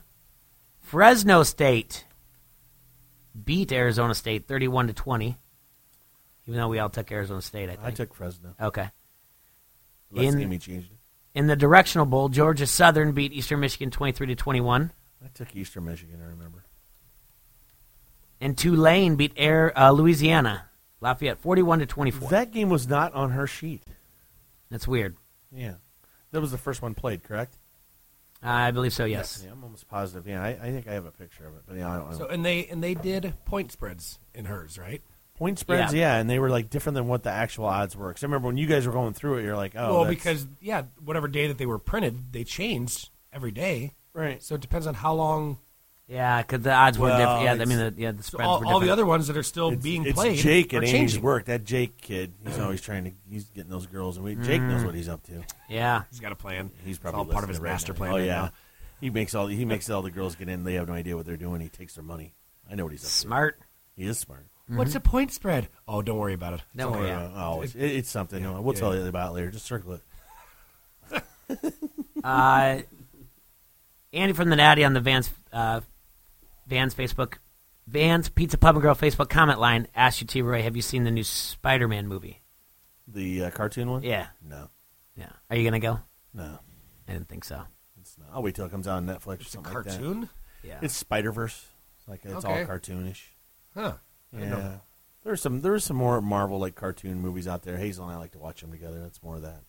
Fresno 0.81 1.43
State 1.43 2.05
beat 3.43 3.71
Arizona 3.71 4.15
State 4.15 4.47
31 4.47 4.87
to 4.87 4.93
20. 4.93 5.37
Even 6.47 6.59
though 6.59 6.69
we 6.69 6.79
all 6.79 6.89
took 6.89 7.11
Arizona 7.11 7.41
State, 7.41 7.69
I 7.69 7.75
think. 7.75 7.87
I 7.87 7.91
took 7.91 8.13
Fresno. 8.13 8.55
Okay. 8.59 8.89
Unless 10.11 10.33
In- 10.33 10.41
Amy 10.41 10.57
changed 10.59 10.91
it. 10.91 10.96
In 11.37 11.45
the 11.45 11.55
directional 11.55 12.07
bowl, 12.07 12.29
Georgia 12.29 12.65
Southern 12.65 13.11
beat 13.11 13.31
Eastern 13.31 13.59
Michigan 13.59 13.91
23 13.91 14.25
to 14.25 14.35
21. 14.35 14.91
I 15.23 15.27
took 15.35 15.55
Eastern 15.55 15.85
Michigan. 15.85 16.19
I 16.19 16.29
remember. 16.31 16.63
And 18.41 18.57
Tulane 18.57 19.17
beat 19.17 19.33
Air 19.37 19.71
uh, 19.77 19.91
Louisiana 19.91 20.65
Lafayette 20.99 21.37
41 21.37 21.77
to 21.77 21.85
24. 21.85 22.29
That 22.31 22.49
game 22.49 22.69
was 22.69 22.87
not 22.87 23.13
on 23.13 23.29
her 23.29 23.45
sheet. 23.45 23.83
That's 24.71 24.87
weird. 24.87 25.15
Yeah, 25.51 25.75
that 26.31 26.41
was 26.41 26.49
the 26.49 26.57
first 26.57 26.81
one 26.81 26.95
played, 26.95 27.23
correct? 27.23 27.55
I 28.41 28.71
believe 28.71 28.93
so. 28.93 29.05
Yes. 29.05 29.43
Yeah, 29.45 29.51
I'm 29.51 29.63
almost 29.63 29.87
positive. 29.87 30.27
Yeah, 30.27 30.41
I, 30.41 30.49
I 30.49 30.71
think 30.71 30.87
I 30.87 30.93
have 30.93 31.05
a 31.05 31.11
picture 31.11 31.45
of 31.45 31.53
it, 31.53 31.61
but 31.67 31.77
yeah, 31.77 31.87
I 31.87 31.97
don't 31.97 32.11
know. 32.13 32.17
So 32.17 32.27
and 32.29 32.43
they 32.43 32.65
and 32.65 32.83
they 32.83 32.95
did 32.95 33.31
point 33.45 33.71
spreads 33.71 34.17
in 34.33 34.45
hers, 34.45 34.79
right? 34.79 35.03
Point 35.37 35.59
spreads, 35.59 35.93
yeah. 35.93 36.15
and 36.17 36.27
they 36.29 36.39
were 36.39 36.49
like 36.49 36.69
different 36.69 36.95
than 36.95 37.07
what 37.07 37.21
the 37.23 37.29
actual 37.29 37.65
odds 37.65 37.95
were. 37.95 38.07
Because 38.09 38.23
I 38.23 38.27
remember 38.27 38.47
when 38.47 38.57
you 38.57 38.65
guys 38.67 38.87
were 38.87 38.91
going 38.93 39.13
through 39.13 39.37
it, 39.37 39.43
you're 39.43 39.55
like, 39.55 39.73
oh, 39.75 39.93
well, 39.93 40.03
that's- 40.05 40.15
because 40.17 40.47
yeah, 40.59 40.83
whatever 41.05 41.27
day 41.27 41.47
that 41.47 41.57
they 41.59 41.65
were 41.67 41.77
printed, 41.77 42.31
they 42.33 42.43
changed 42.43 43.09
every 43.31 43.51
day. 43.51 43.93
Right. 44.13 44.41
So 44.41 44.55
it 44.55 44.61
depends 44.61 44.87
on 44.87 44.95
how 44.95 45.13
long. 45.13 45.59
Yeah, 46.09 46.41
because 46.41 46.61
the 46.63 46.71
odds 46.73 46.97
were 46.97 47.09
Well, 47.09 47.17
different. 47.19 47.43
Yeah, 47.43 47.51
I 47.51 47.53
it's- 47.55 47.67
mean, 47.67 47.77
the, 47.77 47.93
yeah, 48.01 48.11
the 48.13 48.23
So 48.23 48.29
spreads 48.37 48.47
all, 48.47 48.59
were 48.61 48.65
all 48.67 48.79
the 48.79 48.89
other 48.89 49.05
ones 49.05 49.27
that 49.27 49.35
are 49.37 49.43
still 49.43 49.69
it's, 49.73 49.83
being 49.83 50.05
it's 50.05 50.13
played 50.15 50.37
Jake 50.39 50.73
are 50.73 50.77
at 50.77 50.83
Amy's 50.83 50.91
changing. 50.91 51.21
work. 51.21 51.45
That 51.45 51.65
Jake 51.65 51.97
kid, 52.01 52.33
he's 52.45 52.57
always 52.59 52.81
trying 52.81 53.03
to. 53.03 53.11
He's 53.29 53.43
getting 53.49 53.69
those 53.69 53.85
girls, 53.87 54.15
and 54.15 54.23
we, 54.25 54.35
Jake 54.35 54.61
knows 54.61 54.81
Mm. 54.83 54.85
what 54.85 54.95
he's 54.95 55.09
up 55.09 55.21
to. 55.23 55.43
Yeah. 55.69 56.03
He's 56.09 56.21
got 56.21 56.31
a 56.31 56.35
plan. 56.35 56.71
He's 56.83 56.95
It's 56.95 56.99
probably 56.99 57.19
all 57.19 57.25
part 57.25 57.43
of 57.43 57.49
his 57.49 57.59
right 57.59 57.71
master 57.73 57.91
now. 57.93 57.97
plan 57.97 58.11
Oh 58.13 58.15
right 58.17 58.25
yeah, 58.25 58.35
now. 58.43 58.51
he 59.01 59.09
makes 59.11 59.35
all 59.35 59.47
he 59.47 59.65
makes 59.65 59.87
all 59.89 60.01
the 60.01 60.09
girls 60.09 60.35
get 60.35 60.47
in. 60.49 60.63
They 60.63 60.75
have 60.75 60.87
no 60.87 60.93
idea 60.95 61.15
what 61.17 61.25
they're 61.25 61.35
doing. 61.37 61.59
He 61.61 61.67
takes 61.69 61.93
their 61.95 62.03
money. 62.05 62.33
I 62.71 62.75
know 62.75 62.85
what 62.85 62.93
he's 62.93 63.01
up 63.03 63.09
to. 63.09 63.13
Smart. 63.13 63.59
He 63.97 64.05
is 64.07 64.17
smart. 64.17 64.45
What's 64.67 64.95
a 64.95 64.99
point 64.99 65.31
spread? 65.31 65.69
Oh, 65.87 66.01
don't 66.01 66.17
worry 66.17 66.33
about 66.33 66.53
it. 66.55 66.61
It's 66.73 66.77
Don't 66.83 66.91
okay. 66.93 66.99
worry. 67.01 67.11
Uh, 67.11 67.29
oh, 67.35 67.61
it's, 67.61 67.73
it- 67.75 67.83
it's 67.91 68.09
something. 68.09 68.43
Yeah, 68.43 68.59
we'll 68.59 68.73
yeah, 68.73 68.79
tell 68.79 68.93
yeah. 68.95 69.03
you 69.03 69.07
about 69.07 69.31
it 69.31 69.33
later. 69.35 69.51
Just 69.51 69.65
circle 69.65 69.99
it. 71.11 71.23
uh, 72.23 72.79
Andy 74.13 74.33
from 74.33 74.49
the 74.49 74.55
Natty 74.55 74.83
on 74.83 74.93
the 74.93 74.99
Vans 74.99 75.29
uh, 75.53 75.81
Vans 76.67 76.93
Facebook 76.93 77.35
Vans 77.87 78.27
Pizza 78.29 78.57
Pub 78.57 78.75
and 78.75 78.81
Grill 78.81 78.95
Facebook 78.95 79.29
comment 79.29 79.59
line 79.59 79.87
asked 79.95 80.19
you, 80.21 80.27
T. 80.27 80.41
Roy, 80.41 80.61
have 80.61 80.75
you 80.75 80.81
seen 80.81 81.05
the 81.05 81.11
new 81.11 81.23
Spider-Man 81.23 82.07
movie? 82.07 82.41
The 83.07 83.45
uh, 83.45 83.49
cartoon 83.51 83.89
one? 83.89 84.03
Yeah. 84.03 84.27
No. 84.45 84.69
Yeah. 85.15 85.29
Are 85.49 85.55
you 85.55 85.63
gonna 85.63 85.79
go? 85.79 85.99
No. 86.33 86.59
I 87.07 87.13
didn't 87.13 87.29
think 87.29 87.45
so. 87.45 87.61
It's 88.01 88.17
not. 88.17 88.27
I'll 88.33 88.43
wait 88.43 88.55
till 88.55 88.65
it 88.65 88.71
comes 88.71 88.87
out 88.87 88.97
on 88.97 89.05
Netflix. 89.05 89.27
or 89.27 89.33
It's 89.35 89.47
a 89.47 89.51
something 89.51 89.73
like 89.73 89.83
that. 89.85 89.91
cartoon? 89.91 90.29
Yeah. 90.63 90.79
It's 90.81 90.93
Spider 90.95 91.31
Verse. 91.31 91.65
Like 92.07 92.21
it's 92.25 92.33
Okay. 92.43 92.61
all 92.61 92.67
cartoonish. 92.67 93.21
Huh. 93.73 93.93
I 94.35 94.37
didn't 94.39 94.51
know. 94.51 94.57
Yeah. 94.57 94.75
There's 95.23 95.41
some 95.41 95.61
there's 95.61 95.83
some 95.83 95.97
more 95.97 96.21
Marvel 96.21 96.59
like 96.59 96.75
cartoon 96.75 97.19
movies 97.21 97.47
out 97.47 97.63
there. 97.63 97.77
Hazel 97.77 98.05
and 98.05 98.13
I 98.15 98.17
like 98.17 98.31
to 98.31 98.37
watch 98.39 98.61
them 98.61 98.71
together. 98.71 98.99
That's 98.99 99.21
more 99.21 99.35
of 99.35 99.41
that. 99.41 99.61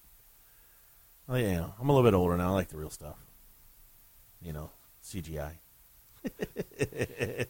Well, 1.27 1.39
yeah, 1.39 1.67
I'm 1.81 1.89
a 1.89 1.93
little 1.93 2.09
bit 2.09 2.15
older 2.17 2.37
now. 2.37 2.51
I 2.51 2.53
like 2.53 2.69
the 2.69 2.77
real 2.79 2.91
stuff. 2.91 3.17
You 4.41 4.53
know, 4.53 4.71
CGI. 5.05 5.53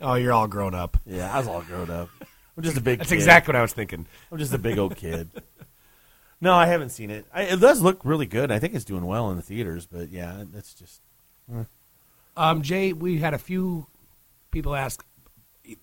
Oh, 0.00 0.14
you're 0.14 0.32
all 0.32 0.48
grown 0.48 0.74
up. 0.74 0.96
Yeah, 1.06 1.32
I 1.34 1.38
was 1.38 1.48
all 1.48 1.62
grown 1.62 1.90
up. 1.90 2.08
I'm 2.56 2.62
just 2.62 2.76
a 2.76 2.80
big. 2.80 2.98
That's 3.00 3.10
kid. 3.10 3.16
exactly 3.16 3.52
what 3.52 3.58
I 3.58 3.62
was 3.62 3.72
thinking. 3.72 4.06
I'm 4.32 4.38
just 4.38 4.52
a 4.52 4.58
big 4.58 4.78
old 4.78 4.96
kid. 4.96 5.28
No, 6.40 6.54
I 6.54 6.66
haven't 6.66 6.90
seen 6.90 7.10
it. 7.10 7.26
I, 7.32 7.42
it 7.42 7.60
does 7.60 7.82
look 7.82 8.04
really 8.04 8.26
good. 8.26 8.50
I 8.52 8.58
think 8.58 8.74
it's 8.74 8.84
doing 8.84 9.04
well 9.04 9.30
in 9.30 9.36
the 9.36 9.42
theaters, 9.42 9.86
but 9.86 10.08
yeah, 10.10 10.44
that's 10.52 10.72
just. 10.74 11.00
eh. 11.52 11.64
Um, 12.36 12.62
Jay, 12.62 12.92
we 12.92 13.18
had 13.18 13.34
a 13.34 13.38
few 13.38 13.86
people 14.50 14.74
ask 14.76 15.04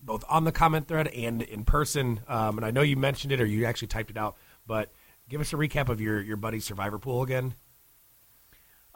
both 0.01 0.23
on 0.29 0.43
the 0.43 0.51
comment 0.51 0.87
thread 0.87 1.07
and 1.07 1.41
in 1.41 1.63
person, 1.63 2.21
um, 2.27 2.57
and 2.57 2.65
I 2.65 2.71
know 2.71 2.81
you 2.81 2.95
mentioned 2.97 3.31
it 3.31 3.41
or 3.41 3.45
you 3.45 3.65
actually 3.65 3.89
typed 3.89 4.09
it 4.11 4.17
out, 4.17 4.35
but 4.65 4.91
give 5.29 5.41
us 5.41 5.53
a 5.53 5.55
recap 5.55 5.89
of 5.89 6.01
your 6.01 6.21
your 6.21 6.37
buddy's 6.37 6.65
survivor 6.65 6.99
pool 6.99 7.23
again. 7.23 7.55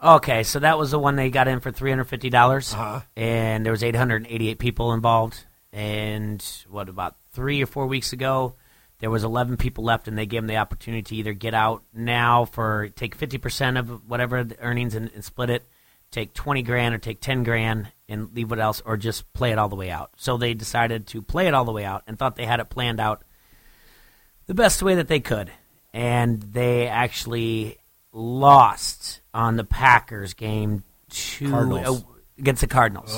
Okay, 0.02 0.44
so 0.44 0.58
that 0.60 0.78
was 0.78 0.90
the 0.92 0.98
one 0.98 1.16
they 1.16 1.28
got 1.28 1.46
in 1.46 1.60
for 1.60 1.70
three 1.70 1.90
hundred 1.90 2.04
fifty 2.04 2.30
dollars, 2.30 2.72
Uh-huh. 2.72 3.00
and 3.16 3.64
there 3.64 3.72
was 3.72 3.82
eight 3.82 3.96
hundred 3.96 4.26
eighty 4.28 4.48
eight 4.48 4.58
people 4.58 4.92
involved. 4.92 5.44
And 5.72 6.44
what 6.68 6.88
about 6.88 7.16
three 7.32 7.62
or 7.62 7.66
four 7.66 7.86
weeks 7.86 8.12
ago, 8.12 8.54
there 8.98 9.10
was 9.10 9.24
eleven 9.24 9.56
people 9.58 9.84
left, 9.84 10.08
and 10.08 10.16
they 10.16 10.26
gave 10.26 10.40
them 10.40 10.46
the 10.48 10.56
opportunity 10.56 11.02
to 11.02 11.16
either 11.16 11.32
get 11.34 11.52
out 11.54 11.82
now 11.92 12.46
for 12.46 12.88
take 12.96 13.14
fifty 13.14 13.36
percent 13.38 13.76
of 13.76 14.08
whatever 14.08 14.42
the 14.42 14.58
earnings 14.60 14.94
and, 14.94 15.10
and 15.14 15.22
split 15.24 15.50
it, 15.50 15.68
take 16.10 16.32
twenty 16.32 16.62
grand 16.62 16.94
or 16.94 16.98
take 16.98 17.20
ten 17.20 17.44
grand 17.44 17.92
and 18.10 18.34
leave 18.34 18.50
what 18.50 18.60
else, 18.60 18.82
or 18.84 18.96
just 18.96 19.32
play 19.32 19.52
it 19.52 19.58
all 19.58 19.68
the 19.68 19.76
way 19.76 19.90
out. 19.90 20.10
So 20.16 20.36
they 20.36 20.52
decided 20.52 21.06
to 21.08 21.22
play 21.22 21.46
it 21.46 21.54
all 21.54 21.64
the 21.64 21.72
way 21.72 21.84
out 21.84 22.02
and 22.06 22.18
thought 22.18 22.36
they 22.36 22.44
had 22.44 22.60
it 22.60 22.68
planned 22.68 23.00
out 23.00 23.22
the 24.46 24.54
best 24.54 24.82
way 24.82 24.96
that 24.96 25.08
they 25.08 25.20
could. 25.20 25.50
And 25.94 26.42
they 26.42 26.88
actually 26.88 27.78
lost 28.12 29.20
on 29.32 29.56
the 29.56 29.64
Packers 29.64 30.34
game 30.34 30.82
to 31.10 31.76
uh, 31.76 31.96
against 32.38 32.60
the 32.60 32.66
Cardinals. 32.66 33.12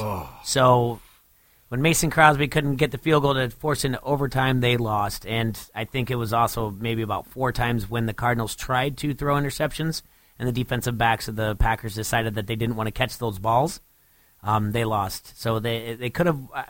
So 0.44 1.00
when 1.68 1.80
Mason 1.80 2.10
Crosby 2.10 2.48
couldn't 2.48 2.76
get 2.76 2.90
the 2.90 2.98
field 2.98 3.22
goal 3.22 3.34
to 3.34 3.48
force 3.48 3.84
into 3.86 4.00
overtime, 4.02 4.60
they 4.60 4.76
lost. 4.76 5.26
And 5.26 5.58
I 5.74 5.84
think 5.86 6.10
it 6.10 6.16
was 6.16 6.34
also 6.34 6.70
maybe 6.70 7.00
about 7.00 7.26
four 7.26 7.52
times 7.52 7.88
when 7.88 8.06
the 8.06 8.12
Cardinals 8.12 8.54
tried 8.54 8.98
to 8.98 9.14
throw 9.14 9.36
interceptions, 9.36 10.02
and 10.38 10.46
the 10.46 10.52
defensive 10.52 10.98
backs 10.98 11.28
of 11.28 11.36
the 11.36 11.56
Packers 11.56 11.94
decided 11.94 12.34
that 12.34 12.46
they 12.46 12.56
didn't 12.56 12.76
want 12.76 12.88
to 12.88 12.92
catch 12.92 13.16
those 13.16 13.38
balls. 13.38 13.80
Um, 14.42 14.72
they 14.72 14.84
lost. 14.84 15.40
So 15.40 15.58
they 15.60 15.94
they 15.94 16.10
could 16.10 16.26
have. 16.26 16.38
I- 16.54 16.64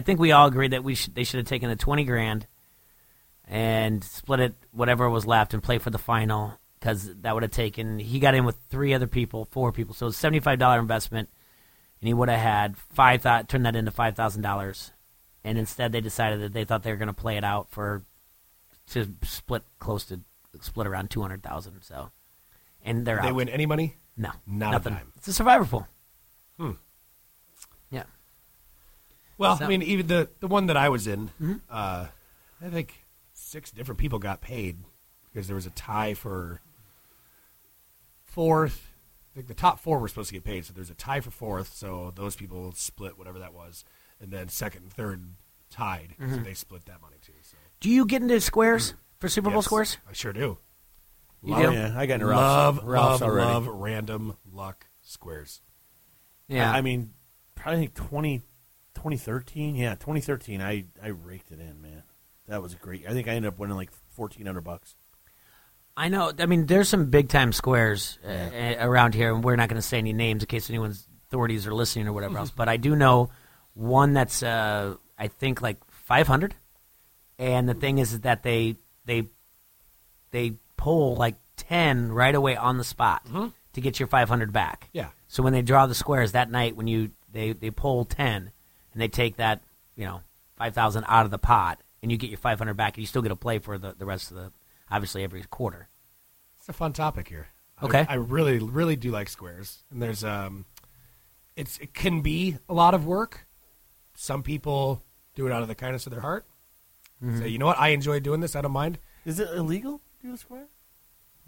think 0.00 0.20
we 0.20 0.30
all 0.30 0.46
agreed 0.46 0.70
that 0.72 0.84
we 0.84 0.94
should 0.94 1.14
they 1.16 1.24
should 1.24 1.38
have 1.38 1.46
taken 1.48 1.68
the 1.68 1.74
twenty 1.76 2.04
grand 2.04 2.46
and 3.48 4.04
split 4.04 4.40
it 4.40 4.54
whatever 4.72 5.08
was 5.10 5.26
left 5.26 5.54
and 5.54 5.62
play 5.62 5.78
for 5.78 5.90
the 5.90 5.98
final 5.98 6.58
because 6.78 7.12
that 7.22 7.34
would 7.34 7.42
have 7.42 7.50
taken. 7.52 7.98
He 7.98 8.20
got 8.20 8.34
in 8.34 8.44
with 8.44 8.56
three 8.70 8.94
other 8.94 9.06
people, 9.08 9.46
four 9.46 9.72
people, 9.72 9.94
so 9.94 10.06
it's 10.06 10.16
seventy 10.16 10.40
five 10.40 10.58
dollar 10.60 10.78
investment, 10.78 11.28
and 12.00 12.06
he 12.08 12.14
would 12.14 12.28
have 12.28 12.38
had 12.40 12.76
five 12.76 13.22
thought 13.22 13.48
turned 13.48 13.66
that 13.66 13.74
into 13.74 13.90
five 13.90 14.14
thousand 14.14 14.42
dollars, 14.42 14.92
and 15.42 15.58
instead 15.58 15.90
they 15.90 16.00
decided 16.00 16.40
that 16.42 16.52
they 16.52 16.64
thought 16.64 16.82
they 16.84 16.90
were 16.92 16.96
going 16.96 17.08
to 17.08 17.12
play 17.12 17.36
it 17.36 17.44
out 17.44 17.68
for 17.70 18.02
to 18.90 19.08
split 19.24 19.64
close 19.80 20.04
to 20.06 20.20
split 20.60 20.86
around 20.86 21.10
two 21.10 21.22
hundred 21.22 21.42
thousand. 21.42 21.82
So, 21.82 22.10
and 22.84 23.04
they're 23.04 23.16
Did 23.16 23.24
they 23.24 23.28
out. 23.30 23.34
win 23.34 23.48
any 23.48 23.66
money? 23.66 23.96
No, 24.16 24.30
Not 24.46 24.72
nothing. 24.72 24.96
It's 25.16 25.28
a 25.28 25.32
survivor 25.32 25.64
pool. 25.64 25.88
Hmm. 26.58 26.72
Yeah. 29.38 29.46
Well, 29.48 29.56
So- 29.58 29.64
I 29.64 29.68
mean, 29.68 29.82
even 29.82 30.06
the 30.08 30.28
the 30.40 30.48
one 30.48 30.66
that 30.66 30.76
I 30.76 30.88
was 30.88 31.06
in, 31.06 31.30
Mhm. 31.40 31.60
uh, 31.70 32.06
I 32.60 32.68
think 32.70 33.04
six 33.34 33.70
different 33.70 33.98
people 33.98 34.18
got 34.18 34.40
paid 34.40 34.78
because 35.32 35.46
there 35.46 35.54
was 35.56 35.66
a 35.66 35.70
tie 35.70 36.14
for 36.14 36.60
fourth. 38.24 38.90
I 39.32 39.34
think 39.36 39.48
the 39.48 39.54
top 39.54 39.78
four 39.80 39.98
were 39.98 40.08
supposed 40.08 40.28
to 40.30 40.34
get 40.34 40.44
paid, 40.44 40.64
so 40.64 40.72
there's 40.72 40.90
a 40.90 40.94
tie 40.94 41.20
for 41.20 41.30
fourth. 41.30 41.74
So 41.74 42.12
those 42.14 42.36
people 42.36 42.72
split 42.72 43.16
whatever 43.18 43.38
that 43.38 43.52
was, 43.54 43.84
and 44.20 44.30
then 44.32 44.48
second 44.48 44.82
and 44.84 44.92
third 44.92 45.22
tied. 45.70 46.14
So 46.18 46.24
Mhm. 46.24 46.44
they 46.44 46.54
split 46.54 46.86
that 46.86 47.00
money 47.00 47.16
too. 47.22 47.32
So. 47.42 47.56
Do 47.80 47.90
you 47.90 48.04
get 48.06 48.22
into 48.22 48.40
squares 48.40 48.94
for 49.18 49.28
Super 49.28 49.50
Bowl 49.50 49.62
squares? 49.62 49.98
I 50.08 50.12
sure 50.12 50.32
do. 50.32 50.58
You 51.42 51.52
love, 51.52 51.70
do? 51.70 51.72
Yeah, 51.78 51.96
I 51.96 52.06
got 52.06 52.14
into 52.14 52.26
love, 52.26 52.76
Ralph's- 52.78 52.84
Ralph's 52.84 53.20
love, 53.20 53.30
already. 53.30 53.46
love 53.52 53.66
random 53.68 54.36
luck 54.50 54.86
squares. 55.02 55.60
Yeah. 56.48 56.72
I, 56.72 56.78
I 56.78 56.80
mean, 56.80 57.14
probably 57.54 57.82
think 57.82 57.94
20, 57.94 58.42
2013. 58.98 59.76
Yeah, 59.76 59.94
2013. 59.94 60.60
I, 60.60 60.84
I 61.02 61.08
raked 61.08 61.52
it 61.52 61.60
in, 61.60 61.80
man. 61.80 62.02
That 62.48 62.62
was 62.62 62.74
great. 62.74 63.06
I 63.06 63.12
think 63.12 63.28
I 63.28 63.32
ended 63.32 63.52
up 63.52 63.58
winning 63.58 63.76
like 63.76 63.90
1400 64.16 64.60
bucks. 64.62 64.96
I 65.96 66.08
know. 66.08 66.32
I 66.38 66.46
mean, 66.46 66.66
there's 66.66 66.88
some 66.88 67.06
big 67.06 67.28
time 67.28 67.52
squares 67.52 68.18
uh, 68.26 68.74
around 68.80 69.14
here, 69.14 69.32
and 69.32 69.44
we're 69.44 69.56
not 69.56 69.68
going 69.68 69.80
to 69.80 69.86
say 69.86 69.98
any 69.98 70.12
names 70.12 70.42
in 70.42 70.46
case 70.46 70.68
anyone's 70.68 71.06
authorities 71.26 71.66
are 71.66 71.74
listening 71.74 72.08
or 72.08 72.12
whatever 72.12 72.38
else. 72.38 72.50
But 72.56 72.68
I 72.68 72.76
do 72.76 72.96
know 72.96 73.30
one 73.74 74.14
that's 74.14 74.42
uh, 74.42 74.94
I 75.18 75.28
think 75.28 75.62
like 75.62 75.78
500, 75.90 76.54
and 77.38 77.68
the 77.68 77.74
thing 77.74 77.98
is 77.98 78.20
that 78.20 78.42
they 78.42 78.76
they 79.04 79.28
they 80.30 80.54
pull 80.76 81.16
like 81.16 81.36
10 81.56 82.12
right 82.12 82.34
away 82.34 82.56
on 82.56 82.78
the 82.78 82.84
spot 82.84 83.26
to 83.72 83.80
get 83.80 84.00
your 84.00 84.06
500 84.06 84.52
back. 84.52 84.88
Yeah. 84.92 85.08
So 85.28 85.42
when 85.42 85.52
they 85.52 85.62
draw 85.62 85.86
the 85.86 85.94
squares 85.94 86.32
that 86.32 86.50
night, 86.50 86.76
when 86.76 86.86
you 86.86 87.10
they 87.30 87.52
they 87.52 87.70
pull 87.70 88.04
10, 88.04 88.52
and 88.98 89.02
they 89.02 89.08
take 89.08 89.36
that 89.36 89.62
you 89.94 90.04
know 90.04 90.22
5,000 90.56 91.04
out 91.06 91.24
of 91.24 91.30
the 91.30 91.38
pot, 91.38 91.80
and 92.02 92.10
you 92.10 92.18
get 92.18 92.30
your 92.30 92.38
500 92.38 92.74
back, 92.74 92.96
and 92.96 93.02
you 93.02 93.06
still 93.06 93.22
get 93.22 93.28
to 93.28 93.36
play 93.36 93.60
for 93.60 93.78
the 93.78 93.94
the 93.96 94.04
rest 94.04 94.32
of 94.32 94.36
the 94.36 94.50
obviously 94.90 95.22
every 95.22 95.44
quarter. 95.44 95.86
It's 96.58 96.68
a 96.68 96.72
fun 96.72 96.92
topic 96.92 97.28
here. 97.28 97.46
Okay. 97.80 98.04
I, 98.08 98.14
really, 98.14 98.58
really 98.58 98.96
do 98.96 99.12
like 99.12 99.28
squares, 99.28 99.84
and 99.92 100.02
there's 100.02 100.24
um, 100.24 100.64
it's 101.54 101.78
it 101.78 101.94
can 101.94 102.22
be 102.22 102.58
a 102.68 102.74
lot 102.74 102.92
of 102.92 103.06
work. 103.06 103.46
Some 104.16 104.42
people 104.42 105.00
do 105.36 105.46
it 105.46 105.52
out 105.52 105.62
of 105.62 105.68
the 105.68 105.76
kindness 105.76 106.04
of 106.04 106.10
their 106.10 106.22
heart. 106.22 106.44
Mhm. 107.22 107.38
Say, 107.38 107.48
you 107.48 107.58
know 107.58 107.66
what, 107.66 107.78
I 107.78 107.90
enjoy 107.90 108.18
doing 108.18 108.40
this. 108.40 108.56
I 108.56 108.62
don't 108.62 108.72
mind. 108.72 108.98
Is 109.24 109.38
it 109.38 109.48
illegal 109.50 110.00
to 110.20 110.26
do 110.26 110.34
a 110.34 110.36
square? 110.36 110.66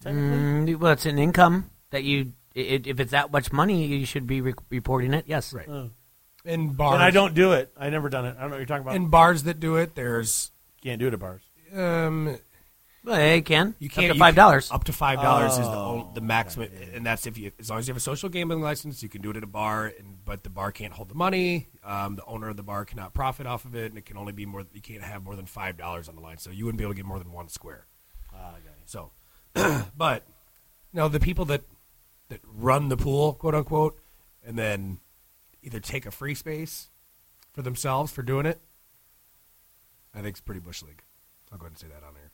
Mm, 0.05 0.76
well, 0.76 0.92
it's 0.92 1.05
an 1.07 1.18
income 1.18 1.70
that 1.90 2.05
you. 2.05 2.32
i 2.57 2.61
if 2.61 3.01
it's 3.01 3.11
that 3.11 3.32
much 3.32 3.53
money, 3.53 3.86
you 3.86 4.07
should 4.07 4.26
be 4.28 4.40
re- 4.40 4.55
reporting 4.70 5.12
it. 5.14 5.24
Yes. 5.26 5.53
Right. 5.53 5.68
Oh. 5.68 5.90
In 6.45 6.72
bars, 6.72 6.95
And 6.95 7.03
I 7.03 7.11
don't 7.11 7.34
do 7.34 7.53
it. 7.53 7.70
I 7.78 7.91
never 7.91 8.09
done 8.09 8.24
it. 8.24 8.36
I 8.38 8.41
don't 8.43 8.51
know 8.51 8.55
what 8.55 8.57
you're 8.59 8.66
talking 8.66 8.82
about. 8.82 8.97
In 8.97 9.09
bars 9.09 9.43
that 9.45 9.61
do 9.61 9.76
it, 9.76 9.95
there's 9.95 10.51
Can't 10.82 10.99
do 10.99 11.07
it 11.09 11.12
at 11.14 11.20
bars. 11.20 11.43
um, 11.74 12.38
Well, 13.05 13.18
yeah, 13.18 13.34
you 13.34 13.43
can. 13.43 13.74
you 13.78 13.88
can't 13.91 14.09
to 14.12 14.14
you 14.14 14.20
$5. 14.20 14.68
can- 14.68 14.74
Up 14.74 14.84
to 14.84 14.93
five 14.93 15.20
dollars 15.20 15.53
is 15.53 15.59
the 15.59 15.64
Oh, 15.64 16.07
on- 16.09 16.14
the 16.14 16.20
maximum, 16.22 16.68
and 16.95 17.05
that's 17.05 17.26
if 17.26 17.36
you 17.38 17.53
as 17.59 17.68
long 17.70 17.78
as 17.78 17.88
you 17.88 17.93
have 17.93 17.97
a 17.99 18.01
social 18.01 18.28
gambling 18.28 18.61
license, 18.62 19.03
you 19.03 19.09
can 19.09 19.20
do 19.22 19.30
it 19.30 19.36
at 19.36 19.43
a 19.43 19.47
bar. 19.47 19.86
And 19.99 20.24
but 20.24 20.43
the 20.45 20.51
bar 20.51 20.70
can't 20.72 20.93
hold 20.93 21.09
the 21.09 21.14
money. 21.14 21.68
Um, 21.84 22.16
the 22.16 22.24
owner 22.24 22.49
of 22.49 22.57
the 22.57 22.62
bar 22.62 22.84
cannot 22.84 23.12
profit 23.14 23.47
off 23.47 23.64
of 23.66 23.74
it, 23.74 23.86
and 23.91 23.99
it 23.99 24.05
can 24.07 24.16
only 24.16 24.32
be 24.32 24.47
more. 24.47 24.64
You 24.72 24.80
can't 24.82 25.03
have 25.03 25.22
more 25.22 25.36
than 25.36 25.47
five 25.47 25.76
dollars 25.76 26.09
on 26.09 26.14
the 26.16 26.20
line, 26.22 26.38
so 26.38 26.51
you 26.51 26.64
wouldn't 26.64 26.78
be 26.78 26.84
able 26.84 26.93
to 26.95 26.97
get 26.97 27.07
more 27.07 27.18
than 27.18 27.32
one 27.32 27.49
square. 27.49 27.86
Ah, 28.34 28.55
So, 28.86 29.12
but 29.97 30.26
no, 30.93 31.09
the 31.09 31.20
people 31.20 31.45
that 31.47 31.62
that 32.28 32.41
run 32.45 32.88
the 32.91 32.97
pool, 32.97 33.32
quote 33.34 33.55
unquote, 33.55 33.99
and 34.47 34.59
then 34.59 35.01
either 35.63 35.81
take 35.81 36.07
a 36.07 36.11
free 36.11 36.35
space 36.35 36.91
for 37.53 37.63
themselves 37.63 38.13
for 38.13 38.23
doing 38.23 38.47
it, 38.47 38.61
I 40.15 40.19
think 40.19 40.29
it's 40.29 40.41
pretty 40.41 40.61
bush 40.61 40.83
league. 40.83 41.03
I'll 41.53 41.59
go 41.59 41.65
ahead 41.67 41.73
and 41.73 41.79
say 41.79 41.87
that 41.89 42.07
on 42.07 42.15
there. 42.15 42.31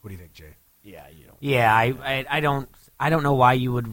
What 0.00 0.08
do 0.08 0.14
you 0.14 0.18
think, 0.20 0.32
Jay? 0.32 0.54
Yeah, 0.82 1.04
you 1.08 1.24
don't. 1.26 1.36
Yeah, 1.40 1.74
I, 1.74 1.94
I, 2.02 2.26
I 2.28 2.40
don't, 2.40 2.68
I 3.00 3.08
don't 3.10 3.22
know 3.22 3.34
why 3.34 3.54
you 3.54 3.72
would. 3.72 3.86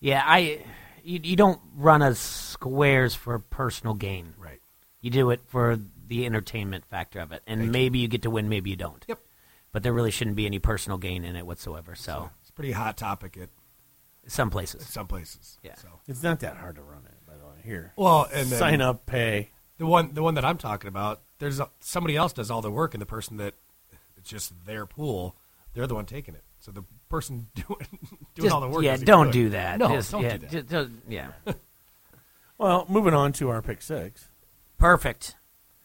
Yeah, 0.00 0.22
I, 0.24 0.62
you, 1.04 1.20
you 1.22 1.36
don't 1.36 1.60
run 1.76 2.00
a 2.02 2.14
squares 2.14 3.14
for 3.14 3.38
personal 3.38 3.94
gain. 3.94 4.34
Right. 4.38 4.60
You 5.02 5.10
do 5.10 5.30
it 5.30 5.40
for 5.46 5.78
the 6.08 6.24
entertainment 6.26 6.84
factor 6.86 7.20
of 7.20 7.32
it, 7.32 7.42
and 7.46 7.60
Thank 7.60 7.72
maybe 7.72 7.98
you. 8.00 8.08
get 8.08 8.22
to 8.22 8.30
win, 8.30 8.48
maybe 8.48 8.70
you 8.70 8.76
don't. 8.76 9.04
Yep. 9.08 9.18
But 9.72 9.82
there 9.82 9.92
really 9.92 10.10
shouldn't 10.10 10.36
be 10.36 10.46
any 10.46 10.58
personal 10.58 10.98
gain 10.98 11.24
in 11.24 11.36
it 11.36 11.46
whatsoever. 11.46 11.94
So, 11.94 12.30
It's 12.40 12.50
a 12.50 12.52
pretty 12.52 12.72
hot 12.72 12.96
topic 12.96 13.36
at 13.40 13.50
some 14.26 14.50
places. 14.50 14.86
some 14.86 15.06
places. 15.06 15.58
Yeah. 15.62 15.74
So. 15.76 15.88
It's 16.08 16.22
not 16.22 16.40
that 16.40 16.56
hard 16.56 16.76
to 16.76 16.82
run 16.82 17.02
it, 17.06 17.14
by 17.26 17.34
the 17.36 17.44
way. 17.44 17.60
Here. 17.64 17.92
Well, 17.96 18.28
and 18.32 18.48
then 18.48 18.58
sign 18.58 18.80
up, 18.80 19.06
pay. 19.06 19.50
The 19.78 19.86
one, 19.86 20.12
the 20.14 20.22
one 20.22 20.34
that 20.34 20.44
I'm 20.44 20.58
talking 20.58 20.88
about, 20.88 21.20
there's 21.38 21.58
a, 21.60 21.68
somebody 21.80 22.16
else 22.16 22.32
does 22.32 22.50
all 22.50 22.60
the 22.62 22.70
work, 22.70 22.94
and 22.94 23.00
the 23.00 23.06
person 23.06 23.38
that 23.38 23.54
it's 24.16 24.28
just 24.28 24.52
their 24.66 24.84
pool, 24.86 25.36
they're 25.74 25.86
the 25.86 25.94
one 25.94 26.04
taking 26.06 26.34
it. 26.34 26.42
So 26.58 26.70
the 26.70 26.82
person 27.08 27.46
doing 27.54 27.66
doing 27.88 28.18
Just- 28.36 28.52
all 28.52 28.60
the 28.60 28.68
work. 28.68 28.82
yeah, 28.84 28.96
don't 28.96 29.30
do 29.30 29.48
that. 29.50 29.78
No, 29.78 29.88
Just- 29.88 30.10
don't 30.12 30.22
yeah, 30.22 30.36
do 30.36 30.46
that. 30.46 30.68
ju- 30.68 30.86
ju- 30.86 30.90
yeah. 31.08 31.28
Well, 32.58 32.84
moving 32.90 33.14
on 33.14 33.32
to 33.32 33.48
our 33.48 33.62
pick 33.62 33.80
six. 33.80 34.28
Perfect. 34.78 35.34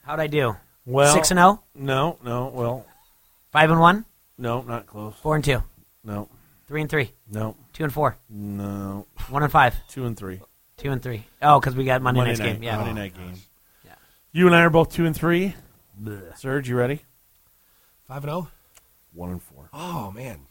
How'd 0.04 0.20
I 0.20 0.28
do? 0.28 0.58
Well, 0.86 1.14
six 1.14 1.32
and 1.32 1.38
zero, 1.38 1.64
No, 1.74 2.18
no. 2.24 2.48
Well, 2.54 2.86
five 3.52 3.72
and 3.72 3.80
one, 3.80 4.04
no, 4.38 4.62
not 4.62 4.86
close. 4.86 5.14
four 5.22 5.36
and 5.36 5.44
two, 5.44 5.64
No, 6.04 6.28
three 6.68 6.82
and 6.82 6.90
three, 6.90 7.12
no, 7.30 7.56
two 7.74 7.84
and 7.84 7.94
four, 7.94 8.18
no. 8.30 9.06
one 9.30 9.44
and 9.44 9.52
five, 9.52 9.76
Two 9.88 10.06
and 10.06 10.18
three. 10.18 10.42
two 10.78 10.92
and 10.92 11.02
three. 11.02 11.26
Oh, 11.42 11.60
because 11.60 11.76
we 11.76 11.86
got 11.86 12.02
Monday, 12.02 12.20
Monday 12.20 12.32
night's 12.32 12.40
night, 12.40 12.54
game. 12.54 12.64
Yeah. 12.64 12.78
Monday 12.78 12.94
night 12.94 13.14
game. 13.16 13.34
Yeah. 13.86 13.96
You 14.32 14.48
and 14.48 14.56
I 14.56 14.62
are 14.62 14.70
both 14.70 14.92
two 14.92 15.06
and 15.06 15.16
three. 15.16 15.56
Serge, 16.36 16.68
you 16.70 16.76
ready? 16.76 17.02
Five 18.08 18.24
and 18.24 18.32
zero. 18.32 18.48
One 19.14 19.32
and 19.32 19.42
four. 19.42 19.70
Oh 19.74 20.12
man, 20.12 20.42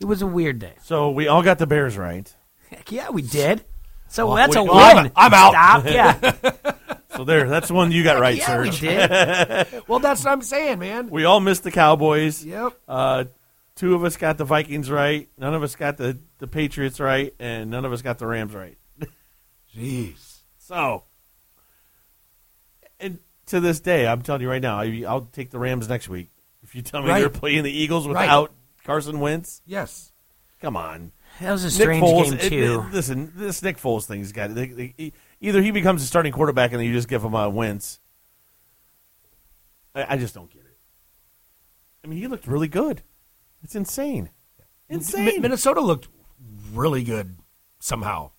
It 0.00 0.06
was 0.06 0.22
a 0.22 0.26
weird 0.26 0.58
day. 0.58 0.74
So 0.82 1.10
we 1.10 1.28
all 1.28 1.42
got 1.42 1.58
the 1.58 1.66
Bears 1.66 1.96
right. 1.98 2.34
Heck 2.70 2.90
yeah, 2.90 3.10
we 3.10 3.22
did. 3.22 3.64
So 4.08 4.26
Well, 4.26 4.36
that's 4.36 4.54
we- 4.54 4.60
a 4.60 4.64
well, 4.64 4.74
win. 4.96 5.06
I'm- 5.06 5.12
I'm 5.16 5.34
out. 5.34 5.52
Stop. 5.52 5.84
Yeah. 5.86 6.62
So 7.16 7.24
there, 7.24 7.46
that's 7.46 7.68
the 7.68 7.74
one 7.74 7.92
you 7.92 8.02
got 8.04 8.18
right, 8.18 8.38
yeah, 8.38 8.58
we 8.58 8.70
Serge. 8.70 8.80
did. 8.80 9.82
well, 9.86 9.98
that's 9.98 10.24
what 10.24 10.32
I'm 10.32 10.40
saying, 10.40 10.78
man. 10.78 11.10
we 11.10 11.24
all 11.26 11.40
missed 11.40 11.62
the 11.62 11.70
Cowboys. 11.70 12.42
Yep. 12.42 12.72
Uh, 12.88 13.24
two 13.76 13.94
of 13.94 14.04
us 14.04 14.16
got 14.16 14.38
the 14.38 14.44
Vikings 14.44 14.90
right. 14.90 15.28
None 15.38 15.54
of 15.54 15.62
us 15.62 15.74
got 15.76 15.96
the, 15.96 16.18
the 16.38 16.46
Patriots 16.46 17.00
right, 17.00 17.34
and 17.38 17.70
none 17.70 17.84
of 17.84 17.92
us 17.92 18.02
got 18.02 18.18
the 18.18 18.26
Rams 18.26 18.54
right. 18.54 18.76
Jeez. 19.76 20.40
So, 20.58 21.04
and 23.00 23.18
to 23.46 23.60
this 23.60 23.80
day, 23.80 24.06
I'm 24.06 24.22
telling 24.22 24.42
you 24.42 24.48
right 24.50 24.62
now, 24.62 24.78
I, 24.80 25.04
I'll 25.06 25.22
take 25.32 25.50
the 25.50 25.58
Rams 25.58 25.88
next 25.88 26.08
week. 26.08 26.30
If 26.62 26.74
you 26.74 26.82
tell 26.82 27.02
me 27.02 27.08
Right. 27.08 27.20
they're 27.20 27.28
playing 27.28 27.64
the 27.64 27.72
Eagles 27.72 28.06
Right. 28.06 28.22
without 28.22 28.52
Carson 28.84 29.18
Wentz, 29.20 29.62
Yes. 29.66 30.12
come 30.60 30.76
on. 30.76 31.12
That 31.40 31.50
was 31.52 31.62
a 31.64 31.66
Nick 31.66 31.72
strange 31.74 32.04
Foles, 32.04 32.38
game 32.38 32.50
too. 32.50 32.84
it- 32.88 32.94
listen, 32.94 33.32
this 33.34 33.62
Nick 33.62 33.78
Foles 33.78 34.04
thing's 34.04 34.32
got 34.32 34.54
they, 34.54 34.66
they, 34.68 35.12
either 35.40 35.62
he 35.62 35.70
becomes 35.70 36.02
a 36.02 36.06
starting 36.06 36.32
quarterback 36.32 36.72
and 36.72 36.78
then 36.80 36.86
you 36.86 36.92
just 36.92 37.08
give 37.08 37.24
him 37.24 37.34
a 37.34 37.48
Wentz. 37.48 37.98
I, 39.94 40.14
I 40.14 40.16
just 40.18 40.34
don't 40.34 40.50
get 40.50 40.60
it. 40.62 40.76
I 42.04 42.08
mean, 42.08 42.18
he 42.18 42.26
looked 42.28 42.46
really 42.46 42.68
good. 42.68 43.02
It's 43.62 43.74
insane, 43.74 44.30
insane. 44.88 45.24
Mi- 45.24 45.38
Minnesota 45.38 45.80
looked 45.80 46.08
really 46.72 47.04
good 47.04 47.36
somehow. 47.80 48.30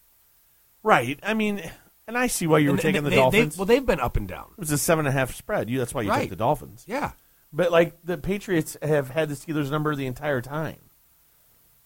right? 0.84 1.18
I 1.24 1.34
mean, 1.34 1.62
and 2.08 2.18
I 2.18 2.28
see 2.28 2.46
why 2.48 2.58
you 2.60 2.70
were 2.70 2.74
And 2.74 2.82
taking 2.82 3.04
the 3.04 3.10
they- 3.10 3.16
Dolphins. 3.16 3.56
They, 3.56 3.60
well, 3.60 3.66
they've 3.66 3.86
been 3.86 4.00
up 4.02 4.18
and 4.18 4.28
down. 4.28 4.48
it 4.54 4.60
was 4.60 4.72
a 4.72 4.78
seven 4.78 5.06
and 5.06 5.16
a 5.16 5.18
half 5.18 5.34
spread. 5.34 5.70
You, 5.70 5.80
that's 5.80 5.94
why 5.94 6.02
you 6.02 6.10
Right. 6.10 6.22
took 6.22 6.32
the 6.32 6.36
Dolphins. 6.36 6.84
Yeah. 6.88 7.12
But 7.54 7.72
like 7.72 7.96
the 8.04 8.18
Patriots 8.18 8.76
have 8.82 9.10
had 9.12 9.30
the 9.30 9.36
Steelers 9.36 9.70
number 9.72 9.96
the 9.96 10.06
entire 10.08 10.42
time. 10.42 10.78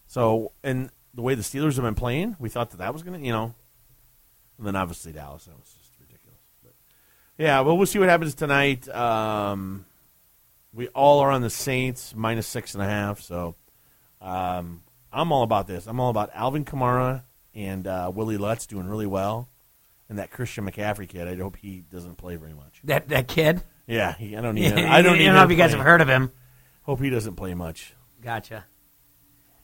So, 0.06 0.52
and 0.64 0.90
the 1.14 1.22
way 1.22 1.34
the 1.34 1.42
Steelers 1.42 1.74
have 1.76 1.84
been 1.84 1.94
playing, 1.94 2.36
we 2.38 2.48
thought 2.48 2.70
that 2.70 2.78
that 2.78 2.92
was 2.92 3.02
going 3.02 3.20
to, 3.20 3.24
you 3.26 3.32
know, 3.32 3.54
and 4.56 4.66
then 4.66 4.74
obviously 4.74 5.12
Dallas. 5.12 5.44
That 5.44 5.56
was 5.58 5.68
just 5.78 5.92
ridiculous. 6.00 6.40
But 6.64 6.72
yeah, 7.36 7.60
well, 7.60 7.76
we'll 7.76 7.86
see 7.86 7.98
what 7.98 8.08
happens 8.08 8.34
tonight. 8.34 8.88
Um, 8.88 9.84
we 10.72 10.88
all 10.88 11.20
are 11.20 11.30
on 11.30 11.42
the 11.42 11.50
Saints 11.50 12.14
minus 12.16 12.46
six 12.46 12.74
and 12.74 12.82
a 12.82 12.86
half. 12.86 13.20
So 13.20 13.54
um, 14.20 14.82
I'm 15.12 15.32
all 15.32 15.42
about 15.42 15.66
this. 15.66 15.86
I'm 15.86 16.00
all 16.00 16.10
about 16.10 16.30
Alvin 16.34 16.64
Kamara 16.64 17.22
and 17.54 17.86
uh, 17.86 18.10
Willie 18.14 18.36
Lutz 18.36 18.66
doing 18.66 18.86
really 18.86 19.06
well, 19.06 19.48
and 20.08 20.18
that 20.18 20.30
Christian 20.30 20.64
McCaffrey 20.70 21.08
kid. 21.08 21.26
I 21.28 21.36
hope 21.36 21.56
he 21.56 21.84
doesn't 21.90 22.16
play 22.16 22.36
very 22.36 22.54
much. 22.54 22.80
That 22.84 23.08
that 23.08 23.28
kid. 23.28 23.62
Yeah, 23.86 24.14
he, 24.14 24.36
I 24.36 24.40
don't 24.40 24.54
need. 24.56 24.64
Yeah, 24.64 24.92
I 24.92 25.02
don't 25.02 25.14
I 25.14 25.18
need. 25.18 25.24
don't 25.24 25.34
know 25.34 25.40
him 25.42 25.44
if 25.44 25.50
you 25.50 25.56
guys 25.56 25.72
have 25.72 25.80
heard 25.80 26.00
of 26.00 26.08
him. 26.08 26.30
Hope 26.82 27.00
he 27.00 27.10
doesn't 27.10 27.36
play 27.36 27.54
much. 27.54 27.94
Gotcha. 28.22 28.64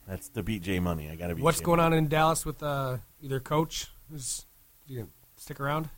That's 0.07 0.29
the 0.29 0.43
beat 0.43 0.61
J 0.61 0.79
money. 0.79 1.09
I 1.09 1.15
got 1.15 1.27
to 1.27 1.35
be. 1.35 1.41
What's 1.41 1.59
J 1.59 1.65
going 1.65 1.77
Money. 1.77 1.95
on 1.97 2.03
in 2.03 2.07
Dallas 2.09 2.45
with 2.45 2.61
uh, 2.61 2.97
either 3.21 3.39
coach? 3.39 3.87
Is 4.13 4.45
you 4.87 4.97
gonna 4.99 5.09
stick 5.35 5.59
around? 5.59 5.89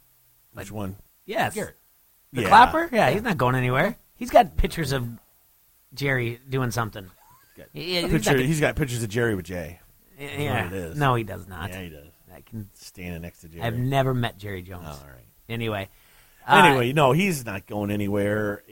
Which 0.54 0.72
one? 0.72 0.96
Yes. 1.26 1.54
Garrett. 1.56 1.76
The 2.32 2.44
Yeah. 2.44 2.48
clapper? 2.48 2.90
Yeah, 2.92 3.10
he's 3.10 3.22
not 3.22 3.38
going 3.38 3.56
anywhere. 3.56 3.98
He's 4.18 4.30
got 4.30 4.58
pictures 4.58 4.92
of 4.92 5.08
Jerry 5.94 6.40
doing 6.50 6.72
something. 6.72 7.10
Yeah, 7.74 8.02
he's 8.02 8.12
Picture, 8.12 8.38
he's 8.38 8.60
got 8.60 8.76
pictures 8.76 9.02
of 9.02 9.10
Jerry 9.10 9.34
with 9.36 9.46
Jay. 9.46 9.80
Yeah, 10.20 10.66
what 10.66 10.74
it 10.74 10.78
is. 10.78 10.98
No, 10.98 11.16
he 11.16 11.24
does 11.24 11.48
not. 11.48 11.70
Yeah, 11.72 11.82
he 11.82 11.90
does. 11.90 12.12
I 12.34 12.42
can 12.42 12.70
Standing 12.76 13.22
next 13.22 13.42
to 13.42 13.48
Jerry. 13.48 13.64
I've 13.64 13.78
never 13.78 14.14
met 14.14 14.38
Jerry 14.38 14.62
Jones. 14.62 14.86
Oh, 14.88 14.92
all 14.92 15.08
right. 15.12 15.26
Anyway. 15.50 15.90
uh, 16.48 16.64
Anyway, 16.66 16.94
no, 16.94 17.14
he's 17.14 17.46
not 17.46 17.66
going 17.66 17.90
anywhere. 17.90 18.64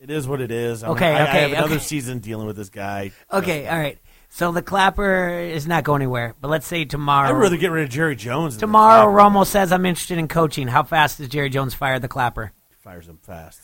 It 0.00 0.10
is 0.10 0.26
what 0.28 0.40
it 0.40 0.50
is. 0.50 0.82
I'm- 0.82 0.92
Okay, 0.92 1.10
I, 1.14 1.18
I 1.18 1.28
okay, 1.28 1.40
have 1.42 1.52
another 1.52 1.74
okay. 1.76 1.82
season 1.84 2.18
dealing 2.20 2.46
with 2.46 2.56
this 2.56 2.68
guy. 2.70 3.12
Okay, 3.32 3.66
all 3.68 3.78
right. 3.78 3.98
So 4.30 4.50
the 4.50 4.62
clapper 4.62 5.28
is 5.30 5.66
not 5.66 5.84
going 5.84 6.02
anywhere. 6.02 6.34
But 6.40 6.48
let's 6.48 6.66
say 6.66 6.84
tomorrow. 6.84 7.28
I'd 7.28 7.40
rather 7.40 7.56
get 7.56 7.70
rid 7.70 7.84
of 7.84 7.90
Jerry 7.90 8.16
Jones. 8.16 8.54
than 8.54 8.60
the 8.60 8.66
Tomorrow. 8.66 9.12
Romo 9.12 9.46
says 9.46 9.72
I'm 9.72 9.86
interested 9.86 10.18
in 10.18 10.28
coaching. 10.28 10.68
How 10.68 10.82
fast 10.82 11.18
does 11.18 11.28
Jerry 11.28 11.50
Jones 11.50 11.74
fire 11.74 11.98
the 11.98 12.08
clapper? 12.08 12.52
fires 12.82 13.06
him 13.08 13.18
fast. 13.22 13.60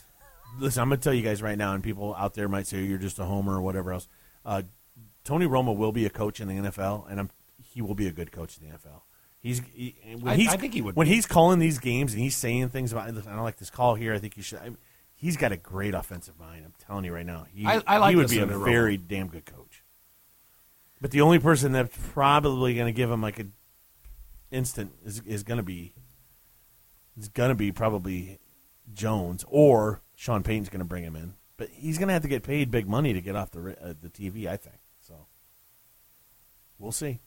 Listen, 0.58 0.82
I'm 0.82 0.88
going 0.88 0.98
to 1.00 1.04
tell 1.04 1.14
you 1.14 1.22
guys 1.22 1.42
right 1.42 1.56
now, 1.56 1.74
and 1.74 1.82
people 1.82 2.14
out 2.16 2.34
there 2.34 2.48
might 2.48 2.66
say 2.66 2.82
you're 2.82 2.98
just 2.98 3.18
a 3.18 3.24
homer 3.24 3.54
or 3.56 3.60
whatever 3.62 3.92
else. 3.92 4.08
Uh, 4.44 4.62
Tony 5.24 5.46
Romo 5.46 5.76
will 5.76 5.92
be 5.92 6.06
a 6.06 6.10
coach 6.10 6.40
in 6.40 6.48
the 6.48 6.54
NFL, 6.70 7.10
and 7.10 7.20
I'm, 7.20 7.30
he 7.62 7.80
will 7.82 7.94
be 7.94 8.06
a 8.06 8.12
good 8.12 8.32
coach 8.32 8.58
in 8.58 8.68
the 8.68 8.74
NFL. 8.76 9.02
He's, 9.40 9.62
he, 9.72 9.96
when 10.18 10.28
I- 10.28 10.36
he's 10.36 10.52
I 10.52 10.56
think 10.56 10.74
he 10.74 10.82
would 10.82 10.96
when 10.96 11.06
be. 11.06 11.14
he's 11.14 11.24
calling 11.26 11.58
these 11.60 11.78
games 11.78 12.12
and 12.12 12.22
he's 12.22 12.36
saying 12.36 12.68
things 12.70 12.92
about. 12.92 13.12
Listen, 13.14 13.32
I 13.32 13.36
don't 13.36 13.44
like 13.44 13.56
this 13.56 13.70
call 13.70 13.94
here. 13.94 14.12
I 14.12 14.18
think 14.18 14.36
you 14.36 14.42
should. 14.42 14.58
I, 14.58 14.70
he's 15.14 15.38
got 15.38 15.50
a 15.52 15.56
great 15.56 15.94
offensive 15.94 16.38
mind. 16.38 16.62
I'm 16.66 16.74
telling 16.86 17.04
you 17.06 17.14
right 17.14 17.24
now. 17.24 17.46
He, 17.54 17.64
I- 17.64 17.82
I 17.86 17.96
like 17.96 18.10
he 18.10 18.16
would 18.16 18.28
be 18.28 18.38
a 18.40 18.46
Romo. 18.46 18.64
very 18.64 18.96
damn 18.98 19.28
good 19.28 19.46
coach. 19.46 19.82
But 21.00 21.10
the 21.10 21.22
only 21.22 21.38
person 21.38 21.72
that's 21.72 21.96
probably 22.12 22.74
going 22.74 22.86
to 22.86 22.92
give 22.92 23.10
him 23.10 23.22
like 23.22 23.38
a 23.40 23.46
instant 24.50 24.92
is 25.06 25.20
is 25.24 25.42
going 25.42 25.56
to 25.56 25.62
be 25.62 25.94
is 27.18 27.28
going 27.28 27.48
to 27.48 27.54
be 27.54 27.72
probably 27.72 28.38
Jones 28.92 29.44
or 29.48 30.02
Sean 30.20 30.42
Payton's 30.42 30.68
going 30.68 30.80
to 30.80 30.84
bring 30.84 31.02
him 31.02 31.16
in. 31.16 31.32
But 31.56 31.70
he's 31.70 31.96
going 31.96 32.08
to 32.08 32.12
have 32.12 32.20
to 32.22 32.28
get 32.28 32.42
paid 32.42 32.70
big 32.70 32.86
money 32.86 33.14
to 33.14 33.22
get 33.22 33.36
off 33.36 33.52
the 33.52 33.74
uh, 33.82 33.94
the 34.00 34.10
TV. 34.10 34.46
I 34.46 34.58
think 34.58 34.76
so. 35.00 35.14
We'll 36.78 36.92
see. 36.92 37.20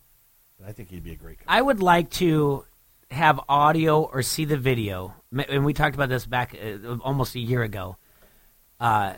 But 0.59 0.69
I 0.69 0.73
think 0.73 0.89
he'd 0.89 1.03
be 1.03 1.11
a 1.11 1.15
great 1.15 1.39
coach. 1.39 1.47
I 1.47 1.59
would 1.59 1.81
like 1.81 2.11
to 2.11 2.65
have 3.09 3.39
audio 3.49 4.03
or 4.03 4.21
see 4.21 4.45
the 4.45 4.57
video, 4.57 5.15
and 5.31 5.65
we 5.65 5.73
talked 5.73 5.95
about 5.95 6.09
this 6.09 6.27
back 6.27 6.55
uh, 6.55 6.97
almost 7.03 7.33
a 7.33 7.39
year 7.39 7.63
ago, 7.63 7.97
uh, 8.79 9.13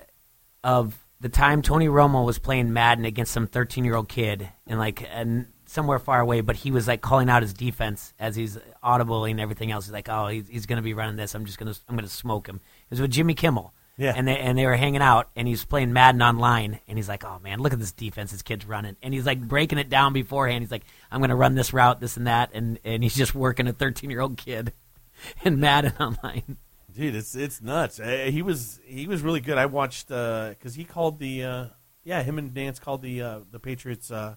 of 0.64 0.98
the 1.20 1.30
time 1.30 1.62
Tony 1.62 1.88
Romo 1.88 2.26
was 2.26 2.40
playing 2.40 2.72
Madden 2.72 3.04
against 3.04 3.34
some 3.34 3.46
13 3.46 3.84
year 3.84 3.96
old 3.96 4.08
kid 4.08 4.48
and 4.68 4.80
like 4.80 5.06
and 5.12 5.48
somewhere 5.66 6.00
far 6.00 6.22
away, 6.22 6.40
but 6.40 6.56
he 6.56 6.72
was 6.72 6.88
like 6.88 7.02
calling 7.02 7.30
out 7.30 7.42
his 7.42 7.54
defense 7.54 8.14
as 8.20 8.38
he's 8.38 8.58
audible 8.82 9.26
and 9.26 9.42
everything 9.42 9.72
else. 9.72 9.86
He's 9.86 9.94
like, 9.94 10.08
oh, 10.08 10.28
he's, 10.28 10.48
he's 10.48 10.66
going 10.66 10.78
to 10.78 10.84
be 10.84 10.94
running 10.94 11.18
this. 11.18 11.36
I'm 11.36 11.46
just 11.46 11.58
going 11.58 11.74
to 11.74 11.80
I'm 11.90 11.96
going 11.96 12.08
to 12.08 12.14
smoke 12.14 12.48
him. 12.48 12.62
It 12.86 12.92
was 12.92 13.02
with 13.02 13.12
Jimmy 13.12 13.34
Kimmel. 13.34 13.74
Yeah. 13.98 14.14
And 14.16 14.28
they 14.28 14.38
and 14.38 14.58
they 14.58 14.66
were 14.66 14.76
hanging 14.76 15.02
out, 15.02 15.30
and 15.38 15.48
he's 15.48 15.64
playing 15.64 15.94
Madden 15.94 16.22
online, 16.22 16.82
and 16.88 16.98
he's 16.98 17.08
like, 17.08 17.24
"Oh 17.24 17.40
man, 17.40 17.60
look 17.60 17.72
at 17.72 17.80
this 17.80 17.94
defense 17.94 18.34
this 18.34 18.42
kid's 18.42 18.66
running," 18.66 18.98
and 19.02 19.14
he's 19.14 19.26
like 19.26 19.40
breaking 19.40 19.78
it 19.78 19.90
down 19.90 20.12
beforehand. 20.12 20.64
He's 20.64 20.72
like, 20.72 20.84
"I'm 21.10 21.22
going 21.22 21.30
to 21.30 21.36
run 21.36 21.56
this 21.56 21.72
route, 21.72 22.02
this 22.02 22.18
and 22.18 22.28
that," 22.28 22.50
and 22.54 22.78
and 22.84 23.04
he's 23.04 23.16
just 23.16 23.34
working 23.34 23.68
a 23.68 23.74
13 23.74 24.10
year 24.10 24.20
old 24.20 24.36
kid 24.38 24.74
in 25.44 25.62
Madden 25.62 25.94
online. 25.98 26.58
Dude, 26.94 27.16
it's 27.16 27.36
it's 27.36 27.62
nuts. 27.62 28.00
Uh, 28.00 28.30
he 28.30 28.42
was 28.42 28.82
he 28.86 29.08
was 29.08 29.22
really 29.22 29.40
good. 29.40 29.58
I 29.58 29.66
watched 29.66 30.10
because 30.10 30.76
he 30.76 30.84
called 30.84 31.20
the 31.20 31.44
uh, 31.44 31.66
yeah 32.04 32.22
him 32.22 32.38
and 32.38 32.54
Nantz 32.54 32.82
called 32.82 33.02
the 33.02 33.22
uh, 33.22 33.40
the 33.50 33.60
Patriots 33.60 34.12
uh, 34.12 34.36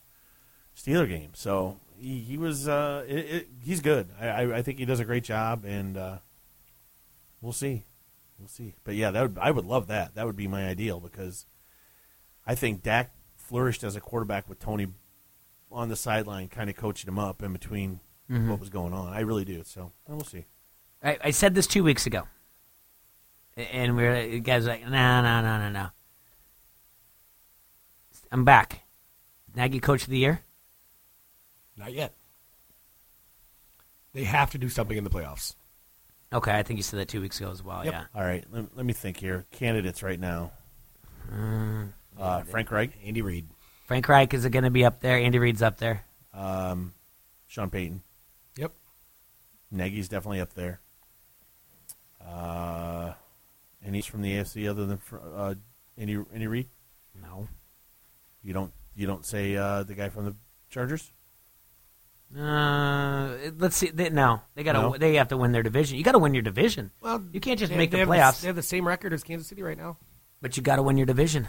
Steeler 0.76 1.09
game. 1.09 1.30
So 1.34 1.78
he, 2.01 2.20
he 2.20 2.38
was 2.38 2.68
uh, 2.68 3.05
it, 3.09 3.18
it, 3.18 3.49
he's 3.64 3.80
good. 3.80 4.09
I, 4.20 4.28
I 4.28 4.57
I 4.59 4.62
think 4.62 4.78
he 4.78 4.84
does 4.84 5.01
a 5.01 5.05
great 5.05 5.24
job, 5.24 5.64
and 5.64 5.96
uh, 5.96 6.18
we'll 7.40 7.53
see, 7.53 7.84
we'll 8.39 8.49
see. 8.49 8.74
But 8.84 8.95
yeah, 8.95 9.11
that 9.11 9.22
would 9.22 9.39
I 9.41 9.51
would 9.51 9.64
love 9.64 9.86
that. 9.89 10.14
That 10.14 10.26
would 10.26 10.36
be 10.36 10.49
my 10.49 10.66
ideal 10.66 11.01
because 11.01 11.47
I 12.47 12.55
think 12.55 12.82
Dak 12.82 13.12
flourished 13.36 13.82
as 13.84 13.97
a 13.97 14.01
quarterback 14.01 14.49
with 14.49 14.59
Tony 14.59 14.89
on 15.70 15.89
the 15.89 15.97
sideline, 15.97 16.49
kind 16.49 16.70
of 16.70 16.76
coaching 16.76 17.09
him 17.09 17.18
up 17.18 17.43
in 17.43 17.53
between 17.53 18.01
Mhm. 18.30 18.49
what 18.49 18.61
was 18.61 18.68
going 18.70 18.93
on. 18.93 19.12
I 19.12 19.20
really 19.20 19.45
do. 19.45 19.62
So 19.64 19.93
we'll 20.07 20.20
see. 20.24 20.45
I, 21.03 21.18
I 21.24 21.30
said 21.30 21.55
this 21.55 21.66
two 21.66 21.82
weeks 21.84 22.07
ago, 22.07 22.26
and 23.57 23.97
we 23.97 24.05
are 24.05 24.39
guys 24.41 24.66
like, 24.66 24.82
"No, 24.82 25.22
no, 25.22 25.41
no, 25.43 25.59
no, 25.59 25.68
no." 25.70 25.89
I'm 28.30 28.45
back. 28.45 28.82
Nagy 29.55 29.80
Coach 29.80 30.03
of 30.05 30.11
the 30.11 30.18
Year. 30.18 30.43
Not 31.76 31.93
yet. 31.93 32.14
They 34.12 34.24
have 34.24 34.51
to 34.51 34.59
do 34.59 34.68
something 34.68 34.97
in 34.97 35.05
the 35.05 35.11
playoffs. 35.11 35.55
Okay, 36.33 36.53
I 36.53 36.62
think 36.62 36.76
you 36.79 36.83
said 36.83 37.01
that 37.01 37.09
two 37.09 37.20
weeks 37.20 37.41
ago 37.41 37.51
as 37.51 37.62
well. 37.62 37.85
Yep. 37.85 37.93
Yeah. 37.95 38.05
All 38.14 38.22
right, 38.22 38.45
let, 38.51 38.76
let 38.76 38.85
me 38.85 38.93
think 38.93 39.16
here. 39.18 39.47
Candidates 39.51 40.03
right 40.03 40.20
now. 40.20 40.53
Mm. 41.33 41.93
Uh, 42.18 42.43
Frank 42.43 42.70
Reich, 42.70 42.91
Andy 43.05 43.22
Reid, 43.22 43.47
Frank 43.87 44.09
Reich 44.09 44.35
is 44.35 44.45
it 44.45 44.51
going 44.51 44.64
to 44.64 44.70
be 44.70 44.85
up 44.85 45.01
there. 45.01 45.16
Andy 45.18 45.39
Reid's 45.39 45.62
up 45.62 45.79
there. 45.79 46.05
um, 46.35 46.93
Sean 47.47 47.70
Payton. 47.70 48.03
Yep. 48.57 48.72
Nagy's 49.70 50.09
definitely 50.09 50.41
up 50.41 50.53
there. 50.55 50.81
Uh, 52.26 53.12
and 53.83 53.95
he's 53.95 54.05
from 54.07 54.20
the 54.22 54.33
AFC 54.33 54.68
other 54.68 54.85
than 54.87 54.99
fr- 54.99 55.16
uh, 55.35 55.55
Andy 55.97 56.18
Andy 56.33 56.47
Reid. 56.47 56.68
No. 57.22 57.49
You 58.43 58.53
don't 58.53 58.72
you 58.95 59.07
don't 59.07 59.24
say 59.24 59.57
uh, 59.57 59.83
the 59.85 59.95
guy 59.95 60.09
from 60.09 60.26
the 60.26 60.35
Chargers. 60.70 61.11
Uh, 62.37 63.37
let's 63.57 63.76
see. 63.76 63.89
They, 63.91 64.11
no, 64.11 64.41
they 64.55 64.62
got 64.62 64.72
to. 64.74 64.81
No? 64.83 64.97
They 64.99 65.14
have 65.14 65.29
to 65.29 65.37
win 65.37 65.53
their 65.53 65.62
division. 65.62 65.97
You 65.97 66.05
got 66.05 66.12
to 66.12 66.18
win 66.18 66.35
your 66.35 66.43
division. 66.43 66.91
Well, 67.01 67.24
you 67.33 67.41
can't 67.41 67.59
just 67.59 67.70
they- 67.72 67.79
make 67.79 67.91
they 67.91 68.05
the 68.05 68.12
have 68.12 68.35
playoffs. 68.35 68.41
they 68.43 68.49
have 68.49 68.57
the 68.57 68.62
same 68.62 68.87
record 68.87 69.12
as 69.12 69.22
Kansas 69.24 69.49
City 69.49 69.62
right 69.62 69.79
now. 69.79 69.97
but 70.43 70.57
you 70.57 70.62
got 70.62 70.76
to 70.76 70.83
win 70.83 70.97
your 70.99 71.07
division. 71.07 71.49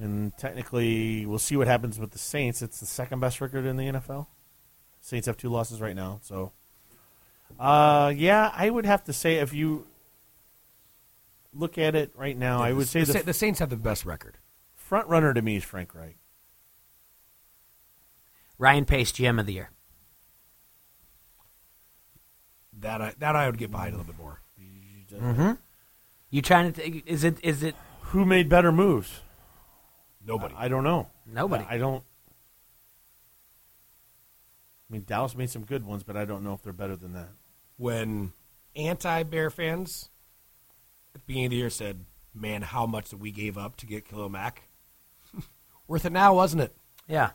And 0.00 0.32
technically, 0.38 1.26
we'll 1.26 1.38
see 1.38 1.56
what 1.56 1.66
happens 1.66 1.98
with 1.98 2.12
the 2.12 2.18
Saints. 2.18 2.62
It's 2.62 2.80
the 2.80 2.86
second 2.86 3.20
best 3.20 3.40
record 3.42 3.66
in 3.66 3.76
the 3.76 3.84
NFL. 3.84 4.26
Saints 5.02 5.26
have 5.26 5.36
two 5.36 5.50
losses 5.50 5.80
right 5.80 5.94
now. 5.96 6.20
So, 6.22 6.52
uh, 7.58 8.12
yeah, 8.16 8.50
I 8.54 8.70
would 8.70 8.86
have 8.86 9.04
to 9.04 9.12
say 9.12 9.34
if 9.36 9.52
you 9.52 9.86
look 11.52 11.76
at 11.76 11.94
it 11.94 12.12
right 12.16 12.38
now, 12.38 12.62
I 12.62 12.72
would 12.72 12.88
say 12.88 13.04
the, 13.04 13.12
the, 13.14 13.22
the 13.24 13.32
Saints 13.34 13.58
have 13.58 13.68
the 13.68 13.76
best 13.76 14.06
record. 14.06 14.38
front 14.76 15.08
runner 15.08 15.34
to 15.34 15.42
me 15.42 15.56
is 15.56 15.64
Frank 15.64 15.94
Reich. 15.94 16.16
Ryan 18.58 18.84
Pace, 18.84 19.12
GM 19.12 19.38
of 19.40 19.46
the 19.46 19.54
year. 19.54 19.70
That 22.80 23.02
I, 23.02 23.14
that 23.18 23.36
I 23.36 23.46
would 23.46 23.58
get 23.58 23.70
behind 23.70 23.94
a 23.94 23.98
little 23.98 24.12
bit 24.12 24.20
more. 24.20 24.40
Mm-hmm. 25.12 25.52
You 26.30 26.42
trying 26.42 26.72
to? 26.72 26.80
Th- 26.80 27.02
is 27.06 27.24
it? 27.24 27.38
Is 27.42 27.62
it? 27.62 27.74
Who 28.02 28.24
made 28.24 28.48
better 28.48 28.72
moves? 28.72 29.20
Nobody. 30.24 30.54
I, 30.54 30.66
I 30.66 30.68
don't 30.68 30.84
know. 30.84 31.08
Nobody. 31.26 31.64
I, 31.68 31.74
I 31.74 31.78
don't. 31.78 32.04
I 34.88 34.92
mean, 34.92 35.04
Dallas 35.06 35.36
made 35.36 35.50
some 35.50 35.64
good 35.64 35.84
ones, 35.84 36.02
but 36.02 36.16
I 36.16 36.24
don't 36.24 36.42
know 36.42 36.52
if 36.52 36.62
they're 36.62 36.72
better 36.72 36.96
than 36.96 37.12
that. 37.12 37.28
When 37.76 38.32
anti-Bear 38.74 39.50
fans 39.50 40.08
at 41.14 41.20
the 41.20 41.26
beginning 41.26 41.46
of 41.46 41.50
the 41.50 41.56
year 41.56 41.70
said, 41.70 42.04
"Man, 42.34 42.62
how 42.62 42.86
much 42.86 43.10
that 43.10 43.18
we 43.18 43.30
gave 43.30 43.58
up 43.58 43.76
to 43.76 43.86
get 43.86 44.08
Khalil 44.08 44.28
Mack." 44.28 44.62
Worth 45.88 46.04
it 46.04 46.12
now, 46.12 46.34
wasn't 46.34 46.62
it? 46.62 46.74
Yeah. 47.08 47.30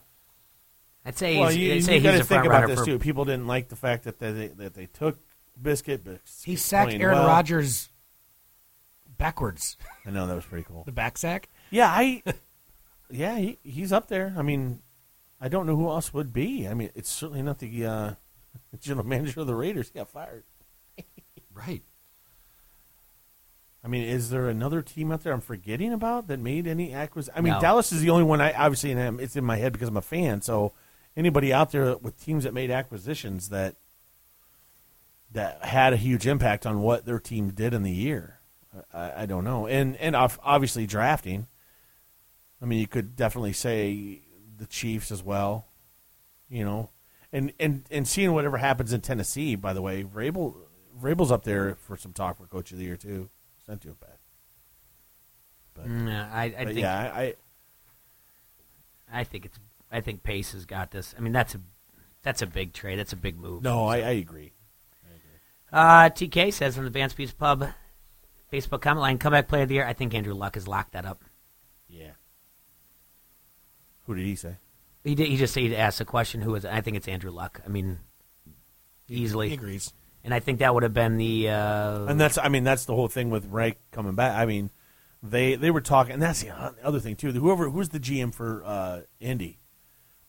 I'd 1.06 1.18
say. 1.18 1.38
well, 1.38 1.50
he's, 1.50 1.88
you, 1.88 1.94
I'd 1.94 1.98
you 1.98 2.04
got 2.04 2.18
to 2.18 2.24
think 2.24 2.46
about 2.46 2.68
this 2.68 2.80
for. 2.80 2.86
too. 2.86 3.00
People 3.00 3.26
didn't 3.26 3.48
like 3.48 3.70
the 3.70 3.76
fact 3.76 4.06
that 4.06 4.20
they 4.20 4.48
that 4.48 4.74
they 4.74 4.88
took 4.88 5.20
Biscuit. 5.62 6.04
but 6.04 6.20
He 6.44 6.56
sacked 6.56 6.94
Aaron 6.94 7.18
well. 7.18 7.28
Rodgers 7.28 7.90
backwards. 9.18 9.78
I 10.06 10.12
know 10.12 10.28
that 10.28 10.36
was 10.36 10.46
pretty 10.46 10.66
cool. 10.68 10.84
The 10.86 10.92
back 10.92 11.18
sack. 11.18 11.50
Yeah, 11.72 11.88
I. 11.88 12.22
yeah, 13.10 13.38
he, 13.38 13.58
he's 13.64 13.92
up 13.92 14.08
there. 14.08 14.34
I 14.38 14.42
mean, 14.42 14.80
I 15.40 15.48
don't 15.48 15.66
know 15.66 15.76
who 15.76 15.90
else 15.90 16.14
would 16.14 16.34
be. 16.34 16.68
I 16.68 16.74
mean, 16.74 16.90
it's 16.96 17.10
certainly 17.10 17.42
not 17.42 17.60
the 17.60 17.86
uh, 17.86 18.12
general 18.80 19.06
manager 19.06 19.42
of 19.42 19.48
the 19.48 19.56
Raiders. 19.56 19.90
He 19.90 20.00
got 20.00 20.10
fired. 20.10 20.44
Right. 21.54 21.84
I 23.84 23.88
mean, 23.88 24.04
is 24.04 24.30
there 24.32 24.50
another 24.50 24.82
team 24.82 25.12
out 25.12 25.24
there 25.24 25.32
I'm 25.32 25.40
forgetting 25.42 25.94
about 25.94 26.28
that 26.28 26.40
made 26.40 26.66
any 26.68 26.92
acquisition? 26.94 27.34
I 27.38 27.42
mean, 27.42 27.54
No. 27.54 27.62
Dallas 27.62 27.92
is 27.92 28.02
the 28.02 28.10
only 28.10 28.24
one. 28.24 28.42
I 28.42 28.52
obviously 28.52 28.92
and 28.92 29.22
it's 29.22 29.36
in 29.36 29.46
my 29.46 29.58
head 29.58 29.72
because 29.74 29.88
I'm 29.88 29.96
a 29.96 30.02
fan. 30.02 30.42
So, 30.42 30.74
anybody 31.16 31.54
out 31.54 31.72
there 31.72 31.96
with 31.98 32.22
teams 32.22 32.44
that 32.44 32.54
made 32.54 32.72
acquisitions 32.72 33.50
that 33.50 33.76
that 35.32 35.64
had 35.64 35.94
a 35.94 35.98
huge 35.98 36.26
impact 36.28 36.66
on 36.66 36.82
what 36.82 37.06
their 37.06 37.20
team 37.20 37.50
did 37.52 37.74
in 37.74 37.84
the 37.84 37.92
year, 37.92 38.40
I, 38.94 39.24
I 39.24 39.26
don't 39.26 39.44
know. 39.44 39.68
And 39.68 39.96
and 39.98 40.16
obviously 40.16 40.86
drafting. 40.86 41.48
I 42.62 42.66
mean, 42.66 42.80
you 42.80 42.88
could 42.88 43.16
definitely 43.16 43.54
say 43.54 44.22
the 44.58 44.66
Chiefs 44.66 45.12
as 45.12 45.22
well. 45.24 45.68
You 46.50 46.64
know, 46.64 46.90
and 47.34 47.52
and 47.60 47.84
and 47.92 48.08
seeing 48.08 48.32
whatever 48.34 48.58
happens 48.58 48.94
in 48.94 49.02
Tennessee. 49.02 49.56
By 49.56 49.74
the 49.74 49.82
way, 49.82 50.04
Vrabel 50.04 50.56
Vrabel's 51.02 51.32
up 51.32 51.44
there 51.44 51.76
for 51.76 51.98
some 51.98 52.14
talk 52.14 52.38
for 52.38 52.46
Coach 52.48 52.72
of 52.72 52.78
the 52.78 52.86
Year 52.86 52.96
too. 52.96 53.30
It's 53.60 53.68
not 53.68 53.82
too 53.82 53.96
bad. 54.00 54.12
But, 55.74 55.88
Mm, 55.88 56.08
yeah, 56.08 56.30
I, 56.34 56.44
I 56.44 56.66
think. 56.66 56.80
yeah, 56.80 56.98
I, 57.14 57.22
I 57.22 57.34
I 59.12 59.24
think 59.26 59.46
it's. 59.46 59.60
I 59.92 60.02
think 60.02 60.24
Pace 60.24 60.54
has 60.54 60.66
got 60.66 60.92
this. 60.92 61.14
I 61.18 61.22
mean, 61.22 61.34
that's 61.34 61.56
a. 61.56 61.60
That's 62.24 62.42
a 62.42 62.48
big 62.48 62.74
trade. 62.74 62.98
That's 62.98 63.14
a 63.14 63.18
big 63.18 63.38
move. 63.40 63.62
no, 63.64 63.86
I, 63.86 63.98
I 63.98 64.12
agree. 64.12 64.54
Uh, 65.72 66.10
TK 66.10 66.54
says 66.54 66.76
from 66.76 66.86
the 66.86 66.92
Vans 66.92 67.14
Pizza 67.14 67.36
Pub 67.36 67.68
Facebook 68.52 68.82
comment 68.82 69.02
line, 69.02 69.18
comeback 69.18 69.48
player 69.48 69.64
of 69.64 69.70
the 69.70 69.76
year. 69.76 69.86
I 69.86 69.94
think 69.94 70.14
Andrew 70.14 70.34
Luck 70.34 70.56
has 70.56 70.68
locked 70.68 70.94
that 70.94 71.06
up. 71.06 71.24
Yeah. 71.88 72.12
Who 74.04 74.16
did 74.16 74.26
he 74.26 74.36
say? 74.36 74.58
He 75.04 75.16
did, 75.16 75.28
he 75.28 75.38
just 75.38 75.56
he 75.56 75.76
asked 75.76 76.02
a 76.02 76.06
question. 76.06 76.42
Who 76.42 76.56
it? 76.56 76.66
I 76.66 76.82
think 76.82 76.98
it's 76.98 77.08
Andrew 77.08 77.32
Luck. 77.32 77.62
I 77.66 77.70
mean, 77.70 78.00
easily. 79.08 79.50
He 79.50 79.56
agrees. 79.56 79.94
And 80.24 80.34
I 80.34 80.40
think 80.40 80.60
that 80.60 80.74
would 80.74 80.84
have 80.84 80.94
been 80.94 81.18
the. 81.18 81.50
Uh, 81.50 82.06
And 82.06 82.20
that's 82.20 82.38
I 82.38 82.50
mean 82.50 82.64
that's 82.64 82.86
the 82.86 82.96
whole 82.96 83.08
thing 83.08 83.30
with 83.30 83.46
Reich 83.46 83.78
coming 83.92 84.16
back. 84.16 84.36
I 84.36 84.46
mean, 84.46 84.72
they 85.22 85.56
they 85.56 85.70
were 85.70 85.82
talking, 85.82 86.14
and 86.14 86.22
that's 86.22 86.42
the 86.42 86.52
other 86.84 87.00
thing 87.00 87.16
too. 87.16 87.32
Whoever 87.32 87.70
who's 87.70 87.90
the 87.90 88.00
GM 88.00 88.34
for 88.34 88.64
uh, 88.66 89.02
Indy 89.20 89.60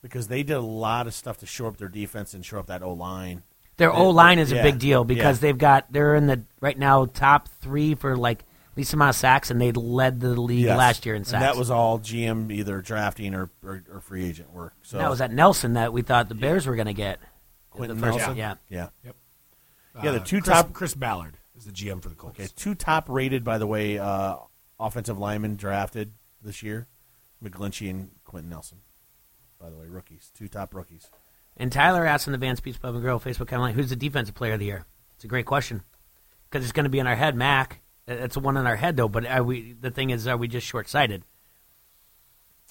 because 0.02 0.28
they 0.28 0.42
did 0.42 0.54
a 0.56 0.60
lot 0.60 1.06
of 1.06 1.14
stuff 1.14 1.38
to 1.38 1.46
shore 1.46 1.68
up 1.68 1.78
their 1.78 1.88
defense 1.88 2.34
and 2.34 2.44
shore 2.44 2.58
up 2.58 2.66
that 2.66 2.82
O 2.82 2.92
line. 2.92 3.42
Their 3.78 3.92
O 3.92 4.10
line 4.10 4.38
is 4.38 4.52
a 4.52 4.62
big 4.62 4.78
deal 4.78 5.04
because 5.04 5.36
yeah. 5.38 5.40
they've 5.42 5.58
got 5.58 5.92
they're 5.92 6.14
in 6.14 6.26
the 6.26 6.42
right 6.60 6.78
now 6.78 7.04
top 7.06 7.48
three 7.60 7.94
for 7.94 8.16
like 8.16 8.44
least 8.74 8.92
amount 8.92 9.10
of 9.10 9.16
sacks, 9.16 9.50
and 9.50 9.60
they 9.60 9.72
led 9.72 10.20
the 10.20 10.38
league 10.40 10.64
Yes. 10.64 10.76
last 10.78 11.06
year 11.06 11.14
in 11.14 11.20
And 11.20 11.26
sacks. 11.26 11.42
that 11.44 11.56
was 11.56 11.70
all 11.70 11.98
GM 11.98 12.50
either 12.52 12.80
drafting 12.82 13.34
or, 13.34 13.50
or, 13.64 13.82
or 13.92 14.00
free 14.00 14.26
agent 14.26 14.52
work. 14.52 14.74
So 14.82 14.98
And 14.98 15.04
that 15.04 15.10
was 15.10 15.20
at 15.22 15.30
Nelson 15.32 15.74
that 15.74 15.92
we 15.94 16.02
thought 16.02 16.28
the 16.28 16.34
Bears 16.34 16.66
were 16.66 16.74
going 16.76 16.86
to 16.86 16.92
get. 16.94 17.18
Quenton 17.70 17.98
the 17.98 18.06
first, 18.06 18.18
Nelson? 18.18 18.36
yeah, 18.36 18.54
Yeah. 18.68 18.88
Yep. 19.04 19.16
Yeah, 20.04 20.10
the 20.12 20.20
Uh, 20.20 20.24
two 20.24 20.40
Chris- 20.42 20.54
top 20.56 20.72
Chris 20.74 20.94
Ballard 20.94 21.38
is 21.56 21.64
the 21.64 21.72
GM 21.72 22.00
for 22.02 22.08
the 22.10 22.14
Colts. 22.14 22.38
Okay, 22.38 22.50
two 22.54 22.74
top 22.74 23.08
rated 23.08 23.44
by 23.44 23.56
the 23.56 23.66
way 23.66 23.98
uh, 23.98 24.36
offensive 24.78 25.18
linemen 25.18 25.56
drafted 25.56 26.12
this 26.42 26.62
year, 26.62 26.86
McGlinchey 27.42 27.88
and 27.88 28.10
Quenton 28.24 28.50
Nelson. 28.50 28.78
By 29.58 29.70
the 29.70 29.76
way, 29.76 29.86
rookies, 29.86 30.30
two 30.34 30.48
top 30.48 30.74
rookies. 30.74 31.08
And 31.56 31.72
Tyler 31.72 32.04
asked 32.04 32.26
in 32.26 32.32
the 32.32 32.38
Vans 32.38 32.60
Pizza 32.60 32.80
Pub 32.80 32.94
and 32.94 33.02
Grill 33.02 33.18
Facebook 33.18 33.48
comment, 33.48 33.70
like, 33.70 33.74
"Who's 33.74 33.90
the 33.90 33.96
defensive 33.96 34.34
player 34.34 34.54
of 34.54 34.60
the 34.60 34.66
year?" 34.66 34.84
It's 35.14 35.24
a 35.24 35.28
great 35.28 35.46
question 35.46 35.82
because 36.50 36.64
it's 36.64 36.72
going 36.72 36.84
to 36.84 36.90
be 36.90 36.98
in 36.98 37.06
our 37.06 37.16
head, 37.16 37.34
Mack. 37.34 37.80
It's 38.06 38.36
one 38.36 38.56
in 38.56 38.66
our 38.66 38.76
head 38.76 38.96
though. 38.96 39.08
But 39.08 39.26
are 39.26 39.42
we? 39.42 39.72
The 39.72 39.90
thing 39.90 40.10
is, 40.10 40.26
are 40.26 40.36
we 40.36 40.48
just 40.48 40.66
short 40.66 40.88
sighted 40.88 41.24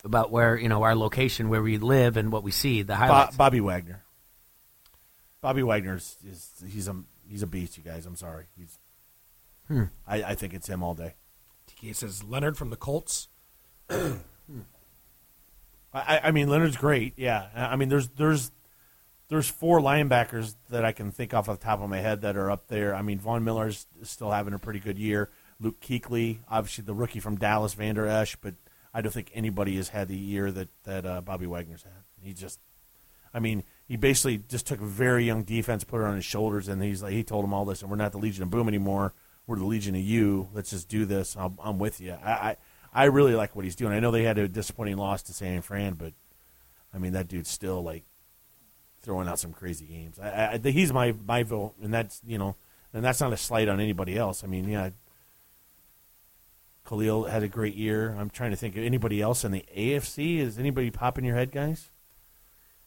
about 0.03 0.31
where 0.31 0.57
you 0.57 0.69
know 0.69 0.83
our 0.83 0.95
location, 0.95 1.49
where 1.49 1.61
we 1.61 1.77
live, 1.77 2.15
and 2.15 2.31
what 2.31 2.43
we 2.43 2.51
see? 2.51 2.83
The 2.83 2.93
Bo- 2.93 2.97
highlights. 2.97 3.35
Bobby 3.35 3.59
Wagner. 3.59 4.03
Bobby 5.41 5.63
Wagner 5.63 5.95
is, 5.95 6.17
is 6.27 6.63
he's 6.67 6.87
a 6.87 6.95
he's 7.27 7.43
a 7.43 7.47
beast. 7.47 7.77
You 7.77 7.83
guys, 7.83 8.05
I'm 8.05 8.15
sorry. 8.15 8.45
He's. 8.57 8.77
Hmm. 9.67 9.85
I, 10.07 10.23
I 10.23 10.35
think 10.35 10.53
it's 10.53 10.69
him 10.69 10.83
all 10.83 10.93
day. 10.93 11.15
TK 11.69 11.95
says 11.95 12.23
Leonard 12.23 12.55
from 12.55 12.69
the 12.69 12.75
Colts. 12.75 13.27
I, 13.89 14.19
I 16.23 16.31
mean, 16.31 16.49
Leonard's 16.49 16.77
great. 16.77 17.13
Yeah, 17.17 17.47
I 17.55 17.65
I 17.65 17.75
mean, 17.75 17.89
there's 17.89 18.07
there's 18.09 18.51
there's 19.27 19.49
four 19.49 19.79
linebackers 19.79 20.55
that 20.69 20.85
I 20.85 20.91
can 20.91 21.11
think 21.11 21.33
off 21.33 21.47
the 21.47 21.55
top 21.55 21.81
of 21.81 21.89
my 21.89 21.99
head 21.99 22.21
that 22.21 22.35
are 22.35 22.51
up 22.51 22.67
there. 22.67 22.93
I 22.93 23.01
mean, 23.01 23.19
Von 23.19 23.43
Miller's 23.43 23.87
still 24.03 24.31
having 24.31 24.53
a 24.53 24.59
pretty 24.59 24.79
good 24.79 24.97
year. 24.97 25.29
Luke 25.59 25.79
Kuechly, 25.79 26.39
obviously 26.49 26.83
the 26.83 26.93
rookie 26.93 27.19
from 27.19 27.37
Dallas, 27.37 27.73
Vander 27.73 28.07
Esch, 28.07 28.35
but 28.35 28.55
I 28.93 29.01
don't 29.01 29.11
think 29.11 29.31
anybody 29.33 29.75
has 29.77 29.89
had 29.89 30.07
the 30.07 30.17
year 30.17 30.51
that 30.51 30.69
that 30.83 31.05
uh, 31.05 31.21
Bobby 31.21 31.47
Wagner's 31.47 31.83
had. 31.83 32.03
He 32.21 32.33
just, 32.33 32.59
I 33.33 33.39
mean, 33.39 33.63
he 33.87 33.95
basically 33.97 34.37
just 34.37 34.67
took 34.67 34.81
a 34.81 34.85
very 34.85 35.25
young 35.25 35.43
defense, 35.43 35.83
put 35.83 36.01
it 36.01 36.05
on 36.05 36.15
his 36.15 36.25
shoulders, 36.25 36.67
and 36.67 36.81
he's 36.81 37.01
like, 37.01 37.13
he 37.13 37.23
told 37.23 37.43
them 37.43 37.53
all 37.53 37.65
this, 37.65 37.81
and 37.81 37.89
we're 37.89 37.97
not 37.97 38.11
the 38.11 38.17
Legion 38.17 38.43
of 38.43 38.49
Boom 38.49 38.67
anymore. 38.67 39.13
We're 39.47 39.57
the 39.57 39.65
Legion 39.65 39.95
of 39.95 40.01
You. 40.01 40.49
Let's 40.53 40.71
just 40.71 40.89
do 40.89 41.05
this. 41.05 41.35
I'm, 41.37 41.57
I'm 41.63 41.77
with 41.77 42.01
you. 42.01 42.13
I, 42.23 42.31
I 42.31 42.57
I 42.93 43.03
really 43.05 43.35
like 43.35 43.55
what 43.55 43.65
he's 43.65 43.75
doing. 43.75 43.91
I 43.91 43.99
know 43.99 44.11
they 44.11 44.23
had 44.23 44.37
a 44.37 44.47
disappointing 44.47 44.97
loss 44.97 45.21
to 45.23 45.33
San 45.33 45.61
Fran, 45.61 45.95
but 45.95 46.13
I 46.93 46.97
mean 46.97 47.13
that 47.13 47.27
dude's 47.27 47.49
still 47.49 47.83
like 47.83 48.03
throwing 49.05 49.27
out 49.29 49.39
some 49.39 49.53
crazy 49.53 49.85
games. 49.85 50.19
I, 50.19 50.59
I, 50.63 50.69
he's 50.71 50.91
my 50.91 51.13
my 51.25 51.43
vote, 51.43 51.75
and 51.81 51.93
that's 51.93 52.21
you 52.25 52.37
know, 52.37 52.55
and 52.93 53.03
that's 53.05 53.21
not 53.21 53.31
a 53.31 53.37
slight 53.37 53.69
on 53.69 53.79
anybody 53.79 54.17
else. 54.17 54.43
I 54.43 54.47
mean, 54.47 54.67
yeah, 54.67 54.89
Khalil 56.87 57.25
had 57.25 57.43
a 57.43 57.47
great 57.47 57.75
year. 57.75 58.15
I'm 58.19 58.29
trying 58.29 58.51
to 58.51 58.57
think 58.57 58.75
of 58.77 58.83
anybody 58.83 59.21
else 59.21 59.43
in 59.43 59.51
the 59.51 59.65
AFC. 59.75 60.37
Is 60.39 60.57
anybody 60.59 60.91
popping 60.91 61.25
your 61.25 61.35
head, 61.35 61.51
guys? 61.51 61.89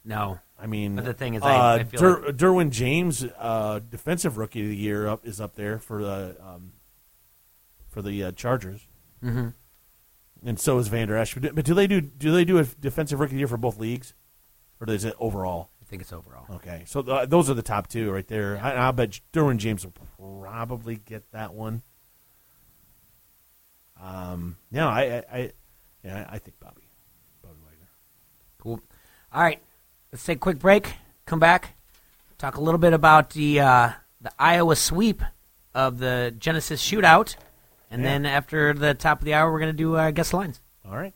No. 0.05 0.39
I 0.61 0.67
mean, 0.67 0.97
But 0.97 1.05
the 1.05 1.15
thing 1.15 1.35
is, 1.35 1.43
uh, 1.43 1.47
I- 1.47 1.75
I 1.77 1.85
feel 1.85 2.01
Der- 2.01 2.33
Derwin 2.33 2.71
James, 2.71 3.25
uh, 3.39 3.81
defensive 3.91 4.37
rookie 4.39 4.63
of 4.63 4.69
the 4.69 4.77
year, 4.77 5.07
up 5.07 5.25
is 5.27 5.41
up 5.41 5.55
there 5.55 5.79
for 5.79 6.03
the 6.03 6.37
um, 6.43 6.73
for 7.89 8.03
the 8.03 8.25
uh, 8.25 8.33
Chargers. 8.33 8.87
mm-hmm. 9.23 9.49
And 10.47 10.59
so 10.61 10.79
is 10.79 10.87
Vander 10.87 11.17
Esch. 11.17 11.35
But 11.35 11.43
do- 11.43 11.53
But 11.53 11.65
do 11.65 11.75
they 11.75 11.87
do 11.89 12.01
do 12.01 12.31
they 12.33 12.45
do 12.45 12.59
a 12.59 12.65
defensive 12.65 13.19
rookie 13.19 13.31
of 13.33 13.35
the 13.35 13.39
year 13.41 13.49
for 13.49 13.57
both 13.57 13.79
leagues, 13.79 14.15
or 14.81 14.89
is 14.93 15.05
it 15.05 15.15
overall? 15.19 15.71
I 15.89 15.91
think 15.91 16.03
it's 16.03 16.13
overall. 16.13 16.45
Okay, 16.57 16.83
so 16.87 17.01
uh, 17.01 17.25
those 17.25 17.49
are 17.49 17.55
the 17.55 17.63
top 17.63 17.87
two 17.87 18.11
right 18.13 18.27
there. 18.29 18.61
I, 18.63 18.89
I 18.89 18.91
bet 18.91 19.21
Derwin 19.33 19.57
James 19.57 19.87
will 19.87 19.95
probably 20.43 20.97
get 20.97 21.33
that 21.33 21.55
one. 21.55 21.81
Um, 23.99 24.59
no, 24.71 24.87
I, 24.89 25.01
I, 25.01 25.25
I 25.33 25.53
yeah, 26.05 26.27
I 26.29 26.39
think 26.39 26.61
Bobby. 26.61 26.83
Bobby 27.43 27.55
Wagner. 27.65 27.89
Cool. 28.59 28.81
All 29.33 29.43
right, 29.43 29.61
let's 30.13 30.25
take 30.27 30.37
a 30.37 30.41
quick 30.41 30.59
break. 30.59 30.93
Come 31.25 31.41
back, 31.41 31.75
talk 32.37 32.57
a 32.59 32.61
little 32.61 32.79
bit 32.79 32.93
about 32.93 33.31
the 33.31 33.61
uh, 33.61 33.91
the 34.21 34.31
Iowa 34.39 34.77
sweep 34.77 35.23
of 35.75 35.99
the 36.01 36.35
Genesis 36.39 36.87
shootout, 36.87 37.35
and 37.91 38.03
Yeah. 38.03 38.09
then 38.11 38.27
after 38.27 38.75
the 38.75 38.93
top 38.93 39.21
of 39.21 39.25
the 39.25 39.33
hour, 39.33 39.51
we're 39.51 39.61
going 39.61 39.73
to 39.73 39.77
do 39.77 39.97
uh, 39.97 40.11
guess 40.11 40.35
lines. 40.35 40.61
All 40.87 40.97
right. 40.97 41.15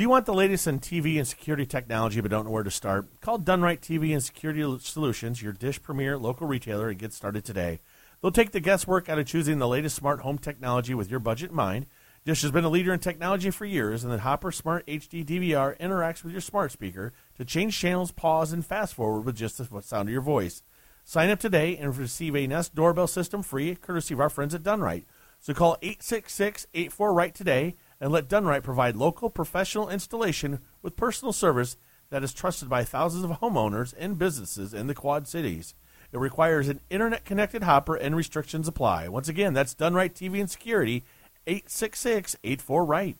Do 0.00 0.04
you 0.04 0.08
want 0.08 0.24
the 0.24 0.32
latest 0.32 0.66
in 0.66 0.80
TV 0.80 1.18
and 1.18 1.28
security 1.28 1.66
technology 1.66 2.22
but 2.22 2.30
don't 2.30 2.46
know 2.46 2.50
where 2.52 2.62
to 2.62 2.70
start? 2.70 3.20
Call 3.20 3.36
Done 3.36 3.60
Right 3.60 3.78
TV 3.78 4.14
and 4.14 4.22
Security 4.24 4.64
Solutions, 4.80 5.42
your 5.42 5.52
Dish 5.52 5.82
Premier 5.82 6.16
local 6.16 6.46
retailer, 6.46 6.88
and 6.88 6.98
get 6.98 7.12
started 7.12 7.44
today. 7.44 7.80
They'll 8.22 8.30
take 8.30 8.52
the 8.52 8.60
guesswork 8.60 9.10
out 9.10 9.18
of 9.18 9.26
choosing 9.26 9.58
the 9.58 9.68
latest 9.68 9.96
smart 9.96 10.20
home 10.20 10.38
technology 10.38 10.94
with 10.94 11.10
your 11.10 11.20
budget 11.20 11.50
in 11.50 11.56
mind. 11.56 11.84
Dish 12.24 12.40
has 12.40 12.50
been 12.50 12.64
a 12.64 12.70
leader 12.70 12.94
in 12.94 13.00
technology 13.00 13.50
for 13.50 13.66
years, 13.66 14.02
and 14.02 14.10
the 14.10 14.20
Hopper 14.20 14.50
Smart 14.50 14.86
HD 14.86 15.22
DVR 15.22 15.78
interacts 15.78 16.24
with 16.24 16.32
your 16.32 16.40
smart 16.40 16.72
speaker 16.72 17.12
to 17.36 17.44
change 17.44 17.78
channels, 17.78 18.10
pause, 18.10 18.54
and 18.54 18.64
fast 18.64 18.94
forward 18.94 19.26
with 19.26 19.36
just 19.36 19.58
the 19.58 19.82
sound 19.82 20.08
of 20.08 20.12
your 20.14 20.22
voice. 20.22 20.62
Sign 21.04 21.28
up 21.28 21.40
today 21.40 21.76
and 21.76 21.94
receive 21.94 22.34
a 22.34 22.46
Nest 22.46 22.74
doorbell 22.74 23.06
system 23.06 23.42
free, 23.42 23.74
courtesy 23.74 24.14
of 24.14 24.20
our 24.20 24.30
friends 24.30 24.54
at 24.54 24.62
Done 24.62 24.80
Right. 24.80 25.04
So 25.40 25.52
call 25.52 25.76
866-84-RIGHT 25.82 27.34
today 27.34 27.76
and 28.00 28.10
let 28.10 28.28
Done 28.28 28.46
Right 28.46 28.62
provide 28.62 28.96
local 28.96 29.28
professional 29.30 29.88
installation 29.88 30.60
with 30.82 30.96
personal 30.96 31.32
service 31.32 31.76
that 32.08 32.24
is 32.24 32.32
trusted 32.32 32.68
by 32.68 32.82
thousands 32.82 33.24
of 33.24 33.30
homeowners 33.40 33.94
and 33.98 34.18
businesses 34.18 34.72
in 34.74 34.86
the 34.86 34.94
Quad 34.94 35.28
Cities. 35.28 35.74
It 36.12 36.18
requires 36.18 36.68
an 36.68 36.80
internet-connected 36.90 37.62
hopper 37.62 37.94
and 37.94 38.16
restrictions 38.16 38.66
apply. 38.66 39.06
Once 39.08 39.28
again, 39.28 39.52
that's 39.54 39.74
Done 39.74 39.94
Right 39.94 40.12
TV 40.12 40.40
and 40.40 40.50
Security, 40.50 41.04
866-84-RIGHT. 41.46 43.16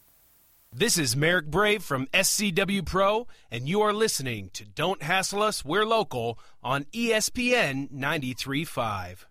This 0.73 0.99
is 0.99 1.17
Merrick 1.17 1.47
Brave 1.47 1.83
from 1.83 2.07
SCW 2.15 2.85
Pro, 2.85 3.27
and 3.51 3.69
you 3.69 3.81
are 3.81 3.93
listening 3.93 4.51
to 4.55 4.65
Don't 4.65 5.03
Hassle 5.03 5.43
Us, 5.43 5.65
We're 5.65 5.85
Local 5.85 6.39
on 6.63 6.85
ESPN 6.93 7.91
93.5. 7.93 9.25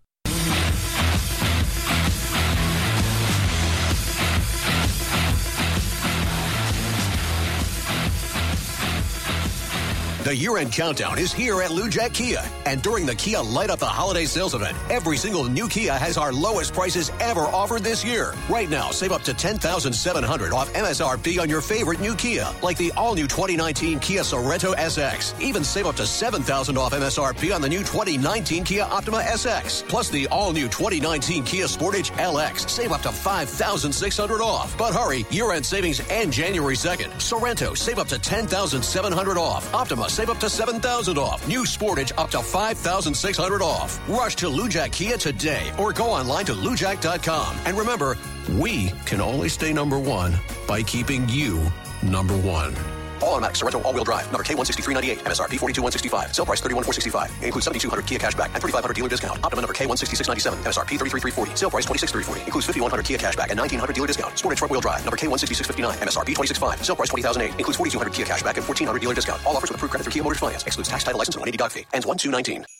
The 10.25 10.35
year-end 10.35 10.73
countdown 10.73 11.17
is 11.17 11.31
here 11.31 11.61
at 11.61 11.69
Lujack 11.69 12.13
Kia. 12.13 12.43
And 12.65 12.81
during 12.81 13.05
the 13.05 13.15
Kia 13.15 13.39
Light 13.39 13.69
Up 13.69 13.79
the 13.79 13.85
Holiday 13.85 14.25
Sales 14.25 14.53
Event, 14.53 14.77
every 14.89 15.15
single 15.15 15.45
new 15.45 15.69
Kia 15.69 15.93
has 15.93 16.17
our 16.17 16.33
lowest 16.33 16.73
prices 16.73 17.09
ever 17.21 17.43
offered 17.43 17.85
this 17.85 18.03
year. 18.03 18.33
Right 18.49 18.69
now, 18.69 18.91
save 18.91 19.13
up 19.13 19.21
to 19.23 19.33
10,700 19.33 20.51
off 20.51 20.73
MSRP 20.73 21.39
on 21.39 21.47
your 21.47 21.61
favorite 21.61 22.01
new 22.01 22.15
Kia, 22.15 22.49
like 22.61 22.75
the 22.75 22.91
all-new 22.97 23.27
2019 23.27 23.99
Kia 23.99 24.19
Sorento 24.19 24.75
SX. 24.75 25.39
Even 25.39 25.63
save 25.63 25.85
up 25.85 25.95
to 25.95 26.05
7,000 26.05 26.77
off 26.77 26.91
MSRP 26.91 27.55
on 27.55 27.61
the 27.61 27.69
new 27.69 27.79
2019 27.79 28.65
Kia 28.65 28.83
Optima 28.83 29.21
SX. 29.21 29.87
Plus 29.87 30.09
the 30.09 30.27
all-new 30.27 30.67
2019 30.67 31.45
Kia 31.45 31.65
Sportage 31.65 32.11
LX. 32.17 32.69
Save 32.69 32.91
up 32.91 33.01
to 33.03 33.11
5,600 33.13 34.41
off. 34.41 34.77
But 34.77 34.93
hurry, 34.93 35.25
year-end 35.31 35.65
savings 35.65 36.01
end 36.09 36.33
January 36.33 36.75
2nd. 36.75 37.07
Sorento, 37.21 37.77
save 37.77 37.99
up 37.99 38.07
to 38.09 38.19
10,700 38.19 39.37
off. 39.37 39.73
Optima, 39.73 40.08
save 40.09 40.29
up 40.29 40.39
to 40.39 40.49
7,000 40.49 41.17
off. 41.17 41.47
New 41.47 41.63
Sportage, 41.63 42.11
up 42.17 42.29
to 42.31 42.39
5,600 42.39 43.61
off. 43.61 43.99
Rush 44.09 44.35
to 44.37 44.47
Lujack 44.47 44.91
Kia 44.91 45.17
today 45.17 45.71
or 45.77 45.93
go 45.93 46.05
online 46.05 46.45
to 46.45 46.53
lujack.com. 46.53 47.57
And 47.65 47.77
remember, 47.77 48.17
we 48.57 48.89
can 49.05 49.21
only 49.21 49.49
stay 49.49 49.73
number 49.73 49.99
one 49.99 50.33
by 50.67 50.83
keeping 50.83 51.27
you 51.29 51.61
number 52.03 52.37
one. 52.37 52.98
All 53.21 53.35
automatic 53.35 53.55
Sorento 53.55 53.83
all-wheel 53.85 54.03
drive. 54.03 54.25
Number 54.31 54.43
K16398. 54.43 55.23
MSRP 55.23 55.59
42165. 55.59 56.33
Sale 56.35 56.45
price 56.45 56.61
31465. 56.61 57.43
Includes 57.43 57.65
7200 57.65 58.05
Kia 58.05 58.19
cashback 58.19 58.53
and 58.53 58.61
3500 58.61 58.93
dealer 58.95 59.09
discount. 59.09 59.43
Optima 59.43 59.61
number 59.61 59.73
K16697. 59.73 60.65
MSRP 60.65 60.91
33340. 60.97 61.55
Sale 61.55 61.69
price 61.69 61.85
26340. 61.85 62.45
Includes 62.45 62.67
5100 62.67 63.05
Kia 63.05 63.17
cashback 63.17 63.49
and 63.51 63.59
1900 63.59 63.93
dealer 63.93 64.07
discount. 64.07 64.33
Sportage 64.33 64.59
front-wheel 64.59 64.81
drive. 64.81 65.03
Number 65.05 65.17
K16659. 65.17 65.97
MSRP 66.05 66.29
265. 66.37 66.85
Sale 66.85 66.95
price 66.95 67.09
20008. 67.09 67.59
Includes 67.59 67.77
4200 67.77 68.13
Kia 68.13 68.25
cashback 68.25 68.55
and 68.57 68.65
1400 68.65 68.99
dealer 68.99 69.13
discount. 69.13 69.39
All 69.45 69.55
offers 69.55 69.69
with 69.69 69.77
approved 69.77 69.91
credit 69.91 70.03
through 70.05 70.13
Kia 70.13 70.23
Motors 70.23 70.39
Finance. 70.39 70.63
Excludes 70.63 70.89
tax 70.89 71.03
title 71.03 71.19
license 71.19 71.35
and 71.35 71.41
180 71.41 71.57
doc 71.57 71.71
fee. 71.71 71.85
Ends 71.93 72.05
1219. 72.05 72.78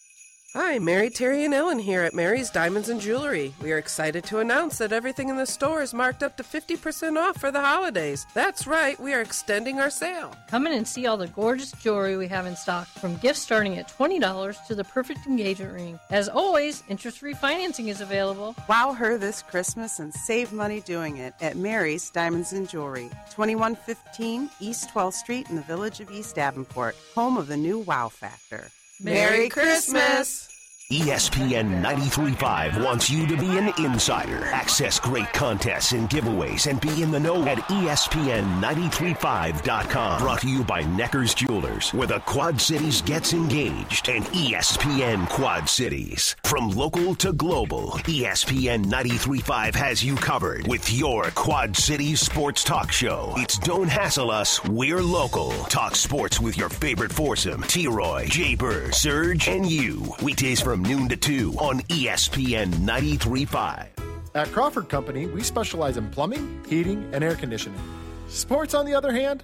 Hi, 0.56 0.80
Mary, 0.80 1.12
Terry, 1.12 1.46
and 1.46 1.54
Ellen 1.54 1.78
here 1.78 2.02
at 2.02 2.16
Mary's 2.16 2.50
Diamonds 2.50 2.90
and 2.90 3.00
Jewelry. 3.00 3.54
We 3.62 3.72
are 3.72 3.78
excited 3.78 4.24
to 4.24 4.40
announce 4.40 4.80
that 4.80 4.92
everything 4.92 5.30
in 5.30 5.38
the 5.38 5.46
store 5.46 5.84
is 5.84 5.94
marked 5.94 6.24
up 6.24 6.38
to 6.38 6.44
50% 6.44 7.18
off 7.18 7.40
for 7.40 7.52
the 7.52 7.62
holidays. 7.62 8.26
That's 8.34 8.66
right, 8.66 9.00
we 9.00 9.14
are 9.14 9.22
extending 9.22 9.80
our 9.80 9.92
sale. 9.92 10.36
Come 10.48 10.66
in 10.66 10.74
and 10.74 10.88
see 10.88 11.06
all 11.06 11.18
the 11.18 11.28
gorgeous 11.28 11.72
jewelry 11.74 12.18
we 12.18 12.28
have 12.30 12.48
in 12.48 12.56
stock, 12.56 12.88
from 12.88 13.18
gifts 13.18 13.42
starting 13.42 13.78
at 13.78 13.90
$20 13.90 14.66
to 14.66 14.74
the 14.74 14.84
perfect 14.86 15.28
engagement 15.28 15.72
ring. 15.72 16.00
As 16.10 16.28
always, 16.28 16.82
interest 16.90 17.20
free 17.20 17.36
financing 17.36 17.90
is 17.90 18.02
available. 18.02 18.56
Wow 18.68 18.94
her 18.94 19.20
this 19.20 19.44
Christmas 19.44 20.00
and 20.00 20.12
save 20.12 20.52
money 20.52 20.82
doing 20.82 21.18
it 21.18 21.36
at 21.42 21.58
Mary's 21.58 22.10
Diamonds 22.10 22.54
and 22.54 22.68
Jewelry, 22.68 23.12
2115 23.30 24.50
East 24.60 24.90
12th 24.90 25.14
Street 25.14 25.48
in 25.52 25.56
the 25.56 25.62
village 25.62 26.00
of 26.00 26.10
East 26.10 26.34
Davenport, 26.38 26.96
home 27.14 27.38
of 27.38 27.46
the 27.46 27.58
new 27.58 27.78
Wow 27.78 28.10
Factor. 28.10 28.72
Merry 29.02 29.48
Christmas! 29.48 30.49
ESPN 30.92 31.84
93.5 31.84 32.84
wants 32.84 33.12
you 33.12 33.28
to 33.28 33.38
be 33.38 33.60
an 33.60 33.72
insider. 33.78 34.46
Access 34.46 35.00
great 35.00 35.32
contests 35.34 35.92
and 35.92 36.10
giveaways 36.10 36.66
and 36.66 36.82
be 36.82 37.04
in 37.04 37.12
the 37.12 37.20
know 37.20 37.46
at 37.46 37.60
E 37.60 37.86
ESPN935.com. 37.86 40.20
Brought 40.20 40.42
to 40.42 40.50
you 40.50 40.64
by 40.64 40.82
Necker's 40.82 41.36
Jewelers, 41.36 41.94
where 41.94 42.08
the 42.08 42.18
Quad 42.22 42.60
Cities 42.60 43.04
gets 43.04 43.34
engaged, 43.34 44.10
and 44.10 44.26
ESPN 44.26 45.30
Quad 45.30 45.70
Cities. 45.70 46.36
From 46.44 46.72
local 46.72 47.14
to 47.18 47.34
global, 47.34 47.92
ESPN 48.06 48.86
93.5 48.86 49.76
has 49.76 50.04
you 50.04 50.16
covered 50.16 50.68
with 50.68 50.92
your 50.92 51.26
Quad 51.36 51.78
Cities 51.78 52.20
sports 52.20 52.64
talk 52.64 52.92
show. 52.92 53.32
It's 53.38 53.60
Don't 53.60 53.90
Hassle 53.90 54.32
Us, 54.32 54.64
We're 54.64 55.04
Local. 55.04 55.52
Talk 55.66 55.96
sports 55.96 56.40
with 56.40 56.58
your 56.58 56.70
favorite 56.70 57.14
foursome, 57.14 57.62
T-Roy, 57.62 58.26
Jay 58.26 58.56
Bird, 58.56 58.96
Serge, 58.96 59.48
and 59.48 59.70
you. 59.70 60.16
Weekdays 60.24 60.60
from 60.60 60.79
noon 60.82 61.10
to 61.10 61.18
2 61.18 61.54
on 61.60 61.82
ESPN 61.82 62.74
93.5. 62.74 63.88
At 64.36 64.48
Crawford 64.52 64.90
Company, 64.90 65.26
we 65.26 65.42
specialize 65.42 65.98
in 65.98 66.10
plumbing, 66.10 66.64
heating, 66.68 67.10
and 67.14 67.24
air 67.24 67.36
conditioning. 67.36 67.80
Sports, 68.28 68.74
on 68.74 68.86
the 68.86 68.94
other 68.94 69.12
hand, 69.12 69.44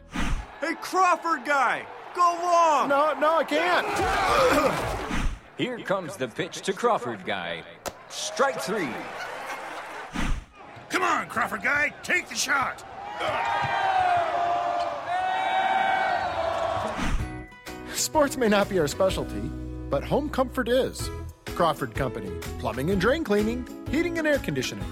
Hey, 0.62 0.74
Crawford 0.82 1.46
guy, 1.46 1.86
go 2.16 2.40
long! 2.42 2.90
No, 2.90 3.14
no, 3.20 3.38
I 3.38 3.44
can't. 3.44 3.88
Here 5.58 5.80
comes 5.80 6.18
the 6.18 6.28
pitch 6.28 6.62
to 6.62 6.74
Crawford 6.74 7.26
guy. 7.26 7.64
Strike 8.10 8.62
three. 8.62 8.90
Come 10.90 11.04
on, 11.04 11.28
Crawford 11.28 11.64
guy, 11.64 11.94
take 12.04 12.30
the 12.30 12.36
shot! 12.36 12.84
sports 18.16 18.38
may 18.38 18.48
not 18.48 18.70
be 18.70 18.80
our 18.80 18.88
specialty, 18.88 19.42
but 19.90 20.04
home 20.04 20.30
comfort 20.30 20.70
is. 20.70 21.10
Crawford 21.54 21.96
Company, 21.96 22.32
plumbing 22.60 22.90
and 22.92 23.00
drain 23.00 23.24
cleaning, 23.24 23.68
heating 23.90 24.18
and 24.18 24.28
air 24.28 24.40
conditioning. 24.40 24.86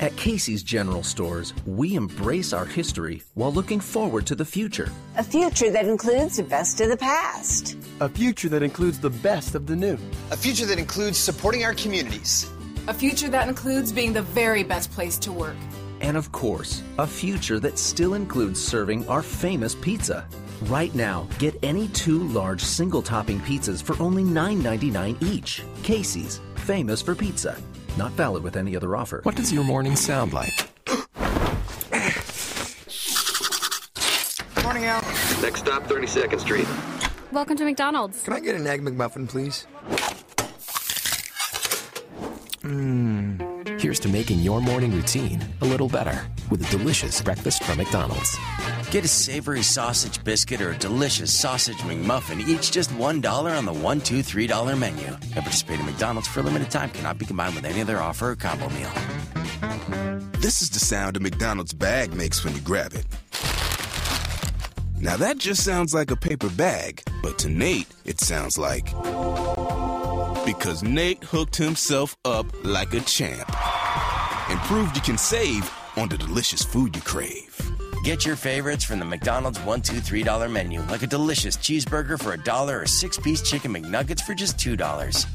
At 0.00 0.16
Casey's 0.16 0.62
General 0.62 1.04
Stores, 1.04 1.54
we 1.66 1.94
embrace 1.94 2.52
our 2.52 2.66
history 2.66 3.22
while 3.34 3.52
looking 3.52 3.78
forward 3.78 4.26
to 4.26 4.34
the 4.34 4.44
future. 4.44 4.90
A 5.16 5.22
future 5.22 5.70
that 5.70 5.86
includes 5.86 6.36
the 6.36 6.42
best 6.42 6.80
of 6.80 6.88
the 6.88 6.96
past. 6.96 7.76
A 8.00 8.08
future 8.08 8.48
that 8.48 8.62
includes 8.62 8.98
the 8.98 9.10
best 9.10 9.54
of 9.54 9.66
the 9.66 9.76
new. 9.76 9.96
A 10.32 10.36
future 10.36 10.66
that 10.66 10.78
includes 10.80 11.16
supporting 11.16 11.64
our 11.64 11.74
communities. 11.74 12.50
A 12.88 12.92
future 12.92 13.28
that 13.28 13.48
includes 13.48 13.92
being 13.92 14.12
the 14.12 14.22
very 14.22 14.64
best 14.64 14.90
place 14.90 15.16
to 15.18 15.32
work. 15.32 15.56
And 16.00 16.16
of 16.16 16.32
course, 16.32 16.82
a 16.98 17.06
future 17.06 17.60
that 17.60 17.78
still 17.78 18.14
includes 18.14 18.62
serving 18.62 19.08
our 19.08 19.22
famous 19.22 19.76
pizza. 19.76 20.26
Right 20.62 20.94
now, 20.94 21.28
get 21.38 21.58
any 21.62 21.88
two 21.88 22.26
large 22.28 22.62
single 22.62 23.02
topping 23.02 23.40
pizzas 23.40 23.82
for 23.82 24.00
only 24.02 24.22
$9.99 24.22 25.22
each. 25.22 25.62
Casey's, 25.82 26.40
famous 26.56 27.02
for 27.02 27.14
pizza. 27.14 27.56
Not 27.96 28.12
valid 28.12 28.42
with 28.42 28.56
any 28.56 28.76
other 28.76 28.96
offer. 28.96 29.20
What 29.24 29.36
does 29.36 29.52
your 29.52 29.64
morning 29.64 29.96
sound 29.96 30.32
like? 30.32 30.70
Morning, 34.62 34.84
Al. 34.86 35.02
Next 35.42 35.60
stop, 35.60 35.84
32nd 35.84 36.40
Street. 36.40 36.66
Welcome 37.32 37.56
to 37.56 37.64
McDonald's. 37.64 38.22
Can 38.22 38.32
I 38.32 38.40
get 38.40 38.54
an 38.54 38.66
Egg 38.66 38.82
McMuffin, 38.82 39.28
please? 39.28 39.66
Mmm. 42.62 43.80
Here's 43.80 44.00
to 44.00 44.08
making 44.08 44.38
your 44.38 44.60
morning 44.60 44.92
routine 44.92 45.44
a 45.60 45.64
little 45.64 45.88
better 45.88 46.26
with 46.48 46.66
a 46.66 46.76
delicious 46.76 47.20
breakfast 47.20 47.62
from 47.64 47.76
McDonald's. 47.76 48.38
Get 48.94 49.04
a 49.04 49.08
savory 49.08 49.62
sausage 49.64 50.22
biscuit 50.22 50.60
or 50.60 50.70
a 50.70 50.78
delicious 50.78 51.36
sausage 51.36 51.78
McMuffin, 51.78 52.46
each 52.46 52.70
just 52.70 52.90
$1 52.90 53.58
on 53.58 53.64
the 53.64 53.72
one, 53.72 54.00
two, 54.00 54.22
three 54.22 54.46
dollar 54.46 54.76
menu. 54.76 55.08
At 55.34 55.42
participating 55.42 55.84
McDonald's 55.84 56.28
for 56.28 56.38
a 56.38 56.42
limited 56.44 56.70
time 56.70 56.90
cannot 56.90 57.18
be 57.18 57.26
combined 57.26 57.56
with 57.56 57.64
any 57.64 57.80
other 57.80 57.98
offer 57.98 58.30
or 58.30 58.36
combo 58.36 58.68
meal. 58.68 58.92
This 60.38 60.62
is 60.62 60.70
the 60.70 60.78
sound 60.78 61.16
a 61.16 61.20
McDonald's 61.20 61.72
bag 61.72 62.14
makes 62.14 62.44
when 62.44 62.54
you 62.54 62.60
grab 62.60 62.92
it. 62.92 63.04
Now 65.00 65.16
that 65.16 65.38
just 65.38 65.64
sounds 65.64 65.92
like 65.92 66.12
a 66.12 66.16
paper 66.16 66.48
bag, 66.50 67.02
but 67.20 67.36
to 67.38 67.48
Nate, 67.48 67.88
it 68.04 68.20
sounds 68.20 68.58
like. 68.58 68.84
Because 70.46 70.84
Nate 70.84 71.24
hooked 71.24 71.56
himself 71.56 72.16
up 72.24 72.46
like 72.62 72.94
a 72.94 73.00
champ 73.00 73.50
and 74.48 74.60
proved 74.68 74.94
you 74.94 75.02
can 75.02 75.18
save 75.18 75.68
on 75.96 76.08
the 76.08 76.16
delicious 76.16 76.62
food 76.62 76.94
you 76.94 77.02
crave. 77.02 77.73
Get 78.04 78.26
your 78.26 78.36
favorites 78.36 78.84
from 78.84 78.98
the 78.98 79.06
McDonald's 79.06 79.58
one, 79.60 79.80
two, 79.80 79.98
three 79.98 80.22
dollar 80.22 80.46
menu, 80.46 80.82
like 80.90 81.02
a 81.02 81.06
delicious 81.06 81.56
cheeseburger 81.56 82.20
for 82.20 82.34
a 82.34 82.36
dollar 82.36 82.80
or 82.80 82.86
six 82.86 83.16
piece 83.16 83.40
chicken 83.40 83.72
McNuggets 83.72 84.20
for 84.20 84.34
just 84.34 84.58
two 84.58 84.76
dollars. 84.76 85.26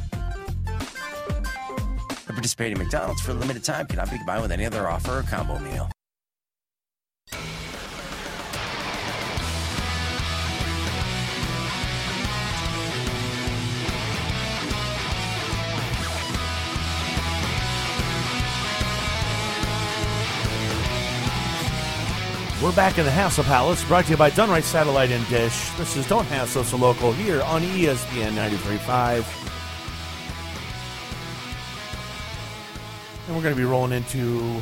At 0.67 2.35
participating 2.35 2.77
McDonald's 2.77 3.21
for 3.21 3.31
a 3.31 3.33
limited 3.33 3.63
time 3.63 3.87
cannot 3.87 4.11
be 4.11 4.17
combined 4.17 4.43
with 4.43 4.51
any 4.51 4.67
other 4.67 4.87
offer 4.87 5.17
or 5.17 5.23
combo 5.23 5.57
meal. 5.57 5.89
We're 22.61 22.73
back 22.73 22.97
in 22.97 23.05
the 23.05 23.11
Hassle 23.11 23.45
Palace, 23.45 23.85
brought 23.85 24.03
to 24.03 24.11
you 24.11 24.17
by 24.17 24.31
Done 24.31 24.49
Right 24.49 24.65
Satellite 24.65 25.11
and 25.11 25.25
Dish. 25.29 25.69
This 25.77 25.95
is 25.95 26.05
Don't 26.09 26.25
Hassle 26.25 26.65
So 26.65 26.75
Local 26.75 27.13
here 27.13 27.41
on 27.43 27.61
ESPN 27.61 28.33
93.5. 28.33 29.25
And 33.27 33.35
we're 33.37 33.41
going 33.41 33.55
to 33.55 33.57
be 33.57 33.63
rolling 33.63 33.93
into. 33.93 34.61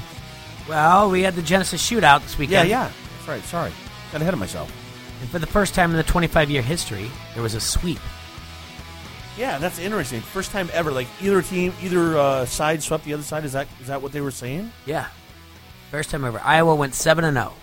Well, 0.69 1.09
we 1.09 1.23
had 1.23 1.33
the 1.33 1.41
Genesis 1.41 1.89
shootout 1.89 2.21
this 2.21 2.37
weekend. 2.37 2.69
Yeah, 2.69 2.83
yeah. 2.83 2.91
That's 3.15 3.27
right. 3.27 3.43
Sorry. 3.45 3.71
Got 4.11 4.21
ahead 4.21 4.35
of 4.35 4.39
myself. 4.39 4.71
And 5.19 5.27
for 5.31 5.39
the 5.39 5.47
first 5.47 5.73
time 5.73 5.89
in 5.89 5.97
the 5.97 6.03
25 6.03 6.51
year 6.51 6.61
history, 6.61 7.09
there 7.33 7.41
was 7.41 7.55
a 7.55 7.59
sweep. 7.59 7.99
Yeah, 9.39 9.57
that's 9.57 9.79
interesting. 9.79 10.21
First 10.21 10.51
time 10.51 10.69
ever. 10.71 10.91
Like 10.91 11.07
either 11.19 11.41
team, 11.41 11.73
either 11.81 12.15
uh, 12.15 12.45
side 12.45 12.83
swept 12.83 13.05
the 13.05 13.15
other 13.15 13.23
side. 13.23 13.43
Is 13.43 13.53
that 13.53 13.67
is 13.81 13.87
that 13.87 14.03
what 14.03 14.11
they 14.11 14.21
were 14.21 14.29
saying? 14.29 14.71
Yeah. 14.85 15.07
First 15.89 16.11
time 16.11 16.23
ever. 16.25 16.39
Iowa 16.43 16.75
went 16.75 16.93
7 16.93 17.23
and 17.23 17.37
0. 17.37 17.53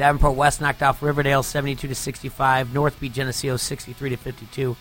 Davenport 0.00 0.34
West 0.34 0.62
knocked 0.62 0.82
off 0.82 1.02
Riverdale 1.02 1.42
72 1.42 1.86
to 1.86 1.94
65. 1.94 2.72
North 2.72 2.98
beat 2.98 3.12
Geneseo 3.12 3.58
63 3.58 4.08
to 4.08 4.16
52. 4.16 4.74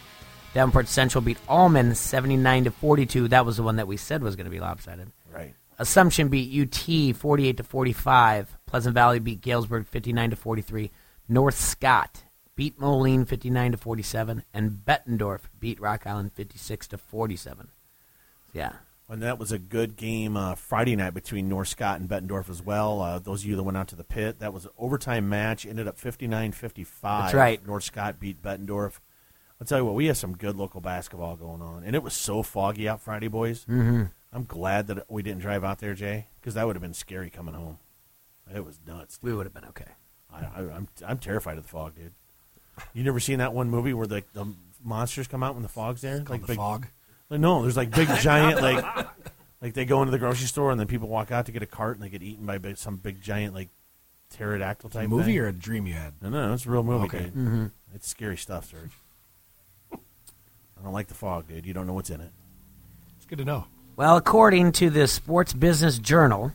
Davenport 0.53 0.87
Central 0.87 1.21
beat 1.21 1.37
Alleman 1.45 1.93
79 1.93 2.63
to 2.63 2.71
42. 2.71 3.27
That 3.27 3.45
was 3.45 3.57
the 3.57 3.63
one 3.63 3.75
that 3.75 3.87
we 3.87 3.97
said 3.97 4.23
was 4.23 4.37
going 4.37 4.45
to 4.45 4.49
be 4.49 4.61
lopsided. 4.61 5.11
Right. 5.29 5.53
Assumption 5.77 6.29
beat 6.29 6.57
UT 6.57 7.17
48 7.17 7.57
to 7.57 7.63
45. 7.63 8.57
Pleasant 8.65 8.93
Valley 8.93 9.19
beat 9.19 9.41
Galesburg 9.41 9.87
59 9.87 10.29
to 10.29 10.35
43. 10.37 10.89
North 11.27 11.59
Scott 11.59 12.23
beat 12.55 12.79
Moline 12.79 13.25
59 13.25 13.73
to 13.73 13.77
47 13.77 14.43
and 14.53 14.71
Bettendorf 14.71 15.41
beat 15.59 15.81
Rock 15.81 16.07
Island 16.07 16.31
56 16.31 16.87
to 16.87 16.97
47. 16.97 17.67
Yeah. 18.53 18.71
And 19.09 19.23
that 19.23 19.39
was 19.39 19.51
a 19.51 19.57
good 19.57 19.95
game 19.97 20.37
uh, 20.37 20.53
Friday 20.55 20.95
night 20.95 21.15
between 21.15 21.49
North 21.49 21.69
Scott 21.69 21.99
and 21.99 22.07
Bettendorf 22.07 22.47
as 22.49 22.61
well. 22.61 23.01
Uh, 23.01 23.17
those 23.19 23.41
of 23.43 23.49
you 23.49 23.55
that 23.55 23.63
went 23.63 23.75
out 23.77 23.87
to 23.87 23.95
the 23.95 24.03
pit, 24.03 24.37
that 24.39 24.53
was 24.53 24.65
an 24.65 24.71
overtime 24.77 25.27
match. 25.27 25.65
Ended 25.65 25.87
up 25.87 25.97
59-55. 25.97 26.87
That's 27.01 27.33
right. 27.33 27.65
North 27.65 27.83
Scott 27.83 28.19
beat 28.19 28.41
Bettendorf. 28.41 28.99
I'll 29.59 29.65
tell 29.67 29.79
you 29.79 29.85
what, 29.85 29.95
we 29.95 30.05
have 30.05 30.17
some 30.17 30.37
good 30.37 30.55
local 30.55 30.79
basketball 30.79 31.35
going 31.35 31.61
on. 31.61 31.83
And 31.83 31.95
it 31.95 32.03
was 32.03 32.13
so 32.13 32.43
foggy 32.43 32.87
out 32.87 33.01
Friday, 33.01 33.27
boys. 33.27 33.65
Mhm. 33.65 34.11
I'm 34.31 34.43
glad 34.45 34.87
that 34.87 35.09
we 35.09 35.23
didn't 35.23 35.41
drive 35.41 35.63
out 35.63 35.79
there, 35.79 35.95
Jay, 35.95 36.27
because 36.39 36.53
that 36.53 36.67
would 36.67 36.75
have 36.75 36.83
been 36.83 36.93
scary 36.93 37.29
coming 37.31 37.55
home. 37.55 37.79
It 38.53 38.63
was 38.63 38.79
nuts. 38.85 39.19
We 39.21 39.33
would 39.33 39.45
have 39.47 39.53
been 39.53 39.65
okay. 39.65 39.91
I, 40.31 40.37
I, 40.39 40.59
I'm 40.75 40.87
I'm 41.05 41.17
terrified 41.17 41.57
of 41.57 41.63
the 41.63 41.69
fog, 41.69 41.95
dude. 41.95 42.13
You 42.93 43.03
never 43.03 43.19
seen 43.19 43.39
that 43.39 43.53
one 43.53 43.69
movie 43.69 43.93
where 43.93 44.07
the 44.07 44.23
the 44.33 44.45
monsters 44.83 45.27
come 45.27 45.41
out 45.43 45.55
when 45.55 45.63
the 45.63 45.69
fog's 45.69 46.01
there? 46.01 46.23
like 46.29 46.41
The 46.41 46.47
big, 46.47 46.57
Fog? 46.57 46.87
Like, 47.29 47.39
no, 47.39 47.61
there's 47.61 47.77
like 47.77 47.91
big 47.91 48.07
giant 48.19 48.61
like 48.61 48.83
like 49.61 49.73
they 49.73 49.85
go 49.85 50.01
into 50.01 50.11
the 50.11 50.17
grocery 50.19 50.47
store 50.47 50.71
and 50.71 50.79
then 50.79 50.87
people 50.87 51.07
walk 51.07 51.31
out 51.31 51.45
to 51.47 51.51
get 51.51 51.61
a 51.61 51.67
cart 51.67 51.95
and 51.97 52.03
they 52.03 52.09
get 52.09 52.23
eaten 52.23 52.45
by 52.45 52.57
big, 52.57 52.77
some 52.77 52.95
big 52.97 53.21
giant 53.21 53.53
like 53.53 53.69
pterodactyl 54.31 54.89
type 54.89 55.09
movie 55.09 55.23
thing. 55.33 55.39
or 55.39 55.47
a 55.47 55.53
dream 55.53 55.85
you 55.87 55.93
had? 55.93 56.13
No, 56.21 56.29
no, 56.29 56.53
it's 56.53 56.65
a 56.65 56.69
real 56.69 56.83
movie. 56.83 57.05
Okay. 57.05 57.25
dude. 57.25 57.33
Mhm. 57.35 57.71
It's 57.95 58.07
scary 58.07 58.37
stuff, 58.37 58.69
Serge. 58.69 58.91
I 59.93 60.83
don't 60.83 60.93
like 60.93 61.07
the 61.07 61.13
fog, 61.13 61.47
dude. 61.47 61.65
You 61.65 61.73
don't 61.73 61.87
know 61.87 61.93
what's 61.93 62.09
in 62.09 62.21
it. 62.21 62.31
It's 63.17 63.25
good 63.25 63.39
to 63.39 63.45
know. 63.45 63.65
Well, 63.95 64.15
according 64.15 64.71
to 64.73 64.89
the 64.89 65.07
Sports 65.07 65.51
Business 65.53 65.99
Journal, 65.99 66.53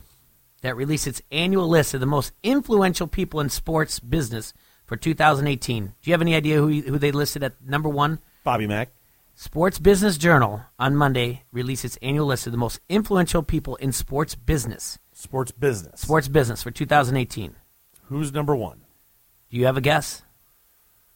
that 0.61 0.75
released 0.75 1.05
its 1.05 1.21
annual 1.31 1.67
list 1.67 1.93
of 1.93 1.99
the 1.99 2.07
most 2.07 2.31
influential 2.41 3.05
people 3.07 3.39
in 3.39 3.49
sports 3.49 3.99
business 3.99 4.51
for 4.85 4.97
2018. 4.97 5.85
Do 5.85 5.91
you 6.03 6.13
have 6.13 6.21
any 6.21 6.33
idea 6.33 6.57
who 6.57 6.67
who 6.81 6.97
they 6.97 7.11
listed 7.11 7.43
at 7.43 7.53
number 7.63 7.87
one? 7.89 8.17
Bobby 8.43 8.65
Mack. 8.65 8.89
Sports 9.37 9.79
Business 9.79 10.17
Journal 10.17 10.63
on 10.79 10.95
Monday 10.95 11.43
released 11.51 11.83
its 11.83 11.97
annual 12.01 12.27
list 12.27 12.45
of 12.47 12.53
the 12.53 12.57
most 12.57 12.79
influential 12.87 13.43
people 13.43 13.75
in 13.75 13.91
sports 13.91 14.33
business. 14.33 14.97
Sports 15.11 15.51
business. 15.51 15.99
Sports 16.01 16.29
business 16.29 16.63
for 16.63 16.71
2018. 16.71 17.53
Who's 18.03 18.31
number 18.31 18.55
one? 18.55 18.81
Do 19.49 19.57
you 19.57 19.65
have 19.65 19.75
a 19.75 19.81
guess? 19.81 20.21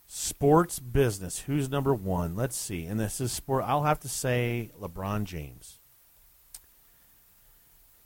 Sports 0.06 0.80
business. 0.80 1.40
Who's 1.40 1.70
number 1.70 1.94
one? 1.94 2.36
Let's 2.36 2.58
see. 2.58 2.86
And 2.86 3.00
this 3.00 3.22
is 3.22 3.32
sport. 3.32 3.64
I'll 3.66 3.84
have 3.84 4.02
to 4.02 4.10
say 4.10 4.72
LeBron 4.80 5.24
James. 5.24 5.80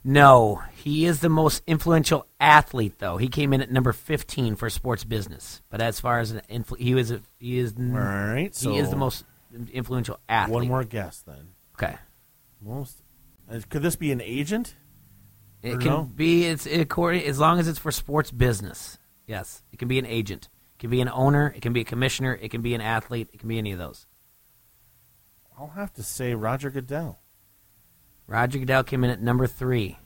No, 0.03 0.61
he 0.75 1.05
is 1.05 1.21
the 1.21 1.29
most 1.29 1.63
influential 1.65 2.27
athlete, 2.39 2.99
though. 2.99 3.17
He 3.17 3.29
came 3.29 3.51
in 3.53 3.61
at 3.61 3.71
number 3.71 3.93
15 3.93 4.57
for 4.57 4.69
sports 4.69 5.05
business. 5.05 5.61
But 5.69 5.81
as 5.81 5.99
far 5.99 6.19
as 6.19 6.31
an 6.31 6.41
influ- 6.51 6.77
he 6.77 6.93
was, 6.93 7.09
a, 7.09 7.21
he 7.39 7.57
is, 7.57 7.73
All 7.79 7.85
right. 7.85 8.53
he 8.55 8.77
is 8.77 8.87
the 8.89 8.91
so 8.91 8.97
most 8.97 9.23
influential 9.71 10.19
athlete. 10.29 10.53
One 10.55 10.67
more 10.67 10.83
guess 10.83 11.19
then. 11.21 11.49
Okay. 11.75 11.95
Most. 12.61 13.01
uh, 13.51 13.59
Could 13.69 13.81
this 13.81 13.95
be 13.95 14.11
an 14.11 14.21
agent? 14.21 14.75
It 15.61 15.79
can 15.79 15.87
no? 15.89 16.01
be 16.03 16.45
it's 16.45 16.65
according 16.65 17.23
as 17.23 17.39
long 17.39 17.59
as 17.59 17.67
it's 17.67 17.79
for 17.79 17.91
sports 17.91 18.31
business. 18.31 18.97
Yes, 19.25 19.63
it 19.71 19.79
can 19.79 19.87
be 19.87 19.97
an 19.97 20.05
agent. 20.05 20.49
It 20.75 20.79
can 20.79 20.89
be 20.89 20.99
an 20.99 21.07
owner. 21.09 21.53
It 21.55 21.61
can 21.61 21.71
be 21.71 21.81
a 21.81 21.85
commissioner. 21.85 22.37
It 22.41 22.51
can 22.51 22.61
be 22.61 22.73
an 22.75 22.81
athlete. 22.81 23.29
It 23.31 23.39
can 23.39 23.47
be 23.47 23.57
any 23.57 23.71
of 23.71 23.79
those. 23.79 24.05
I'll 25.57 25.67
have 25.69 25.93
to 25.93 26.03
say 26.03 26.33
Roger 26.35 26.69
Goodell. 26.69 27.19
Roger 28.27 28.59
Goodell 28.59 28.83
came 28.83 29.03
in 29.05 29.09
at 29.09 29.21
number 29.21 29.47
three, 29.47 29.97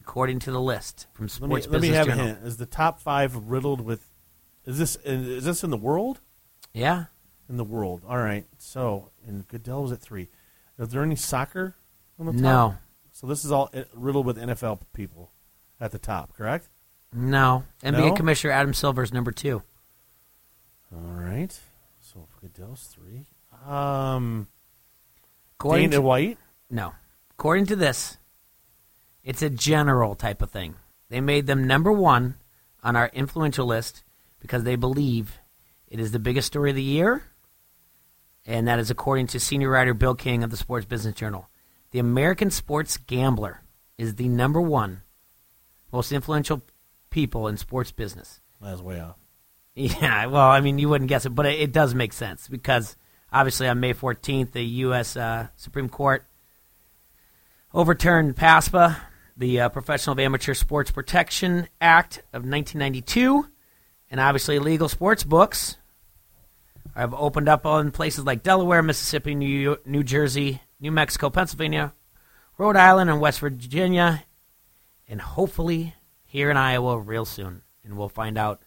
according 0.00 0.38
to 0.40 0.50
the 0.52 0.60
list 0.60 1.06
from 1.12 1.24
Let 1.26 1.30
me, 1.30 1.46
Sports 1.60 1.66
let 1.68 1.80
me 1.82 1.88
Business 1.88 1.96
have 1.96 2.06
Journal. 2.06 2.24
a 2.24 2.28
hint. 2.34 2.46
Is 2.46 2.56
the 2.58 2.66
top 2.66 3.00
five 3.00 3.34
riddled 3.36 3.80
with? 3.80 4.08
Is 4.66 4.78
this 4.78 4.96
is 5.04 5.44
this 5.44 5.64
in 5.64 5.70
the 5.70 5.76
world? 5.76 6.20
Yeah, 6.72 7.06
in 7.48 7.56
the 7.56 7.64
world. 7.64 8.02
All 8.08 8.18
right. 8.18 8.44
So, 8.58 9.10
and 9.26 9.46
Goodell 9.48 9.82
was 9.82 9.92
at 9.92 10.00
three. 10.00 10.28
Is 10.78 10.88
there 10.88 11.02
any 11.02 11.16
soccer 11.16 11.76
on 12.18 12.26
the 12.26 12.32
top? 12.32 12.40
No. 12.40 12.74
So 13.12 13.26
this 13.26 13.44
is 13.44 13.52
all 13.52 13.70
uh, 13.74 13.82
riddled 13.94 14.26
with 14.26 14.36
NFL 14.38 14.80
people 14.92 15.30
at 15.80 15.92
the 15.92 15.98
top, 15.98 16.34
correct? 16.36 16.68
No, 17.12 17.64
NBA 17.82 18.08
No? 18.08 18.14
Commissioner 18.14 18.52
Adam 18.52 18.74
Silver's 18.74 19.12
number 19.12 19.30
two. 19.30 19.62
All 20.92 21.00
right. 21.12 21.56
So 22.00 22.26
Goodell's 22.40 22.86
three. 22.86 23.26
Um, 23.66 24.48
According 25.58 25.90
Dana 25.90 25.96
to- 25.96 26.02
White. 26.02 26.38
No. 26.70 26.92
According 27.32 27.66
to 27.66 27.76
this, 27.76 28.16
it's 29.22 29.42
a 29.42 29.50
general 29.50 30.14
type 30.14 30.42
of 30.42 30.50
thing. 30.50 30.74
They 31.08 31.20
made 31.20 31.46
them 31.46 31.66
number 31.66 31.92
one 31.92 32.34
on 32.82 32.96
our 32.96 33.10
influential 33.12 33.66
list 33.66 34.02
because 34.40 34.64
they 34.64 34.76
believe 34.76 35.38
it 35.88 36.00
is 36.00 36.12
the 36.12 36.18
biggest 36.18 36.48
story 36.48 36.70
of 36.70 36.76
the 36.76 36.82
year, 36.82 37.24
and 38.46 38.68
that 38.68 38.78
is 38.78 38.90
according 38.90 39.28
to 39.28 39.40
senior 39.40 39.70
writer 39.70 39.94
Bill 39.94 40.14
King 40.14 40.42
of 40.44 40.50
the 40.50 40.56
Sports 40.56 40.86
Business 40.86 41.14
Journal. 41.14 41.48
The 41.90 41.98
American 41.98 42.50
sports 42.50 42.96
gambler 42.96 43.62
is 43.98 44.16
the 44.16 44.28
number 44.28 44.60
one 44.60 45.02
most 45.92 46.10
influential 46.10 46.62
people 47.10 47.46
in 47.46 47.56
sports 47.56 47.92
business. 47.92 48.40
That's 48.60 48.80
way 48.80 49.00
off. 49.00 49.16
Yeah, 49.76 50.26
well, 50.26 50.48
I 50.48 50.60
mean, 50.60 50.78
you 50.78 50.88
wouldn't 50.88 51.08
guess 51.08 51.26
it, 51.26 51.30
but 51.30 51.46
it, 51.46 51.60
it 51.60 51.72
does 51.72 51.94
make 51.94 52.12
sense 52.12 52.48
because 52.48 52.96
obviously 53.32 53.68
on 53.68 53.80
May 53.80 53.94
14th, 53.94 54.52
the 54.52 54.64
U.S. 54.64 55.16
Uh, 55.16 55.48
Supreme 55.56 55.88
Court 55.88 56.24
overturned 57.72 58.36
PASPA, 58.36 58.96
the 59.36 59.62
uh, 59.62 59.68
Professional 59.68 60.18
Amateur 60.20 60.54
Sports 60.54 60.92
Protection 60.92 61.68
Act 61.80 62.18
of 62.32 62.44
1992, 62.44 63.48
and 64.10 64.20
obviously 64.20 64.58
legal 64.60 64.88
sports 64.88 65.24
books 65.24 65.76
have 66.94 67.14
opened 67.14 67.48
up 67.48 67.64
in 67.66 67.90
places 67.90 68.24
like 68.24 68.42
Delaware, 68.42 68.82
Mississippi, 68.82 69.34
New, 69.34 69.78
New 69.84 70.02
Jersey, 70.02 70.60
New 70.80 70.92
Mexico, 70.92 71.30
Pennsylvania, 71.30 71.92
Rhode 72.58 72.76
Island, 72.76 73.10
and 73.10 73.20
West 73.20 73.40
Virginia, 73.40 74.24
and 75.08 75.20
hopefully 75.20 75.94
here 76.24 76.50
in 76.50 76.56
Iowa 76.56 76.98
real 76.98 77.24
soon. 77.24 77.62
And 77.84 77.96
we'll 77.98 78.08
find 78.08 78.38
out 78.38 78.62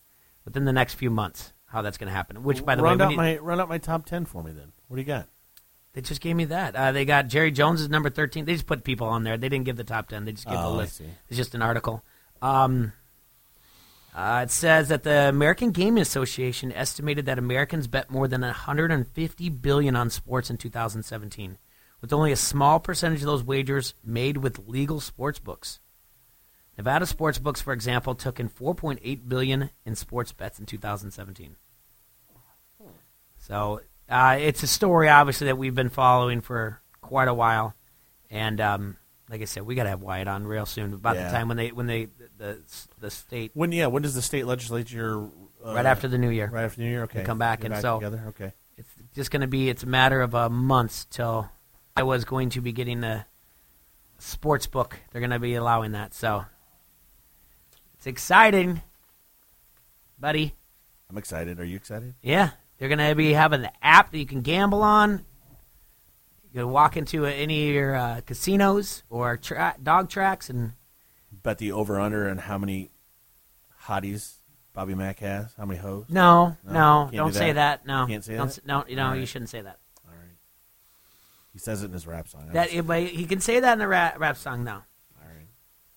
within 0.45 0.65
the 0.65 0.73
next 0.73 0.95
few 0.95 1.09
months 1.09 1.53
how 1.65 1.81
that's 1.81 1.97
going 1.97 2.07
to 2.09 2.13
happen. 2.13 2.43
Which, 2.43 2.63
by 2.65 2.75
the 2.75 2.83
run 2.83 2.97
way, 2.99 3.03
out 3.05 3.09
need- 3.09 3.15
my 3.17 3.37
run 3.37 3.59
out 3.59 3.69
my 3.69 3.77
top 3.77 4.05
ten 4.05 4.25
for 4.25 4.43
me. 4.43 4.51
Then 4.51 4.71
what 4.87 4.95
do 4.97 5.01
you 5.01 5.07
got? 5.07 5.27
they 5.93 6.01
just 6.01 6.21
gave 6.21 6.35
me 6.35 6.45
that. 6.45 6.75
Uh, 6.75 6.91
they 6.91 7.05
got 7.05 7.27
Jerry 7.27 7.49
Jones 7.51 7.81
is 7.81 7.89
number 7.89 8.09
thirteen. 8.11 8.45
They 8.45 8.53
just 8.53 8.67
put 8.67 8.83
people 8.83 9.07
on 9.07 9.23
there. 9.23 9.35
They 9.37 9.49
didn't 9.49 9.65
give 9.65 9.77
the 9.77 9.83
top 9.83 10.07
ten. 10.09 10.25
They 10.25 10.31
just 10.33 10.45
gave 10.45 10.55
Oh, 10.57 10.69
the 10.73 10.75
I 10.75 10.77
list. 10.77 10.97
see. 10.97 11.05
It's 11.29 11.37
just 11.37 11.55
an 11.55 11.61
article. 11.63 12.03
Um, 12.41 12.93
uh, 14.15 14.41
it 14.43 14.51
says 14.51 14.89
that 14.89 15.03
the 15.03 15.29
American 15.29 15.71
Gaming 15.71 16.01
Association 16.01 16.71
estimated 16.71 17.25
that 17.27 17.37
Americans 17.37 17.87
bet 17.87 18.09
more 18.09 18.27
than 18.27 18.41
150 18.41 19.49
billion 19.49 19.95
on 19.95 20.09
sports 20.09 20.49
in 20.49 20.57
2017, 20.57 21.57
with 22.01 22.11
only 22.13 22.31
a 22.31 22.35
small 22.35 22.79
percentage 22.79 23.19
of 23.19 23.25
those 23.27 23.43
wagers 23.43 23.93
made 24.03 24.37
with 24.37 24.67
legal 24.67 24.99
sports 24.99 25.39
books. 25.39 25.79
Nevada 26.77 27.05
sports 27.07 27.39
books, 27.39 27.61
for 27.61 27.73
example, 27.73 28.13
took 28.15 28.39
in 28.39 28.49
4.8 28.49 29.27
billion 29.27 29.69
in 29.85 29.95
sports 29.95 30.31
bets 30.31 30.59
in 30.59 30.65
2017. 30.67 31.55
So 33.39 33.81
uh, 34.09 34.37
it's 34.39 34.63
a 34.63 34.67
story, 34.67 35.09
obviously, 35.09 35.45
that 35.47 35.57
we've 35.57 35.75
been 35.75 35.89
following 35.89 36.41
for 36.41 36.81
quite 37.01 37.27
a 37.27 37.33
while, 37.33 37.73
and 38.29 38.59
um, 38.61 38.97
like 39.29 39.41
I 39.41 39.45
said, 39.45 39.63
we 39.65 39.75
got 39.75 39.83
to 39.83 39.89
have 39.89 40.01
Wyatt 40.01 40.27
on 40.27 40.45
real 40.45 40.65
soon. 40.65 40.93
About 40.93 41.15
Yeah. 41.15 41.25
the 41.31 41.37
time 41.37 41.47
when 41.47 41.57
they 41.57 41.71
when 41.71 41.87
they 41.87 42.07
the 42.37 42.59
the 42.99 43.09
state 43.09 43.51
When 43.53 43.71
yeah, 43.71 43.87
when 43.87 44.03
does 44.03 44.15
the 44.15 44.21
state 44.21 44.45
legislature? 44.45 45.27
Uh, 45.65 45.73
right 45.73 45.85
after 45.85 46.07
the 46.07 46.17
new 46.17 46.29
year, 46.29 46.49
Right 46.51 46.63
after 46.65 46.77
the 46.77 46.83
new 46.83 46.89
year. 46.91 47.03
Okay. 47.03 47.19
they 47.19 47.25
come 47.25 47.39
back, 47.39 47.61
Get 47.61 47.71
and 47.71 47.81
so 47.81 47.95
together. 47.99 48.23
Okay. 48.29 48.53
it's 48.77 48.89
just 49.15 49.31
going 49.31 49.41
to 49.41 49.47
be 49.47 49.69
it's 49.69 49.83
a 49.83 49.87
matter 49.87 50.21
of 50.21 50.35
uh, 50.35 50.49
months 50.49 51.05
till 51.09 51.49
I 51.95 52.03
was 52.03 52.25
going 52.25 52.49
to 52.51 52.61
be 52.61 52.71
getting 52.71 53.03
a 53.03 53.25
sports 54.19 54.67
book. 54.67 54.99
They're 55.11 55.21
going 55.21 55.31
to 55.31 55.39
be 55.39 55.55
allowing 55.55 55.93
that, 55.93 56.13
so 56.13 56.45
it's 57.95 58.05
exciting, 58.07 58.81
buddy. 60.19 60.53
I'm 61.09 61.17
excited. 61.17 61.59
Are 61.59 61.65
you 61.65 61.75
excited? 61.75 62.13
Yeah, 62.21 62.51
they're 62.77 62.89
going 62.89 62.99
to 63.09 63.15
be 63.15 63.33
having 63.33 63.61
the 63.61 63.71
app 63.81 64.11
that 64.11 64.17
you 64.17 64.25
can 64.27 64.41
gamble 64.41 64.83
on. 64.83 65.25
You 66.53 66.61
can 66.61 66.69
walk 66.69 66.97
into 66.97 67.25
any 67.25 67.69
of 67.69 67.73
your 67.75 67.95
uh, 67.95 68.21
casinos 68.25 69.03
or 69.09 69.37
tra- 69.37 69.75
dog 69.81 70.09
tracks 70.09 70.49
and 70.49 70.73
Bet 71.47 71.59
the 71.59 71.71
over 71.71 71.97
under 71.97 72.27
and 72.27 72.41
how 72.41 72.57
many 72.57 72.89
hotties 73.85 74.33
Bobby 74.73 74.95
Mack 74.95 75.19
has. 75.19 75.45
How 75.57 75.63
many 75.63 75.79
hoes? 75.79 76.03
no, 76.09 76.57
no, 76.69 77.09
don't 77.13 77.31
do 77.31 77.37
say 77.37 77.53
that. 77.53 77.85
No, 77.85 78.05
Can't 78.05 78.21
say 78.21 78.35
don't 78.35 78.47
that. 78.47 78.57
s- 78.57 78.65
no, 78.65 78.83
you 78.85 78.97
know, 78.97 79.07
All 79.07 79.15
you 79.15 79.25
shouldn't 79.25 79.49
say 79.49 79.61
that. 79.61 79.77
All 80.05 80.11
right. 80.13 80.35
He 81.53 81.59
says 81.59 81.83
it 81.83 81.85
in 81.85 81.93
his 81.93 82.05
rap 82.05 82.27
song. 82.27 82.49
That 82.51 82.73
it, 82.73 82.85
but 82.85 83.01
he 83.03 83.23
can 83.25 83.39
say 83.39 83.61
that 83.61 83.71
in 83.77 83.79
a 83.81 83.87
rap, 83.87 84.19
rap 84.19 84.35
song 84.35 84.65
now. 84.65 84.83
All 85.21 85.25
right. 85.25 85.47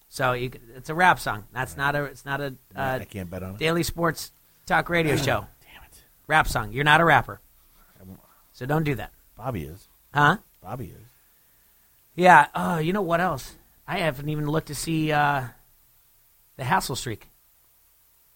So 0.09 0.34
you, 0.34 0.53
it's 0.76 0.88
a 0.88 0.94
rap 0.94 1.18
song. 1.18 1.42
That's 1.53 1.76
not 1.76 1.96
a. 1.96 2.05
It's 2.05 2.24
not 2.24 2.40
a. 2.40 2.55
Uh, 2.76 2.98
I 3.01 3.05
can't 3.07 3.28
bet 3.28 3.42
on 3.42 3.57
it. 3.57 3.59
Daily 3.59 3.82
sports 3.82 4.30
talk 4.66 4.88
radio 4.88 5.16
show. 5.16 5.48
Damn 5.64 5.82
it. 5.82 6.03
Rap 6.28 6.46
song. 6.46 6.72
You're 6.72 6.84
not 6.84 7.01
a 7.01 7.05
rapper. 7.05 7.40
So 8.53 8.66
don't 8.66 8.84
do 8.84 8.94
that. 8.94 9.11
Bobby 9.36 9.64
is. 9.64 9.88
Huh? 10.14 10.36
Bobby 10.62 10.94
is. 10.96 11.07
Yeah. 12.14 12.46
Oh, 12.55 12.78
you 12.78 12.92
know 12.92 13.03
what 13.03 13.20
else? 13.20 13.57
I 13.91 13.99
haven't 13.99 14.28
even 14.28 14.47
looked 14.47 14.68
to 14.68 14.74
see 14.76 15.11
uh, 15.11 15.43
the 16.57 16.62
hassle 16.62 16.95
streak. 16.95 17.28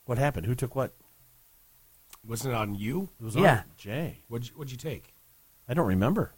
What 0.05 0.19
happened? 0.19 0.47
Who 0.47 0.57
took 0.57 0.75
what? 0.75 0.93
Wasn't 2.27 2.53
it 2.53 2.57
on 2.57 2.75
you? 2.75 3.09
It 3.21 3.25
was 3.25 3.37
Yeah. 3.37 3.59
on 3.59 3.65
Jay. 3.77 4.19
What'd 4.27 4.49
you, 4.49 4.55
what'd 4.57 4.73
you 4.73 4.77
take? 4.77 5.15
I 5.69 5.75
don't 5.75 5.87
remember. 5.87 6.33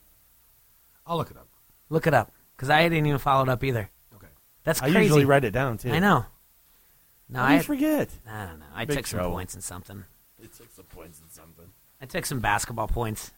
I'll 1.06 1.16
look 1.16 1.30
it 1.30 1.36
up. 1.38 1.48
Look 1.88 2.06
it 2.06 2.12
up 2.12 2.30
because 2.56 2.68
I 2.68 2.82
didn't 2.88 3.06
even 3.06 3.18
follow 3.18 3.44
it 3.44 3.48
up 3.48 3.64
either. 3.64 3.88
Okay. 4.16 4.26
That's 4.64 4.80
crazy. 4.80 4.90
I 4.90 4.94
crazy. 4.98 5.04
usually 5.06 5.24
write 5.24 5.44
it 5.44 5.52
down 5.52 5.78
too. 5.78 5.92
I 5.92 5.98
know. 5.98 6.26
No, 7.30 7.40
How 7.40 7.46
do 7.48 7.52
I 7.54 7.56
you 7.56 7.62
forget? 7.62 8.10
I 8.28 8.44
don't 8.44 8.58
know. 8.58 8.66
I 8.74 8.84
Big 8.84 8.98
took 8.98 9.06
some 9.06 9.18
trouble. 9.20 9.34
points 9.34 9.54
in 9.54 9.62
something. 9.62 10.04
It 10.42 10.52
took 10.52 10.70
some 10.72 10.84
points 10.84 11.20
in 11.20 11.30
something. 11.30 11.66
I 12.02 12.06
took 12.06 12.26
some 12.26 12.40
basketball 12.40 12.86
points. 12.88 13.30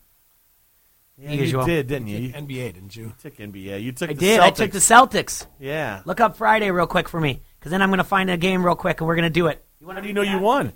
Yeah, 1.20 1.32
Usual. 1.32 1.62
you 1.62 1.66
did, 1.66 1.86
didn't 1.88 2.06
you? 2.06 2.18
You 2.18 2.22
You 2.26 2.32
took 2.32 2.42
NBA, 2.48 2.74
didn't 2.74 2.96
you? 2.96 3.12
took 3.20 3.36
NBA. 3.36 3.82
You 3.82 3.92
took 3.92 4.10
I 4.10 4.12
the 4.12 4.18
did. 4.20 4.40
Celtics. 4.40 4.44
I 4.44 4.50
took 4.50 4.70
the 4.70 4.78
Celtics. 4.78 5.46
Yeah. 5.58 6.02
Look 6.04 6.20
up 6.20 6.36
Friday 6.36 6.70
real 6.70 6.86
quick 6.86 7.08
for 7.08 7.20
me, 7.20 7.42
because 7.58 7.70
then 7.72 7.82
I'm 7.82 7.88
going 7.88 7.98
to 7.98 8.04
find 8.04 8.30
a 8.30 8.36
game 8.36 8.64
real 8.64 8.76
quick, 8.76 9.00
and 9.00 9.08
we're 9.08 9.16
going 9.16 9.24
to 9.24 9.30
do 9.30 9.48
it. 9.48 9.64
You 9.80 9.88
How 9.90 9.98
do 10.00 10.06
you 10.06 10.14
know 10.14 10.22
you 10.22 10.38
won? 10.38 10.72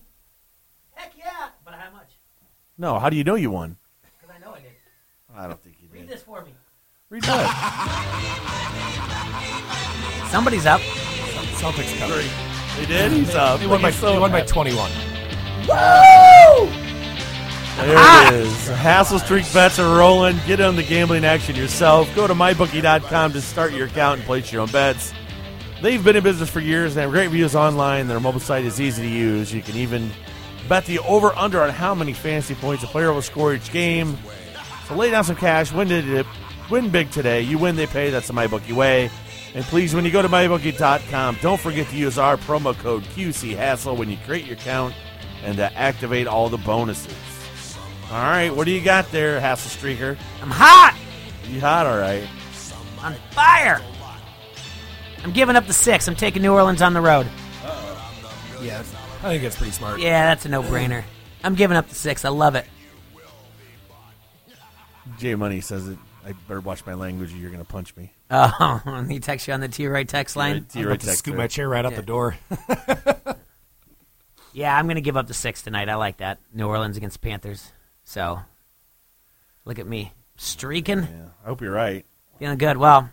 Heck 0.95 1.13
yeah! 1.17 1.49
But 1.65 1.75
how 1.75 1.93
much? 1.93 2.11
No. 2.77 2.99
How 2.99 3.09
do 3.09 3.17
you 3.17 3.23
know 3.25 3.37
you 3.37 3.51
won? 3.53 3.77
Because 4.21 4.35
I 4.35 4.39
know 4.45 4.53
I 4.53 4.61
did. 4.61 4.73
I 5.37 5.47
don't 5.47 5.63
think 5.63 5.77
you 5.81 5.89
did. 5.89 6.01
Read 6.01 6.09
this 6.09 6.23
for 6.23 6.45
me. 6.45 6.53
Read 7.09 7.25
what? 7.27 7.47
Somebody's 10.31 10.67
up. 10.67 10.81
Celtics 11.61 11.97
covered. 11.99 12.25
They 12.79 12.87
did. 12.87 13.13
He's 13.13 13.35
up. 13.35 13.61
They 13.61 13.67
won 13.69 13.81
by, 13.83 13.91
He's 13.91 14.01
so 14.01 14.13
they 14.15 14.19
won 14.19 14.33
by 14.33 14.43
21. 14.43 14.91
Woo! 15.69 16.82
There 17.77 17.91
it 17.91 17.97
ah. 17.97 18.33
is. 18.35 18.69
Hassle 18.69 19.19
Streak 19.19 19.51
bets 19.53 19.79
are 19.79 19.99
rolling. 19.99 20.39
Get 20.47 20.61
on 20.61 20.77
the 20.77 20.83
gambling 20.83 21.25
action 21.25 21.57
yourself. 21.57 22.15
Go 22.15 22.27
to 22.27 22.35
mybookie.com 22.35 23.33
to 23.33 23.41
start 23.41 23.73
your 23.73 23.87
account 23.87 24.19
and 24.19 24.27
place 24.27 24.53
your 24.53 24.63
own 24.63 24.71
bets. 24.71 25.13
They've 25.81 26.03
been 26.03 26.15
in 26.15 26.23
business 26.23 26.49
for 26.49 26.61
years 26.61 26.95
and 26.95 27.03
have 27.03 27.11
great 27.11 27.27
reviews 27.27 27.57
online. 27.57 28.07
Their 28.07 28.21
mobile 28.21 28.41
site 28.41 28.65
is 28.65 28.81
easy 28.81 29.03
to 29.03 29.09
use. 29.09 29.53
You 29.53 29.63
can 29.63 29.77
even 29.77 30.11
bet 30.69 30.87
the 30.87 31.01
over 31.01 31.33
under 31.35 31.61
on 31.61 31.71
how 31.71 31.95
many 31.95 32.13
fantasy 32.13 32.55
points 32.55 32.85
a 32.85 32.87
player 32.87 33.13
will 33.13 33.23
score 33.23 33.55
each 33.55 33.73
game. 33.73 34.17
So 34.87 34.95
lay 34.95 35.11
down 35.11 35.25
some 35.25 35.37
cash, 35.37 35.73
win 35.73 35.91
it, 35.91 36.27
win 36.71 36.91
big 36.91 37.11
today. 37.11 37.41
You 37.41 37.59
win, 37.59 37.75
they 37.75 37.87
pay. 37.87 38.11
That's 38.11 38.29
the 38.29 38.35
MyBookie 38.35 38.75
way. 38.75 39.11
And 39.55 39.65
please, 39.65 39.95
when 39.95 40.05
you 40.05 40.11
go 40.11 40.23
to 40.23 40.29
mybookie.com, 40.29 41.39
don't 41.43 41.61
forget 41.61 41.89
to 41.89 41.97
use 41.97 42.17
our 42.17 42.37
promo 42.37 42.77
code 42.79 43.03
QC 43.05 43.57
Hassle 43.57 43.97
when 43.97 44.09
you 44.09 44.17
create 44.25 44.47
your 44.47 44.57
account 44.57 44.95
and 45.43 45.57
to 45.57 45.73
activate 45.77 46.27
all 46.27 46.49
the 46.49 46.59
bonuses. 46.59 47.32
All 48.13 48.19
right, 48.19 48.51
what 48.55 48.65
do 48.65 48.73
you 48.73 48.83
got 48.83 49.11
there, 49.11 49.41
Hassle 49.41 49.71
Streaker? 49.71 50.19
I'm 50.43 50.51
hot. 50.51 50.95
You 51.49 51.61
hot, 51.61 51.87
all 51.87 51.97
right? 51.97 52.23
On 53.03 53.15
fire. 53.31 53.81
I'm 55.25 55.33
giving 55.33 55.57
up 55.57 55.67
the 55.67 55.73
six. 55.73 56.07
I'm 56.09 56.15
taking 56.15 56.43
New 56.43 56.53
Orleans 56.53 56.83
on 56.83 56.93
the 56.93 57.01
road. 57.01 57.27
Yeah, 58.61 58.81
I 58.81 58.83
think 59.31 59.43
that's 59.43 59.57
pretty 59.57 59.73
smart. 59.73 59.99
Yeah, 59.99 60.27
that's 60.27 60.45
a 60.45 60.51
no-brainer. 60.51 61.05
I'm 61.43 61.55
giving 61.55 61.77
up 61.77 61.89
the 61.89 61.95
six. 61.95 62.25
I 62.27 62.29
love 62.29 62.55
it. 62.55 62.67
J 65.19 65.35
Money 65.35 65.61
says 65.63 65.89
it. 65.89 65.99
I 66.25 66.33
better 66.47 66.61
watch 66.61 66.85
my 66.87 66.95
language 66.95 67.33
or 67.33 67.37
you're 67.39 67.51
going 67.51 67.65
to 67.65 67.69
punch 67.69 67.97
me. 67.97 68.13
Oh, 68.31 68.81
and 68.87 69.11
he 69.11 69.19
texts 69.21 69.49
you 69.49 69.55
on 69.55 69.61
the 69.61 69.69
T 69.69 69.87
right 69.89 70.09
text 70.09 70.37
line. 70.37 70.65
T 70.67 70.85
right 70.85 71.01
text. 71.01 71.19
Scoot 71.19 71.35
my 71.37 71.47
chair 71.49 71.69
right 71.69 71.85
out 71.85 71.93
Yeah. 71.93 71.97
the 72.01 72.07
door. 72.07 72.37
Yeah, 74.55 74.77
I'm 74.77 74.85
going 74.85 74.97
to 74.97 75.01
give 75.01 75.17
up 75.17 75.29
the 75.29 75.33
six 75.35 75.63
tonight. 75.63 75.89
I 75.89 75.95
like 75.95 76.19
that. 76.19 76.39
New 76.53 76.67
Orleans 76.69 76.99
against 76.99 77.23
Panthers. 77.23 77.73
So, 78.13 78.41
look 79.65 79.79
at 79.79 79.87
me 79.87 80.13
streaking. 80.37 80.99
Yeah, 80.99 81.29
I 81.43 81.49
hope 81.49 81.63
you're 81.63 81.73
right. 81.73 82.05
Feeling 82.39 82.59
good. 82.59 82.77
Well, 82.77 83.09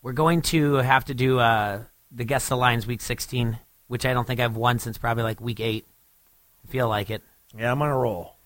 we're 0.00 0.14
going 0.14 0.40
to 0.40 0.76
have 0.76 1.04
to 1.04 1.14
do 1.14 1.38
uh, 1.38 1.82
the 2.10 2.24
guess 2.24 2.48
the 2.48 2.56
lines 2.56 2.86
week 2.86 3.02
16, 3.02 3.58
which 3.88 4.06
I 4.06 4.14
don't 4.14 4.26
think 4.26 4.40
I've 4.40 4.56
won 4.56 4.78
since 4.78 4.96
probably 4.96 5.22
like 5.22 5.38
week 5.38 5.60
eight. 5.60 5.84
I 6.66 6.70
feel 6.72 6.88
like 6.88 7.10
it. 7.10 7.22
Yeah, 7.54 7.72
I'm 7.72 7.82
on 7.82 7.90
a 7.90 7.98
roll. 7.98 8.36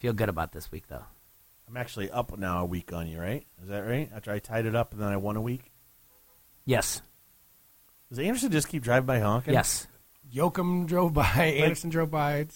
Feel 0.00 0.12
good 0.12 0.28
about 0.28 0.52
this 0.52 0.70
week 0.70 0.86
though. 0.88 1.06
I'm 1.66 1.78
actually 1.78 2.10
up 2.10 2.36
now 2.36 2.60
a 2.60 2.66
week 2.66 2.92
on 2.92 3.08
you, 3.08 3.18
right? 3.18 3.46
Is 3.62 3.70
that 3.70 3.86
right? 3.86 4.10
After 4.14 4.32
I 4.32 4.38
tied 4.38 4.66
it 4.66 4.76
up 4.76 4.92
and 4.92 5.00
then 5.00 5.08
I 5.08 5.16
won 5.16 5.36
a 5.36 5.40
week? 5.40 5.72
Yes. 6.66 7.00
Does 8.10 8.18
Anderson 8.18 8.52
just 8.52 8.68
keep 8.68 8.82
driving 8.82 9.06
by 9.06 9.20
honking? 9.20 9.54
Yes. 9.54 9.86
Yoakum 10.30 10.86
drove 10.86 11.14
by. 11.14 11.24
Anderson 11.24 11.88
drove 11.88 12.10
by. 12.10 12.48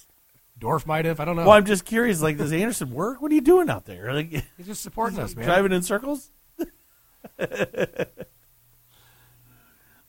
Dorf 0.59 0.87
might 0.87 1.05
have. 1.05 1.21
I 1.21 1.25
don't 1.25 1.37
know. 1.37 1.43
Well, 1.43 1.53
I'm 1.53 1.65
just 1.65 1.85
curious. 1.85 2.21
Like, 2.21 2.37
does 2.39 2.53
Anderson 2.53 2.91
work? 2.91 3.21
What 3.23 3.31
are 3.31 3.35
you 3.35 3.41
doing 3.41 3.71
out 3.71 3.85
there? 3.85 4.13
Like, 4.13 4.31
He's 4.57 4.67
just 4.67 4.83
supporting 4.83 5.19
us, 5.19 5.35
man. 5.37 5.45
driving 5.45 5.73
in 5.73 5.83
circles. 5.83 6.31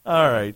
All 0.06 0.32
right. 0.32 0.56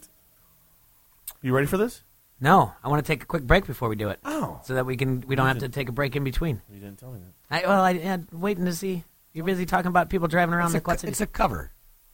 You 1.41 1.53
ready 1.53 1.67
for 1.67 1.77
this? 1.77 2.03
No, 2.39 2.73
I 2.83 2.89
want 2.89 3.05
to 3.05 3.07
take 3.07 3.23
a 3.23 3.25
quick 3.25 3.43
break 3.43 3.65
before 3.67 3.87
we 3.89 3.95
do 3.95 4.09
it. 4.09 4.19
Oh. 4.25 4.59
So 4.63 4.73
that 4.75 4.85
we 4.85 4.97
can 4.97 5.21
we 5.27 5.35
don't 5.35 5.47
have 5.47 5.59
to 5.59 5.69
take 5.69 5.89
a 5.89 5.91
break 5.91 6.15
in 6.15 6.23
between. 6.23 6.61
You 6.71 6.79
didn't 6.79 6.97
tell 6.99 7.11
me 7.11 7.19
that. 7.19 7.63
I 7.63 7.67
well, 7.67 7.81
I 7.83 7.97
had 7.97 8.27
waiting 8.31 8.65
to 8.65 8.73
see. 8.73 9.03
You're 9.33 9.45
busy 9.45 9.65
talking 9.65 9.87
about 9.89 10.09
people 10.09 10.27
driving 10.27 10.53
around 10.53 10.75
It's 10.75 10.83
the 10.83 10.91
a, 10.91 10.97
City. 10.97 11.11
it's 11.11 11.21
a 11.21 11.27
cover. 11.27 11.71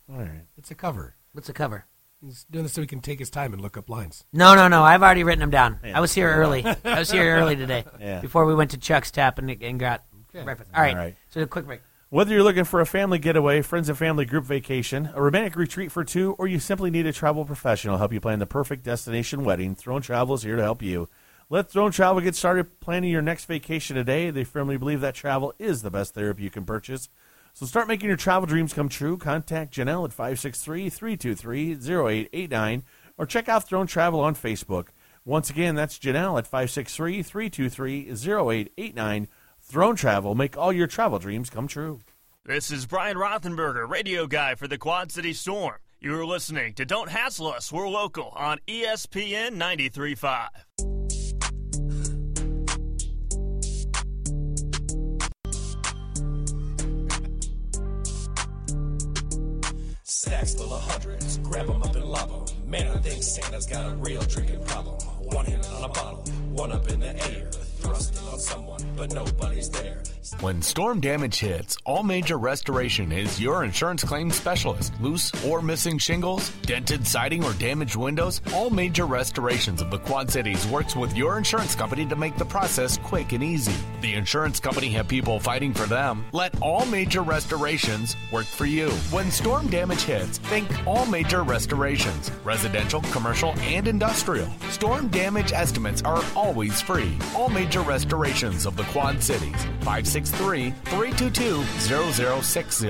All 0.09 0.17
right. 0.19 0.45
It's 0.57 0.71
a 0.71 0.75
cover. 0.75 1.15
What's 1.33 1.49
a 1.49 1.53
cover? 1.53 1.85
He's 2.21 2.43
doing 2.45 2.63
this 2.63 2.73
so 2.73 2.81
he 2.81 2.87
can 2.87 2.99
take 2.99 3.19
his 3.19 3.29
time 3.29 3.53
and 3.53 3.61
look 3.61 3.77
up 3.77 3.89
lines. 3.89 4.25
No, 4.33 4.53
no, 4.53 4.67
no. 4.67 4.83
I've 4.83 5.01
already 5.01 5.23
written 5.23 5.39
them 5.39 5.51
down. 5.51 5.79
Yeah. 5.83 5.97
I 5.97 6.01
was 6.01 6.13
here 6.13 6.29
early. 6.29 6.65
I 6.65 6.99
was 6.99 7.09
here 7.09 7.35
early 7.35 7.55
today. 7.55 7.85
Yeah. 7.99 8.21
Before 8.21 8.45
we 8.45 8.55
went 8.55 8.71
to 8.71 8.77
Chuck's 8.77 9.11
Tap 9.11 9.39
and, 9.39 9.49
and 9.49 9.79
got 9.79 10.03
breakfast. 10.31 10.69
All 10.75 10.81
right. 10.81 10.95
All 10.95 11.01
right. 11.01 11.15
So 11.29 11.41
a 11.41 11.47
quick 11.47 11.65
break. 11.65 11.81
Whether 12.09 12.33
you're 12.33 12.43
looking 12.43 12.63
for 12.63 12.81
a 12.81 12.85
family 12.85 13.19
getaway, 13.19 13.61
friends 13.61 13.87
and 13.87 13.97
family 13.97 14.25
group 14.25 14.43
vacation, 14.45 15.11
a 15.13 15.21
romantic 15.21 15.55
retreat 15.55 15.91
for 15.91 16.03
two, 16.03 16.33
or 16.39 16.47
you 16.47 16.59
simply 16.59 16.89
need 16.89 17.05
a 17.05 17.13
travel 17.13 17.45
professional 17.45 17.95
to 17.95 17.99
help 17.99 18.11
you 18.13 18.19
plan 18.19 18.39
the 18.39 18.45
perfect 18.47 18.83
destination 18.83 19.43
wedding, 19.43 19.75
Throne 19.75 20.01
Travel 20.01 20.35
is 20.35 20.43
here 20.43 20.55
to 20.55 20.63
help 20.63 20.81
you. 20.81 21.07
Let 21.49 21.69
Throne 21.69 21.91
Travel 21.91 22.21
get 22.21 22.35
started 22.35 22.79
planning 22.79 23.11
your 23.11 23.21
next 23.21 23.45
vacation 23.45 23.95
today. 23.95 24.31
They 24.31 24.43
firmly 24.43 24.77
believe 24.77 25.01
that 25.01 25.13
travel 25.13 25.53
is 25.59 25.81
the 25.81 25.91
best 25.91 26.13
therapy 26.15 26.43
you 26.43 26.49
can 26.49 26.65
purchase. 26.65 27.09
So 27.53 27.65
start 27.65 27.87
making 27.87 28.07
your 28.07 28.17
travel 28.17 28.47
dreams 28.47 28.73
come 28.73 28.89
true. 28.89 29.17
Contact 29.17 29.73
Janelle 29.73 30.05
at 30.05 30.15
563-323-0889 30.15 32.83
or 33.17 33.25
check 33.25 33.49
out 33.49 33.67
Throne 33.67 33.87
Travel 33.87 34.19
on 34.21 34.35
Facebook. 34.35 34.89
Once 35.25 35.49
again, 35.49 35.75
that's 35.75 35.99
Janelle 35.99 36.37
at 36.37 36.49
563-323-0889. 36.49 39.27
Throne 39.61 39.95
Travel, 39.95 40.35
make 40.35 40.57
all 40.57 40.73
your 40.73 40.87
travel 40.87 41.19
dreams 41.19 41.49
come 41.49 41.67
true. 41.67 41.99
This 42.45 42.71
is 42.71 42.85
Brian 42.85 43.17
Rothenberger, 43.17 43.85
radio 43.87 44.25
guy 44.25 44.55
for 44.55 44.67
the 44.67 44.77
Quad 44.77 45.11
City 45.11 45.33
Storm. 45.33 45.75
You're 45.99 46.25
listening 46.25 46.73
to 46.75 46.85
Don't 46.85 47.09
Hassle 47.09 47.47
Us, 47.47 47.69
We're 47.71 47.89
Local 47.89 48.29
on 48.29 48.59
ESPN 48.67 49.57
93.5. 49.57 51.08
Stacks 60.21 60.53
full 60.53 60.73
of 60.73 60.81
hundreds, 60.81 61.37
grab 61.37 61.69
'em 61.69 61.81
up 61.81 61.95
and 61.95 62.03
lob 62.03 62.29
'em. 62.29 62.69
Man, 62.69 62.89
I 62.89 62.99
think 62.99 63.23
Santa's 63.23 63.65
got 63.65 63.89
a 63.89 63.95
real 63.95 64.21
drinking 64.23 64.61
problem. 64.65 64.99
One 65.19 65.45
hand 65.45 65.65
on 65.67 65.85
a 65.85 65.87
bottle, 65.87 66.25
one 66.51 66.73
up 66.73 66.89
in 66.89 66.99
the 66.99 67.15
air, 67.31 67.49
on 67.85 68.39
someone, 68.39 68.81
but 68.95 69.13
nobody's 69.13 69.69
there. 69.69 70.01
When 70.41 70.61
storm 70.61 70.99
damage 70.99 71.39
hits, 71.39 71.77
All 71.85 72.03
Major 72.03 72.37
Restoration 72.37 73.11
is 73.11 73.41
your 73.41 73.63
insurance 73.63 74.03
claim 74.03 74.29
specialist. 74.31 74.93
Loose 75.01 75.31
or 75.43 75.61
missing 75.61 75.97
shingles, 75.97 76.49
dented 76.61 77.07
siding, 77.07 77.43
or 77.43 77.53
damaged 77.53 77.95
windows, 77.95 78.41
All 78.53 78.69
Major 78.69 79.05
Restorations 79.05 79.81
of 79.81 79.89
the 79.89 79.97
Quad 79.97 80.29
Cities 80.29 80.67
works 80.67 80.95
with 80.95 81.15
your 81.17 81.37
insurance 81.37 81.73
company 81.73 82.05
to 82.05 82.15
make 82.15 82.37
the 82.37 82.45
process 82.45 82.97
quick 82.97 83.31
and 83.31 83.43
easy. 83.43 83.73
The 84.01 84.13
insurance 84.13 84.59
company 84.59 84.89
have 84.89 85.07
people 85.07 85.39
fighting 85.39 85.73
for 85.73 85.87
them. 85.87 86.25
Let 86.31 86.61
All 86.61 86.85
Major 86.85 87.21
Restorations 87.21 88.15
work 88.31 88.45
for 88.45 88.65
you. 88.65 88.89
When 89.11 89.31
storm 89.31 89.67
damage 89.69 90.03
hits, 90.03 90.37
think 90.37 90.69
All 90.87 91.05
Major 91.07 91.43
Restorations. 91.43 92.31
Residential, 92.43 93.01
commercial, 93.11 93.53
and 93.59 93.87
industrial. 93.87 94.49
Storm 94.69 95.07
damage 95.07 95.53
estimates 95.53 96.01
are 96.03 96.23
always 96.35 96.81
free. 96.81 97.17
All 97.35 97.49
Major 97.49 97.68
Restorations 97.77 98.65
of 98.65 98.75
the 98.75 98.83
Quad 98.83 99.21
Cities. 99.21 99.55
563 99.81 100.71
322 100.85 101.63
0060. 102.41 102.89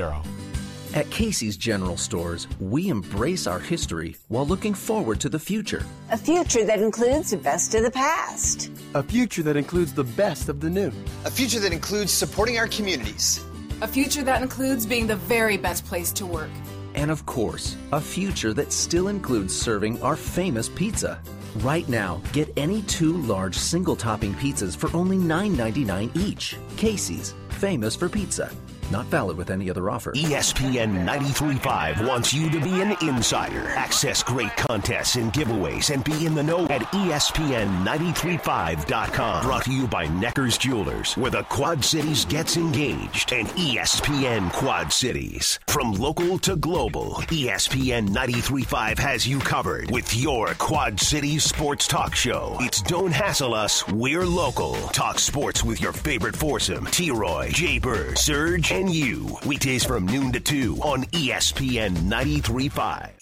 At 0.96 1.10
Casey's 1.12 1.56
General 1.56 1.98
Stores, 1.98 2.48
we 2.60 2.90
embrace 2.90 3.46
our 3.46 3.60
history 3.60 4.16
while 4.30 4.48
looking 4.48 4.74
forward 4.74 5.20
to 5.20 5.30
the 5.30 5.38
future. 5.38 5.86
A 6.12 6.18
future 6.18 6.64
that 6.64 6.82
includes 6.82 7.30
the 7.32 7.38
best 7.38 7.76
of 7.76 7.84
the 7.84 7.92
past. 7.92 8.72
A 8.96 9.04
future 9.04 9.44
that 9.44 9.56
includes 9.56 9.94
the 9.94 10.04
best 10.04 10.50
of 10.50 10.60
the 10.62 10.70
new. 10.70 10.92
A 11.26 11.30
future 11.30 11.60
that 11.60 11.74
includes 11.74 12.12
supporting 12.12 12.58
our 12.58 12.68
communities. 12.68 13.46
A 13.82 13.88
future 13.88 14.24
that 14.24 14.42
includes 14.42 14.88
being 14.88 15.06
the 15.06 15.16
very 15.16 15.58
best 15.58 15.86
place 15.86 16.12
to 16.14 16.26
work. 16.26 16.50
And 16.96 17.12
of 17.12 17.26
course, 17.28 17.78
a 17.92 18.02
future 18.02 18.54
that 18.54 18.74
still 18.74 19.10
includes 19.10 19.56
serving 19.56 20.02
our 20.02 20.16
famous 20.16 20.70
pizza. 20.70 21.22
Right 21.58 21.88
now, 21.90 22.22
get 22.32 22.52
any 22.58 22.84
two 22.84 23.18
large 23.18 23.56
single 23.56 23.96
topping 23.96 24.34
pizzas 24.36 24.78
for 24.78 24.96
only 24.96 25.18
$9.99 25.18 26.16
each. 26.16 26.56
Casey's, 26.78 27.34
famous 27.50 27.96
for 27.96 28.08
pizza. 28.08 28.52
Not 28.92 29.06
valid 29.08 29.38
with 29.38 29.50
any 29.50 29.70
other 29.70 29.90
offer. 29.90 30.14
ESPN 30.14 31.06
93.5 31.06 32.08
wants 32.08 32.34
you 32.34 32.50
to 32.50 32.60
be 32.62 32.82
an 32.82 32.96
insider. 33.02 33.68
Access 33.70 34.24
great 34.24 34.56
contests 34.56 35.16
and 35.16 35.34
giveaways 35.34 35.94
and 35.94 36.04
be 36.04 36.26
in 36.26 36.34
the 36.34 36.44
know 36.44 36.66
at 36.68 36.82
E 36.94 37.10
ESPN935.com. 37.10 39.44
Brought 39.44 39.66
to 39.66 39.74
you 39.74 39.88
by 39.88 40.08
Necker's 40.08 40.58
Jewelers, 40.58 41.18
where 41.18 41.32
the 41.32 41.44
Quad 41.44 41.84
Cities 41.84 42.24
gets 42.26 42.56
engaged, 42.58 43.34
and 43.34 43.48
ESPN 43.50 44.52
Quad 44.54 44.92
Cities. 44.94 45.60
From 45.68 45.94
local 45.94 46.38
to 46.40 46.56
global, 46.56 47.16
ESPN 47.30 48.10
93.5 48.10 48.98
has 49.00 49.28
you 49.28 49.40
covered 49.40 49.92
with 49.92 50.16
your 50.16 50.54
Quad 50.56 51.00
Cities 51.00 51.44
sports 51.44 51.88
talk 51.88 52.16
show. 52.16 52.56
It's 52.60 52.82
Don't 52.82 53.12
Hassle 53.12 53.54
Us, 53.54 53.88
We're 53.88 54.26
Local. 54.26 54.74
Talk 54.90 55.20
sports 55.20 55.64
with 55.64 55.80
your 55.82 55.94
favorite 55.94 56.36
foursome, 56.36 56.86
T-Roy, 56.86 57.50
Jay 57.52 57.78
Bird, 57.80 58.18
Serge, 58.18 58.72
and 58.80 58.94
you. 58.94 59.38
Weekdays 59.46 59.84
from 59.84 60.06
noon 60.06 60.32
to 60.32 60.40
2 60.40 60.78
on 60.78 61.04
ESPN 61.06 61.96
93.5. 62.10 63.19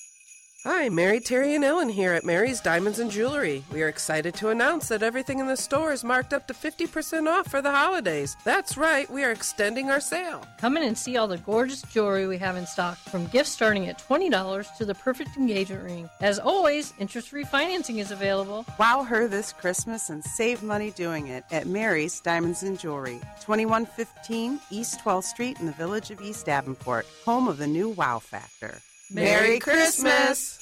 Hi, 0.69 0.89
Mary, 0.89 1.22
Terry, 1.22 1.56
and 1.56 1.64
Ellen 1.64 1.88
here 1.88 2.11
at 2.11 2.26
Mary's 2.26 2.60
Diamonds 2.60 2.99
and 2.99 3.10
Jewelry. 3.10 3.64
We 3.72 3.81
are 3.84 3.88
excited 3.88 4.34
to 4.34 4.49
announce 4.49 4.89
that 4.89 5.02
everything 5.02 5.39
in 5.39 5.48
the 5.48 5.56
store 5.56 5.94
is 5.94 6.03
marked 6.03 6.34
up 6.34 6.45
to 6.48 6.53
50% 6.53 7.26
off 7.26 7.49
for 7.49 7.61
the 7.61 7.72
holidays. 7.72 8.35
That's 8.44 8.76
right, 8.76 9.10
we 9.10 9.23
are 9.23 9.31
extending 9.31 9.89
our 9.89 10.02
sale. 10.02 10.45
Come 10.60 10.76
in 10.76 10.84
and 10.84 10.98
see 10.98 11.15
all 11.15 11.30
the 11.30 11.38
gorgeous 11.38 11.84
jewelry 11.84 12.27
we 12.27 12.38
have 12.39 12.57
in 12.57 12.65
stock, 12.65 12.98
from 12.98 13.27
gifts 13.27 13.52
starting 13.52 13.88
at 13.88 13.98
$20 13.98 14.76
to 14.76 14.84
the 14.84 14.94
perfect 14.94 15.38
engagement 15.38 15.85
ring. 15.85 16.10
As 16.19 16.38
always, 16.38 16.94
interest 16.99 17.30
free 17.30 17.45
financing 17.45 17.99
is 17.99 18.11
available. 18.11 18.65
Wow 18.77 19.03
her 19.03 19.30
this 19.30 19.53
Christmas 19.53 20.10
and 20.10 20.22
save 20.22 20.64
money 20.64 20.91
doing 20.91 21.27
it 21.27 21.45
at 21.49 21.68
Mary's 21.68 22.19
Diamonds 22.19 22.64
and 22.64 22.77
Jewelry, 22.77 23.22
2115 23.39 24.60
East 24.69 24.99
12th 24.99 25.23
Street 25.23 25.61
in 25.61 25.65
the 25.65 25.72
village 25.72 26.11
of 26.11 26.22
East 26.22 26.45
Davenport, 26.45 27.06
home 27.23 27.48
of 27.48 27.57
the 27.57 27.68
new 27.68 27.88
Wow 27.88 28.19
Factor. 28.19 28.81
Merry 29.09 29.59
Christmas! 29.59 30.59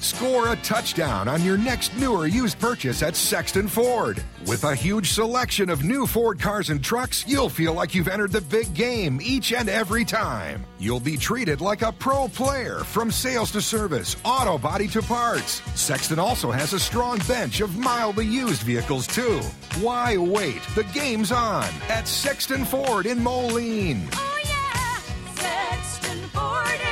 Score 0.00 0.52
a 0.52 0.56
touchdown 0.56 1.28
on 1.28 1.42
your 1.42 1.58
next 1.58 1.94
new 1.96 2.12
or 2.12 2.26
used 2.26 2.58
purchase 2.58 3.02
at 3.02 3.14
Sexton 3.14 3.68
Ford. 3.68 4.22
With 4.46 4.64
a 4.64 4.74
huge 4.74 5.12
selection 5.12 5.68
of 5.68 5.84
new 5.84 6.06
Ford 6.06 6.40
cars 6.40 6.70
and 6.70 6.82
trucks, 6.82 7.24
you'll 7.28 7.50
feel 7.50 7.74
like 7.74 7.94
you've 7.94 8.08
entered 8.08 8.32
the 8.32 8.40
big 8.40 8.72
game 8.72 9.20
each 9.22 9.52
and 9.52 9.68
every 9.68 10.04
time. 10.06 10.64
You'll 10.78 11.00
be 11.00 11.18
treated 11.18 11.60
like 11.60 11.82
a 11.82 11.92
pro 11.92 12.28
player 12.28 12.78
from 12.78 13.10
sales 13.10 13.50
to 13.52 13.60
service, 13.60 14.16
auto 14.24 14.56
body 14.56 14.88
to 14.88 15.02
parts. 15.02 15.60
Sexton 15.78 16.18
also 16.18 16.50
has 16.50 16.72
a 16.72 16.80
strong 16.80 17.18
bench 17.28 17.60
of 17.60 17.76
mildly 17.76 18.26
used 18.26 18.62
vehicles, 18.62 19.06
too. 19.06 19.40
Why 19.80 20.16
wait? 20.16 20.62
The 20.74 20.84
game's 20.94 21.30
on 21.30 21.68
at 21.90 22.08
Sexton 22.08 22.64
Ford 22.64 23.04
in 23.04 23.22
Moline. 23.22 24.08
Oh, 24.14 24.40
yeah! 24.44 25.34
Sexton 25.34 26.18
Ford 26.30 26.91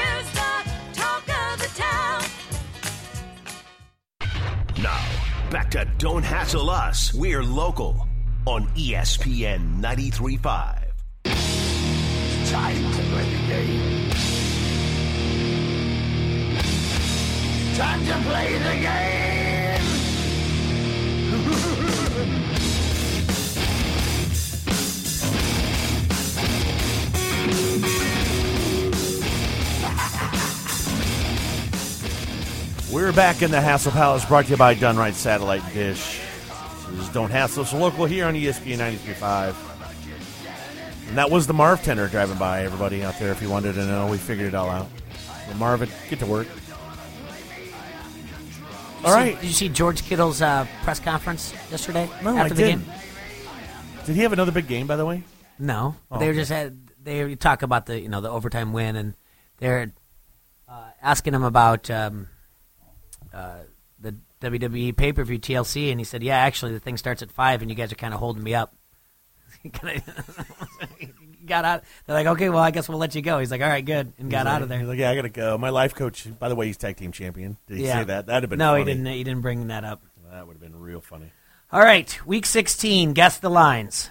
back 5.50 5.70
to 5.72 5.84
Don't 5.98 6.22
Hassle 6.22 6.70
Us. 6.70 7.12
We're 7.12 7.42
local 7.42 8.06
on 8.46 8.68
ESPN 8.68 9.80
93.5. 9.80 10.86
Time 12.50 12.92
to 12.92 13.02
play 13.02 13.24
the 13.24 13.38
game. 13.48 14.10
Time 17.74 18.06
to 18.06 18.14
play 18.28 18.58
the 18.58 18.76
game. 27.70 27.86
We're 32.92 33.12
back 33.12 33.42
in 33.42 33.50
the 33.52 33.60
Hassle 33.60 33.92
Palace, 33.92 34.24
brought 34.24 34.46
to 34.46 34.50
you 34.52 34.56
by 34.56 34.74
Done 34.74 34.96
Right 34.96 35.14
Satellite 35.14 35.62
Dish. 35.72 36.20
This 36.90 37.00
is 37.00 37.08
Don't 37.10 37.30
Hassle 37.30 37.62
Us 37.62 37.72
local 37.72 38.04
here 38.04 38.26
on 38.26 38.34
ESPN 38.34 38.78
93.5. 38.78 39.54
And 41.08 41.16
that 41.18 41.30
was 41.30 41.46
the 41.46 41.52
Marv 41.54 41.82
tender 41.84 42.08
driving 42.08 42.36
by, 42.38 42.64
everybody 42.64 43.04
out 43.04 43.16
there, 43.20 43.30
if 43.30 43.40
you 43.40 43.48
wanted 43.48 43.74
to 43.74 43.86
know. 43.86 44.08
We 44.08 44.18
figured 44.18 44.48
it 44.48 44.54
all 44.54 44.68
out. 44.68 44.88
So 45.48 45.54
Marvin, 45.54 45.88
get 46.08 46.18
to 46.18 46.26
work. 46.26 46.48
All 49.04 49.14
right. 49.14 49.36
did 49.40 49.46
you 49.46 49.54
see 49.54 49.68
George 49.68 50.02
Kittle's 50.02 50.42
uh, 50.42 50.66
press 50.82 50.98
conference 50.98 51.52
yesterday 51.70 52.08
No, 52.22 52.36
after 52.36 52.40
I 52.40 52.48
the 52.48 52.54
didn't. 52.56 52.84
game? 52.86 52.94
Did 54.04 54.16
he 54.16 54.22
have 54.22 54.32
another 54.32 54.52
big 54.52 54.66
game, 54.66 54.86
by 54.88 54.96
the 54.96 55.06
way? 55.06 55.22
No, 55.60 55.94
Oh, 56.10 56.18
they 56.18 56.26
were 56.26 56.32
okay. 56.32 56.40
just 56.40 56.50
had 56.50 56.88
they 57.02 57.34
talk 57.36 57.62
about 57.62 57.86
the 57.86 58.00
you 58.00 58.08
know 58.08 58.20
the 58.20 58.30
overtime 58.30 58.72
win, 58.72 58.96
and 58.96 59.14
they're 59.58 59.92
uh, 60.68 60.90
asking 61.02 61.34
him 61.34 61.42
about 61.44 61.90
um, 61.90 62.28
uh, 63.32 63.58
the 64.00 64.16
WWE 64.40 64.96
pay 64.96 65.12
per 65.12 65.24
view 65.24 65.38
TLC, 65.38 65.90
and 65.90 66.00
he 66.00 66.04
said, 66.04 66.22
"Yeah, 66.22 66.38
actually, 66.38 66.72
the 66.72 66.80
thing 66.80 66.96
starts 66.96 67.22
at 67.22 67.30
five, 67.30 67.62
and 67.62 67.70
you 67.70 67.76
guys 67.76 67.92
are 67.92 67.96
kind 67.96 68.14
of 68.14 68.20
holding 68.20 68.42
me 68.42 68.54
up." 68.54 68.74
Got 71.46 71.64
out. 71.64 71.84
They're 72.06 72.16
like, 72.16 72.26
"Okay, 72.26 72.48
well, 72.48 72.62
I 72.62 72.70
guess 72.70 72.88
we'll 72.88 72.98
let 72.98 73.14
you 73.14 73.22
go." 73.22 73.38
He's 73.38 73.50
like, 73.50 73.60
"All 73.60 73.68
right, 73.68 73.84
good," 73.84 74.12
and 74.18 74.30
got 74.30 74.46
He's 74.46 74.54
out 74.54 74.62
of 74.62 74.68
there. 74.68 74.78
He's 74.78 74.88
like, 74.88 74.98
yeah, 74.98 75.10
I 75.10 75.14
got 75.14 75.22
to 75.22 75.28
go. 75.28 75.58
My 75.58 75.70
life 75.70 75.94
coach, 75.94 76.26
by 76.38 76.48
the 76.48 76.54
way, 76.54 76.66
he's 76.66 76.76
tag 76.76 76.96
team 76.96 77.12
champion. 77.12 77.56
Did 77.66 77.78
he 77.78 77.86
yeah. 77.86 77.98
say 78.00 78.04
that? 78.04 78.26
That'd 78.26 78.44
have 78.44 78.50
been 78.50 78.58
no, 78.58 78.72
funny. 78.72 78.80
he 78.80 78.84
didn't. 78.84 79.06
He 79.06 79.24
didn't 79.24 79.40
bring 79.42 79.66
that 79.68 79.84
up. 79.84 80.02
That 80.30 80.46
would 80.46 80.54
have 80.54 80.60
been 80.60 80.78
real 80.78 81.00
funny. 81.00 81.32
All 81.72 81.80
right, 81.80 82.26
week 82.26 82.46
16. 82.46 83.12
Guess 83.12 83.38
the 83.38 83.50
lines. 83.50 84.10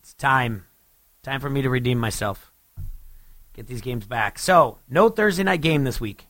It's 0.00 0.14
time. 0.14 0.66
Time 1.22 1.40
for 1.40 1.50
me 1.50 1.62
to 1.62 1.70
redeem 1.70 1.98
myself. 1.98 2.52
Get 3.54 3.66
these 3.66 3.80
games 3.80 4.06
back. 4.06 4.38
So, 4.38 4.78
no 4.88 5.08
Thursday 5.08 5.42
night 5.42 5.60
game 5.60 5.84
this 5.84 6.00
week. 6.00 6.26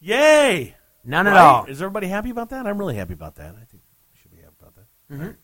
Yay! 0.00 0.74
None 1.04 1.26
at 1.26 1.36
all. 1.36 1.64
Is 1.64 1.80
everybody 1.82 2.08
happy 2.08 2.30
about 2.30 2.50
that? 2.50 2.66
I'm 2.66 2.78
really 2.78 2.96
happy 2.96 3.14
about 3.14 3.36
that. 3.36 3.54
I 3.54 3.64
think 3.64 3.82
we 4.12 4.20
should 4.20 4.30
be 4.30 4.36
happy 4.38 4.54
about 4.60 4.74
that. 4.76 4.86
Mhm. 5.14 5.36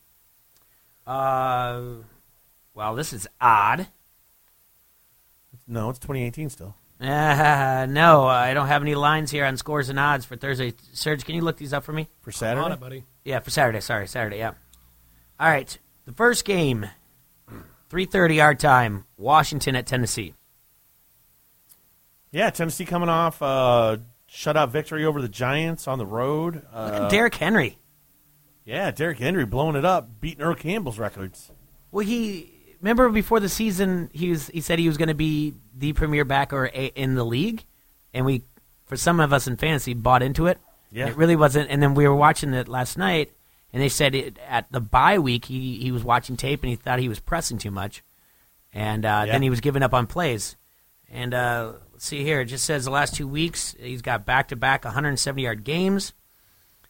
Uh, 1.07 2.03
well, 2.75 2.95
this 2.95 3.13
is 3.13 3.27
odd. 3.41 3.87
No, 5.67 5.91
it's 5.91 5.99
2018 5.99 6.51
still. 6.51 6.75
Uh, 7.01 7.87
no, 7.89 8.25
I 8.27 8.55
don't 8.55 8.69
have 8.69 8.83
any 8.83 8.95
lines 8.95 9.31
here 9.31 9.45
on 9.45 9.57
scores 9.57 9.89
and 9.89 9.99
odds 9.99 10.25
for 10.25 10.37
Thursday. 10.37 10.75
Serge, 10.93 11.25
can 11.25 11.35
you 11.35 11.41
look 11.43 11.57
these 11.57 11.73
up 11.73 11.85
for 11.85 11.93
me? 11.93 12.09
For 12.21 12.31
Saturday? 12.33 12.65
On 12.65 12.73
it, 12.73 12.81
buddy. 12.81 13.05
Yeah, 13.25 13.41
for 13.41 13.51
Saturday. 13.51 13.81
Sorry, 13.81 14.07
Saturday. 14.07 14.39
Yeah. 14.39 14.53
All 15.41 15.49
right. 15.49 15.77
The 16.05 16.13
first 16.13 16.45
game, 16.45 16.87
3:30 17.91 18.43
our 18.43 18.55
time. 18.55 19.07
Washington 19.17 19.75
at 19.77 19.87
Tennessee. 19.87 20.35
Yeah, 22.31 22.51
Tennessee 22.51 22.85
coming 22.85 23.09
off 23.09 23.41
uh, 23.41 23.99
shutout 24.35 24.71
victory 24.71 25.05
over 25.05 25.23
the 25.23 25.29
Giants 25.29 25.87
on 25.87 25.99
the 25.99 26.07
road. 26.07 26.63
Uh, 26.73 26.85
Look 26.93 27.03
at 27.03 27.11
Derrick 27.11 27.35
Henry. 27.37 27.79
Yeah, 28.65 28.91
Derrick 28.91 29.19
Henry 29.19 29.45
blowing 29.45 29.77
it 29.77 29.85
up, 29.85 30.21
beating 30.21 30.43
Earl 30.43 30.55
Campbell's 30.55 30.99
records. 30.99 31.51
Well, 31.93 32.05
he 32.05 32.51
remember 32.81 33.09
before 33.11 33.39
the 33.41 33.49
season, 33.49 34.11
he 34.13 34.31
was 34.31 34.49
he 34.49 34.61
said 34.61 34.79
he 34.79 34.89
was 34.89 34.97
going 34.97 35.09
to 35.09 35.15
be 35.15 35.55
the 35.77 35.93
premier 35.93 36.25
backer 36.25 36.71
a, 36.75 36.87
in 36.95 37.15
the 37.15 37.25
league, 37.25 37.65
and 38.13 38.25
we, 38.27 38.43
for 38.87 38.97
some 38.97 39.21
of 39.21 39.33
us 39.33 39.47
in 39.47 39.57
fantasy, 39.57 39.95
bought 39.95 40.23
into 40.23 40.47
it. 40.47 40.59
Yeah. 40.91 41.09
it 41.09 41.17
really 41.17 41.37
wasn't. 41.37 41.71
And 41.71 41.83
then 41.83 41.95
we 41.95 42.07
were 42.09 42.15
watching 42.15 42.55
it 42.55 42.69
last 42.69 42.97
night, 42.97 43.33
and 43.73 43.83
they 43.83 43.89
said 43.89 44.15
it, 44.15 44.39
at 44.49 44.71
the 44.73 44.81
bye 44.81 45.19
week 45.19 45.45
he 45.45 45.79
he 45.79 45.93
was 45.93 46.03
watching 46.03 46.37
tape 46.37 46.63
and 46.63 46.71
he 46.71 46.77
thought 46.77 46.99
he 47.01 47.09
was 47.09 47.21
pressing 47.21 47.59
too 47.59 47.71
much, 47.71 48.03
and 48.73 49.05
uh, 49.05 49.25
Yeah. 49.27 49.33
then 49.33 49.43
he 49.43 49.51
was 49.51 49.61
giving 49.61 49.83
up 49.83 49.93
on 49.95 50.07
plays. 50.07 50.57
And 51.11 51.33
uh, 51.35 51.75
let's 52.05 52.11
see 52.11 52.23
here, 52.23 52.43
it 52.43 52.47
just 52.47 52.67
says 52.67 52.85
the 52.85 52.91
last 52.91 53.15
two 53.15 53.27
weeks 53.27 53.75
he's 53.81 54.03
got 54.03 54.27
back 54.27 54.49
to 54.49 54.57
back 54.57 54.85
170 54.85 55.41
yard 55.43 55.65
games. 55.65 56.13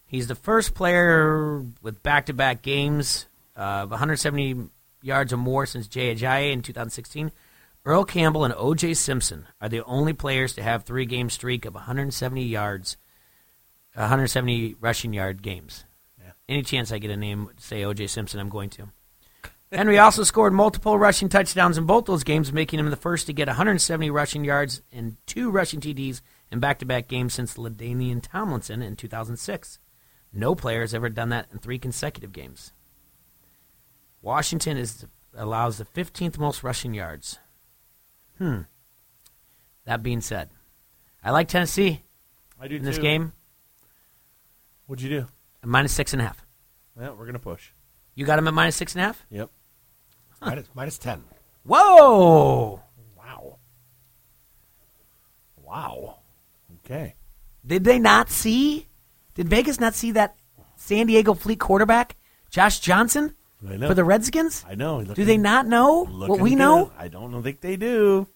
He's 0.04 0.26
the 0.26 0.34
first 0.34 0.74
player 0.74 1.62
with 1.82 2.02
back-to-back 2.02 2.62
games 2.62 3.26
of 3.54 3.90
170 3.90 4.70
yards 5.02 5.32
or 5.32 5.36
more 5.36 5.66
since 5.66 5.86
Jay 5.86 6.12
Ajayi 6.12 6.50
in 6.52 6.62
2016. 6.62 7.30
Earl 7.84 8.04
Campbell 8.04 8.44
and 8.44 8.54
O.J. 8.56 8.94
Simpson 8.94 9.46
are 9.60 9.68
the 9.68 9.84
only 9.84 10.14
players 10.14 10.52
to 10.54 10.64
have 10.64 10.82
three-game 10.82 11.30
streak 11.30 11.64
of 11.64 11.74
170 11.74 12.42
yards, 12.42 12.96
170 13.94 14.74
rushing 14.80 15.12
yard 15.12 15.42
games. 15.42 15.84
Any 16.48 16.62
chance 16.62 16.90
I 16.90 16.98
get 16.98 17.12
a 17.12 17.16
name, 17.16 17.50
say 17.58 17.84
O.J. 17.84 18.08
Simpson, 18.08 18.40
I'm 18.40 18.48
going 18.48 18.70
to. 18.70 18.88
Henry 19.74 19.98
also 19.98 20.22
scored 20.22 20.52
multiple 20.52 20.98
rushing 20.98 21.28
touchdowns 21.28 21.76
in 21.76 21.84
both 21.84 22.04
those 22.06 22.24
games, 22.24 22.52
making 22.52 22.78
him 22.78 22.90
the 22.90 22.96
first 22.96 23.26
to 23.26 23.32
get 23.32 23.48
170 23.48 24.10
rushing 24.10 24.44
yards 24.44 24.82
and 24.92 25.16
two 25.26 25.50
rushing 25.50 25.80
TDs 25.80 26.20
in 26.50 26.60
back-to-back 26.60 27.08
games 27.08 27.34
since 27.34 27.56
LaDainian 27.56 28.22
Tomlinson 28.22 28.82
in 28.82 28.96
2006. 28.96 29.78
No 30.32 30.54
player 30.54 30.80
has 30.80 30.94
ever 30.94 31.08
done 31.08 31.28
that 31.30 31.46
in 31.52 31.58
three 31.58 31.78
consecutive 31.78 32.32
games. 32.32 32.72
Washington 34.22 34.76
is 34.76 35.04
allows 35.36 35.78
the 35.78 35.84
15th 35.84 36.38
most 36.38 36.62
rushing 36.62 36.94
yards. 36.94 37.38
Hmm. 38.38 38.60
That 39.84 40.02
being 40.02 40.20
said, 40.20 40.50
I 41.22 41.30
like 41.30 41.48
Tennessee. 41.48 42.02
I 42.60 42.68
do 42.68 42.76
in 42.76 42.84
this 42.84 42.96
too. 42.96 43.02
game. 43.02 43.32
What'd 44.86 45.02
you 45.02 45.10
do? 45.10 45.26
A 45.62 45.66
minus 45.66 45.92
six 45.92 46.12
and 46.12 46.22
a 46.22 46.26
half. 46.26 46.44
Well, 46.96 47.16
we're 47.16 47.26
gonna 47.26 47.38
push. 47.38 47.70
You 48.14 48.24
got 48.24 48.38
him 48.38 48.48
at 48.48 48.54
minus 48.54 48.76
six 48.76 48.94
and 48.94 49.02
a 49.02 49.06
half. 49.06 49.26
Yep. 49.30 49.50
Minus, 50.44 50.68
minus 50.74 50.98
10. 50.98 51.24
Whoa! 51.64 52.82
Wow. 53.16 53.58
Wow. 55.62 56.18
Okay. 56.84 57.14
Did 57.66 57.84
they 57.84 57.98
not 57.98 58.30
see? 58.30 58.86
Did 59.34 59.48
Vegas 59.48 59.80
not 59.80 59.94
see 59.94 60.12
that 60.12 60.36
San 60.76 61.06
Diego 61.06 61.34
Fleet 61.34 61.58
quarterback, 61.58 62.16
Josh 62.50 62.80
Johnson, 62.80 63.34
I 63.66 63.76
know. 63.76 63.88
for 63.88 63.94
the 63.94 64.04
Redskins? 64.04 64.64
I 64.68 64.74
know. 64.74 65.02
Do 65.02 65.24
they 65.24 65.38
not 65.38 65.66
know 65.66 66.04
what 66.04 66.40
we 66.40 66.54
know? 66.54 66.92
I 66.98 67.08
don't 67.08 67.42
think 67.42 67.60
they 67.60 67.76
do. 67.76 68.28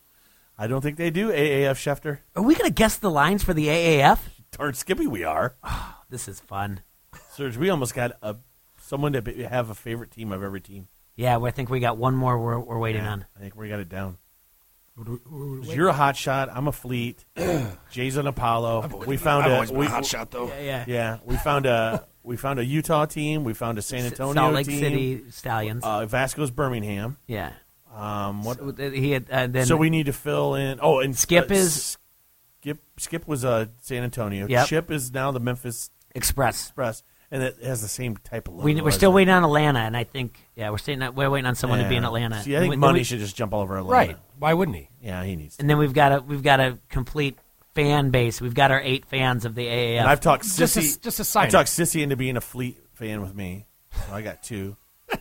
I 0.56 0.66
don't 0.66 0.80
think 0.80 0.96
they 0.96 1.10
do. 1.10 1.30
AAF 1.30 1.76
Schefter. 1.76 2.18
Are 2.34 2.42
we 2.42 2.54
going 2.54 2.68
to 2.68 2.74
guess 2.74 2.96
the 2.96 3.10
lines 3.10 3.44
for 3.44 3.54
the 3.54 3.68
AAF? 3.68 4.18
Darn 4.50 4.74
Skippy, 4.74 5.06
we 5.06 5.22
are. 5.22 5.54
Ah, 5.62 6.02
this 6.08 6.26
is 6.26 6.40
fun. 6.40 6.80
Serge, 7.32 7.56
we 7.56 7.70
almost 7.70 7.94
got 7.94 8.12
a 8.22 8.36
someone 8.80 9.12
to 9.12 9.48
have 9.48 9.70
a 9.70 9.74
favorite 9.74 10.10
team 10.10 10.32
of 10.32 10.42
every 10.42 10.60
team. 10.60 10.88
Yeah, 11.18 11.36
well, 11.38 11.48
I 11.48 11.50
think 11.50 11.68
we 11.68 11.80
got 11.80 11.98
one 11.98 12.14
more 12.14 12.38
we're, 12.38 12.60
we're 12.60 12.78
waiting 12.78 13.02
Yeah, 13.02 13.10
on. 13.10 13.26
I 13.36 13.40
think 13.40 13.56
we 13.56 13.68
got 13.68 13.80
it 13.80 13.88
down. 13.88 14.18
You're 15.64 15.88
a 15.88 15.92
hot 15.92 16.16
shot. 16.16 16.48
I'm 16.52 16.68
a 16.68 16.72
fleet. 16.72 17.24
Jay's 17.90 18.16
an 18.16 18.28
Apollo. 18.28 18.88
Always 18.92 19.08
we 19.08 19.16
found 19.16 19.44
I've 19.44 19.50
a 19.50 19.54
always 19.54 19.70
been 19.70 19.80
we, 19.80 19.86
a 19.86 19.90
hot 19.90 20.06
shot, 20.06 20.30
though. 20.30 20.46
Yeah, 20.48 20.60
yeah. 20.60 20.84
yeah. 20.86 21.18
We 21.24 21.36
found 21.36 21.66
a 21.66 22.06
we 22.22 22.36
found 22.36 22.60
a 22.60 22.64
Utah 22.64 23.06
team. 23.06 23.42
We 23.42 23.52
found 23.52 23.78
a 23.78 23.82
San 23.82 24.04
Antonio 24.06 24.34
Salt 24.34 24.54
Lake 24.54 24.66
team. 24.66 24.78
City 24.78 25.24
Stallions. 25.30 25.82
Uh, 25.84 26.06
Vasco's 26.06 26.50
Birmingham. 26.52 27.16
yeah. 27.26 27.52
Um, 27.92 28.44
what? 28.44 28.58
So, 28.58 28.90
he 28.90 29.10
had, 29.10 29.28
uh, 29.28 29.48
then 29.48 29.66
so 29.66 29.76
we 29.76 29.90
need 29.90 30.06
to 30.06 30.12
fill 30.12 30.54
in. 30.54 30.78
Oh, 30.80 31.00
and 31.00 31.16
Skip 31.18 31.50
uh, 31.50 31.54
is- 31.54 31.96
Skip. 32.60 32.78
Skip 32.96 33.26
was 33.26 33.44
uh, 33.44 33.66
San 33.80 34.04
Antonio. 34.04 34.46
Yep. 34.46 34.66
Chip 34.68 34.90
is 34.92 35.12
now 35.12 35.32
the 35.32 35.40
Memphis 35.40 35.90
Express. 36.14 36.66
Express, 36.66 37.02
and 37.30 37.42
it 37.42 37.58
has 37.62 37.82
the 37.82 37.88
same 37.88 38.16
type 38.16 38.48
of 38.48 38.54
logo. 38.54 38.64
We, 38.64 38.80
we're 38.80 38.90
still 38.90 39.12
waiting 39.12 39.32
on 39.32 39.44
Atlanta, 39.44 39.80
and 39.80 39.96
I 39.96 40.04
think 40.04 40.38
yeah, 40.56 40.70
we're 40.70 40.78
staying. 40.78 41.00
We're 41.14 41.30
waiting 41.30 41.46
on 41.46 41.54
someone 41.54 41.80
to 41.80 41.88
be 41.88 41.96
in 41.96 42.04
Atlanta. 42.04 42.42
See, 42.42 42.56
I 42.56 42.60
think 42.60 42.70
we- 42.70 42.76
money 42.76 43.00
we- 43.00 43.04
should 43.04 43.18
just 43.20 43.36
jump 43.36 43.52
all 43.52 43.62
over 43.62 43.76
Atlanta. 43.76 43.92
Right. 44.12 44.16
Why 44.38 44.54
wouldn't 44.54 44.76
he? 44.76 44.88
Yeah, 45.02 45.22
he 45.24 45.36
needs. 45.36 45.56
To. 45.56 45.62
And 45.62 45.70
then 45.70 45.78
we've 45.78 45.92
got 45.92 46.12
a 46.12 46.20
we've 46.20 46.42
got 46.42 46.60
a 46.60 46.78
complete 46.88 47.38
fan 47.74 48.10
base. 48.10 48.40
We've 48.40 48.54
got 48.54 48.70
our 48.70 48.80
eight 48.80 49.04
fans 49.06 49.44
of 49.44 49.54
the 49.54 49.66
AAF. 49.66 49.98
And 50.00 50.08
I've 50.08 50.20
talked 50.20 50.44
Just 50.44 50.76
a- 50.76 50.80
Sissy. 50.80 51.00
just 51.00 51.18
a 51.20 51.22
I 51.22 51.24
sign 51.24 51.50
talked 51.50 51.68
Sissy 51.68 52.02
into 52.02 52.16
being 52.16 52.36
a 52.36 52.40
fleet 52.40 52.78
fan 52.94 53.20
with 53.20 53.34
me. 53.34 53.66
So 54.06 54.14
I 54.14 54.22
got 54.22 54.42
two 54.42 54.76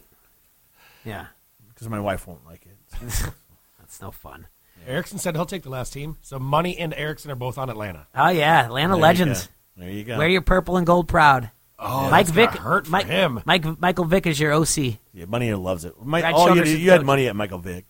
yeah, 1.06 1.28
because 1.70 1.90
my 1.90 2.00
wife 2.00 2.28
won't 2.28 2.46
like 2.46 2.66
it. 2.66 2.78
that's 3.80 4.02
no 4.02 4.12
fun. 4.12 4.48
Erickson 4.88 5.18
said 5.20 5.36
he'll 5.36 5.46
take 5.46 5.64
the 5.64 5.70
last 5.70 5.92
team. 5.94 6.18
So 6.22 6.40
Money 6.40 6.78
and 6.78 6.94
Erickson 6.94 7.32
are 7.32 7.36
both 7.36 7.58
on 7.58 7.70
Atlanta. 7.70 8.08
Oh 8.16 8.30
yeah, 8.30 8.66
Atlanta 8.66 8.94
There 8.94 9.02
legends. 9.02 9.48
go. 9.48 9.52
There 9.84 9.90
you 9.92 10.04
go. 10.04 10.18
Wear 10.18 10.28
your 10.30 10.42
purple 10.42 10.78
and 10.78 10.88
gold 10.88 11.08
proud. 11.08 11.52
Oh, 11.80 12.10
Mike 12.10 12.28
Vick 12.28 12.50
hurt 12.52 12.90
Mike, 12.90 13.06
him. 13.06 13.42
Mike 13.46 13.80
Michael 13.80 14.06
Vick 14.06 14.26
is 14.26 14.40
your 14.40 14.52
OC. 14.54 14.98
Yeah, 15.14 15.26
money 15.28 15.54
loves 15.54 15.86
it. 15.86 15.94
All 16.00 16.08
you, 16.20 16.22
shoulder 16.24 16.66
you 16.66 16.90
had 16.92 17.02
coach. 17.02 17.06
money 17.06 17.28
at 17.28 17.36
Michael 17.36 17.60
Vick. 17.60 17.86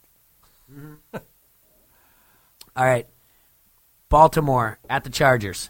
All 2.76 2.86
right, 2.86 3.08
Baltimore 4.10 4.78
at 4.90 5.04
the 5.04 5.10
Chargers. 5.10 5.70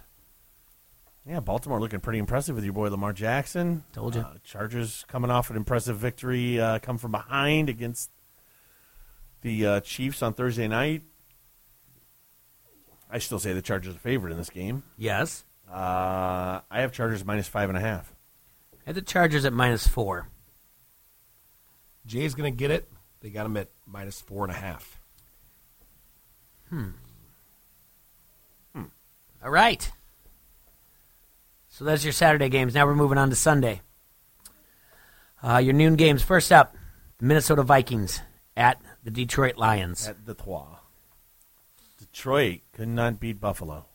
Yeah, 1.28 1.42
Baltimore 1.42 1.80
looking 1.80 2.00
pretty 2.00 2.20
impressive 2.20 2.56
with 2.56 2.64
your 2.64 2.74
boy 2.74 2.90
Lamar 2.90 3.14
Jackson. 3.14 3.84
Told 3.94 4.16
you. 4.16 4.22
Uh, 4.22 4.34
Chargers 4.44 5.06
coming 5.08 5.30
off 5.30 5.50
an 5.50 5.56
impressive 5.58 5.98
victory, 5.98 6.60
uh, 6.60 6.80
come 6.80 6.98
from 6.98 7.12
behind 7.12 7.70
against 7.70 8.10
the 9.42 9.66
uh, 9.66 9.80
Chiefs 9.82 10.22
on 10.24 10.34
Thursday 10.34 10.68
night. 10.68 11.04
I 13.12 13.20
still 13.20 13.40
say 13.40 13.54
the 13.54 13.62
Chargers 13.62 13.96
are 13.96 14.00
favorite 14.00 14.32
in 14.32 14.38
this 14.38 14.50
game. 14.50 14.84
Yes, 14.98 15.44
Uh, 15.70 16.62
I 16.72 16.82
have 16.82 16.92
Chargers 16.94 17.26
minus 17.26 17.48
five 17.48 17.70
and 17.70 17.78
a 17.78 17.82
half. 17.82 18.14
at 18.86 18.96
the 18.96 19.02
Chargers 19.02 19.46
at 19.46 19.54
minus 19.54 19.88
four. 19.88 20.30
Jay's 22.06 22.36
going 22.36 22.52
to 22.52 22.58
get 22.58 22.72
it. 22.72 22.90
They 23.22 23.30
got 23.30 23.46
him 23.46 23.58
at 23.58 23.68
minus 23.86 24.22
four 24.22 24.46
and 24.46 24.54
a 24.54 24.58
half. 24.58 25.00
Hmm. 26.70 26.90
Hmm. 28.74 28.84
All 29.44 29.50
right. 29.52 29.92
So 31.70 31.84
that's 31.86 32.04
your 32.04 32.14
Saturday 32.14 32.50
games. 32.50 32.74
Now 32.74 32.86
we're 32.86 32.96
moving 32.96 33.18
on 33.18 33.30
to 33.30 33.36
Sunday. 33.36 33.82
Uh, 35.44 35.58
your 35.58 35.74
noon 35.74 35.96
games. 35.96 36.24
First 36.24 36.52
up, 36.52 36.76
the 37.20 37.26
Minnesota 37.26 37.64
Vikings 37.64 38.22
at 38.56 38.82
the 39.04 39.12
Detroit 39.12 39.58
Lions. 39.58 40.08
At 40.08 40.26
the 40.26 40.34
Trois. 40.34 40.78
Detroit 42.00 42.62
could 42.74 42.88
not 42.88 43.20
beat 43.20 43.40
Buffalo. 43.40 43.86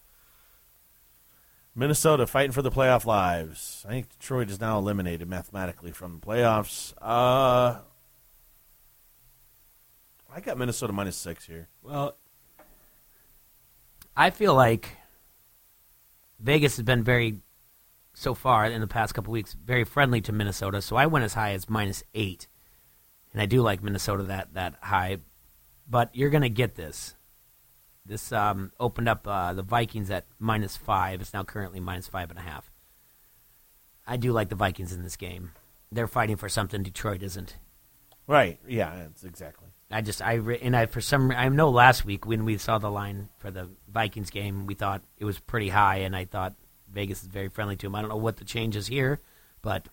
Minnesota 1.74 2.26
fighting 2.26 2.52
for 2.52 2.62
the 2.62 2.70
playoff 2.70 3.06
lives. 3.06 3.84
I 3.88 3.92
think 3.92 4.10
Detroit 4.10 4.50
is 4.50 4.60
now 4.60 4.78
eliminated 4.78 5.28
mathematically 5.28 5.90
from 5.90 6.20
the 6.20 6.26
playoffs. 6.26 6.92
Uh, 7.00 7.80
I 10.34 10.40
got 10.40 10.58
Minnesota 10.58 10.92
minus 10.92 11.16
six 11.16 11.46
here. 11.46 11.68
Well, 11.82 12.16
I 14.16 14.30
feel 14.30 14.54
like 14.54 14.96
Vegas 16.38 16.76
has 16.76 16.84
been 16.84 17.02
very, 17.02 17.38
so 18.12 18.34
far 18.34 18.66
in 18.66 18.80
the 18.82 18.86
past 18.86 19.14
couple 19.14 19.32
weeks, 19.32 19.54
very 19.54 19.84
friendly 19.84 20.20
to 20.22 20.32
Minnesota. 20.32 20.82
So 20.82 20.96
I 20.96 21.06
went 21.06 21.24
as 21.24 21.34
high 21.34 21.52
as 21.52 21.70
minus 21.70 22.04
eight, 22.14 22.48
and 23.32 23.40
I 23.40 23.46
do 23.46 23.62
like 23.62 23.82
Minnesota 23.82 24.24
that 24.24 24.52
that 24.54 24.74
high. 24.82 25.18
But 25.88 26.14
you're 26.14 26.30
going 26.30 26.42
to 26.42 26.50
get 26.50 26.74
this. 26.74 27.14
This 28.04 28.32
um, 28.32 28.72
opened 28.80 29.08
up 29.08 29.26
uh, 29.26 29.52
the 29.52 29.62
Vikings 29.62 30.10
at 30.10 30.26
minus 30.38 30.76
five. 30.76 31.20
It's 31.20 31.32
now 31.32 31.44
currently 31.44 31.80
minus 31.80 32.08
five 32.08 32.30
and 32.30 32.38
a 32.38 32.42
half. 32.42 32.70
I 34.06 34.16
do 34.16 34.32
like 34.32 34.48
the 34.48 34.56
Vikings 34.56 34.92
in 34.92 35.02
this 35.02 35.16
game. 35.16 35.52
They're 35.90 36.08
fighting 36.08 36.36
for 36.36 36.48
something 36.48 36.82
Detroit 36.82 37.22
isn't. 37.22 37.56
Right? 38.26 38.58
Yeah, 38.66 39.04
it's 39.06 39.24
exactly. 39.24 39.68
I 39.90 40.00
just 40.00 40.22
I 40.22 40.34
re- 40.34 40.58
and 40.60 40.74
I 40.74 40.86
for 40.86 41.00
some 41.00 41.30
I 41.30 41.48
know 41.48 41.68
last 41.70 42.04
week 42.04 42.26
when 42.26 42.44
we 42.44 42.56
saw 42.56 42.78
the 42.78 42.90
line 42.90 43.28
for 43.38 43.50
the 43.50 43.68
Vikings 43.92 44.30
game 44.30 44.66
we 44.66 44.74
thought 44.74 45.02
it 45.18 45.26
was 45.26 45.38
pretty 45.38 45.68
high 45.68 45.98
and 45.98 46.16
I 46.16 46.24
thought 46.24 46.54
Vegas 46.90 47.22
is 47.22 47.28
very 47.28 47.48
friendly 47.48 47.76
to 47.76 47.86
him. 47.86 47.94
I 47.94 48.00
don't 48.00 48.10
know 48.10 48.16
what 48.16 48.38
the 48.38 48.44
change 48.44 48.74
is 48.74 48.86
here, 48.86 49.20
but 49.60 49.86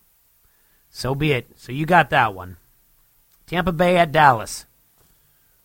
so 0.88 1.14
be 1.14 1.32
it. 1.32 1.50
So 1.56 1.72
you 1.72 1.86
got 1.86 2.10
that 2.10 2.34
one. 2.34 2.56
Tampa 3.46 3.72
Bay 3.72 3.96
at 3.96 4.12
Dallas. 4.12 4.64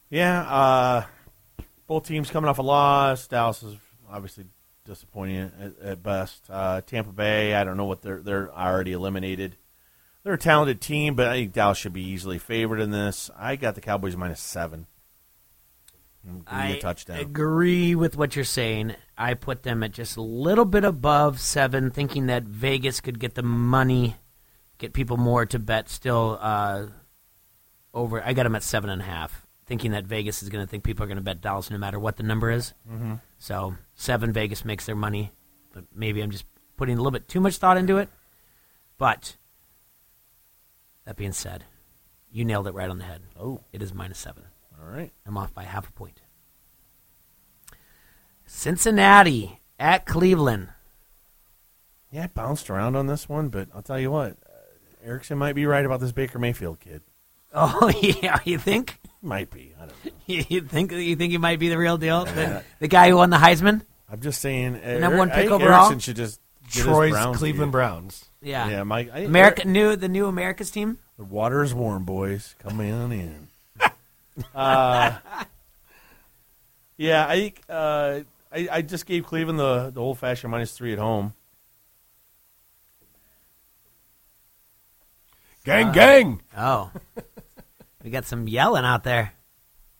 Yeah, 0.09 0.41
uh, 0.41 1.05
both 1.87 2.07
teams 2.07 2.29
coming 2.29 2.49
off 2.49 2.59
a 2.59 2.63
loss. 2.63 3.27
Dallas 3.27 3.63
is 3.63 3.75
obviously 4.09 4.45
disappointing 4.85 5.51
at, 5.59 5.79
at 5.79 6.03
best. 6.03 6.43
Uh, 6.49 6.81
Tampa 6.81 7.11
Bay, 7.11 7.53
I 7.53 7.63
don't 7.63 7.77
know 7.77 7.85
what 7.85 8.01
they're 8.01 8.21
they're 8.21 8.53
already 8.53 8.93
eliminated. 8.93 9.57
They're 10.23 10.33
a 10.33 10.39
talented 10.39 10.81
team, 10.81 11.15
but 11.15 11.27
I 11.27 11.35
think 11.35 11.53
Dallas 11.53 11.77
should 11.77 11.93
be 11.93 12.07
easily 12.07 12.39
favored 12.39 12.79
in 12.79 12.89
this. 12.89 13.29
I 13.37 13.57
got 13.57 13.75
the 13.75 13.81
Cowboys 13.81 14.15
minus 14.15 14.41
seven. 14.41 14.87
I 16.47 16.79
touchdown. 16.81 17.19
agree 17.19 17.93
with 17.93 18.17
what 18.17 18.35
you're 18.35 18.45
saying. 18.45 18.95
I 19.17 19.35
put 19.35 19.63
them 19.63 19.83
at 19.83 19.91
just 19.91 20.17
a 20.17 20.21
little 20.21 20.65
bit 20.65 20.83
above 20.83 21.39
seven, 21.39 21.91
thinking 21.91 22.27
that 22.27 22.43
Vegas 22.43 22.99
could 23.01 23.19
get 23.19 23.35
the 23.35 23.43
money, 23.43 24.15
get 24.79 24.93
people 24.93 25.17
more 25.17 25.45
to 25.45 25.59
bet. 25.59 25.87
Still 25.89 26.39
uh, 26.41 26.87
over. 27.93 28.23
I 28.23 28.33
got 28.33 28.43
them 28.43 28.55
at 28.55 28.63
seven 28.63 28.89
and 28.89 29.01
a 29.01 29.05
half, 29.05 29.44
thinking 29.65 29.91
that 29.91 30.05
Vegas 30.05 30.43
is 30.43 30.49
going 30.49 30.63
to 30.63 30.69
think 30.69 30.83
people 30.83 31.03
are 31.03 31.07
going 31.07 31.17
to 31.17 31.23
bet 31.23 31.41
Dallas 31.41 31.69
no 31.71 31.77
matter 31.77 31.99
what 31.99 32.17
the 32.17 32.23
number 32.23 32.51
is. 32.51 32.73
Mhm. 32.89 33.21
So 33.39 33.75
seven, 33.95 34.31
Vegas 34.31 34.63
makes 34.65 34.85
their 34.85 34.95
money, 34.95 35.31
but 35.73 35.85
maybe 35.93 36.21
I'm 36.21 36.31
just 36.31 36.45
putting 36.77 36.95
a 36.95 36.97
little 36.97 37.11
bit 37.11 37.27
too 37.27 37.39
much 37.39 37.57
thought 37.57 37.77
into 37.77 37.97
it. 37.97 38.09
But 38.97 39.37
that 41.05 41.15
being 41.15 41.31
said, 41.31 41.63
you 42.31 42.45
nailed 42.45 42.67
it 42.67 42.73
right 42.73 42.89
on 42.89 42.97
the 42.99 43.05
head. 43.05 43.21
Oh, 43.39 43.61
it 43.73 43.81
is 43.81 43.93
minus 43.93 44.19
seven. 44.19 44.43
All 44.79 44.87
right. 44.87 45.11
I'm 45.25 45.37
off 45.37 45.53
by 45.53 45.63
half 45.63 45.87
a 45.89 45.91
point. 45.93 46.21
Cincinnati 48.45 49.59
at 49.79 50.05
Cleveland. 50.05 50.69
Yeah, 52.11 52.25
I 52.25 52.27
bounced 52.27 52.69
around 52.69 52.95
on 52.95 53.07
this 53.07 53.27
one, 53.27 53.49
but 53.49 53.67
I'll 53.75 53.81
tell 53.81 53.99
you 53.99 54.11
what, 54.11 54.31
uh, 54.45 55.03
Erickson 55.03 55.37
might 55.37 55.53
be 55.55 55.65
right 55.65 55.85
about 55.85 55.99
this 55.99 56.11
Baker 56.11 56.39
Mayfield 56.39 56.79
kid. 56.79 57.01
Oh 57.57 57.87
yeah, 58.01 58.39
you 58.43 58.57
think? 58.57 58.99
Might 59.25 59.49
be. 59.49 59.73
I 59.77 59.85
don't 59.87 60.05
know. 60.05 60.11
You 60.27 60.61
think 60.61 60.91
you 60.91 61.15
think 61.15 61.31
he 61.31 61.37
might 61.37 61.59
be 61.59 61.69
the 61.69 61.77
real 61.77 61.97
deal? 61.97 62.25
The, 62.25 62.63
the 62.79 62.87
guy 62.87 63.09
who 63.09 63.17
won 63.17 63.29
the 63.29 63.37
Heisman? 63.37 63.81
I'm 64.11 64.21
just 64.21 64.39
saying. 64.41 64.79
The 64.83 64.99
number 64.99 65.17
one 65.17 65.29
I 65.31 65.35
pick 65.35 65.41
think 65.49 65.51
overall? 65.51 65.81
Erickson 65.85 65.99
should 65.99 66.15
just 66.15 66.39
get 66.65 66.73
his 66.75 66.83
Troy's 66.83 67.11
Browns 67.11 67.37
Cleveland 67.37 67.71
gear. 67.71 67.79
Browns. 67.79 68.25
Yeah. 68.41 68.69
Yeah, 68.69 68.83
Mike. 68.83 69.09
I, 69.13 69.19
America 69.19 69.67
new 69.67 69.95
the 69.95 70.07
new 70.07 70.27
America's 70.27 70.71
team. 70.71 70.99
The 71.17 71.23
water 71.25 71.63
is 71.63 71.73
warm, 71.73 72.05
boys. 72.05 72.55
Come 72.59 72.79
on 72.79 73.11
in. 73.11 73.47
uh, 74.55 75.17
yeah, 76.97 77.25
I 77.27 77.53
uh, 77.69 78.19
I, 78.51 78.67
I 78.71 78.81
just 78.81 79.05
gave 79.05 79.25
Cleveland 79.25 79.59
the, 79.59 79.89
the 79.91 79.99
old 80.01 80.17
fashioned 80.19 80.51
minus 80.51 80.71
three 80.71 80.93
at 80.93 80.99
home. 80.99 81.33
Gang, 85.65 85.87
Uh, 85.87 85.91
gang. 85.93 86.41
Oh, 86.57 86.91
we 88.05 88.11
got 88.11 88.23
some 88.25 88.47
yelling 88.47 88.85
out 88.85 89.03
there 89.03 89.33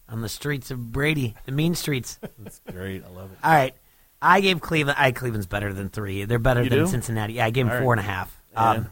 on 0.08 0.22
the 0.22 0.30
streets 0.30 0.72
of 0.72 0.92
Brady, 0.94 1.36
the 1.46 1.52
mean 1.52 1.76
streets. 1.76 2.20
That's 2.40 2.62
great. 2.72 3.04
I 3.04 3.10
love 3.10 3.32
it. 3.32 3.38
All 3.44 3.52
right, 3.52 3.74
I 4.22 4.40
gave 4.40 4.62
Cleveland. 4.62 4.98
I 5.00 5.12
Cleveland's 5.12 5.48
better 5.48 5.74
than 5.74 5.90
three. 5.90 6.24
They're 6.26 6.40
better 6.40 6.64
You 6.64 6.70
than 6.70 6.80
do? 6.80 6.88
Cincinnati. 6.88 7.34
Yeah, 7.34 7.46
I 7.46 7.50
gave 7.50 7.66
them 7.66 7.72
All 7.72 7.78
right. 7.80 7.84
four 7.84 7.94
and 7.94 8.00
a 8.00 8.04
half. 8.04 8.40
Yeah. 8.54 8.70
Um, 8.70 8.92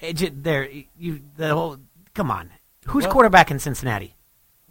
it 0.00 0.42
there, 0.44 0.68
you 0.96 1.20
the 1.36 1.48
whole. 1.54 1.76
Come 2.14 2.30
on, 2.30 2.50
who's 2.86 3.04
Well- 3.04 3.12
quarterback 3.12 3.50
in 3.50 3.58
Cincinnati? 3.58 4.14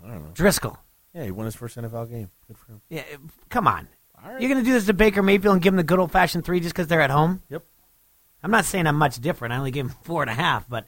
I 0.04 0.08
don't 0.10 0.24
know. 0.24 0.32
Driskel. 0.32 0.78
Yeah, 1.14 1.26
he 1.26 1.32
won 1.32 1.46
his 1.46 1.56
first 1.56 1.76
NFL 1.78 2.10
game. 2.10 2.30
Good 2.48 2.58
for 2.58 2.72
him. 2.72 2.82
Yeah, 2.90 3.04
come 3.50 3.68
on. 3.68 3.88
You're 4.40 4.50
going 4.50 4.58
to 4.58 4.64
do 4.64 4.74
this 4.74 4.86
to 4.88 4.94
Baker 4.94 5.22
Mayfield 5.24 5.54
and 5.54 5.62
give 5.62 5.74
him 5.74 5.78
the 5.78 5.84
good 5.84 6.00
old 6.00 6.12
fashioned 6.12 6.44
three 6.44 6.60
just 6.60 6.74
because 6.74 6.88
they're 6.88 7.02
at 7.02 7.10
home? 7.12 7.42
Yep. 7.50 7.64
I'm 8.44 8.52
not 8.52 8.66
saying 8.66 8.86
I'm 8.88 8.96
much 8.98 9.20
different. 9.20 9.54
I 9.54 9.58
only 9.58 9.72
gave 9.72 9.86
him 9.86 9.96
four 10.04 10.22
and 10.22 10.30
a 10.30 10.34
half, 10.34 10.68
but 10.68 10.86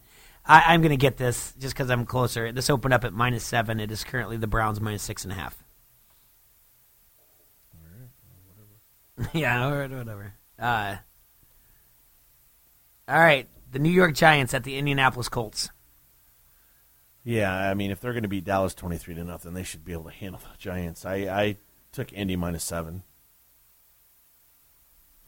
I, 0.49 0.73
I'm 0.73 0.81
going 0.81 0.89
to 0.89 0.97
get 0.97 1.17
this 1.17 1.53
just 1.59 1.76
because 1.76 1.91
I'm 1.91 2.07
closer. 2.07 2.51
This 2.51 2.71
opened 2.71 2.95
up 2.95 3.05
at 3.05 3.13
minus 3.13 3.43
seven. 3.43 3.80
It 3.80 3.91
is 3.91 4.03
currently 4.03 4.35
the 4.35 4.47
Browns 4.47 4.81
minus 4.81 5.03
six 5.03 5.23
and 5.23 5.31
a 5.31 5.35
half. 5.35 5.63
yeah, 9.34 9.63
all 9.63 9.76
right, 9.76 9.91
whatever. 9.91 10.34
Uh, 10.57 10.95
all 13.07 13.19
right, 13.19 13.47
the 13.71 13.80
New 13.80 13.91
York 13.91 14.15
Giants 14.15 14.55
at 14.55 14.63
the 14.63 14.77
Indianapolis 14.77 15.30
Colts. 15.30 15.69
Yeah, 17.23 17.53
I 17.53 17.76
mean, 17.76 17.91
if 17.91 18.01
they're 18.01 18.13
going 18.13 18.23
to 18.23 18.30
beat 18.30 18.45
Dallas 18.45 18.73
twenty-three 18.73 19.13
to 19.15 19.23
nothing, 19.23 19.53
they 19.53 19.63
should 19.63 19.85
be 19.85 19.93
able 19.93 20.05
to 20.05 20.11
handle 20.11 20.39
the 20.41 20.57
Giants. 20.57 21.05
I, 21.05 21.15
I 21.15 21.57
took 21.91 22.11
Indy 22.11 22.35
minus 22.35 22.63
seven. 22.63 23.03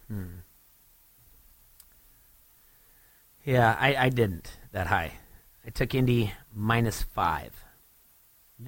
Hmm. 0.07 0.39
Yeah, 3.45 3.77
I, 3.79 3.95
I 3.95 4.09
didn't 4.09 4.57
that 4.71 4.87
high. 4.87 5.13
I 5.65 5.69
took 5.69 5.93
Indy 5.93 6.33
minus 6.53 7.01
five. 7.03 7.53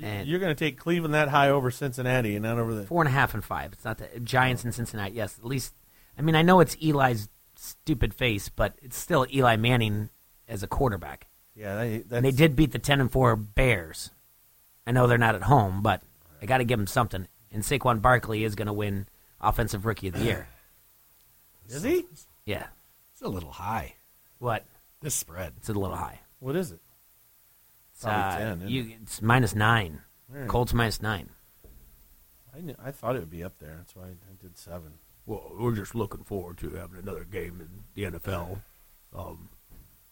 And 0.01 0.27
You're 0.27 0.39
going 0.39 0.55
to 0.55 0.59
take 0.59 0.77
Cleveland 0.79 1.13
that 1.13 1.29
high 1.29 1.49
over 1.49 1.69
Cincinnati 1.69 2.35
and 2.35 2.43
not 2.43 2.57
over 2.57 2.73
the 2.73 2.83
four 2.85 3.01
and 3.01 3.07
a 3.09 3.11
half 3.11 3.33
and 3.33 3.43
five. 3.43 3.73
It's 3.73 3.85
not 3.85 3.99
the 3.99 4.19
Giants 4.19 4.63
and 4.63 4.73
Cincinnati. 4.73 5.13
Yes, 5.13 5.37
at 5.37 5.45
least. 5.45 5.73
I 6.17 6.21
mean, 6.21 6.35
I 6.35 6.41
know 6.41 6.59
it's 6.59 6.75
Eli's 6.81 7.29
stupid 7.55 8.13
face, 8.13 8.49
but 8.49 8.73
it's 8.81 8.97
still 8.97 9.27
Eli 9.31 9.55
Manning 9.55 10.09
as 10.47 10.63
a 10.63 10.67
quarterback. 10.67 11.27
Yeah, 11.55 11.75
they, 11.75 11.97
that's, 11.97 12.11
And 12.13 12.25
they 12.25 12.31
did 12.31 12.55
beat 12.55 12.71
the 12.71 12.79
ten 12.79 12.99
and 13.01 13.11
four 13.11 13.35
Bears. 13.35 14.09
I 14.87 14.91
know 14.91 15.05
they're 15.07 15.17
not 15.17 15.35
at 15.35 15.43
home, 15.43 15.81
but 15.81 16.01
I 16.41 16.45
got 16.45 16.57
to 16.57 16.65
give 16.65 16.79
them 16.79 16.87
something. 16.87 17.27
And 17.51 17.61
Saquon 17.63 18.01
Barkley 18.01 18.43
is 18.43 18.55
going 18.55 18.65
to 18.65 18.73
win 18.73 19.07
Offensive 19.39 19.85
Rookie 19.85 20.07
of 20.07 20.15
the 20.15 20.23
Year. 20.23 20.47
Is 21.69 21.83
he? 21.83 22.05
Yeah. 22.45 22.65
It's 23.13 23.21
a 23.21 23.27
little 23.27 23.51
high. 23.51 23.93
What? 24.39 24.65
This 25.03 25.13
spread. 25.15 25.53
It's 25.57 25.67
a 25.69 25.73
little 25.73 25.95
high. 25.95 26.21
What 26.39 26.55
is 26.55 26.71
it? 26.71 26.79
It's, 27.93 28.03
Probably 28.03 28.23
uh, 28.23 28.37
10, 28.37 28.57
isn't 28.59 28.69
you, 28.69 28.81
it? 28.83 28.97
it's 29.03 29.21
minus 29.21 29.53
nine. 29.53 30.01
All 30.33 30.39
right. 30.39 30.47
Colts 30.47 30.73
minus 30.73 31.01
nine. 31.01 31.29
I, 32.55 32.61
knew, 32.61 32.75
I 32.83 32.91
thought 32.91 33.15
it 33.15 33.19
would 33.19 33.29
be 33.29 33.43
up 33.43 33.59
there. 33.59 33.75
That's 33.77 33.95
why 33.95 34.03
I, 34.03 34.07
I 34.07 34.35
did 34.41 34.57
seven. 34.57 34.93
Well, 35.25 35.51
we're 35.59 35.75
just 35.75 35.93
looking 35.93 36.23
forward 36.23 36.57
to 36.59 36.69
having 36.71 36.99
another 36.99 37.25
game 37.25 37.59
in 37.61 37.83
the 38.11 38.17
NFL. 38.17 38.59
Um, 39.13 39.49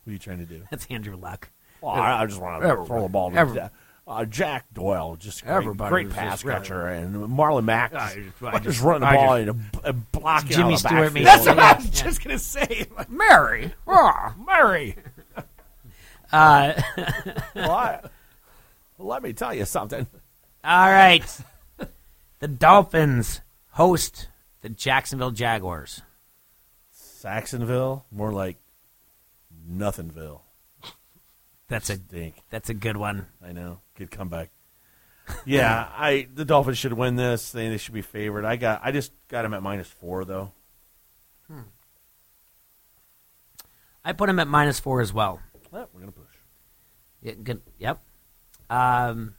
what 0.03 0.09
are 0.09 0.11
you 0.11 0.19
trying 0.19 0.39
to 0.39 0.45
do? 0.45 0.63
That's 0.71 0.85
Andrew 0.89 1.15
Luck. 1.15 1.49
Well, 1.81 1.91
I, 1.93 2.21
I 2.21 2.25
just 2.25 2.41
want 2.41 2.61
to 2.61 2.67
Everybody- 2.67 2.87
throw 2.87 3.01
the 3.03 3.09
ball 3.09 3.31
to 3.31 3.37
every- 3.37 3.61
uh, 4.11 4.25
Jack 4.25 4.65
Doyle, 4.73 5.15
just 5.15 5.43
great, 5.43 5.53
Everybody 5.53 5.89
great 5.89 6.05
was 6.07 6.15
pass 6.15 6.43
right. 6.43 6.57
catcher, 6.57 6.85
and 6.87 7.15
Marlon 7.15 7.63
Mack 7.63 7.93
I 7.93 8.15
just, 8.15 8.43
I 8.43 8.59
just, 8.59 8.81
running 8.81 9.01
the 9.01 9.07
I 9.07 9.15
ball 9.15 9.37
just- 9.45 9.57
and, 9.57 9.85
and 9.85 10.11
blocking 10.11 10.49
Jimmy 10.49 10.73
out 10.73 10.73
of 10.73 10.83
the 10.83 10.89
Stewart. 10.89 11.13
That's 11.13 11.45
what 11.47 11.59
I 11.59 11.73
was 11.77 11.89
just 11.89 12.23
gonna 12.23 12.37
say, 12.39 12.87
Mary, 13.09 13.71
oh, 13.87 14.33
Mary. 14.45 14.95
Uh, 16.33 16.81
well, 17.55 17.71
I, 17.71 17.99
well, 18.97 19.07
let 19.09 19.21
me 19.21 19.33
tell 19.33 19.53
you 19.53 19.65
something. 19.65 20.07
all 20.63 20.89
right. 20.89 21.25
the 22.39 22.47
Dolphins 22.47 23.41
host 23.71 24.29
the 24.61 24.69
Jacksonville 24.69 25.31
Jaguars. 25.31 26.01
Saxonville, 26.95 28.03
more 28.13 28.31
like 28.31 28.55
nothingville. 29.69 30.39
That's 31.71 31.89
a 31.89 31.95
Stink. 31.95 32.35
that's 32.49 32.69
a 32.69 32.73
good 32.73 32.97
one. 32.97 33.27
I 33.41 33.53
know. 33.53 33.79
Good 33.95 34.11
comeback. 34.11 34.49
Yeah, 35.45 35.87
I 35.95 36.27
the 36.33 36.43
Dolphins 36.43 36.77
should 36.77 36.91
win 36.91 37.15
this. 37.15 37.53
They, 37.53 37.69
they 37.69 37.77
should 37.77 37.93
be 37.93 38.01
favored. 38.01 38.43
I 38.43 38.57
got 38.57 38.81
I 38.83 38.91
just 38.91 39.13
got 39.29 39.43
them 39.43 39.53
at 39.53 39.63
minus 39.63 39.87
four 39.87 40.25
though. 40.25 40.51
Hmm. 41.47 41.61
I 44.03 44.11
put 44.11 44.27
them 44.27 44.39
at 44.39 44.49
minus 44.49 44.81
four 44.81 44.99
as 44.99 45.13
well. 45.13 45.39
Well, 45.71 45.87
we're 45.93 46.01
gonna 46.01 46.11
push. 46.11 46.25
Yeah, 47.21 47.33
good. 47.41 47.61
Yep. 47.79 48.01
Um, 48.69 49.35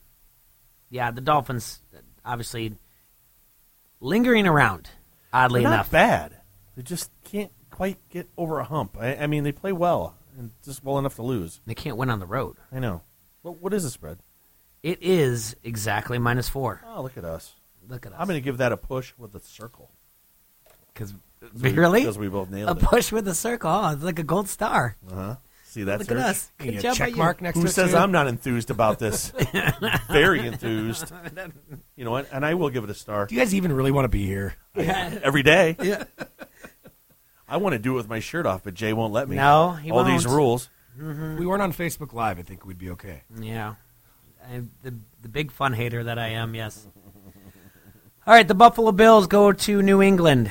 yeah, 0.89 1.11
the 1.11 1.21
Dolphins 1.21 1.81
obviously 2.25 2.73
lingering 3.99 4.47
around. 4.47 4.89
Oddly 5.31 5.61
They're 5.61 5.69
not 5.69 5.75
enough, 5.75 5.91
bad. 5.91 6.37
They 6.75 6.81
just 6.81 7.11
can't 7.25 7.51
quite 7.69 7.97
get 8.09 8.27
over 8.37 8.57
a 8.59 8.63
hump. 8.63 8.97
I, 8.99 9.15
I 9.17 9.27
mean, 9.27 9.43
they 9.43 9.51
play 9.51 9.71
well 9.71 10.15
and 10.37 10.51
just 10.63 10.83
well 10.83 10.97
enough 10.99 11.15
to 11.15 11.21
lose. 11.23 11.59
they 11.65 11.75
can't 11.75 11.97
win 11.97 12.09
on 12.09 12.19
the 12.19 12.25
road. 12.25 12.57
I 12.71 12.79
know. 12.79 13.01
What 13.41 13.57
what 13.61 13.73
is 13.73 13.83
the 13.83 13.89
spread? 13.89 14.19
It 14.81 14.99
is 15.01 15.55
exactly 15.63 16.17
minus 16.19 16.49
four. 16.49 16.81
Oh, 16.85 17.01
look 17.03 17.17
at 17.17 17.23
us. 17.25 17.53
Look 17.87 18.05
at 18.05 18.11
us. 18.13 18.17
I'm 18.19 18.27
going 18.27 18.37
to 18.39 18.43
give 18.43 18.57
that 18.57 18.71
a 18.71 18.77
push 18.77 19.13
with 19.17 19.33
a 19.35 19.39
circle. 19.39 19.89
Because 20.93 21.13
we- 21.61 21.71
really, 21.73 22.03
'cause 22.03 22.17
we 22.17 22.27
both 22.29 22.49
nailed 22.49 22.69
it. 22.77 22.81
a 22.81 22.85
it. 22.85 22.89
push 22.89 23.11
with 23.11 23.27
a 23.27 23.33
circle. 23.33 23.69
Oh, 23.71 23.89
it's 23.91 24.03
like 24.03 24.19
a 24.19 24.23
gold 24.23 24.47
star. 24.49 24.95
Uh 25.11 25.15
huh. 25.15 25.35
See 25.65 25.83
that's 25.83 26.01
Look 26.07 26.11
at 26.11 26.17
us. 26.17 26.51
Good 26.59 26.75
Yeah, 26.75 26.79
job 26.81 26.95
check 26.95 27.11
by 27.13 27.17
mark 27.17 27.39
you. 27.39 27.43
next 27.45 27.57
Who 27.57 27.63
to 27.63 27.67
it, 27.69 27.71
says 27.71 27.91
too? 27.91 27.97
I'm 27.97 28.11
not 28.11 28.27
enthused 28.27 28.69
about 28.69 28.99
this? 28.99 29.33
Very 30.11 30.45
enthused. 30.45 31.11
You 31.95 32.05
know 32.05 32.11
what? 32.11 32.27
And 32.31 32.43
I 32.45 32.53
will 32.55 32.69
give 32.69 32.83
it 32.83 32.89
a 32.89 32.93
star 32.95 33.25
Do 33.27 33.35
you 33.35 33.41
guys 33.41 33.53
even 33.55 33.71
really 33.71 33.91
want 33.91 34.05
to 34.05 34.09
be 34.09 34.25
here? 34.25 34.55
every 34.75 35.43
day. 35.43 35.75
Yeah. 35.81 36.03
I 37.53 37.57
want 37.57 37.73
to 37.73 37.79
do 37.79 37.93
it 37.93 37.97
with 37.97 38.09
my 38.09 38.19
shirt 38.19 38.47
off, 38.47 38.63
but 38.63 38.73
Jay 38.73 38.93
won't 38.93 39.13
let 39.13 39.29
me. 39.29 39.35
No, 39.35 39.73
he 39.73 39.91
All 39.91 40.03
these 40.03 40.25
won't. 40.25 40.35
rules. 40.37 40.69
We 40.97 41.45
weren't 41.45 41.61
on 41.61 41.71
Facebook 41.71 42.11
Live. 42.11 42.39
I 42.39 42.41
think 42.41 42.65
we'd 42.65 42.79
be 42.79 42.89
okay. 42.89 43.21
Yeah, 43.39 43.75
I, 44.43 44.63
the 44.81 44.95
the 45.21 45.29
big 45.29 45.51
fun 45.51 45.73
hater 45.73 46.03
that 46.03 46.17
I 46.17 46.29
am. 46.29 46.55
Yes. 46.55 46.87
All 48.25 48.33
right, 48.33 48.47
the 48.47 48.55
Buffalo 48.55 48.91
Bills 48.91 49.27
go 49.27 49.51
to 49.51 49.81
New 49.83 50.01
England. 50.01 50.49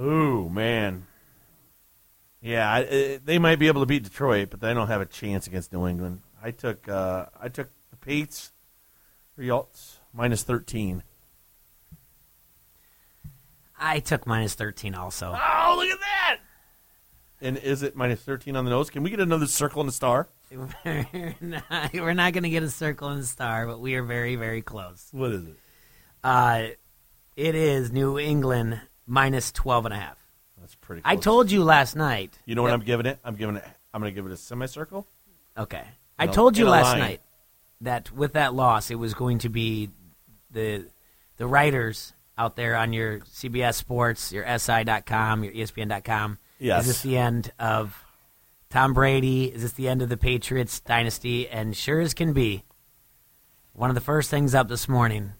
Ooh, 0.00 0.48
man. 0.48 1.06
Yeah, 2.42 2.68
I, 2.68 2.82
uh, 2.82 3.18
they 3.24 3.38
might 3.38 3.60
be 3.60 3.68
able 3.68 3.82
to 3.82 3.86
beat 3.86 4.02
Detroit, 4.02 4.48
but 4.50 4.60
they 4.60 4.74
don't 4.74 4.88
have 4.88 5.00
a 5.00 5.06
chance 5.06 5.46
against 5.46 5.72
New 5.72 5.86
England. 5.86 6.22
I 6.42 6.50
took 6.50 6.88
uh, 6.88 7.26
I 7.40 7.50
took 7.50 7.68
the 7.92 7.96
Pates 7.98 8.50
results 9.36 10.00
minus 10.12 10.42
thirteen. 10.42 11.04
I 13.80 14.00
took 14.00 14.26
minus 14.26 14.54
thirteen 14.54 14.94
also. 14.94 15.28
Oh, 15.28 15.74
look 15.78 15.88
at 15.88 15.98
that! 16.00 16.38
And 17.40 17.56
is 17.56 17.82
it 17.82 17.96
minus 17.96 18.20
thirteen 18.20 18.56
on 18.56 18.64
the 18.64 18.70
nose? 18.70 18.90
Can 18.90 19.02
we 19.02 19.10
get 19.10 19.20
another 19.20 19.46
circle 19.46 19.80
and 19.80 19.88
a 19.88 19.92
star? 19.92 20.28
we're 20.84 21.34
not, 21.40 21.92
we're 21.94 22.14
not 22.14 22.32
going 22.32 22.42
to 22.42 22.50
get 22.50 22.62
a 22.62 22.70
circle 22.70 23.08
and 23.08 23.20
a 23.20 23.24
star, 23.24 23.66
but 23.66 23.80
we 23.80 23.94
are 23.94 24.02
very 24.02 24.36
very 24.36 24.62
close. 24.62 25.08
What 25.12 25.32
is 25.32 25.46
it? 25.46 25.54
Uh, 26.22 26.66
it 27.36 27.54
is 27.54 27.90
New 27.90 28.18
England 28.18 28.80
minus 29.06 29.52
twelve 29.52 29.86
and 29.86 29.94
a 29.94 29.98
half. 29.98 30.18
That's 30.60 30.74
pretty. 30.74 31.02
I 31.04 31.16
told 31.16 31.50
you 31.50 31.64
last 31.64 31.96
night. 31.96 32.38
You 32.44 32.54
know 32.54 32.62
what 32.62 32.72
I'm 32.72 32.80
giving 32.80 33.06
it? 33.06 33.18
I'm 33.24 33.36
giving 33.36 33.56
it. 33.56 33.64
I'm 33.94 34.00
going 34.00 34.12
to 34.12 34.14
give 34.14 34.26
it 34.26 34.32
a 34.32 34.36
semicircle. 34.36 35.06
Okay. 35.56 35.84
I 36.18 36.26
told 36.26 36.58
you 36.58 36.68
last 36.68 36.98
night 36.98 37.22
that 37.80 38.12
with 38.12 38.34
that 38.34 38.52
loss, 38.54 38.90
it 38.90 38.96
was 38.96 39.14
going 39.14 39.38
to 39.38 39.48
be 39.48 39.88
the 40.50 40.86
the 41.38 41.46
writers 41.46 42.12
out 42.40 42.56
there 42.56 42.74
on 42.74 42.92
your 42.94 43.20
CBS 43.20 43.74
Sports, 43.74 44.32
your 44.32 44.44
SI.com, 44.58 45.44
your 45.44 45.52
ESPN.com. 45.52 46.38
Yes. 46.58 46.82
Is 46.82 46.86
this 46.88 47.02
the 47.02 47.18
end 47.18 47.52
of 47.58 47.94
Tom 48.70 48.94
Brady? 48.94 49.44
Is 49.46 49.62
this 49.62 49.72
the 49.72 49.88
end 49.88 50.00
of 50.00 50.08
the 50.08 50.16
Patriots 50.16 50.80
dynasty? 50.80 51.48
And 51.48 51.76
sure 51.76 52.00
as 52.00 52.14
can 52.14 52.32
be, 52.32 52.64
one 53.74 53.90
of 53.90 53.94
the 53.94 54.00
first 54.00 54.30
things 54.30 54.54
up 54.54 54.68
this 54.68 54.88
morning. 54.88 55.32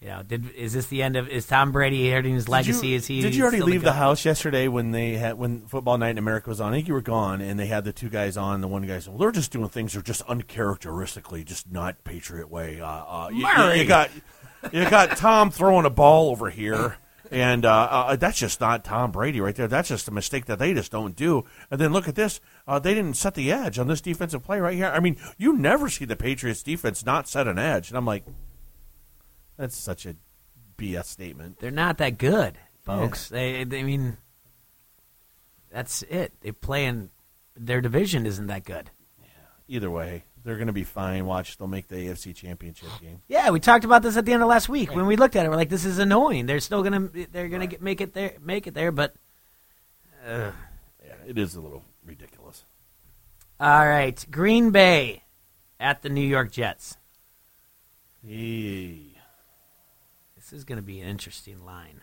You 0.00 0.08
know, 0.10 0.22
did 0.22 0.50
is 0.50 0.74
this 0.74 0.88
the 0.88 1.02
end 1.02 1.16
of 1.16 1.30
is 1.30 1.46
Tom 1.46 1.72
Brady 1.72 2.10
hurting 2.10 2.34
his 2.34 2.46
legacy? 2.46 2.88
You, 2.88 2.96
is 2.96 3.06
he? 3.06 3.22
Did 3.22 3.34
you 3.34 3.42
already 3.42 3.60
the 3.60 3.64
leave 3.64 3.80
the 3.82 3.94
house 3.94 4.26
yesterday 4.26 4.68
when 4.68 4.90
they 4.90 5.14
had 5.14 5.38
when 5.38 5.62
Football 5.66 5.96
Night 5.96 6.10
in 6.10 6.18
America 6.18 6.50
was 6.50 6.60
on? 6.60 6.74
I 6.74 6.76
think 6.76 6.88
you 6.88 6.92
were 6.94 7.00
gone, 7.00 7.40
and 7.40 7.58
they 7.58 7.64
had 7.66 7.84
the 7.84 7.92
two 7.92 8.10
guys 8.10 8.36
on. 8.36 8.60
The 8.60 8.68
one 8.68 8.82
guy 8.86 8.98
said, 8.98 9.14
"Well, 9.14 9.18
they're 9.20 9.32
just 9.32 9.50
doing 9.50 9.70
things 9.70 9.94
that 9.94 10.00
are 10.00 10.02
just 10.02 10.20
uncharacteristically, 10.28 11.42
just 11.42 11.72
not 11.72 12.04
Patriot 12.04 12.50
way." 12.50 12.82
Uh, 12.82 12.86
uh, 12.86 13.28
you- 13.32 13.46
you 13.80 13.86
got 13.86 14.10
you 14.72 14.88
got 14.88 15.16
Tom 15.16 15.50
throwing 15.50 15.86
a 15.86 15.90
ball 15.90 16.30
over 16.30 16.50
here. 16.50 16.96
And 17.30 17.64
uh, 17.64 17.88
uh, 17.90 18.16
that's 18.16 18.38
just 18.38 18.60
not 18.60 18.84
Tom 18.84 19.10
Brady 19.10 19.40
right 19.40 19.56
there. 19.56 19.66
That's 19.66 19.88
just 19.88 20.06
a 20.08 20.12
mistake 20.12 20.44
that 20.44 20.58
they 20.58 20.74
just 20.74 20.92
don't 20.92 21.16
do. 21.16 21.44
And 21.70 21.80
then 21.80 21.92
look 21.92 22.06
at 22.06 22.14
this. 22.14 22.40
Uh, 22.66 22.78
they 22.78 22.94
didn't 22.94 23.16
set 23.16 23.34
the 23.34 23.50
edge 23.50 23.78
on 23.78 23.88
this 23.88 24.00
defensive 24.00 24.44
play 24.44 24.60
right 24.60 24.76
here. 24.76 24.86
I 24.86 25.00
mean, 25.00 25.16
you 25.36 25.56
never 25.56 25.88
see 25.88 26.04
the 26.04 26.16
Patriots 26.16 26.62
defense 26.62 27.04
not 27.04 27.28
set 27.28 27.48
an 27.48 27.58
edge. 27.58 27.88
And 27.88 27.96
I'm 27.96 28.06
like, 28.06 28.24
that's 29.56 29.76
such 29.76 30.06
a 30.06 30.16
BS 30.76 31.06
statement. 31.06 31.58
They're 31.60 31.70
not 31.70 31.98
that 31.98 32.18
good, 32.18 32.58
folks. 32.82 33.28
They, 33.28 33.64
they, 33.64 33.80
I 33.80 33.84
mean, 33.84 34.18
that's 35.72 36.02
it. 36.04 36.32
They 36.40 36.52
play 36.52 36.84
in 36.84 37.10
their 37.56 37.80
division 37.80 38.26
isn't 38.26 38.46
that 38.46 38.64
good. 38.64 38.90
Either 39.66 39.90
way, 39.90 40.24
they're 40.44 40.56
going 40.56 40.66
to 40.68 40.72
be 40.72 40.84
fine. 40.84 41.26
Watch, 41.26 41.56
they'll 41.56 41.68
make 41.68 41.88
the 41.88 41.96
AFC 41.96 42.34
Championship 42.34 42.88
game. 43.00 43.20
Yeah, 43.28 43.50
we 43.50 43.60
talked 43.60 43.84
about 43.84 44.02
this 44.02 44.16
at 44.16 44.24
the 44.26 44.32
end 44.32 44.42
of 44.42 44.48
last 44.48 44.68
week 44.68 44.94
when 44.94 45.06
we 45.06 45.16
looked 45.16 45.36
at 45.36 45.44
it. 45.46 45.48
We're 45.48 45.56
like, 45.56 45.70
this 45.70 45.84
is 45.84 45.98
annoying. 45.98 46.46
They're 46.46 46.60
still 46.60 46.82
gonna 46.82 47.08
they're 47.32 47.48
gonna 47.48 47.68
make 47.80 48.00
it 48.00 48.12
there, 48.14 48.34
make 48.40 48.66
it 48.66 48.74
there, 48.74 48.92
but. 48.92 49.14
Uh, 50.26 50.52
Yeah, 51.04 51.14
it 51.26 51.38
is 51.38 51.54
a 51.54 51.60
little 51.60 51.82
ridiculous. 52.04 52.64
all 53.60 53.86
right, 53.88 54.24
Green 54.30 54.70
Bay 54.70 55.22
at 55.80 56.02
the 56.02 56.08
New 56.08 56.26
York 56.26 56.50
Jets. 56.52 56.96
Yee. 58.22 59.18
This 60.36 60.52
is 60.52 60.64
going 60.64 60.76
to 60.76 60.82
be 60.82 61.00
an 61.00 61.08
interesting 61.08 61.64
line. 61.64 62.00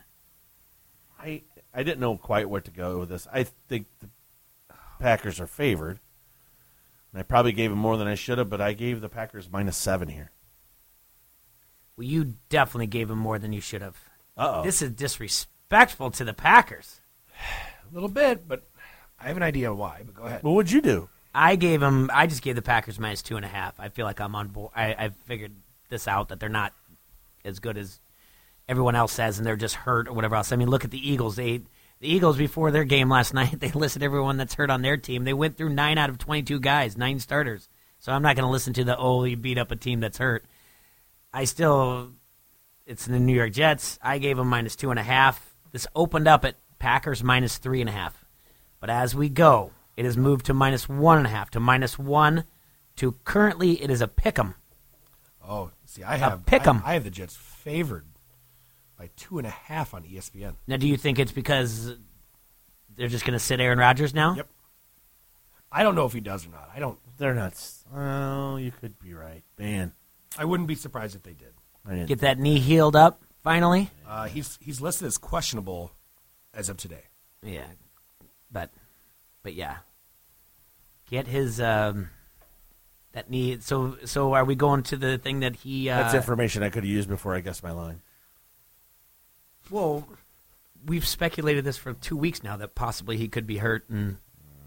I 1.20 1.44
I 1.74 1.84
didn't 1.84 2.00
know 2.00 2.18
quite 2.18 2.50
where 2.50 2.62
to 2.62 2.72
go 2.72 3.00
with 3.00 3.10
this. 3.10 3.28
I 3.32 3.44
think 3.44 3.88
the 4.00 4.10
Packers 5.00 5.40
are 5.40 5.48
favored. 5.48 6.00
And 7.12 7.20
I 7.20 7.24
probably 7.24 7.52
gave 7.52 7.72
him 7.72 7.78
more 7.78 7.98
than 7.98 8.08
I 8.08 8.16
should 8.16 8.38
have, 8.38 8.50
but 8.50 8.62
I 8.62 8.74
gave 8.74 9.02
the 9.02 9.10
Packers 9.10 9.50
minus 9.52 9.78
seven 9.78 10.08
here. 10.08 10.32
Well, 11.98 12.08
you 12.08 12.36
definitely 12.50 12.88
gave 12.88 13.10
him 13.10 13.18
more 13.18 13.38
than 13.38 13.54
you 13.54 13.62
should 13.62 13.82
have. 13.82 13.98
Uh-oh. 14.38 14.64
This 14.64 14.82
is 14.82 14.92
disrespectful 14.92 16.12
to 16.12 16.24
the 16.24 16.34
Packers. 16.34 17.02
A 17.92 17.94
little 17.94 18.10
bit, 18.10 18.48
but 18.48 18.64
I 19.20 19.28
have 19.28 19.36
an 19.36 19.44
idea 19.44 19.74
why. 19.74 20.04
But 20.06 20.16
go 20.16 20.24
ahead. 20.24 20.44
Well, 20.44 20.56
what'd 20.56 20.72
you 20.72 20.82
do? 20.82 21.10
I 21.36 21.58
gave 21.58 21.82
them. 21.82 22.10
I 22.14 22.28
just 22.28 22.42
gave 22.42 22.56
the 22.56 22.62
Packers 22.62 23.00
minus 23.00 23.22
two 23.22 23.36
and 23.36 23.46
a 23.46 23.50
half. 23.50 23.80
I 23.80 23.90
feel 23.90 24.06
like 24.06 24.22
I'm 24.22 24.36
on 24.36 24.48
board. 24.48 24.72
I, 24.76 24.94
I 24.94 25.10
figured 25.26 25.54
this 25.90 26.08
out 26.08 26.30
that 26.30 26.40
they're 26.40 26.48
not 26.48 26.74
as 27.44 27.60
good 27.60 27.78
as 27.78 28.00
everyone 28.70 28.96
else 28.96 29.12
says, 29.12 29.38
and 29.38 29.46
they're 29.46 29.56
just 29.56 29.76
hurt 29.76 30.08
or 30.08 30.14
whatever 30.14 30.36
else. 30.36 30.52
I 30.52 30.56
mean, 30.56 30.70
look 30.70 30.86
at 30.86 30.92
the 30.92 31.10
Eagles. 31.10 31.36
They 31.36 31.62
the 32.02 32.12
Eagles 32.12 32.36
before 32.36 32.72
their 32.72 32.84
game 32.84 33.08
last 33.10 33.34
night. 33.36 33.60
They 33.60 33.72
listed 33.72 34.04
everyone 34.04 34.36
that's 34.36 34.56
hurt 34.56 34.70
on 34.70 34.82
their 34.82 34.98
team. 34.98 35.24
They 35.24 35.34
went 35.34 35.56
through 35.56 35.70
nine 35.70 35.98
out 35.98 36.10
of 36.10 36.18
twenty-two 36.18 36.60
guys, 36.60 36.98
nine 36.98 37.20
starters. 37.20 37.70
So 38.00 38.12
I'm 38.12 38.24
not 38.24 38.36
going 38.36 38.46
to 38.48 38.52
listen 38.52 38.74
to 38.74 38.84
the 38.84 38.98
oh 38.98 39.24
you 39.24 39.38
beat 39.38 39.58
up 39.58 39.72
a 39.72 39.76
team 39.76 40.02
that's 40.02 40.18
hurt. 40.18 40.44
I 41.34 41.46
still, 41.46 42.12
it's 42.86 43.06
the 43.06 43.20
New 43.20 43.34
York 43.34 43.54
Jets. 43.54 43.98
I 44.02 44.18
gave 44.18 44.36
them 44.36 44.50
minus 44.50 44.76
two 44.76 44.90
and 44.90 45.00
a 45.00 45.04
half. 45.04 45.54
This 45.72 45.88
opened 45.96 46.28
up 46.28 46.44
at 46.44 46.56
Packers 46.78 47.24
minus 47.24 47.58
three 47.58 47.80
and 47.80 47.90
a 47.90 47.94
half, 47.94 48.26
but 48.82 48.90
as 48.90 49.16
we 49.16 49.30
go, 49.30 49.72
it 49.96 50.04
has 50.04 50.18
moved 50.18 50.48
to 50.48 50.54
minus 50.54 50.90
one 50.90 51.20
and 51.20 51.28
a 51.28 51.30
half 51.30 51.52
to 51.52 51.60
minus 51.60 51.98
one 51.98 52.44
to 52.98 53.14
currently 53.24 53.82
it 53.82 53.90
is 53.90 54.02
a 54.02 54.08
pick 54.08 54.38
'em. 54.38 54.56
Oh, 55.48 55.72
see, 55.86 56.04
I 56.04 56.18
have 56.18 56.46
pick 56.46 56.68
'em. 56.68 56.82
I, 56.84 56.92
I 56.92 56.94
have 56.96 57.04
the 57.04 57.12
Jets 57.12 57.36
favored 57.38 58.06
by 59.02 59.10
two 59.16 59.40
and 59.40 59.48
a 59.48 59.52
half 59.52 59.96
on 59.96 60.04
ESPN. 60.04 60.54
Now, 60.68 60.78
do 60.78 60.88
you 60.88 60.96
think 60.96 61.18
it's 61.18 61.32
because 61.32 61.96
they're 62.96 63.08
just 63.08 63.26
going 63.26 63.34
to 63.34 63.44
sit 63.44 63.60
Aaron 63.60 63.80
Rodgers 63.80 64.14
now? 64.14 64.36
Yep. 64.36 64.48
I 65.72 65.82
don't 65.82 65.96
know 65.96 66.06
if 66.06 66.14
he 66.14 66.20
does 66.20 66.46
or 66.46 66.50
not. 66.50 66.70
I 66.76 66.78
don't. 66.78 67.00
They're 67.18 67.34
not. 67.34 67.54
s- 67.54 67.84
Well, 67.92 68.60
you 68.60 68.72
could 68.72 69.00
be 69.00 69.16
right, 69.16 69.42
man. 69.58 69.94
I 70.38 70.46
wouldn't 70.46 70.68
be 70.68 70.76
surprised 70.76 71.16
if 71.16 71.24
they 71.24 71.34
did. 71.34 72.08
Get 72.08 72.20
that 72.20 72.38
knee 72.38 72.60
healed 72.60 72.96
up 72.96 73.24
finally. 73.44 73.90
Uh, 74.08 74.28
he's 74.28 74.60
he's 74.62 74.82
listed 74.82 75.08
as 75.08 75.18
questionable 75.18 75.92
as 76.54 76.70
of 76.70 76.78
today. 76.78 77.06
Yeah, 77.42 77.66
but 78.52 78.70
but 79.42 79.56
yeah, 79.56 79.78
get 81.10 81.26
his 81.26 81.60
um, 81.60 82.10
that 83.14 83.32
knee. 83.32 83.58
So 83.62 83.98
so 84.06 84.34
are 84.34 84.46
we 84.46 84.54
going 84.54 84.84
to 84.84 84.96
the 84.98 85.18
thing 85.18 85.40
that 85.40 85.56
he? 85.56 85.90
Uh, 85.90 86.04
That's 86.04 86.14
information 86.14 86.62
I 86.62 86.70
could 86.70 86.84
have 86.84 86.92
used 86.92 87.10
before 87.10 87.34
I 87.34 87.40
guessed 87.40 87.64
my 87.64 87.72
line. 87.72 88.02
Well, 89.70 90.08
we've 90.86 91.08
speculated 91.08 91.64
this 91.64 91.78
for 91.78 91.94
two 91.94 92.18
weeks 92.18 92.44
now 92.44 92.58
that 92.58 92.76
possibly 92.76 93.18
he 93.18 93.28
could 93.28 93.48
be 93.48 93.58
hurt 93.58 93.88
and 93.90 94.18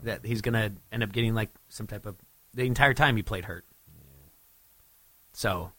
that 0.02 0.24
he's 0.24 0.40
going 0.40 0.54
to 0.54 0.72
end 0.92 1.02
up 1.02 1.12
getting 1.12 1.34
like 1.34 1.50
some 1.68 1.86
type 1.86 2.06
of 2.06 2.16
the 2.54 2.64
entire 2.64 2.94
time 2.94 3.16
he 3.16 3.22
played 3.22 3.44
hurt. 3.46 3.64
So, 5.32 5.72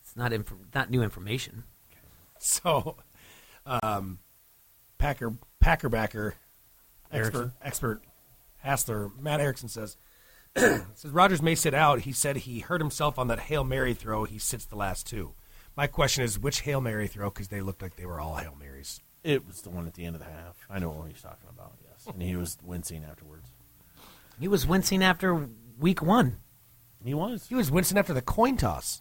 it's 0.00 0.16
not 0.16 0.32
inf- 0.32 0.52
not 0.74 0.90
new 0.90 1.02
information. 1.02 1.64
So, 2.44 2.96
um, 3.64 4.18
Packer 4.98 5.34
Packer 5.60 5.88
backer 5.88 6.34
expert 7.12 7.52
expert 7.62 8.02
Hassler 8.58 9.12
Matt 9.16 9.40
Erickson 9.40 9.68
says 9.68 9.96
says 10.56 10.84
Rodgers 11.04 11.40
may 11.40 11.54
sit 11.54 11.72
out. 11.72 12.00
He 12.00 12.10
said 12.10 12.38
he 12.38 12.58
hurt 12.58 12.80
himself 12.80 13.16
on 13.16 13.28
that 13.28 13.38
hail 13.38 13.62
mary 13.62 13.94
throw. 13.94 14.24
He 14.24 14.38
sits 14.38 14.64
the 14.64 14.74
last 14.74 15.06
two. 15.06 15.34
My 15.76 15.86
question 15.86 16.24
is 16.24 16.38
which 16.38 16.60
hail 16.60 16.80
mary 16.80 17.06
throw 17.06 17.30
because 17.30 17.48
they 17.48 17.60
looked 17.60 17.82
like 17.82 17.96
they 17.96 18.06
were 18.06 18.20
all 18.20 18.36
hail 18.36 18.54
marys. 18.58 19.00
It 19.24 19.46
was 19.46 19.62
the 19.62 19.70
one 19.70 19.86
at 19.86 19.94
the 19.94 20.04
end 20.04 20.16
of 20.16 20.20
the 20.20 20.28
half. 20.28 20.56
I 20.68 20.78
know 20.78 20.90
what 20.90 21.08
he's 21.08 21.22
talking 21.22 21.48
about. 21.48 21.72
Yes, 21.88 22.12
and 22.12 22.22
he 22.22 22.36
was 22.36 22.58
wincing 22.62 23.04
afterwards. 23.08 23.46
He 24.40 24.48
was 24.48 24.66
wincing 24.66 25.02
after 25.02 25.48
week 25.78 26.02
one. 26.02 26.38
He 27.04 27.14
was. 27.14 27.46
He 27.48 27.54
was 27.54 27.70
wincing 27.70 27.96
after 27.98 28.12
the 28.12 28.22
coin 28.22 28.56
toss. 28.56 29.00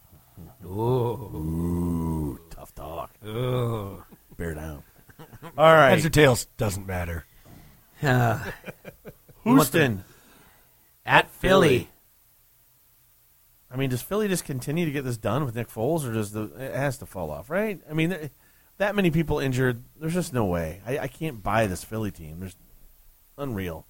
Ooh, 0.66 0.70
Ooh, 0.70 2.40
tough 2.50 2.74
talk. 2.74 3.12
Ooh. 3.26 4.04
Bear 4.38 4.54
down. 4.56 4.84
All 5.58 5.74
right, 5.74 5.92
Heads 5.92 6.06
or 6.06 6.10
tails 6.10 6.46
doesn't 6.58 6.88
matter. 6.88 7.26
Uh, 8.02 8.40
Houston 9.44 10.04
at 11.06 11.30
Philly. 11.30 11.90
I 13.72 13.78
mean, 13.78 13.90
does 13.90 14.02
Philly 14.02 14.28
just 14.28 14.44
continue 14.44 14.86
to 14.86 14.92
get 14.92 15.04
this 15.04 15.18
done 15.18 15.46
with 15.46 15.56
Nick 15.56 15.70
Foles, 15.70 16.08
or 16.08 16.14
does 16.14 16.32
the 16.32 16.52
it 16.58 16.76
has 16.76 16.98
to 16.98 17.06
fall 17.06 17.32
off? 17.32 17.50
Right? 17.50 17.80
I 17.90 17.94
mean, 17.94 18.10
th- 18.10 18.32
that 18.78 18.96
many 18.96 19.12
people 19.12 19.40
injured. 19.40 19.84
There's 20.00 20.14
just 20.14 20.34
no 20.34 20.46
way. 20.46 20.82
I, 20.86 21.00
I 21.00 21.08
can't 21.08 21.42
buy 21.42 21.68
this 21.68 21.84
Philly 21.84 22.12
team. 22.12 22.40
There's 22.40 22.56
unreal. 23.38 23.86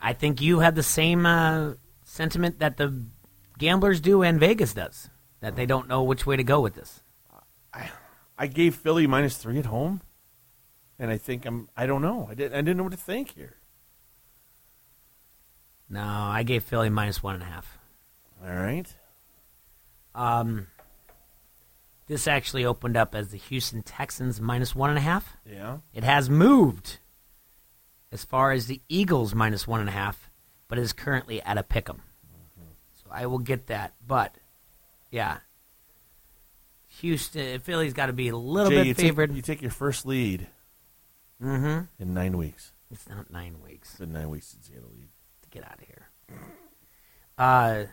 I 0.00 0.12
think 0.12 0.40
you 0.40 0.60
have 0.60 0.74
the 0.74 0.82
same 0.82 1.24
uh, 1.24 1.74
sentiment 2.04 2.58
that 2.58 2.76
the 2.76 3.02
gamblers 3.58 4.00
do 4.00 4.22
and 4.22 4.38
Vegas 4.38 4.74
does. 4.74 5.08
That 5.40 5.56
they 5.56 5.66
don't 5.66 5.88
know 5.88 6.02
which 6.02 6.26
way 6.26 6.36
to 6.36 6.44
go 6.44 6.60
with 6.60 6.74
this. 6.74 7.02
I, 7.72 7.90
I 8.38 8.46
gave 8.46 8.74
Philly 8.74 9.06
minus 9.06 9.36
three 9.36 9.58
at 9.58 9.66
home, 9.66 10.00
and 10.98 11.10
I 11.10 11.18
think 11.18 11.46
I'm. 11.46 11.68
I 11.76 11.86
don't 11.86 12.02
know. 12.02 12.26
I 12.30 12.34
didn't. 12.34 12.54
I 12.54 12.60
didn't 12.60 12.76
know 12.76 12.84
what 12.84 12.92
to 12.92 12.98
think 12.98 13.34
here. 13.34 13.56
No, 15.88 16.02
I 16.02 16.42
gave 16.42 16.64
Philly 16.64 16.90
minus 16.90 17.22
one 17.22 17.34
and 17.34 17.42
a 17.42 17.46
half. 17.46 17.78
All 18.44 18.54
right. 18.54 18.86
Um, 20.14 20.66
this 22.06 22.26
actually 22.26 22.64
opened 22.64 22.96
up 22.96 23.14
as 23.14 23.28
the 23.28 23.38
Houston 23.38 23.82
Texans 23.82 24.40
minus 24.40 24.74
one 24.74 24.90
and 24.90 24.98
a 24.98 25.02
half. 25.02 25.36
Yeah. 25.44 25.78
It 25.94 26.04
has 26.04 26.30
moved 26.30 26.98
as 28.12 28.24
far 28.24 28.52
as 28.52 28.66
the 28.66 28.80
Eagles 28.88 29.34
minus 29.34 29.66
one 29.66 29.80
and 29.80 29.88
a 29.88 29.92
half, 29.92 30.30
but 30.68 30.78
is 30.78 30.92
currently 30.92 31.42
at 31.42 31.58
a 31.58 31.62
pick 31.62 31.88
'em. 31.88 32.02
So 32.94 33.10
I 33.10 33.26
will 33.26 33.38
get 33.38 33.66
that. 33.66 33.94
But 34.06 34.34
yeah, 35.10 35.38
Houston, 37.00 37.60
Philly's 37.60 37.92
got 37.92 38.06
to 38.06 38.12
be 38.12 38.28
a 38.28 38.36
little 38.36 38.70
Jay, 38.70 38.76
bit 38.76 38.86
you 38.86 38.94
favored. 38.94 39.30
Take, 39.30 39.36
you 39.36 39.42
take 39.42 39.62
your 39.62 39.70
first 39.70 40.06
lead 40.06 40.46
mm-hmm. 41.42 41.84
in 41.98 42.14
nine 42.14 42.36
weeks. 42.36 42.72
It's 42.90 43.08
not 43.08 43.30
nine 43.30 43.56
weeks. 43.62 43.90
It's 43.90 44.00
been 44.00 44.12
nine 44.12 44.30
weeks 44.30 44.46
since 44.46 44.68
you 44.68 44.76
had 44.76 44.84
a 44.84 44.88
lead. 44.88 45.08
Get 45.50 45.64
out 45.64 45.78
of 45.80 45.86
here. 45.86 46.08
Uh, 47.38 47.84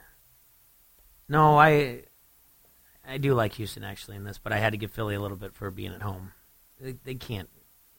no, 1.29 1.57
I 1.57 2.03
I 3.07 3.17
do 3.17 3.33
like 3.33 3.53
Houston 3.53 3.83
actually 3.83 4.17
in 4.17 4.23
this, 4.23 4.37
but 4.37 4.53
I 4.53 4.57
had 4.59 4.71
to 4.71 4.77
give 4.77 4.91
Philly 4.91 5.15
a 5.15 5.19
little 5.19 5.37
bit 5.37 5.53
for 5.53 5.69
being 5.71 5.93
at 5.93 6.01
home. 6.01 6.31
They, 6.79 6.93
they 7.03 7.15
can't. 7.15 7.49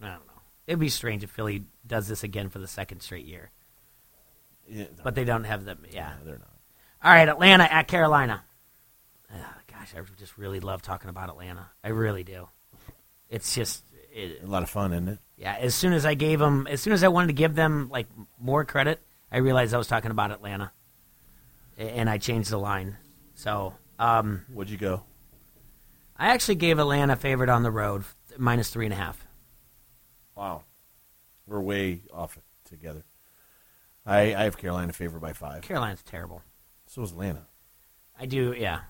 I 0.01 0.07
don't 0.09 0.27
know. 0.27 0.33
It'd 0.67 0.81
be 0.81 0.89
strange 0.89 1.23
if 1.25 1.31
Philly 1.31 1.65
does 1.87 2.09
this 2.09 2.25
again 2.25 2.49
for 2.49 2.59
the 2.59 2.67
second 2.69 3.01
straight 3.01 3.27
year. 3.27 3.51
Yeah, 4.67 4.87
But 5.03 5.15
they 5.15 5.25
don't 5.25 5.45
have 5.45 5.65
them. 5.65 5.85
Yeah, 5.91 6.15
they're 6.25 6.39
not. 6.39 6.51
All 7.03 7.13
right, 7.13 7.29
Atlanta 7.29 7.65
at 7.65 7.87
Carolina. 7.87 8.43
Ah, 9.31 9.57
gosh, 9.71 9.95
I 9.95 10.01
just 10.19 10.39
really 10.39 10.61
love 10.61 10.81
talking 10.81 11.11
about 11.11 11.29
Atlanta. 11.29 11.69
I 11.83 11.89
really 11.89 12.25
do. 12.25 12.49
It's 13.29 13.55
just 13.55 13.85
it, 14.11 14.43
A 14.43 14.47
lot 14.47 14.63
of 14.63 14.71
fun, 14.71 14.93
isn't 14.95 15.09
it? 15.09 15.19
yeah. 15.37 15.57
As 15.61 15.75
soon 15.75 15.93
as 15.93 16.07
I 16.07 16.15
gave 16.15 16.39
them, 16.39 16.67
as 16.67 16.81
soon 16.81 16.95
as 16.95 17.05
I 17.05 17.09
wanted 17.09 17.27
to 17.29 17.33
give 17.35 17.55
them 17.55 17.91
like 17.91 18.07
more 18.41 18.65
credit, 18.65 19.03
I 19.35 19.39
realized 19.39 19.75
I 19.75 19.79
was 19.79 19.89
talking 19.89 20.13
about 20.13 20.31
Atlanta, 20.31 20.71
and 21.77 22.09
I 22.09 22.19
changed 22.19 22.51
the 22.51 22.57
line. 22.59 22.97
So, 23.35 23.75
um, 23.99 24.45
What'd 24.53 24.71
you 24.71 24.79
go? 24.79 25.03
I 26.17 26.29
actually 26.29 26.55
gave 26.55 26.79
Atlanta 26.79 27.17
favored 27.17 27.49
on 27.49 27.65
the 27.65 27.71
road 27.73 28.05
minus 28.39 28.71
three 28.71 28.87
and 28.87 28.93
a 28.93 28.97
half. 28.97 29.27
Wow. 30.37 30.63
We're 31.49 31.61
way 31.61 32.03
off 32.13 32.39
together. 32.65 33.03
I, 34.07 34.35
I 34.37 34.45
have 34.45 34.57
Carolina 34.57 34.93
favored 34.93 35.21
by 35.21 35.33
five. 35.33 35.63
Carolina's 35.63 36.03
terrible. 36.05 36.43
So 36.87 37.03
is 37.03 37.11
Atlanta. 37.11 37.47
I 38.17 38.27
do, 38.27 38.55
yeah. 38.57 38.81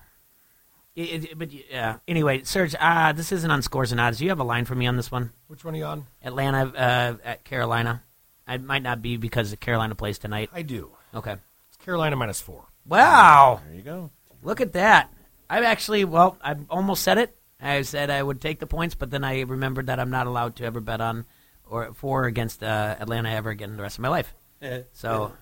It, 0.95 1.23
it- 1.31 1.39
but 1.39 1.51
yeah. 1.51 1.97
Anyway, 2.07 2.43
Serge, 2.43 2.75
uh, 2.79 3.13
this 3.13 3.31
isn't 3.31 3.49
on 3.49 3.63
scores 3.63 3.91
and 3.91 3.99
odds. 3.99 4.19
Do 4.19 4.25
you 4.25 4.29
have 4.29 4.39
a 4.39 4.43
line 4.43 4.65
for 4.65 4.75
me 4.75 4.85
on 4.85 4.95
this 4.95 5.11
one? 5.11 5.31
Which 5.47 5.65
one 5.65 5.73
are 5.73 5.77
you 5.77 5.85
on? 5.85 6.05
Atlanta 6.23 6.71
uh, 6.77 7.17
at 7.23 7.43
Carolina. 7.45 8.03
I 8.47 8.57
might 8.57 8.83
not 8.83 9.01
be 9.01 9.17
because 9.17 9.55
Carolina 9.59 9.95
plays 9.95 10.17
tonight. 10.17 10.49
I 10.53 10.61
do. 10.61 10.91
Okay. 11.13 11.35
It's 11.69 11.77
Carolina 11.83 12.15
minus 12.15 12.41
four. 12.41 12.65
Wow. 12.85 13.61
There 13.65 13.75
you 13.75 13.81
go. 13.81 14.11
Look 14.43 14.61
at 14.61 14.73
that. 14.73 15.11
I've 15.49 15.63
actually, 15.63 16.05
well, 16.05 16.37
I 16.43 16.55
almost 16.69 17.03
said 17.03 17.17
it. 17.17 17.35
I 17.61 17.81
said 17.81 18.09
I 18.09 18.21
would 18.21 18.41
take 18.41 18.59
the 18.59 18.67
points, 18.67 18.95
but 18.95 19.09
then 19.09 19.23
I 19.23 19.41
remembered 19.41 19.87
that 19.87 19.99
I'm 19.99 20.11
not 20.11 20.27
allowed 20.27 20.57
to 20.57 20.65
ever 20.65 20.79
bet 20.79 21.01
on 21.01 21.25
or 21.67 21.93
for 21.93 22.23
or 22.23 22.25
against 22.25 22.63
uh, 22.63 22.95
Atlanta 22.99 23.29
ever 23.29 23.49
again 23.49 23.75
the 23.75 23.81
rest 23.81 23.97
of 23.97 24.01
my 24.01 24.09
life. 24.09 24.33
So 24.93 25.33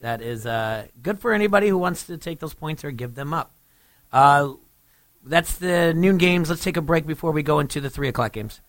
that 0.00 0.22
is 0.22 0.46
uh, 0.46 0.86
good 1.02 1.18
for 1.18 1.32
anybody 1.32 1.68
who 1.68 1.76
wants 1.76 2.06
to 2.06 2.16
take 2.16 2.38
those 2.38 2.54
points 2.54 2.84
or 2.84 2.90
give 2.90 3.14
them 3.14 3.34
up. 3.34 3.54
Uh, 4.12 4.52
that's 5.24 5.58
the 5.58 5.92
noon 5.92 6.16
games. 6.16 6.48
Let's 6.48 6.64
take 6.64 6.76
a 6.76 6.80
break 6.82 7.06
before 7.06 7.32
we 7.32 7.42
go 7.42 7.58
into 7.58 7.80
the 7.80 7.90
three 7.90 8.08
o'clock 8.08 8.32
games. 8.32 8.60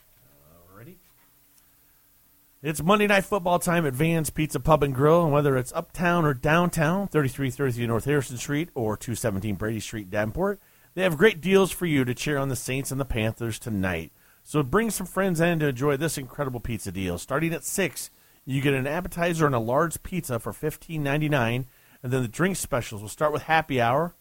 It's 2.67 2.83
Monday 2.83 3.07
Night 3.07 3.23
Football 3.23 3.59
time 3.59 3.85
at 3.85 3.93
Vans 3.93 4.29
Pizza 4.29 4.59
Pub 4.59 4.83
and 4.83 4.93
Grill, 4.93 5.23
and 5.23 5.31
whether 5.31 5.55
it's 5.55 5.71
uptown 5.71 6.25
or 6.25 6.33
downtown, 6.33 7.07
3333 7.07 7.87
North 7.87 8.03
Harrison 8.03 8.35
Street 8.35 8.71
or 8.75 8.97
217 8.97 9.55
Brady 9.55 9.79
Street, 9.79 10.11
Davenport, 10.11 10.59
they 10.93 11.03
have 11.03 11.17
great 11.17 11.39
deals 11.39 11.71
for 11.71 11.85
you 11.85 12.03
to 12.03 12.13
cheer 12.13 12.37
on 12.37 12.49
the 12.49 12.57
Saints 12.57 12.91
and 12.91 12.99
the 12.99 13.05
Panthers 13.05 13.57
tonight. 13.57 14.11
So 14.43 14.63
bring 14.63 14.89
some 14.89 15.07
friends 15.07 15.39
in 15.39 15.59
to 15.59 15.69
enjoy 15.69 15.95
this 15.95 16.17
incredible 16.17 16.59
pizza 16.59 16.91
deal. 16.91 17.17
Starting 17.17 17.53
at 17.53 17.63
6, 17.63 18.09
you 18.43 18.61
get 18.61 18.73
an 18.73 18.85
appetizer 18.85 19.45
and 19.45 19.55
a 19.55 19.59
large 19.59 20.03
pizza 20.03 20.37
for 20.37 20.51
$15.99, 20.51 21.67
and 22.03 22.11
then 22.11 22.21
the 22.21 22.27
drink 22.27 22.57
specials 22.57 23.01
will 23.01 23.07
start 23.07 23.31
with 23.31 23.43
happy 23.43 23.79
hour 23.79 24.13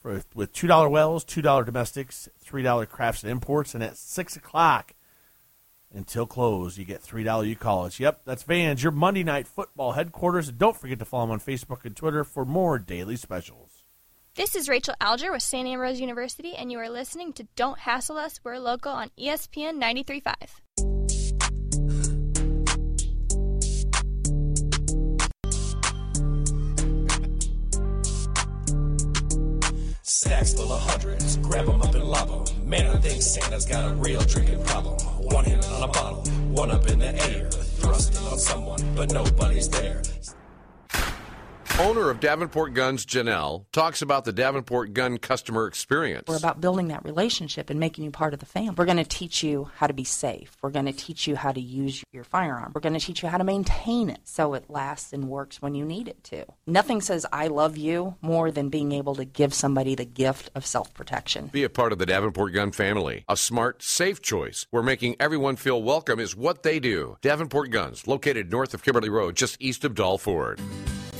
for, 0.00 0.22
with 0.32 0.52
$2 0.52 0.88
wells, 0.88 1.24
$2 1.24 1.66
domestics, 1.66 2.28
$3 2.46 2.88
crafts 2.88 3.24
and 3.24 3.32
imports, 3.32 3.74
and 3.74 3.82
at 3.82 3.96
6 3.96 4.36
o'clock, 4.36 4.94
until 5.92 6.26
close. 6.26 6.78
You 6.78 6.84
get 6.84 7.02
$3 7.02 7.46
you 7.46 7.56
call 7.56 7.86
us. 7.86 8.00
Yep, 8.00 8.22
that's 8.24 8.42
Vans, 8.42 8.82
your 8.82 8.92
Monday 8.92 9.24
night 9.24 9.46
football 9.46 9.92
headquarters. 9.92 10.48
And 10.48 10.58
don't 10.58 10.76
forget 10.76 10.98
to 10.98 11.04
follow 11.04 11.26
them 11.26 11.32
on 11.32 11.40
Facebook 11.40 11.84
and 11.84 11.96
Twitter 11.96 12.24
for 12.24 12.44
more 12.44 12.78
daily 12.78 13.16
specials. 13.16 13.84
This 14.36 14.54
is 14.54 14.68
Rachel 14.68 14.94
Alger 15.00 15.32
with 15.32 15.42
St. 15.42 15.68
Ambrose 15.68 16.00
University, 16.00 16.54
and 16.54 16.70
you 16.70 16.78
are 16.78 16.88
listening 16.88 17.32
to 17.34 17.48
Don't 17.56 17.80
Hassle 17.80 18.16
Us. 18.16 18.40
We're 18.44 18.58
local 18.58 18.92
on 18.92 19.10
ESPN 19.18 19.82
93.5. 19.82 20.34
Stacks 30.12 30.54
full 30.54 30.72
of 30.72 30.80
hundreds, 30.80 31.36
grab 31.36 31.68
'em 31.68 31.80
up 31.82 31.94
and 31.94 32.02
lob 32.02 32.48
'em. 32.48 32.68
Man, 32.68 32.84
I 32.88 32.98
think 32.98 33.22
Santa's 33.22 33.64
got 33.64 33.92
a 33.92 33.94
real 33.94 34.20
drinking 34.22 34.64
problem. 34.64 34.98
One 35.18 35.44
hand 35.44 35.64
on 35.66 35.84
a 35.84 35.86
bottle, 35.86 36.22
one 36.50 36.72
up 36.72 36.88
in 36.88 36.98
the 36.98 37.14
air, 37.30 37.48
thrusting 37.78 38.26
on 38.26 38.36
someone, 38.36 38.82
but 38.96 39.12
nobody's 39.12 39.68
there. 39.68 40.02
Owner 41.80 42.10
of 42.10 42.20
Davenport 42.20 42.74
Guns, 42.74 43.06
Janelle, 43.06 43.64
talks 43.72 44.02
about 44.02 44.26
the 44.26 44.34
Davenport 44.34 44.92
Gun 44.92 45.16
customer 45.16 45.66
experience. 45.66 46.28
We're 46.28 46.36
about 46.36 46.60
building 46.60 46.88
that 46.88 47.06
relationship 47.06 47.70
and 47.70 47.80
making 47.80 48.04
you 48.04 48.10
part 48.10 48.34
of 48.34 48.40
the 48.40 48.44
family. 48.44 48.74
We're 48.76 48.84
going 48.84 48.98
to 48.98 49.04
teach 49.04 49.42
you 49.42 49.70
how 49.76 49.86
to 49.86 49.94
be 49.94 50.04
safe. 50.04 50.54
We're 50.60 50.72
going 50.72 50.84
to 50.84 50.92
teach 50.92 51.26
you 51.26 51.36
how 51.36 51.52
to 51.52 51.60
use 51.60 52.04
your 52.12 52.24
firearm. 52.24 52.72
We're 52.74 52.82
going 52.82 52.92
to 52.92 53.00
teach 53.00 53.22
you 53.22 53.30
how 53.30 53.38
to 53.38 53.44
maintain 53.44 54.10
it 54.10 54.20
so 54.24 54.52
it 54.52 54.68
lasts 54.68 55.14
and 55.14 55.30
works 55.30 55.62
when 55.62 55.74
you 55.74 55.86
need 55.86 56.06
it 56.06 56.22
to. 56.24 56.44
Nothing 56.66 57.00
says 57.00 57.24
I 57.32 57.46
love 57.46 57.78
you 57.78 58.14
more 58.20 58.50
than 58.50 58.68
being 58.68 58.92
able 58.92 59.14
to 59.14 59.24
give 59.24 59.54
somebody 59.54 59.94
the 59.94 60.04
gift 60.04 60.50
of 60.54 60.66
self 60.66 60.92
protection. 60.92 61.46
Be 61.46 61.64
a 61.64 61.70
part 61.70 61.92
of 61.92 61.98
the 61.98 62.04
Davenport 62.04 62.52
Gun 62.52 62.72
family. 62.72 63.24
A 63.26 63.38
smart, 63.38 63.82
safe 63.82 64.20
choice 64.20 64.66
where 64.70 64.82
making 64.82 65.16
everyone 65.18 65.56
feel 65.56 65.82
welcome 65.82 66.20
is 66.20 66.36
what 66.36 66.62
they 66.62 66.78
do. 66.78 67.16
Davenport 67.22 67.70
Guns, 67.70 68.06
located 68.06 68.50
north 68.50 68.74
of 68.74 68.82
Kimberly 68.82 69.08
Road, 69.08 69.34
just 69.34 69.56
east 69.60 69.82
of 69.82 69.94
Dahl 69.94 70.18
Ford. 70.18 70.60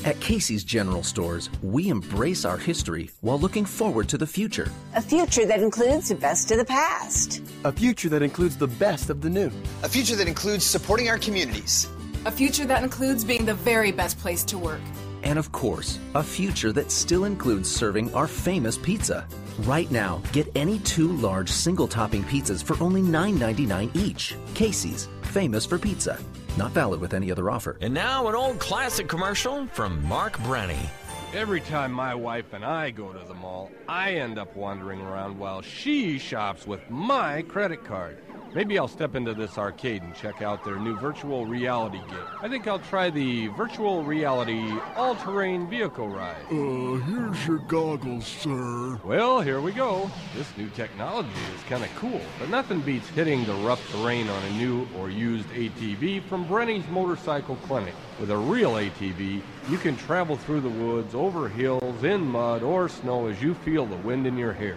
At 0.02 0.18
Casey's 0.18 0.64
General 0.64 1.02
Stores, 1.02 1.50
we 1.62 1.90
embrace 1.90 2.46
our 2.46 2.56
history 2.56 3.10
while 3.20 3.38
looking 3.38 3.66
forward 3.66 4.08
to 4.08 4.16
the 4.16 4.26
future. 4.26 4.70
A 4.96 5.02
future 5.02 5.44
that 5.44 5.60
includes 5.60 6.08
the 6.08 6.14
best 6.14 6.50
of 6.50 6.56
the 6.56 6.64
past. 6.64 7.42
A 7.64 7.72
future 7.72 8.08
that 8.08 8.22
includes 8.22 8.56
the 8.56 8.66
best 8.66 9.10
of 9.10 9.20
the 9.20 9.28
new. 9.28 9.50
A 9.82 9.90
future 9.90 10.16
that 10.16 10.26
includes 10.26 10.64
supporting 10.64 11.10
our 11.10 11.18
communities. 11.18 11.86
A 12.24 12.30
future 12.30 12.64
that 12.64 12.82
includes 12.82 13.24
being 13.24 13.44
the 13.44 13.52
very 13.52 13.92
best 13.92 14.18
place 14.18 14.42
to 14.44 14.56
work. 14.56 14.80
And 15.22 15.38
of 15.38 15.52
course, 15.52 15.98
a 16.14 16.22
future 16.22 16.72
that 16.72 16.90
still 16.90 17.24
includes 17.24 17.70
serving 17.70 18.14
our 18.14 18.26
famous 18.26 18.78
pizza. 18.78 19.28
Right 19.60 19.90
now, 19.90 20.22
get 20.32 20.50
any 20.54 20.78
two 20.78 21.12
large 21.18 21.50
single 21.50 21.86
topping 21.86 22.24
pizzas 22.24 22.64
for 22.64 22.82
only 22.82 23.02
$9.99 23.02 23.94
each. 23.94 24.34
Casey's, 24.54 25.08
famous 25.24 25.66
for 25.66 25.78
pizza. 25.78 26.18
Not 26.56 26.72
valid 26.72 27.00
with 27.00 27.14
any 27.14 27.30
other 27.30 27.50
offer. 27.50 27.76
And 27.80 27.94
now 27.94 28.28
an 28.28 28.34
old 28.34 28.58
classic 28.58 29.08
commercial 29.08 29.66
from 29.68 30.04
Mark 30.04 30.36
Brenny. 30.38 30.88
Every 31.32 31.60
time 31.60 31.92
my 31.92 32.14
wife 32.14 32.52
and 32.52 32.64
I 32.64 32.90
go 32.90 33.12
to 33.12 33.24
the 33.26 33.34
mall, 33.34 33.70
I 33.88 34.14
end 34.14 34.36
up 34.36 34.56
wandering 34.56 35.00
around 35.00 35.38
while 35.38 35.62
she 35.62 36.18
shops 36.18 36.66
with 36.66 36.80
my 36.90 37.42
credit 37.42 37.84
card. 37.84 38.18
Maybe 38.52 38.78
I'll 38.80 38.88
step 38.88 39.14
into 39.14 39.32
this 39.32 39.58
arcade 39.58 40.02
and 40.02 40.12
check 40.12 40.42
out 40.42 40.64
their 40.64 40.76
new 40.76 40.96
virtual 40.96 41.46
reality 41.46 41.98
game. 41.98 42.18
I 42.42 42.48
think 42.48 42.66
I'll 42.66 42.80
try 42.80 43.08
the 43.08 43.46
virtual 43.48 44.02
reality 44.02 44.72
all 44.96 45.14
terrain 45.14 45.70
vehicle 45.70 46.08
ride. 46.08 46.42
Uh, 46.50 46.96
here's 47.06 47.46
your 47.46 47.58
goggles, 47.58 48.26
sir. 48.26 48.98
Well, 49.04 49.40
here 49.40 49.60
we 49.60 49.70
go. 49.70 50.10
This 50.34 50.48
new 50.56 50.68
technology 50.70 51.28
is 51.54 51.62
kind 51.68 51.84
of 51.84 51.94
cool, 51.94 52.20
but 52.40 52.48
nothing 52.50 52.80
beats 52.80 53.08
hitting 53.10 53.44
the 53.44 53.54
rough 53.54 53.88
terrain 53.92 54.28
on 54.28 54.42
a 54.42 54.50
new 54.50 54.88
or 54.98 55.10
used 55.10 55.48
ATV 55.50 56.24
from 56.24 56.44
Brenny's 56.48 56.86
Motorcycle 56.88 57.56
Clinic. 57.66 57.94
With 58.20 58.30
a 58.30 58.36
real 58.36 58.72
ATV, 58.72 59.42
you 59.70 59.78
can 59.78 59.96
travel 59.96 60.36
through 60.36 60.60
the 60.60 60.68
woods, 60.68 61.14
over 61.14 61.48
hills, 61.48 62.04
in 62.04 62.20
mud 62.20 62.62
or 62.62 62.86
snow 62.86 63.28
as 63.28 63.40
you 63.40 63.54
feel 63.54 63.86
the 63.86 63.96
wind 63.96 64.26
in 64.26 64.36
your 64.36 64.52
hair. 64.52 64.76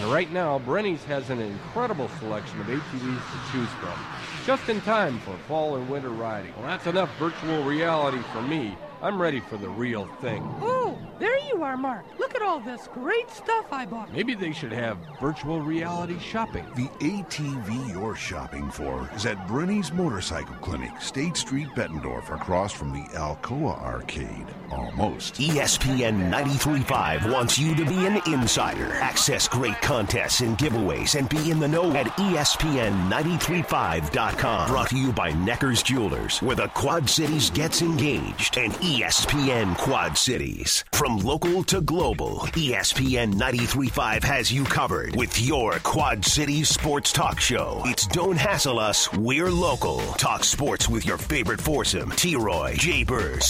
And 0.00 0.10
right 0.10 0.32
now, 0.32 0.58
Brenny's 0.58 1.04
has 1.04 1.28
an 1.28 1.38
incredible 1.38 2.08
selection 2.18 2.58
of 2.62 2.66
ATVs 2.68 3.20
to 3.20 3.52
choose 3.52 3.68
from, 3.74 3.98
just 4.46 4.70
in 4.70 4.80
time 4.80 5.18
for 5.20 5.36
fall 5.46 5.76
and 5.76 5.90
winter 5.90 6.08
riding. 6.08 6.54
Well, 6.56 6.66
that's 6.66 6.86
enough 6.86 7.14
virtual 7.18 7.62
reality 7.62 8.22
for 8.32 8.40
me. 8.40 8.74
I'm 9.02 9.20
ready 9.20 9.40
for 9.40 9.56
the 9.56 9.68
real 9.68 10.06
thing. 10.20 10.42
Oh, 10.60 10.98
there 11.18 11.38
you 11.46 11.62
are, 11.62 11.76
Mark. 11.76 12.04
Look 12.18 12.34
at 12.34 12.42
all 12.42 12.60
this 12.60 12.88
great 12.88 13.30
stuff 13.30 13.66
I 13.72 13.86
bought. 13.86 14.12
Maybe 14.12 14.34
they 14.34 14.52
should 14.52 14.72
have 14.72 14.98
virtual 15.20 15.60
reality 15.60 16.18
shopping. 16.18 16.66
The 16.76 16.88
ATV 17.04 17.92
you're 17.92 18.16
shopping 18.16 18.70
for 18.70 19.08
is 19.14 19.26
at 19.26 19.46
Brenny's 19.46 19.92
Motorcycle 19.92 20.54
Clinic, 20.56 21.00
State 21.00 21.36
Street, 21.36 21.68
Bettendorf, 21.74 22.34
across 22.34 22.72
from 22.72 22.92
the 22.92 23.04
Alcoa 23.16 23.80
Arcade. 23.82 24.46
Almost. 24.70 25.34
ESPN 25.34 26.30
93.5 26.30 27.32
wants 27.32 27.58
you 27.58 27.74
to 27.74 27.84
be 27.84 28.06
an 28.06 28.20
insider. 28.26 28.92
Access 28.94 29.48
great 29.48 29.80
contests 29.80 30.40
and 30.40 30.58
giveaways 30.58 31.18
and 31.18 31.28
be 31.28 31.50
in 31.50 31.58
the 31.58 31.68
know 31.68 31.90
at 31.92 32.06
E 32.18 32.38
ESPN935.com. 32.38 34.68
Brought 34.68 34.90
to 34.90 34.98
you 34.98 35.12
by 35.12 35.32
Necker's 35.32 35.82
Jewelers, 35.82 36.42
where 36.42 36.56
the 36.56 36.68
Quad 36.68 37.08
Cities 37.08 37.48
gets 37.50 37.80
engaged, 37.82 38.58
and 38.58 38.76
ESPN 38.88 39.76
Quad 39.76 40.16
Cities. 40.16 40.82
From 40.94 41.18
local 41.18 41.62
to 41.64 41.82
global, 41.82 42.38
ESPN 42.54 43.34
93.5 43.34 44.24
has 44.24 44.50
you 44.50 44.64
covered 44.64 45.14
with 45.14 45.38
your 45.38 45.74
Quad 45.80 46.24
Cities 46.24 46.70
sports 46.70 47.12
talk 47.12 47.38
show. 47.38 47.82
It's 47.84 48.06
Don't 48.06 48.38
Hassle 48.38 48.78
Us, 48.78 49.12
We're 49.12 49.50
Local. 49.50 49.98
Talk 50.14 50.42
sports 50.42 50.88
with 50.88 51.04
your 51.04 51.18
favorite 51.18 51.60
foursome, 51.60 52.12
T-Roy, 52.12 52.76
Jay 52.78 53.04
Bird, 53.04 53.44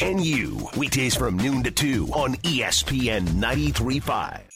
and 0.00 0.24
you. 0.24 0.68
Weekdays 0.76 1.16
from 1.16 1.38
noon 1.38 1.64
to 1.64 1.72
2 1.72 2.10
on 2.12 2.36
ESPN 2.36 3.26
93.5. 3.30 4.53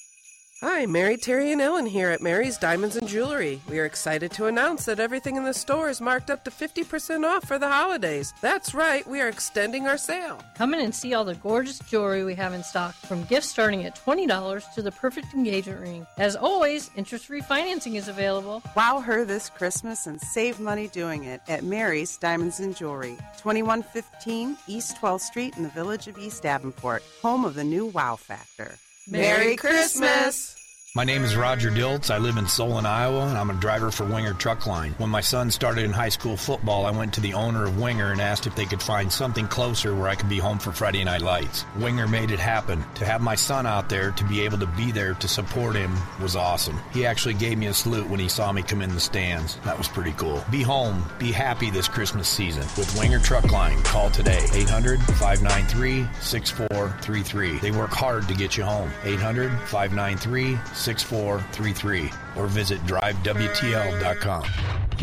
Hi, 0.60 0.86
Mary, 0.86 1.16
Terry, 1.16 1.52
and 1.52 1.60
Ellen 1.60 1.86
here 1.86 2.10
at 2.10 2.20
Mary's 2.20 2.59
Diamonds 2.59 2.97
and 2.97 3.06
Jewelry. 3.06 3.60
We 3.70 3.78
are 3.78 3.85
excited 3.85 4.32
to 4.32 4.47
announce 4.47 4.86
that 4.86 4.98
everything 4.98 5.36
in 5.36 5.44
the 5.44 5.55
store 5.55 5.89
is 5.89 6.01
marked 6.01 6.30
up 6.30 6.43
to 6.43 6.51
50% 6.51 7.24
off 7.24 7.47
for 7.47 7.60
the 7.60 7.68
holidays. 7.68 8.35
That's 8.40 8.74
right, 8.74 9.06
we 9.06 9.20
are 9.20 9.28
extending 9.28 9.86
our 9.86 9.97
sale. 9.97 10.43
Come 10.56 10.74
in 10.74 10.80
and 10.80 10.93
see 10.93 11.14
all 11.14 11.24
the 11.24 11.36
gorgeous 11.36 11.78
jewelry 11.78 12.24
we 12.24 12.35
have 12.35 12.55
in 12.55 12.64
stock, 12.64 12.97
from 12.97 13.22
gifts 13.22 13.47
starting 13.47 13.85
at 13.85 13.94
$20 14.05 14.74
to 14.74 14.82
the 14.82 14.90
perfect 14.90 15.32
engagement 15.32 15.80
ring. 15.80 16.06
As 16.16 16.35
always, 16.35 16.90
interest 16.97 17.26
free 17.26 17.40
financing 17.40 17.94
is 17.94 18.09
available. 18.09 18.60
Wow 18.74 18.98
her 18.98 19.24
this 19.24 19.48
Christmas 19.51 20.09
and 20.09 20.20
save 20.20 20.59
money 20.59 20.89
doing 20.89 21.22
it 21.22 21.40
at 21.47 21.62
Mary's 21.62 22.16
Diamonds 22.16 22.59
and 22.59 22.74
Jewelry, 22.74 23.16
2115 23.36 24.56
East 24.66 24.97
12th 24.97 25.20
Street 25.20 25.56
in 25.56 25.62
the 25.62 25.68
village 25.68 26.09
of 26.09 26.18
East 26.18 26.43
Davenport, 26.43 27.05
home 27.22 27.44
of 27.44 27.55
the 27.55 27.62
new 27.62 27.86
Wow 27.86 28.16
Factor. 28.16 28.74
Merry 29.10 29.56
Christmas! 29.56 30.57
My 30.99 31.05
name 31.05 31.23
is 31.23 31.37
Roger 31.37 31.70
Diltz. 31.70 32.11
I 32.11 32.19
live 32.19 32.39
in 32.39 32.49
Solon, 32.49 32.85
Iowa, 32.85 33.29
and 33.29 33.39
I'm 33.39 33.51
a 33.51 33.55
driver 33.55 33.93
for 33.93 34.05
Winger 34.05 34.35
Truck 34.35 34.66
Line. 34.66 34.97
When 34.99 35.11
my 35.11 35.20
son 35.20 35.49
started 35.49 35.85
in 35.85 35.93
high 35.93 36.09
school 36.09 36.37
football, 36.37 36.87
I 36.87 36.91
went 36.91 37.15
to 37.15 37.20
the 37.20 37.35
owner 37.35 37.66
of 37.66 37.79
Winger 37.79 38.11
and 38.11 38.20
asked 38.20 38.49
if 38.49 38.57
they 38.57 38.65
could 38.65 38.83
find 38.83 39.12
something 39.12 39.47
closer 39.47 39.95
where 39.95 40.09
I 40.09 40.16
could 40.16 40.29
be 40.29 40.41
home 40.41 40.59
for 40.59 40.73
Friday 40.73 41.05
Night 41.05 41.23
Lights. 41.23 41.65
Winger 41.77 42.09
made 42.09 42.33
it 42.33 42.41
happen. 42.41 42.85
To 42.97 43.05
have 43.05 43.20
my 43.20 43.37
son 43.37 43.65
out 43.65 43.89
there, 43.89 44.11
to 44.11 44.25
be 44.25 44.41
able 44.41 44.59
to 44.59 44.66
be 44.66 44.91
there 44.91 45.15
to 45.15 45.29
support 45.29 45.77
him 45.77 45.97
was 46.20 46.35
awesome. 46.35 46.81
He 46.93 47.07
actually 47.07 47.35
gave 47.35 47.59
me 47.59 47.69
a 47.69 47.75
salute 47.75 48.11
when 48.11 48.19
he 48.19 48.29
saw 48.29 48.51
me 48.51 48.62
come 48.62 48.83
in 48.83 48.93
the 48.93 48.99
stands. 48.99 49.55
That 49.65 49.79
was 49.79 49.87
pretty 49.87 50.15
cool. 50.15 50.43
Be 50.51 50.62
home, 50.62 51.05
be 51.20 51.31
happy 51.31 51.70
this 51.70 51.87
Christmas 51.87 52.29
season 52.29 52.65
with 52.77 52.93
Winger 52.99 53.20
Truck 53.20 53.53
Line. 53.53 53.81
Call 53.85 54.11
today 54.11 54.45
800 54.53 55.01
593 55.01 56.09
6433. 56.20 57.59
They 57.59 57.70
work 57.70 57.91
hard 57.91 58.27
to 58.27 58.35
get 58.35 58.57
you 58.57 58.65
home. 58.65 58.91
800 59.05 59.53
593 59.69 60.59
6433 60.89 62.10
or 62.39 62.47
visit 62.47 62.81
drivewtl.com. 62.86 64.44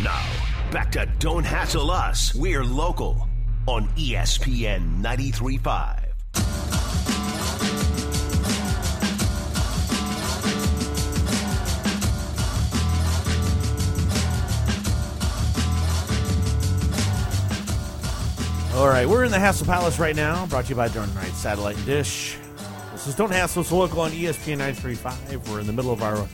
Now, 0.02 0.26
back 0.72 0.90
to 0.92 1.08
Don't 1.20 1.44
Hassle 1.44 1.92
Us. 1.92 2.34
We're 2.34 2.64
local 2.64 3.28
on 3.68 3.86
ESPN 3.90 5.00
93.5. 5.00 6.02
All 18.74 18.88
right, 18.88 19.08
we're 19.08 19.24
in 19.24 19.30
the 19.30 19.38
Hassle 19.38 19.66
Palace 19.66 20.00
right 20.00 20.16
now, 20.16 20.46
brought 20.46 20.64
to 20.64 20.70
you 20.70 20.74
by 20.74 20.88
Done 20.88 21.14
Right 21.14 21.32
Satellite 21.32 21.76
and 21.76 21.86
Dish. 21.86 22.36
This 23.06 23.14
is 23.14 23.18
Don't 23.18 23.30
Hassle, 23.30 23.62
it's 23.62 23.70
local 23.70 24.00
on 24.00 24.10
ESPN 24.10 24.58
935. 24.58 25.48
We're 25.48 25.60
in 25.60 25.68
the 25.68 25.72
middle 25.72 25.92
of 25.92 26.02
our 26.02 26.26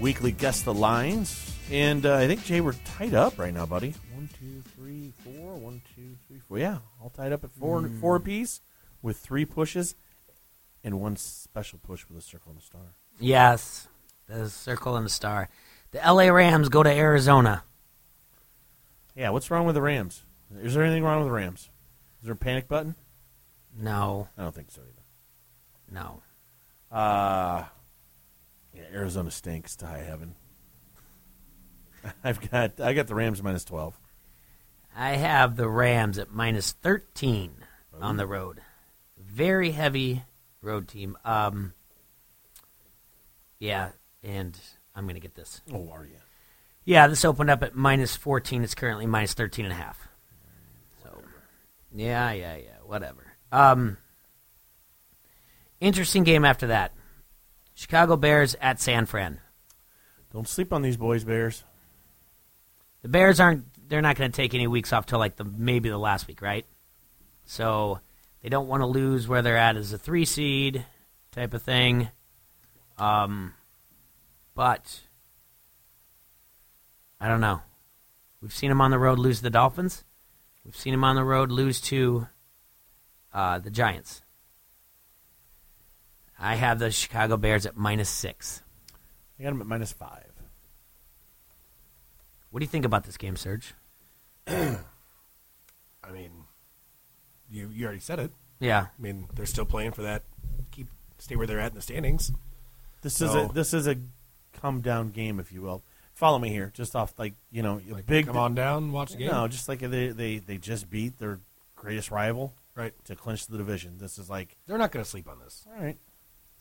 weekly 0.00 0.30
Guess 0.30 0.62
the 0.62 0.72
Lines. 0.72 1.56
And 1.72 2.06
uh, 2.06 2.18
I 2.18 2.28
think, 2.28 2.44
Jay, 2.44 2.60
we're 2.60 2.74
tied 2.84 3.14
up 3.14 3.36
right 3.36 3.52
now, 3.52 3.66
buddy. 3.66 3.94
One, 4.14 4.28
two, 4.38 4.62
three, 4.76 5.12
four. 5.24 5.56
One, 5.56 5.82
two, 5.96 6.14
three, 6.28 6.38
four. 6.46 6.60
Yeah, 6.60 6.78
all 7.02 7.10
tied 7.10 7.32
up 7.32 7.42
at 7.42 7.50
four, 7.50 7.80
Hmm. 7.80 7.98
four 8.00 8.14
apiece 8.14 8.60
with 9.02 9.16
three 9.16 9.44
pushes 9.44 9.96
and 10.84 11.00
one 11.00 11.16
special 11.16 11.80
push 11.80 12.06
with 12.08 12.16
a 12.16 12.22
circle 12.22 12.52
and 12.52 12.60
a 12.60 12.64
star. 12.64 12.94
Yes, 13.18 13.88
the 14.28 14.48
circle 14.48 14.94
and 14.94 15.04
the 15.04 15.10
star. 15.10 15.48
The 15.90 16.00
L.A. 16.00 16.30
Rams 16.30 16.68
go 16.68 16.84
to 16.84 16.90
Arizona. 16.92 17.64
Yeah, 19.16 19.30
what's 19.30 19.50
wrong 19.50 19.66
with 19.66 19.74
the 19.74 19.82
Rams? 19.82 20.22
Is 20.62 20.74
there 20.74 20.84
anything 20.84 21.02
wrong 21.02 21.18
with 21.18 21.26
the 21.26 21.34
Rams? 21.34 21.70
Is 22.20 22.26
there 22.26 22.34
a 22.34 22.36
panic 22.36 22.68
button? 22.68 22.94
No. 23.76 24.28
I 24.38 24.42
don't 24.42 24.54
think 24.54 24.70
so 24.70 24.80
either. 24.82 24.87
No. 25.90 26.22
Uh, 26.90 27.64
yeah, 28.74 28.84
Arizona 28.92 29.30
stinks 29.30 29.76
to 29.76 29.86
high 29.86 30.02
heaven. 30.02 30.34
I've 32.24 32.50
got 32.50 32.80
I 32.80 32.94
got 32.94 33.06
the 33.06 33.14
Rams 33.14 33.42
minus 33.42 33.64
twelve. 33.64 33.98
I 34.98 35.10
have 35.10 35.54
the 35.54 35.68
Rams 35.68 36.18
at 36.18 36.32
minus 36.32 36.72
13 36.72 37.52
on 38.00 38.16
the 38.16 38.26
road. 38.26 38.60
Very 39.16 39.70
heavy 39.70 40.24
road 40.60 40.88
team. 40.88 41.16
Um, 41.24 41.72
yeah, 43.60 43.90
and 44.24 44.58
I'm 44.96 45.04
going 45.04 45.14
to 45.14 45.20
get 45.20 45.36
this. 45.36 45.60
Oh, 45.72 45.88
are 45.92 46.04
you? 46.04 46.16
Yeah, 46.84 47.06
this 47.06 47.24
opened 47.24 47.48
up 47.48 47.62
at 47.62 47.76
minus 47.76 48.16
14. 48.16 48.64
It's 48.64 48.74
currently 48.74 49.06
minus 49.06 49.34
13 49.34 49.66
and 49.66 49.72
a 49.72 49.76
half. 49.76 50.08
So, 51.04 51.22
yeah, 51.94 52.32
yeah, 52.32 52.56
yeah, 52.56 52.78
whatever. 52.84 53.34
Um, 53.52 53.98
interesting 55.80 56.24
game 56.24 56.44
after 56.44 56.68
that. 56.68 56.92
Chicago 57.74 58.16
Bears 58.16 58.56
at 58.60 58.80
San 58.80 59.06
Fran. 59.06 59.40
Don't 60.32 60.48
sleep 60.48 60.72
on 60.72 60.82
these 60.82 60.96
boys, 60.96 61.24
Bears. 61.24 61.64
The 63.02 63.08
Bears 63.08 63.40
aren't. 63.40 63.64
They're 63.88 64.02
not 64.02 64.16
going 64.16 64.30
to 64.30 64.36
take 64.36 64.54
any 64.54 64.66
weeks 64.66 64.92
off 64.92 65.06
till 65.06 65.18
like 65.18 65.36
the 65.36 65.44
maybe 65.44 65.88
the 65.88 65.98
last 65.98 66.26
week, 66.26 66.42
right? 66.42 66.66
So 67.44 68.00
they 68.42 68.48
don't 68.48 68.68
want 68.68 68.82
to 68.82 68.86
lose 68.86 69.26
where 69.26 69.42
they're 69.42 69.56
at 69.56 69.76
as 69.76 69.92
a 69.92 69.98
three 69.98 70.24
seed 70.24 70.84
type 71.32 71.54
of 71.54 71.62
thing. 71.62 72.08
Um, 72.98 73.54
but 74.54 75.00
I 77.20 77.28
don't 77.28 77.40
know. 77.40 77.62
We've 78.42 78.54
seen 78.54 78.68
them 78.68 78.80
on 78.80 78.90
the 78.90 78.98
road 78.98 79.18
lose 79.18 79.38
to 79.38 79.44
the 79.44 79.50
Dolphins. 79.50 80.04
We've 80.64 80.76
seen 80.76 80.92
them 80.92 81.04
on 81.04 81.16
the 81.16 81.24
road 81.24 81.50
lose 81.50 81.80
to 81.82 82.26
uh, 83.32 83.58
the 83.58 83.70
Giants. 83.70 84.22
I 86.38 86.54
have 86.54 86.78
the 86.78 86.90
Chicago 86.90 87.36
Bears 87.36 87.66
at 87.66 87.76
minus 87.76 88.08
six. 88.08 88.62
I 89.38 89.42
got 89.42 89.50
them 89.50 89.60
at 89.60 89.66
minus 89.66 89.92
five. 89.92 90.32
What 92.50 92.60
do 92.60 92.64
you 92.64 92.70
think 92.70 92.84
about 92.84 93.04
this 93.04 93.16
game, 93.16 93.36
Serge? 93.36 93.74
I 94.46 94.78
mean, 96.12 96.30
you 97.50 97.70
you 97.72 97.84
already 97.84 98.00
said 98.00 98.18
it. 98.18 98.30
Yeah. 98.60 98.86
I 98.98 99.02
mean, 99.02 99.28
they're 99.34 99.46
still 99.46 99.64
playing 99.64 99.92
for 99.92 100.02
that. 100.02 100.22
Keep 100.70 100.88
stay 101.18 101.36
where 101.36 101.46
they're 101.46 101.60
at 101.60 101.72
in 101.72 101.76
the 101.76 101.82
standings. 101.82 102.32
This 103.02 103.20
is 103.20 103.34
a 103.34 103.50
this 103.52 103.74
is 103.74 103.86
a 103.86 103.96
come 104.52 104.80
down 104.80 105.10
game, 105.10 105.38
if 105.38 105.52
you 105.52 105.62
will. 105.62 105.82
Follow 106.14 106.38
me 106.38 106.48
here, 106.48 106.72
just 106.74 106.96
off 106.96 107.16
like 107.18 107.34
you 107.52 107.62
know, 107.62 107.80
a 107.96 108.02
big. 108.02 108.26
come 108.26 108.36
on 108.36 108.54
down, 108.54 108.90
watch 108.90 109.12
the 109.12 109.18
game? 109.18 109.28
No, 109.30 109.46
just 109.46 109.68
like 109.68 109.80
they 109.80 110.08
they 110.08 110.38
they 110.38 110.56
just 110.56 110.90
beat 110.90 111.18
their 111.18 111.38
greatest 111.76 112.10
rival, 112.10 112.54
right, 112.74 112.92
to 113.04 113.14
clinch 113.14 113.46
the 113.46 113.56
division. 113.56 113.98
This 113.98 114.18
is 114.18 114.28
like 114.28 114.56
They're 114.66 114.78
not 114.78 114.90
going 114.90 115.04
to 115.04 115.08
sleep 115.08 115.28
on 115.28 115.38
this. 115.38 115.64
all 115.68 115.80
right. 115.80 115.96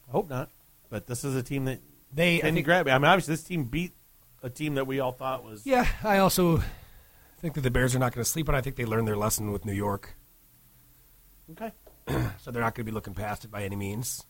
I 0.07 0.11
hope 0.11 0.29
not, 0.29 0.49
but 0.89 1.07
this 1.07 1.23
is 1.23 1.35
a 1.35 1.43
team 1.43 1.65
that 1.65 1.79
They- 2.13 2.37
I 2.39 2.45
didn't 2.45 2.55
think- 2.55 2.65
grab. 2.65 2.87
I 2.87 2.97
mean, 2.97 3.05
obviously, 3.05 3.33
this 3.33 3.43
team 3.43 3.65
beat 3.65 3.93
a 4.41 4.49
team 4.49 4.75
that 4.75 4.87
we 4.87 4.99
all 4.99 5.11
thought 5.11 5.43
was 5.43 5.65
Yeah, 5.65 5.87
I 6.03 6.19
also 6.19 6.63
think 7.39 7.53
that 7.55 7.61
the 7.61 7.71
Bears 7.71 7.95
are 7.95 7.99
not 7.99 8.13
going 8.13 8.23
to 8.23 8.29
sleep 8.29 8.47
on. 8.49 8.55
I 8.55 8.61
think 8.61 8.75
they 8.77 8.85
learned 8.85 9.07
their 9.07 9.17
lesson 9.17 9.51
with 9.51 9.65
New 9.65 9.73
York, 9.73 10.15
okay. 11.51 11.71
so 12.39 12.51
they're 12.51 12.61
not 12.61 12.73
going 12.75 12.85
to 12.85 12.91
be 12.91 12.91
looking 12.91 13.13
past 13.13 13.43
it 13.45 13.51
by 13.51 13.63
any 13.63 13.75
means. 13.75 14.23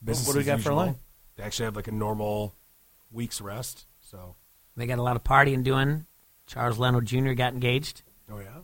What- 0.00 0.06
Business 0.06 0.26
what 0.28 0.32
do 0.34 0.38
we 0.38 0.40
as 0.42 0.46
got 0.46 0.60
for 0.60 0.70
a 0.70 0.74
line? 0.74 0.96
They 1.36 1.42
actually 1.42 1.64
have 1.66 1.76
like 1.76 1.88
a 1.88 1.92
normal 1.92 2.54
week's 3.10 3.40
rest. 3.40 3.86
So, 4.00 4.36
They 4.76 4.86
got 4.86 4.98
a 4.98 5.02
lot 5.02 5.16
of 5.16 5.24
partying 5.24 5.62
doing. 5.64 6.06
Charles 6.46 6.78
Leno 6.78 7.00
Jr. 7.00 7.32
got 7.32 7.52
engaged. 7.54 8.02
oh 8.30 8.38
yeah, 8.40 8.58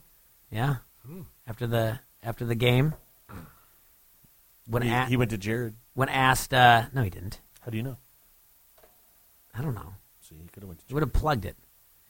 Yeah. 0.51 0.76
Hmm. 1.06 1.22
After 1.47 1.66
the 1.66 2.01
after 2.22 2.44
the 2.44 2.55
game. 2.56 2.94
When 4.66 4.82
He- 4.82 4.90
a- 4.90 5.06
he 5.06 5.16
went 5.16 5.30
to 5.30 5.38
Jared. 5.38 5.74
When 5.94 6.09
asked, 6.09 6.52
uh, 6.52 6.86
no, 6.93 7.02
he 7.02 7.10
didn't. 7.10 7.40
How 7.62 7.70
do 7.70 7.76
you 7.76 7.82
know? 7.82 7.97
I 9.55 9.62
don't 9.62 9.74
know. 9.74 9.94
See, 10.20 10.34
he 10.36 10.48
could 10.48 10.62
have 10.62 10.68
went. 10.68 10.80
To 10.80 10.86
He 10.88 10.94
would 10.94 11.02
have 11.02 11.12
plugged 11.12 11.44
it. 11.44 11.56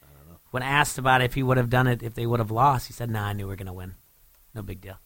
I 0.03 0.07
don't 0.17 0.27
know. 0.29 0.39
When 0.51 0.63
asked 0.63 0.97
about 0.97 1.21
if 1.21 1.35
he 1.35 1.43
would 1.43 1.57
have 1.57 1.69
done 1.69 1.87
it 1.87 2.03
if 2.03 2.13
they 2.15 2.25
would 2.25 2.39
have 2.39 2.51
lost, 2.51 2.87
he 2.87 2.93
said, 2.93 3.09
"Nah, 3.09 3.27
I 3.27 3.33
knew 3.33 3.45
we 3.45 3.49
were 3.51 3.55
going 3.55 3.67
to 3.67 3.73
win. 3.73 3.95
No 4.53 4.61
big 4.61 4.81
deal." 4.81 4.97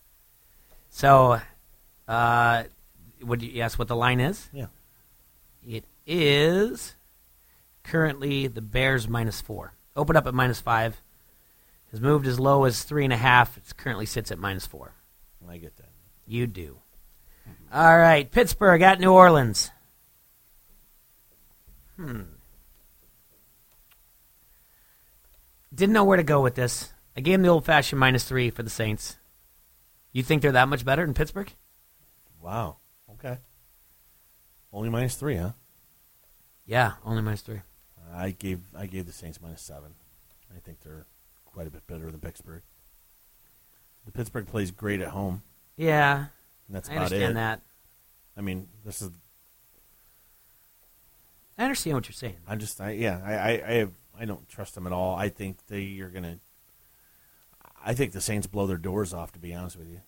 So, 0.90 1.40
uh, 2.08 2.64
would 3.22 3.42
you 3.42 3.62
ask 3.62 3.78
what 3.78 3.88
the 3.88 3.96
line 3.96 4.20
is? 4.20 4.50
Yeah. 4.52 4.68
It 5.66 5.86
is 6.08 6.96
currently 7.84 8.48
the 8.48 8.62
Bears 8.62 9.08
minus 9.08 9.42
four. 9.42 9.74
Opened 9.96 10.18
up 10.18 10.26
at 10.26 10.34
minus 10.34 10.60
five. 10.62 11.00
Has 11.92 12.00
moved 12.00 12.26
as 12.26 12.40
low 12.40 12.64
as 12.64 12.84
three 12.84 13.04
and 13.04 13.14
a 13.14 13.18
half. 13.18 13.58
It 13.58 13.64
currently 13.78 14.06
sits 14.06 14.32
at 14.32 14.40
minus 14.40 14.66
four. 14.66 14.94
I 15.48 15.58
get 15.58 15.76
that. 15.78 15.90
You 16.26 16.48
do. 16.48 16.78
All 17.74 17.98
right, 17.98 18.30
Pittsburgh 18.30 18.82
at 18.82 19.00
New 19.00 19.12
Orleans. 19.12 19.72
Hmm. 21.96 22.24
Didn't 25.74 25.94
know 25.94 26.04
where 26.04 26.18
to 26.18 26.24
go 26.24 26.42
with 26.42 26.56
this. 26.56 26.92
I 27.16 27.22
gave 27.22 27.36
them 27.36 27.44
the 27.44 27.50
old 27.50 27.66
fashioned 27.66 28.00
minus 28.00 28.26
three 28.26 28.50
for 28.50 28.64
the 28.64 28.70
Saints. 28.70 29.16
You 30.12 30.22
think 30.22 30.42
they're 30.42 30.52
that 30.52 30.68
much 30.68 30.84
better 30.84 31.06
than 31.06 31.14
Pittsburgh? 31.14 31.54
Wow. 32.42 32.78
Okay. 33.14 33.38
Only 34.74 34.90
minus 34.90 35.16
three, 35.16 35.38
huh? 35.38 35.52
Yeah, 36.66 36.94
only 37.06 37.22
minus 37.22 37.42
three. 37.42 37.62
I 38.14 38.32
gave 38.32 38.60
I 38.76 38.86
gave 38.88 39.06
the 39.06 39.14
Saints 39.14 39.40
minus 39.42 39.62
seven. 39.62 39.94
I 40.54 40.60
think 40.60 40.82
they're 40.82 41.06
quite 41.46 41.68
a 41.68 41.72
bit 41.72 41.88
better 41.88 42.12
than 42.12 42.20
Pittsburgh. 42.20 42.64
The 44.06 44.12
Pittsburgh 44.12 44.48
plays 44.48 44.72
great 44.72 45.00
at 45.00 45.10
home. 45.10 45.44
Yeah, 45.78 46.26
And 46.72 46.78
that's 46.78 46.88
I 46.88 46.94
about 46.94 47.04
understand 47.04 47.32
it. 47.32 47.34
that. 47.34 47.62
I 48.38 48.42
mean, 48.42 48.70
this 48.86 49.02
is. 49.02 49.12
I 51.58 51.64
understand 51.64 51.98
what 51.98 52.08
you're 52.08 52.14
saying. 52.14 52.38
I'm 52.48 52.60
just. 52.60 52.80
I 52.80 52.92
yeah. 52.92 53.20
I 53.22 53.34
I 53.34 53.50
I, 53.50 53.74
have, 53.74 53.92
I 54.18 54.24
don't 54.24 54.48
trust 54.48 54.74
them 54.76 54.88
at 54.88 54.94
all. 54.94 55.14
I 55.14 55.28
think 55.28 55.58
they 55.68 56.00
are 56.00 56.08
gonna. 56.08 56.40
I 57.86 57.94
think 57.94 58.14
the 58.14 58.22
Saints 58.22 58.48
blow 58.48 58.68
their 58.68 58.78
doors 58.78 59.14
off. 59.14 59.34
To 59.34 59.40
be 59.40 59.54
honest 59.54 59.76
with 59.76 59.90
you, 59.90 60.00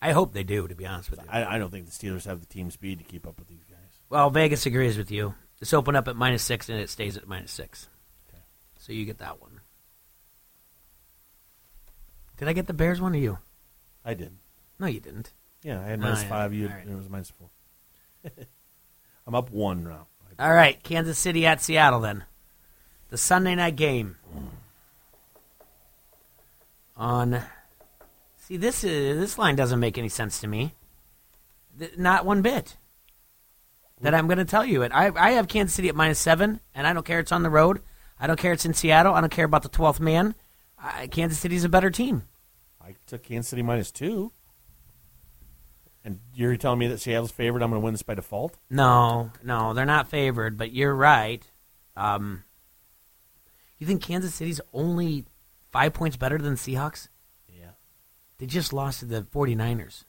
I 0.00 0.12
hope 0.12 0.32
they 0.32 0.44
do. 0.44 0.66
To 0.66 0.74
be 0.74 0.86
honest 0.86 1.10
with 1.10 1.20
you. 1.20 1.26
I, 1.28 1.56
I 1.56 1.58
don't 1.58 1.70
think 1.70 1.84
the 1.84 1.92
Steelers 1.92 2.24
have 2.24 2.40
the 2.40 2.46
team 2.46 2.70
speed 2.70 3.00
to 3.00 3.04
keep 3.04 3.26
up 3.26 3.38
with 3.38 3.48
these 3.48 3.64
guys. 3.68 3.76
Well, 4.08 4.30
Vegas 4.30 4.64
agrees 4.64 4.96
with 4.96 5.10
you. 5.10 5.34
This 5.58 5.74
opened 5.74 5.98
up 5.98 6.08
at 6.08 6.16
minus 6.16 6.42
six 6.42 6.70
and 6.70 6.80
it 6.80 6.88
stays 6.88 7.18
at 7.18 7.28
minus 7.28 7.52
six. 7.52 7.86
Okay. 8.30 8.42
So 8.78 8.94
you 8.94 9.04
get 9.04 9.18
that 9.18 9.42
one. 9.42 9.60
Did 12.38 12.48
I 12.48 12.54
get 12.54 12.66
the 12.66 12.72
Bears 12.72 12.98
one 12.98 13.12
or 13.12 13.18
you? 13.18 13.36
I 14.06 14.14
did. 14.14 14.32
No, 14.80 14.86
you 14.86 14.98
didn't. 14.98 15.32
Yeah, 15.62 15.80
I 15.80 15.84
had 15.84 16.02
Oh, 16.02 16.08
yeah. 16.08 16.14
five. 16.28 16.52
You 16.54 16.64
All 16.64 16.70
had, 16.72 16.78
right. 16.78 16.88
it 16.88 16.96
was 16.96 17.08
minus 17.08 17.30
four. 17.30 17.50
I'm 19.26 19.34
up 19.34 19.50
one 19.50 19.84
now. 19.84 20.06
All 20.38 20.52
right, 20.54 20.82
Kansas 20.82 21.18
City 21.18 21.46
at 21.46 21.60
Seattle 21.62 22.00
then. 22.00 22.24
The 23.10 23.18
Sunday 23.18 23.54
night 23.54 23.76
game. 23.76 24.16
On 26.96 27.42
See, 28.38 28.56
this 28.56 28.82
is 28.84 29.18
this 29.18 29.38
line 29.38 29.54
doesn't 29.56 29.78
make 29.80 29.96
any 29.96 30.08
sense 30.08 30.40
to 30.40 30.46
me. 30.48 30.74
Th- 31.78 31.96
Not 31.96 32.24
one 32.26 32.42
bit. 32.42 32.76
That 34.00 34.14
I'm 34.14 34.26
going 34.26 34.38
to 34.38 34.44
tell 34.44 34.64
you 34.64 34.82
it. 34.82 34.92
I 34.94 35.10
I 35.14 35.32
have 35.32 35.46
Kansas 35.48 35.74
City 35.74 35.88
at 35.88 35.94
minus 35.94 36.18
7 36.18 36.60
and 36.74 36.86
I 36.86 36.92
don't 36.92 37.04
care 37.06 37.20
it's 37.20 37.32
on 37.32 37.42
the 37.42 37.50
road. 37.50 37.80
I 38.18 38.26
don't 38.26 38.38
care 38.38 38.52
it's 38.52 38.64
in 38.66 38.74
Seattle. 38.74 39.14
I 39.14 39.20
don't 39.20 39.30
care 39.32 39.44
about 39.44 39.62
the 39.62 39.68
12th 39.68 40.00
man. 40.00 40.34
I, 40.78 41.06
Kansas 41.06 41.38
City's 41.38 41.64
a 41.64 41.68
better 41.68 41.90
team. 41.90 42.24
I 42.82 42.94
took 43.06 43.22
Kansas 43.22 43.48
City 43.50 43.62
minus 43.62 43.90
two. 43.90 44.32
And 46.04 46.20
you're 46.34 46.56
telling 46.56 46.78
me 46.78 46.86
that 46.88 46.98
Seattle's 47.00 47.30
favored? 47.30 47.62
I'm 47.62 47.70
going 47.70 47.80
to 47.80 47.84
win 47.84 47.92
this 47.94 48.02
by 48.02 48.14
default? 48.14 48.56
No, 48.70 49.30
no, 49.44 49.74
they're 49.74 49.84
not 49.84 50.08
favored, 50.08 50.56
but 50.56 50.72
you're 50.72 50.94
right. 50.94 51.46
Um, 51.96 52.44
you 53.78 53.86
think 53.86 54.02
Kansas 54.02 54.34
City's 54.34 54.60
only 54.72 55.26
five 55.70 55.92
points 55.92 56.16
better 56.16 56.38
than 56.38 56.54
Seahawks? 56.54 57.08
Yeah. 57.48 57.72
They 58.38 58.46
just 58.46 58.72
lost 58.72 59.00
to 59.00 59.04
the 59.06 59.22
49ers. 59.22 60.04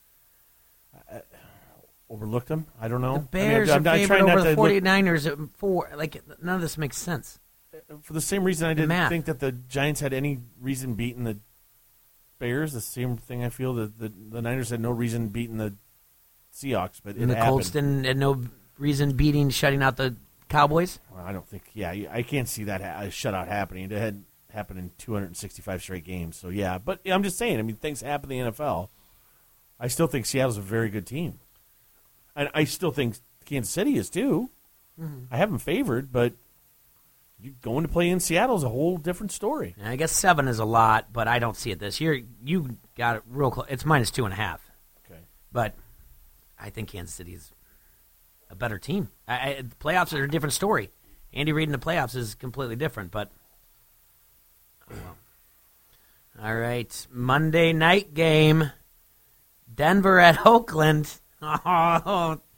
Overlooked 2.09 2.47
them? 2.49 2.67
I 2.79 2.89
don't 2.89 2.99
know. 3.01 3.19
The 3.19 3.19
Bears 3.19 3.69
I 3.69 3.79
mean, 3.79 3.87
are 3.87 3.89
I'm, 3.91 3.93
I'm 3.93 3.99
favored 3.99 4.07
trying 4.17 4.25
not 4.27 4.37
over 4.39 4.49
the 4.49 4.55
to 4.55 4.61
look- 4.61 4.71
49ers 4.83 5.31
at 5.31 5.57
four. 5.57 5.89
Like, 5.95 6.21
none 6.43 6.55
of 6.55 6.61
this 6.61 6.77
makes 6.77 6.97
sense. 6.97 7.39
for 8.01 8.11
the 8.13 8.19
same 8.21 8.43
reason 8.43 8.67
I 8.67 8.73
didn't 8.73 9.09
think 9.09 9.25
that 9.25 9.39
the 9.39 9.53
Giants 9.53 10.01
had 10.01 10.11
any 10.13 10.39
reason 10.59 10.95
beating 10.95 11.23
the 11.23 11.37
Bears. 12.41 12.73
The 12.73 12.81
same 12.81 13.15
thing 13.15 13.43
I 13.45 13.49
feel 13.49 13.73
that 13.75 13.97
the, 13.97 14.11
the 14.29 14.41
Niners 14.41 14.69
had 14.71 14.81
no 14.81 14.91
reason 14.91 15.29
beating 15.29 15.57
the 15.57 15.73
Seahawks, 16.53 16.99
but 17.03 17.15
it 17.15 17.21
And 17.21 17.31
the 17.31 17.35
happened. 17.35 17.49
Colts 17.51 17.69
didn't 17.69 18.03
had 18.03 18.17
no 18.17 18.43
reason 18.77 19.13
beating, 19.15 19.49
shutting 19.49 19.81
out 19.81 19.95
the 19.95 20.15
Cowboys. 20.49 20.99
Well, 21.13 21.23
I 21.25 21.31
don't 21.31 21.47
think. 21.47 21.63
Yeah, 21.73 21.91
I 22.11 22.23
can't 22.23 22.49
see 22.49 22.65
that 22.65 22.81
ha- 22.81 23.03
shutout 23.05 23.47
happening. 23.47 23.85
It 23.85 23.91
had 23.91 24.23
happened 24.51 24.79
in 24.79 24.91
265 24.97 25.81
straight 25.81 26.03
games. 26.03 26.35
So 26.35 26.49
yeah, 26.49 26.77
but 26.77 26.99
I'm 27.05 27.23
just 27.23 27.37
saying. 27.37 27.57
I 27.57 27.61
mean, 27.61 27.77
things 27.77 28.01
happen 28.01 28.29
in 28.31 28.45
the 28.45 28.51
NFL. 28.51 28.89
I 29.79 29.87
still 29.87 30.07
think 30.07 30.25
Seattle's 30.25 30.57
a 30.57 30.61
very 30.61 30.89
good 30.89 31.07
team, 31.07 31.39
and 32.35 32.49
I 32.53 32.65
still 32.65 32.91
think 32.91 33.15
Kansas 33.45 33.71
City 33.73 33.95
is 33.97 34.09
too. 34.09 34.49
Mhm. 34.99 35.27
I 35.31 35.37
have 35.37 35.49
them 35.49 35.57
favored, 35.59 36.11
but 36.11 36.33
you 37.41 37.55
going 37.61 37.83
to 37.83 37.89
play 37.89 38.09
in 38.09 38.19
Seattle 38.19 38.55
is 38.55 38.63
a 38.63 38.69
whole 38.69 38.97
different 38.97 39.31
story. 39.31 39.75
I 39.83 39.95
guess 39.95 40.11
seven 40.11 40.47
is 40.47 40.59
a 40.59 40.65
lot, 40.65 41.11
but 41.11 41.27
I 41.27 41.39
don't 41.39 41.57
see 41.57 41.71
it 41.71 41.79
this 41.79 41.99
year. 41.99 42.21
You 42.43 42.77
got 42.95 43.17
it 43.17 43.23
real 43.27 43.49
close. 43.49 43.65
It's 43.69 43.85
minus 43.85 44.11
two 44.11 44.25
and 44.25 44.33
a 44.33 44.37
half. 44.37 44.61
Okay. 45.05 45.19
But 45.51 45.75
I 46.59 46.69
think 46.69 46.89
Kansas 46.89 47.15
City 47.15 47.33
is 47.33 47.51
a 48.49 48.55
better 48.55 48.77
team. 48.77 49.09
I, 49.27 49.33
I, 49.33 49.61
the 49.61 49.75
playoffs 49.75 50.17
are 50.17 50.23
a 50.23 50.29
different 50.29 50.53
story. 50.53 50.91
Andy 51.33 51.51
Reid 51.51 51.67
in 51.67 51.71
the 51.71 51.79
playoffs 51.79 52.15
is 52.15 52.35
completely 52.35 52.75
different, 52.75 53.11
but 53.11 53.31
oh 54.91 54.95
well. 54.95 55.17
All 56.43 56.55
right, 56.55 57.07
Monday 57.11 57.73
night 57.73 58.13
game, 58.13 58.71
Denver 59.73 60.19
at 60.19 60.45
Oakland. 60.45 61.19
Oh, 61.41 62.39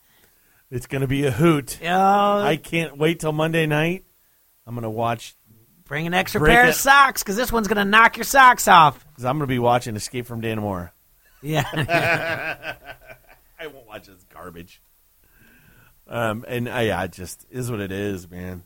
It's 0.71 0.87
going 0.87 1.01
to 1.01 1.07
be 1.07 1.23
a 1.25 1.31
hoot. 1.31 1.77
I 2.41 2.55
can't 2.55 2.97
wait 2.97 3.19
till 3.19 3.31
Monday 3.31 3.67
night. 3.67 4.05
I'm 4.65 4.75
going 4.75 4.83
to 4.83 4.89
watch. 4.89 5.35
bring 5.85 6.07
an 6.07 6.13
extra 6.13 6.39
Break 6.39 6.53
pair 6.55 6.65
it. 6.65 6.69
of 6.69 6.75
socks 6.75 7.21
because 7.23 7.35
this 7.35 7.51
one's 7.51 7.67
going 7.67 7.77
to 7.77 7.85
knock 7.85 8.17
your 8.17 8.23
socks 8.23 8.67
off. 8.67 9.05
Because 9.09 9.25
I'm 9.25 9.37
going 9.37 9.47
to 9.47 9.53
be 9.53 9.59
watching 9.59 9.95
Escape 9.95 10.25
from 10.25 10.41
Dannemora. 10.41 10.91
Yeah. 11.41 11.63
I 13.59 13.67
won't 13.67 13.87
watch 13.87 14.07
this 14.07 14.23
garbage. 14.33 14.81
Um, 16.07 16.43
and 16.47 16.67
I, 16.69 16.83
yeah, 16.83 17.03
it 17.03 17.11
just 17.13 17.45
is 17.49 17.69
what 17.71 17.79
it 17.79 17.91
is, 17.91 18.29
man. 18.29 18.63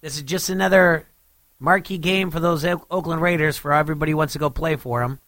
This 0.00 0.16
is 0.16 0.22
just 0.22 0.48
another 0.50 1.06
marquee 1.58 1.98
game 1.98 2.30
for 2.30 2.40
those 2.40 2.64
Oak- 2.64 2.86
Oakland 2.90 3.20
Raiders 3.22 3.56
for 3.56 3.72
everybody 3.72 4.12
who 4.12 4.16
wants 4.18 4.32
to 4.34 4.38
go 4.38 4.50
play 4.50 4.76
for 4.76 5.00
them. 5.00 5.18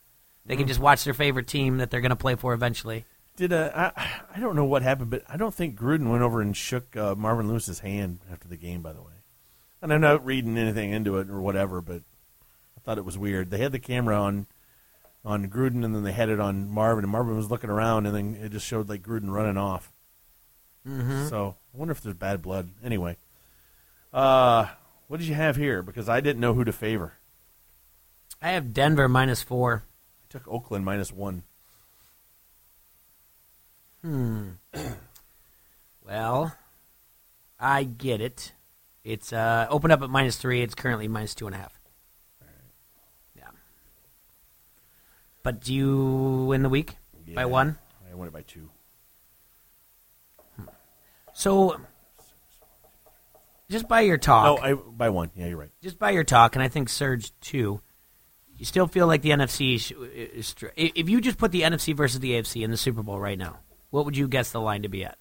They 0.46 0.56
can 0.56 0.64
Mhm. 0.64 0.68
just 0.68 0.80
watch 0.80 1.04
their 1.04 1.14
favorite 1.14 1.46
team 1.46 1.78
that 1.78 1.90
they're 1.90 2.00
going 2.00 2.10
to 2.10 2.16
play 2.16 2.34
for 2.36 2.54
eventually. 2.54 3.04
Did 3.36 3.52
uh, 3.52 3.70
I, 3.96 4.10
I 4.36 4.40
don't 4.40 4.56
know 4.56 4.64
what 4.64 4.82
happened, 4.82 5.10
but 5.10 5.22
I 5.28 5.36
don't 5.36 5.54
think 5.54 5.78
Gruden 5.78 6.10
went 6.10 6.22
over 6.22 6.40
and 6.40 6.56
shook 6.56 6.96
uh, 6.96 7.14
Marvin 7.14 7.48
Lewis's 7.48 7.80
hand 7.80 8.20
after 8.32 8.48
the 8.48 8.56
game. 8.56 8.80
By 8.82 8.92
the 8.94 9.02
way, 9.02 9.12
and 9.82 9.92
I'm 9.92 10.00
not 10.00 10.24
reading 10.24 10.56
anything 10.58 10.92
into 10.92 11.18
it 11.18 11.28
or 11.30 11.40
whatever, 11.40 11.80
but 11.80 12.02
I 12.76 12.80
thought 12.80 12.98
it 12.98 13.04
was 13.04 13.18
weird. 13.18 13.50
They 13.50 13.58
had 13.58 13.72
the 13.72 13.78
camera 13.78 14.20
on 14.20 14.46
on 15.24 15.48
Gruden, 15.50 15.84
and 15.84 15.94
then 15.94 16.04
they 16.04 16.12
had 16.12 16.28
it 16.28 16.40
on 16.40 16.70
Marvin, 16.70 17.04
and 17.04 17.12
Marvin 17.12 17.36
was 17.36 17.50
looking 17.50 17.70
around, 17.70 18.06
and 18.06 18.14
then 18.14 18.34
it 18.42 18.52
just 18.52 18.66
showed 18.66 18.88
like 18.88 19.02
Gruden 19.02 19.30
running 19.30 19.56
off. 19.56 19.92
Mhm. 20.86 21.28
So 21.28 21.56
I 21.74 21.76
wonder 21.76 21.92
if 21.92 22.00
there's 22.00 22.14
bad 22.16 22.40
blood. 22.40 22.70
Anyway, 22.82 23.16
uh, 24.12 24.66
what 25.08 25.18
did 25.18 25.26
you 25.26 25.34
have 25.34 25.56
here? 25.56 25.82
Because 25.82 26.08
I 26.08 26.20
didn't 26.20 26.40
know 26.40 26.54
who 26.54 26.64
to 26.64 26.72
favor. 26.72 27.14
I 28.40 28.50
have 28.50 28.72
Denver 28.72 29.08
minus 29.08 29.42
four. 29.42 29.82
I 30.22 30.26
took 30.30 30.46
Oakland 30.48 30.84
minus 30.84 31.12
one. 31.12 31.42
Hmm. 34.02 34.50
well, 36.06 36.56
I 37.58 37.84
get 37.84 38.20
it. 38.20 38.52
It's 39.08 39.32
uh, 39.32 39.66
opened 39.70 39.94
up 39.94 40.02
at 40.02 40.10
minus 40.10 40.36
three. 40.36 40.60
It's 40.60 40.74
currently 40.74 41.08
minus 41.08 41.34
two 41.34 41.46
and 41.46 41.54
a 41.54 41.58
half. 41.58 41.80
Yeah. 43.34 43.48
But 45.42 45.62
do 45.62 45.72
you 45.72 46.44
win 46.46 46.62
the 46.62 46.68
week 46.68 46.98
by 47.34 47.46
one? 47.46 47.78
I 48.10 48.14
won 48.14 48.28
it 48.28 48.34
by 48.34 48.42
two. 48.42 48.68
So, 51.32 51.80
just 53.70 53.88
by 53.88 54.02
your 54.02 54.18
talk. 54.18 54.60
No, 54.60 54.62
I 54.62 54.74
by 54.74 55.08
one. 55.08 55.30
Yeah, 55.34 55.46
you're 55.46 55.56
right. 55.56 55.70
just 55.82 55.98
by 55.98 56.10
your 56.10 56.24
talk, 56.24 56.54
and 56.54 56.62
I 56.62 56.68
think 56.68 56.90
Serge 56.90 57.32
too, 57.40 57.80
you 58.58 58.66
still 58.66 58.88
feel 58.88 59.06
like 59.06 59.22
the 59.22 59.30
NFC. 59.30 59.76
Is, 60.34 60.54
if 60.76 61.08
you 61.08 61.22
just 61.22 61.38
put 61.38 61.50
the 61.50 61.62
NFC 61.62 61.96
versus 61.96 62.20
the 62.20 62.32
AFC 62.32 62.62
in 62.62 62.70
the 62.70 62.76
Super 62.76 63.02
Bowl 63.02 63.18
right 63.18 63.38
now, 63.38 63.60
what 63.88 64.04
would 64.04 64.18
you 64.18 64.28
guess 64.28 64.50
the 64.50 64.60
line 64.60 64.82
to 64.82 64.88
be 64.90 65.02
at? 65.02 65.16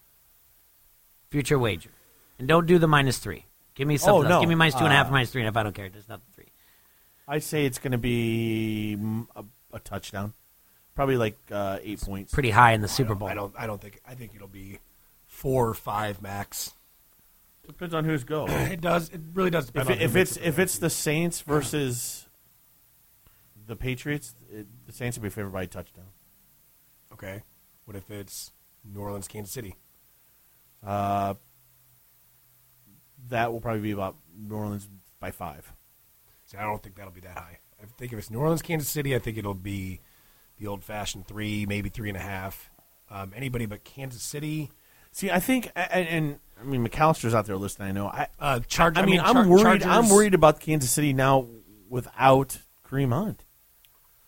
Future 1.30 1.58
wager, 1.58 1.92
and 2.38 2.50
don't 2.50 2.66
do 2.66 2.80
the 2.80 2.88
minus 2.88 3.18
three. 3.18 3.46
Give 3.78 3.88
me 3.88 3.96
something. 3.98 4.14
Oh, 4.14 4.22
else. 4.24 4.30
no. 4.30 4.40
Give 4.42 4.50
me 4.50 4.56
minus 4.56 4.74
two 4.76 4.84
and 4.84 4.92
a 4.92 4.96
half, 4.96 5.08
Uh, 5.08 5.12
minus 5.12 5.32
three 5.32 5.42
and 5.42 5.48
a 5.48 5.52
half. 5.52 5.58
I 5.58 5.64
don't 5.64 5.74
care. 5.74 5.88
There's 5.90 6.10
not 6.10 6.20
the 6.26 6.32
three. 6.34 6.52
I 7.28 7.40
say 7.40 7.66
it's 7.66 7.78
going 7.78 7.92
to 7.94 7.98
be 7.98 8.98
a, 9.36 9.44
a 9.74 9.80
touchdown, 9.80 10.34
probably 10.96 11.16
like 11.18 11.38
uh, 11.52 11.78
eight 11.82 12.02
points. 12.02 12.34
Pretty 12.34 12.50
high 12.50 12.74
in 12.74 12.82
the 12.82 12.88
I 12.88 12.92
Super 12.92 13.10
don't- 13.10 13.20
Bowl. 13.20 13.28
I 13.30 13.34
don't. 13.34 13.54
I 13.58 13.68
don't 13.68 13.80
think. 13.82 14.02
I 14.08 14.16
think 14.16 14.34
it'll 14.36 14.48
be 14.48 14.80
four 15.28 15.68
or 15.70 15.74
five 15.74 16.22
max. 16.22 16.74
Depends 17.68 17.94
on 17.94 18.04
who's 18.06 18.24
go. 18.24 18.46
It 18.50 18.82
does. 18.82 19.10
It 19.10 19.22
really 19.34 19.50
does 19.52 19.66
If, 19.68 19.74
depend 19.74 19.90
it, 19.90 19.98
on 19.98 20.02
if 20.02 20.16
it's 20.16 20.38
if 20.38 20.58
it's 20.60 20.78
the 20.80 20.90
Saints 20.90 21.42
versus 21.42 22.28
the 23.68 23.76
Patriots, 23.76 24.34
it, 24.52 24.66
the 24.86 24.94
Saints 24.94 25.18
will 25.18 25.24
be 25.24 25.30
favored 25.30 25.52
by 25.52 25.64
a 25.64 25.68
touchdown. 25.68 26.06
Okay. 27.14 27.44
What 27.86 27.98
if 27.98 28.10
it's 28.10 28.52
New 28.86 29.02
Orleans, 29.02 29.28
Kansas 29.28 29.54
City? 29.54 29.76
Uh, 30.86 31.34
that 33.30 33.52
will 33.52 33.60
probably 33.62 33.82
be 33.82 33.92
about 33.92 34.16
New 34.38 34.56
Orleans 34.56 34.88
by 35.20 35.32
five. 35.32 35.72
See, 36.46 36.58
I 36.58 36.64
don't 36.64 36.82
think 36.82 36.96
that'll 36.96 37.12
be 37.12 37.22
that 37.22 37.38
high. 37.38 37.60
I 37.82 37.86
think 37.98 38.14
if 38.14 38.20
it's 38.20 38.30
New 38.32 38.40
Orleans, 38.40 38.62
Kansas 38.62 38.90
City, 38.90 39.16
I 39.16 39.20
think 39.20 39.38
it'll 39.38 39.54
be 39.54 40.00
the 40.60 40.68
old-fashioned 40.68 41.28
three, 41.28 41.66
maybe 41.66 41.90
three 41.90 42.10
and 42.10 42.18
a 42.18 42.22
half. 42.22 42.70
Um, 43.12 43.32
anybody 43.36 43.66
but 43.66 43.84
Kansas 43.84 44.22
City. 44.24 44.72
See, 45.12 45.30
I 45.32 45.40
think, 45.40 45.72
and, 45.76 46.08
and 46.08 46.40
I 46.60 46.64
mean 46.64 46.88
McAllister's 46.88 47.34
out 47.36 47.46
there 47.46 47.58
listening. 47.58 47.90
I 47.90 47.92
know. 47.92 48.08
I, 48.08 48.28
Uh, 48.40 48.60
I 48.80 48.84
I 48.86 48.92
mean, 49.02 49.12
mean, 49.12 49.20
I'm 49.20 49.34
Char- 49.36 49.48
worried. 49.48 49.84
I'm 49.84 50.10
worried 50.10 50.34
about 50.34 50.60
Kansas 50.60 50.90
City 50.92 51.14
now 51.14 51.48
without 51.90 52.58
Kareem 52.88 53.14
Hunt. 53.14 53.44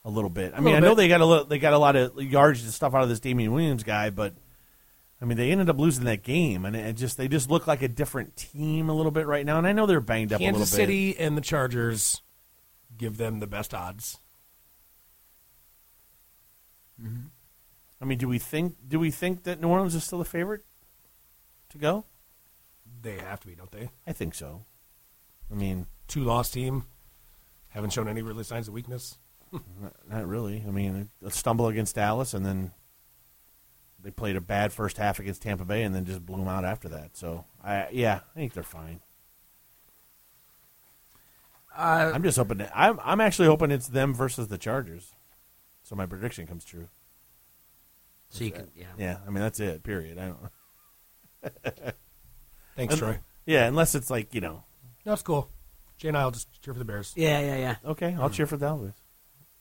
A 0.06 0.10
little 0.10 0.30
bit. 0.30 0.54
I 0.56 0.62
mean, 0.62 0.76
I 0.76 0.80
know 0.80 0.92
bit. 0.92 0.98
they 1.04 1.08
got 1.10 1.22
a 1.22 1.26
little, 1.26 1.46
they 1.46 1.60
got 1.60 1.74
a 1.74 1.78
lot 1.78 1.96
of 1.96 2.22
yards 2.22 2.64
and 2.64 2.72
stuff 2.72 2.94
out 2.94 3.04
of 3.04 3.10
this 3.10 3.20
Damien 3.20 3.52
Williams 3.52 3.84
guy, 3.84 4.10
but 4.10 4.34
I 5.22 5.26
mean, 5.26 5.38
they 5.38 5.52
ended 5.52 5.70
up 5.70 5.78
losing 5.78 6.06
that 6.06 6.24
game, 6.24 6.64
and 6.66 6.76
it 6.76 6.94
just 6.94 7.18
they 7.18 7.28
just 7.28 7.50
look 7.50 7.68
like 7.68 7.82
a 7.82 7.88
different 7.88 8.38
team 8.38 8.90
a 8.90 8.94
little 8.94 9.12
bit 9.12 9.28
right 9.28 9.46
now. 9.46 9.58
And 9.58 9.68
I 9.68 9.74
know 9.74 9.86
they're 9.86 10.00
banged 10.00 10.32
up 10.32 10.40
a 10.40 10.44
Kansas 10.44 10.72
little 10.72 10.78
bit. 10.78 10.88
City 10.88 11.20
and 11.20 11.36
the 11.36 11.42
Chargers 11.42 12.22
give 12.98 13.18
them 13.18 13.40
the 13.40 13.48
best 13.48 13.74
odds. 13.74 14.18
Mm-hmm. 17.02 17.28
I 18.02 18.06
mean, 18.06 18.18
do 18.18 18.30
we 18.30 18.40
think 18.40 18.76
do 18.88 19.00
we 19.00 19.12
think 19.12 19.44
that 19.44 19.60
New 19.60 19.68
Orleans 19.68 19.96
is 19.96 20.04
still 20.04 20.22
a 20.22 20.26
favorite 20.26 20.64
to 21.70 21.78
go? 21.78 22.06
They 23.02 23.18
have 23.18 23.42
to 23.42 23.48
be, 23.48 23.56
don't 23.56 23.72
they? 23.72 23.90
I 24.08 24.14
think 24.14 24.34
so. 24.36 24.62
I 25.52 25.56
mean, 25.56 25.86
Two 26.10 26.24
loss 26.24 26.50
team. 26.50 26.86
Haven't 27.70 27.94
shown 27.94 28.08
any 28.08 28.24
really 28.24 28.44
signs 28.44 28.68
of 28.68 28.74
weakness. 28.74 29.20
not, 29.54 29.94
not 30.10 30.28
really. 30.28 30.64
I 30.68 30.72
mean, 30.72 31.10
a 31.24 31.30
stumble 31.30 31.68
against 31.68 31.96
Dallas, 31.96 32.34
and 32.34 32.44
then 32.44 32.72
they 34.02 34.12
played 34.12 34.36
a 34.36 34.42
bad 34.42 34.72
first 34.72 34.98
half 34.98 35.20
against 35.20 35.42
Tampa 35.42 35.66
Bay, 35.66 35.84
and 35.84 35.94
then 35.94 36.06
just 36.06 36.26
blew 36.26 36.38
them 36.38 36.48
out 36.48 36.66
after 36.66 36.90
that. 36.90 37.18
So, 37.18 37.46
I 37.64 37.88
yeah, 37.92 38.22
I 38.36 38.40
think 38.40 38.54
they're 38.54 38.64
fine. 38.64 39.02
Uh, 41.76 42.12
I'm 42.14 42.24
just 42.24 42.38
hoping. 42.38 42.58
That, 42.60 42.72
I'm 42.76 43.00
I'm 43.04 43.22
actually 43.22 43.48
hoping 43.48 43.72
it's 43.72 43.88
them 43.88 44.14
versus 44.14 44.48
the 44.48 44.58
Chargers, 44.58 45.14
so 45.84 45.96
my 45.96 46.06
prediction 46.06 46.48
comes 46.48 46.66
true. 46.66 46.88
So 48.30 48.44
you 48.44 48.52
can, 48.52 48.68
yeah. 48.76 48.86
Yeah, 48.98 49.18
I 49.26 49.30
mean 49.30 49.42
that's 49.42 49.60
it. 49.60 49.84
Period. 49.84 50.18
I 50.18 50.28
don't. 50.28 51.64
Thanks, 52.76 52.94
Un- 52.94 53.00
Troy. 53.00 53.20
Yeah, 53.46 53.68
unless 53.68 53.96
it's 53.96 54.10
like 54.10 54.34
you 54.34 54.42
know. 54.42 54.64
No, 55.06 55.14
it's 55.14 55.22
cool. 55.22 55.50
Jay 55.98 56.10
and 56.10 56.18
I'll 56.18 56.32
just 56.32 56.62
cheer 56.62 56.74
for 56.74 56.80
the 56.80 56.86
Bears. 56.86 57.14
Yeah, 57.16 57.40
yeah, 57.40 57.58
yeah. 57.58 57.76
Okay, 57.86 58.16
I'll 58.20 58.30
cheer 58.30 58.46
for 58.46 58.58
the 58.58 58.66
Cowboys, 58.66 58.94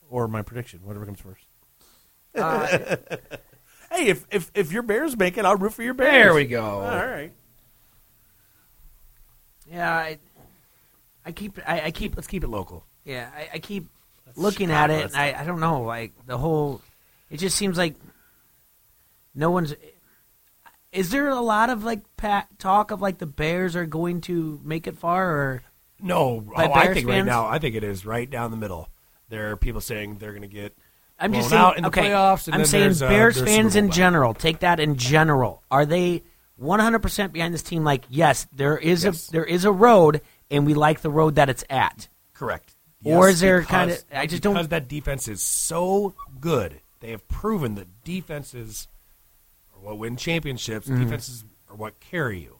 or 0.08 0.28
my 0.28 0.42
prediction, 0.42 0.80
whatever 0.84 1.04
comes 1.04 1.20
first. 1.20 1.44
Uh, 2.34 2.96
hey, 3.90 4.06
if 4.08 4.24
if 4.30 4.50
if 4.54 4.72
your 4.72 4.82
Bears 4.82 5.16
make 5.16 5.38
it, 5.38 5.44
I'll 5.44 5.56
root 5.56 5.74
for 5.74 5.82
your 5.82 5.94
Bears. 5.94 6.12
There 6.12 6.34
we 6.34 6.44
go. 6.44 6.64
All 6.64 7.06
right. 7.06 7.32
Yeah, 9.70 9.92
I, 9.92 10.18
I 11.26 11.32
keep, 11.32 11.58
I, 11.66 11.82
I 11.82 11.90
keep, 11.90 12.16
Let's 12.16 12.26
keep 12.26 12.42
it 12.42 12.48
local. 12.48 12.84
yeah, 13.04 13.28
I, 13.36 13.48
I 13.54 13.58
keep 13.58 13.86
looking 14.34 14.70
at 14.70 14.90
it, 14.90 15.04
and 15.04 15.14
I, 15.16 15.38
I 15.38 15.44
don't 15.44 15.60
know, 15.60 15.82
like 15.82 16.12
the 16.26 16.38
whole, 16.38 16.80
it 17.30 17.36
just 17.36 17.56
seems 17.56 17.76
like 17.76 17.94
no 19.34 19.50
one's. 19.50 19.74
Is 20.90 21.10
there 21.10 21.28
a 21.28 21.40
lot 21.40 21.68
of 21.68 21.84
like 21.84 22.00
pat, 22.16 22.48
talk 22.58 22.90
of 22.90 23.02
like 23.02 23.18
the 23.18 23.26
Bears 23.26 23.76
are 23.76 23.84
going 23.84 24.22
to 24.22 24.58
make 24.64 24.86
it 24.86 24.96
far, 24.96 25.30
or 25.30 25.62
No, 26.00 26.46
oh, 26.48 26.52
I 26.56 26.68
Bears 26.68 26.94
think 26.94 27.08
right 27.08 27.24
now, 27.24 27.46
I 27.46 27.58
think 27.58 27.74
it 27.74 27.84
is 27.84 28.06
right 28.06 28.28
down 28.30 28.50
the 28.50 28.56
middle. 28.56 28.88
There 29.28 29.50
are 29.50 29.56
people 29.56 29.82
saying 29.82 30.16
they're 30.16 30.32
going 30.32 30.40
to 30.40 30.48
get. 30.48 30.74
I'm 31.18 31.32
just 31.32 31.48
saying, 31.50 31.72
in 31.76 31.82
the 31.82 31.88
okay, 31.88 32.02
playoffs. 32.10 32.46
And 32.46 32.54
I'm 32.54 32.60
then 32.60 32.66
saying 32.66 32.84
there's, 32.84 33.02
uh, 33.02 33.08
Bears 33.08 33.34
there's 33.36 33.48
fans 33.48 33.72
Super 33.72 33.84
in 33.86 33.90
general. 33.90 34.34
Take 34.34 34.60
that 34.60 34.78
in 34.80 34.96
general. 34.96 35.62
Are 35.70 35.84
they 35.84 36.22
100 36.56 37.00
percent 37.00 37.32
behind 37.32 37.52
this 37.52 37.62
team? 37.62 37.82
Like, 37.84 38.04
yes, 38.08 38.46
there 38.52 38.78
is 38.78 39.04
Yes. 39.04 39.28
a 39.28 39.32
there 39.32 39.44
is 39.44 39.64
a 39.64 39.72
road, 39.72 40.20
and 40.50 40.64
we 40.66 40.74
like 40.74 41.00
the 41.00 41.10
road 41.10 41.34
that 41.36 41.48
it's 41.48 41.64
at. 41.68 42.08
Correct. 42.34 42.74
Or 43.04 43.28
is 43.28 43.40
there 43.40 43.62
kind 43.62 43.90
of? 43.90 44.04
I 44.12 44.26
just 44.26 44.30
because 44.30 44.40
don't. 44.42 44.54
Because 44.54 44.68
that 44.68 44.88
defense 44.88 45.28
is 45.28 45.42
so 45.42 46.14
good. 46.40 46.80
They 47.00 47.10
have 47.10 47.26
proven 47.28 47.74
that 47.76 48.02
defenses 48.04 48.88
are 49.74 49.80
what 49.80 49.98
win 49.98 50.16
championships. 50.16 50.88
Mhm. 50.88 50.98
Defenses 51.04 51.44
are 51.68 51.76
what 51.76 52.00
carry 52.00 52.40
you. 52.40 52.58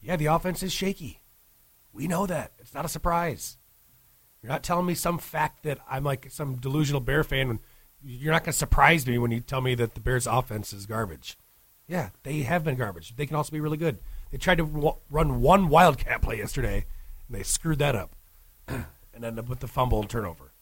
Yeah, 0.00 0.16
the 0.16 0.26
offense 0.26 0.62
is 0.62 0.72
shaky. 0.72 1.20
We 1.92 2.06
know 2.06 2.26
that. 2.26 2.52
It's 2.58 2.72
not 2.72 2.84
a 2.84 2.88
surprise. 2.88 3.58
You're 4.42 4.52
not 4.52 4.62
telling 4.62 4.86
me 4.86 4.94
some 4.94 5.18
fact 5.18 5.64
that 5.64 5.78
I'm 5.88 6.04
like 6.04 6.30
some 6.30 6.56
delusional 6.56 7.00
Bear 7.00 7.22
fan. 7.24 7.48
When 7.48 7.60
you're 8.02 8.32
not 8.32 8.44
going 8.44 8.52
to 8.52 8.58
surprise 8.58 9.06
me 9.06 9.18
when 9.18 9.30
you 9.30 9.40
tell 9.40 9.60
me 9.60 9.74
that 9.74 9.94
the 9.94 10.00
Bears' 10.00 10.26
offense 10.26 10.72
is 10.72 10.86
garbage. 10.86 11.36
Yeah, 11.86 12.10
they 12.22 12.42
have 12.42 12.64
been 12.64 12.76
garbage. 12.76 13.16
They 13.16 13.26
can 13.26 13.36
also 13.36 13.52
be 13.52 13.60
really 13.60 13.76
good. 13.76 13.98
They 14.30 14.38
tried 14.38 14.58
to 14.58 14.64
w- 14.66 14.96
run 15.10 15.40
one 15.40 15.68
wildcat 15.68 16.22
play 16.22 16.38
yesterday, 16.38 16.86
And 17.28 17.36
they 17.36 17.42
screwed 17.42 17.80
that 17.80 17.96
up 17.96 18.14
and 18.68 18.84
ended 19.14 19.40
up 19.40 19.48
with 19.48 19.60
the 19.60 19.66
fumble 19.66 20.00
and 20.00 20.08
turnover. 20.08 20.52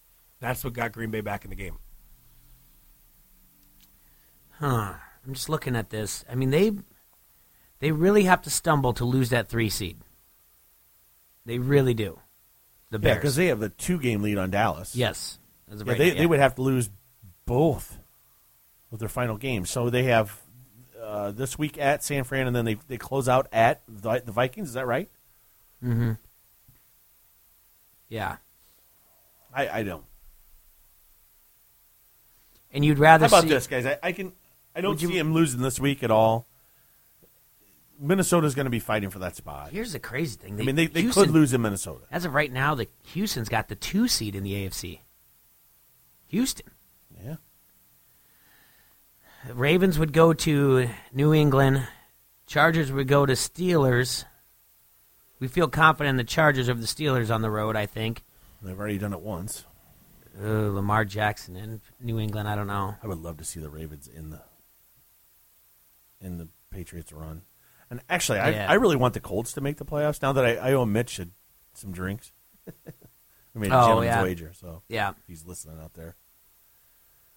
That's 0.40 0.64
what 0.64 0.72
got 0.72 0.92
Green 0.92 1.10
Bay 1.10 1.20
back 1.20 1.44
in 1.44 1.50
the 1.50 1.56
game. 1.56 1.78
Huh. 4.58 4.94
I'm 5.26 5.34
just 5.34 5.48
looking 5.48 5.76
at 5.76 5.90
this. 5.90 6.24
I 6.30 6.34
mean, 6.34 6.50
they 6.50 6.72
they 7.80 7.92
really 7.92 8.24
have 8.24 8.42
to 8.42 8.50
stumble 8.50 8.92
to 8.94 9.04
lose 9.04 9.28
that 9.30 9.48
three 9.48 9.68
seed. 9.68 9.98
They 11.44 11.58
really 11.58 11.94
do. 11.94 12.20
The 12.90 12.96
Yeah, 12.98 13.02
Bears. 13.02 13.16
because 13.16 13.36
they 13.36 13.46
have 13.46 13.60
the 13.60 13.68
two 13.68 13.98
game 13.98 14.22
lead 14.22 14.38
on 14.38 14.50
Dallas. 14.50 14.94
Yes. 14.96 15.38
Yeah, 15.70 15.94
they, 15.94 16.10
now, 16.12 16.18
they 16.18 16.26
would 16.26 16.38
have 16.40 16.54
to 16.54 16.62
lose 16.62 16.88
both 17.44 17.98
with 18.90 19.00
their 19.00 19.08
final 19.10 19.36
game. 19.36 19.66
So 19.66 19.90
they 19.90 20.04
have 20.04 20.40
uh, 21.02 21.30
this 21.32 21.58
week 21.58 21.76
at 21.78 22.02
San 22.02 22.24
Fran, 22.24 22.46
and 22.46 22.56
then 22.56 22.64
they, 22.64 22.76
they 22.88 22.96
close 22.96 23.28
out 23.28 23.46
at 23.52 23.82
the, 23.86 24.22
the 24.24 24.32
Vikings. 24.32 24.68
Is 24.68 24.74
that 24.74 24.86
right? 24.86 25.10
Mm-hmm. 25.84 26.12
Yeah. 28.08 28.36
I, 29.54 29.68
I 29.68 29.82
don't. 29.82 30.04
And 32.72 32.84
you'd 32.84 32.98
rather 32.98 33.24
How 33.24 33.28
about 33.28 33.42
see 33.44 33.48
this, 33.50 33.66
guys? 33.66 33.86
I, 33.86 33.98
I 34.02 34.12
can. 34.12 34.32
I 34.74 34.80
don't 34.80 34.92
Would 34.92 35.02
you- 35.02 35.08
see 35.08 35.18
him 35.18 35.32
losing 35.34 35.60
this 35.60 35.80
week 35.80 36.02
at 36.02 36.10
all. 36.10 36.46
Minnesota's 38.00 38.54
going 38.54 38.66
to 38.66 38.70
be 38.70 38.78
fighting 38.78 39.10
for 39.10 39.18
that 39.20 39.34
spot. 39.36 39.70
Here's 39.72 39.92
the 39.92 39.98
crazy 39.98 40.36
thing. 40.36 40.60
I 40.60 40.64
mean, 40.64 40.76
they, 40.76 40.86
they 40.86 41.02
Houston- 41.02 41.24
could 41.24 41.32
lose 41.32 41.52
in 41.52 41.62
Minnesota. 41.62 42.04
As 42.10 42.24
of 42.24 42.34
right 42.34 42.52
now, 42.52 42.74
the 42.74 42.88
Houston's 43.08 43.48
got 43.48 43.68
the 43.68 43.74
two 43.74 44.06
seed 44.08 44.34
in 44.34 44.42
the 44.44 44.52
AFC. 44.54 45.00
Houston. 46.28 46.66
Yeah. 47.24 47.36
Ravens 49.52 49.98
would 49.98 50.12
go 50.12 50.32
to 50.32 50.88
New 51.12 51.32
England. 51.32 51.86
Chargers 52.46 52.92
would 52.92 53.08
go 53.08 53.26
to 53.26 53.32
Steelers. 53.34 54.24
We 55.40 55.48
feel 55.48 55.68
confident 55.68 56.10
in 56.10 56.16
the 56.16 56.24
Chargers 56.24 56.68
over 56.68 56.80
the 56.80 56.86
Steelers 56.86 57.32
on 57.34 57.42
the 57.42 57.50
road, 57.50 57.76
I 57.76 57.86
think. 57.86 58.22
They've 58.62 58.78
already 58.78 58.98
done 58.98 59.12
it 59.12 59.20
once. 59.20 59.64
Uh, 60.40 60.70
Lamar 60.72 61.04
Jackson 61.04 61.56
in 61.56 61.80
New 62.00 62.18
England, 62.18 62.48
I 62.48 62.54
don't 62.56 62.66
know. 62.66 62.94
I 63.02 63.06
would 63.06 63.18
love 63.18 63.38
to 63.38 63.44
see 63.44 63.60
the 63.60 63.70
Ravens 63.70 64.08
in 64.08 64.30
the 64.30 64.40
in 66.20 66.38
the 66.38 66.48
Patriots 66.70 67.12
run. 67.12 67.42
And 67.90 68.00
actually, 68.08 68.38
I, 68.38 68.50
Yeah. 68.50 68.70
I 68.70 68.74
really 68.74 68.96
want 68.96 69.14
the 69.14 69.20
Colts 69.20 69.52
to 69.54 69.60
make 69.60 69.76
the 69.78 69.84
playoffs. 69.84 70.20
Now 70.22 70.32
that 70.32 70.44
I, 70.44 70.56
I 70.56 70.72
owe 70.74 70.84
Mitch 70.84 71.18
a, 71.18 71.28
some 71.74 71.92
drinks, 71.92 72.32
I 72.68 72.72
made 73.58 73.70
a 73.72 73.78
Oh, 73.78 73.86
gentleman's 73.86 74.06
yeah. 74.06 74.22
wager. 74.22 74.52
So 74.52 74.82
Yeah. 74.88 75.12
he's 75.26 75.44
listening 75.46 75.78
out 75.82 75.94
there. 75.94 76.16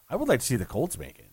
I 0.10 0.16
would 0.18 0.28
like 0.28 0.42
to 0.42 0.46
see 0.46 0.58
the 0.58 0.66
Colts 0.66 0.98
make 0.98 1.20
it 1.20 1.32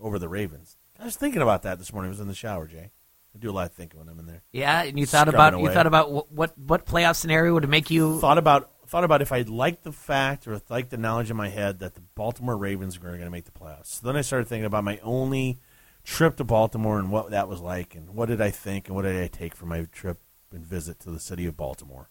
over 0.00 0.18
the 0.18 0.28
Ravens. 0.28 0.76
I 0.98 1.04
was 1.04 1.16
thinking 1.16 1.42
about 1.42 1.62
that 1.62 1.78
this 1.78 1.92
morning. 1.92 2.08
I 2.08 2.12
was 2.12 2.20
in 2.20 2.28
the 2.28 2.34
shower, 2.34 2.66
Jay. 2.66 2.90
I 3.34 3.38
do 3.38 3.50
a 3.50 3.52
lot 3.52 3.66
of 3.66 3.74
thinking 3.74 4.00
when 4.00 4.08
I'm 4.08 4.18
in 4.18 4.26
there. 4.26 4.42
Yeah, 4.52 4.82
and 4.82 4.98
you 4.98 5.04
thought 5.04 5.28
about 5.28 5.60
you 5.60 5.70
thought 5.70 5.86
about 5.86 6.10
what 6.10 6.32
what, 6.32 6.58
what 6.58 6.86
playoff 6.86 7.14
scenario 7.16 7.52
would 7.54 7.68
make 7.68 7.90
you 7.90 8.18
thought 8.18 8.38
about 8.38 8.70
thought 8.88 9.04
about 9.04 9.20
if 9.20 9.30
I 9.30 9.42
liked 9.42 9.84
the 9.84 9.92
fact 9.92 10.48
or 10.48 10.60
liked 10.70 10.88
the 10.90 10.96
knowledge 10.96 11.30
in 11.30 11.36
my 11.36 11.48
head 11.50 11.80
that 11.80 11.94
the 11.94 12.00
Baltimore 12.14 12.56
Ravens 12.56 12.98
were 12.98 13.10
going 13.10 13.20
to 13.20 13.30
make 13.30 13.44
the 13.44 13.50
playoffs. 13.52 13.86
So 14.00 14.06
then 14.06 14.16
I 14.16 14.22
started 14.22 14.48
thinking 14.48 14.64
about 14.64 14.82
my 14.82 14.98
only 15.02 15.60
trip 16.08 16.36
to 16.36 16.44
Baltimore 16.44 16.98
and 16.98 17.10
what 17.10 17.30
that 17.30 17.48
was 17.48 17.60
like, 17.60 17.94
and 17.94 18.14
what 18.14 18.26
did 18.28 18.40
I 18.40 18.50
think 18.50 18.86
and 18.88 18.96
what 18.96 19.02
did 19.02 19.22
I 19.22 19.26
take 19.28 19.54
for 19.54 19.66
my 19.66 19.82
trip 19.92 20.18
and 20.52 20.64
visit 20.64 20.98
to 21.00 21.10
the 21.10 21.20
city 21.20 21.46
of 21.46 21.56
Baltimore. 21.56 22.08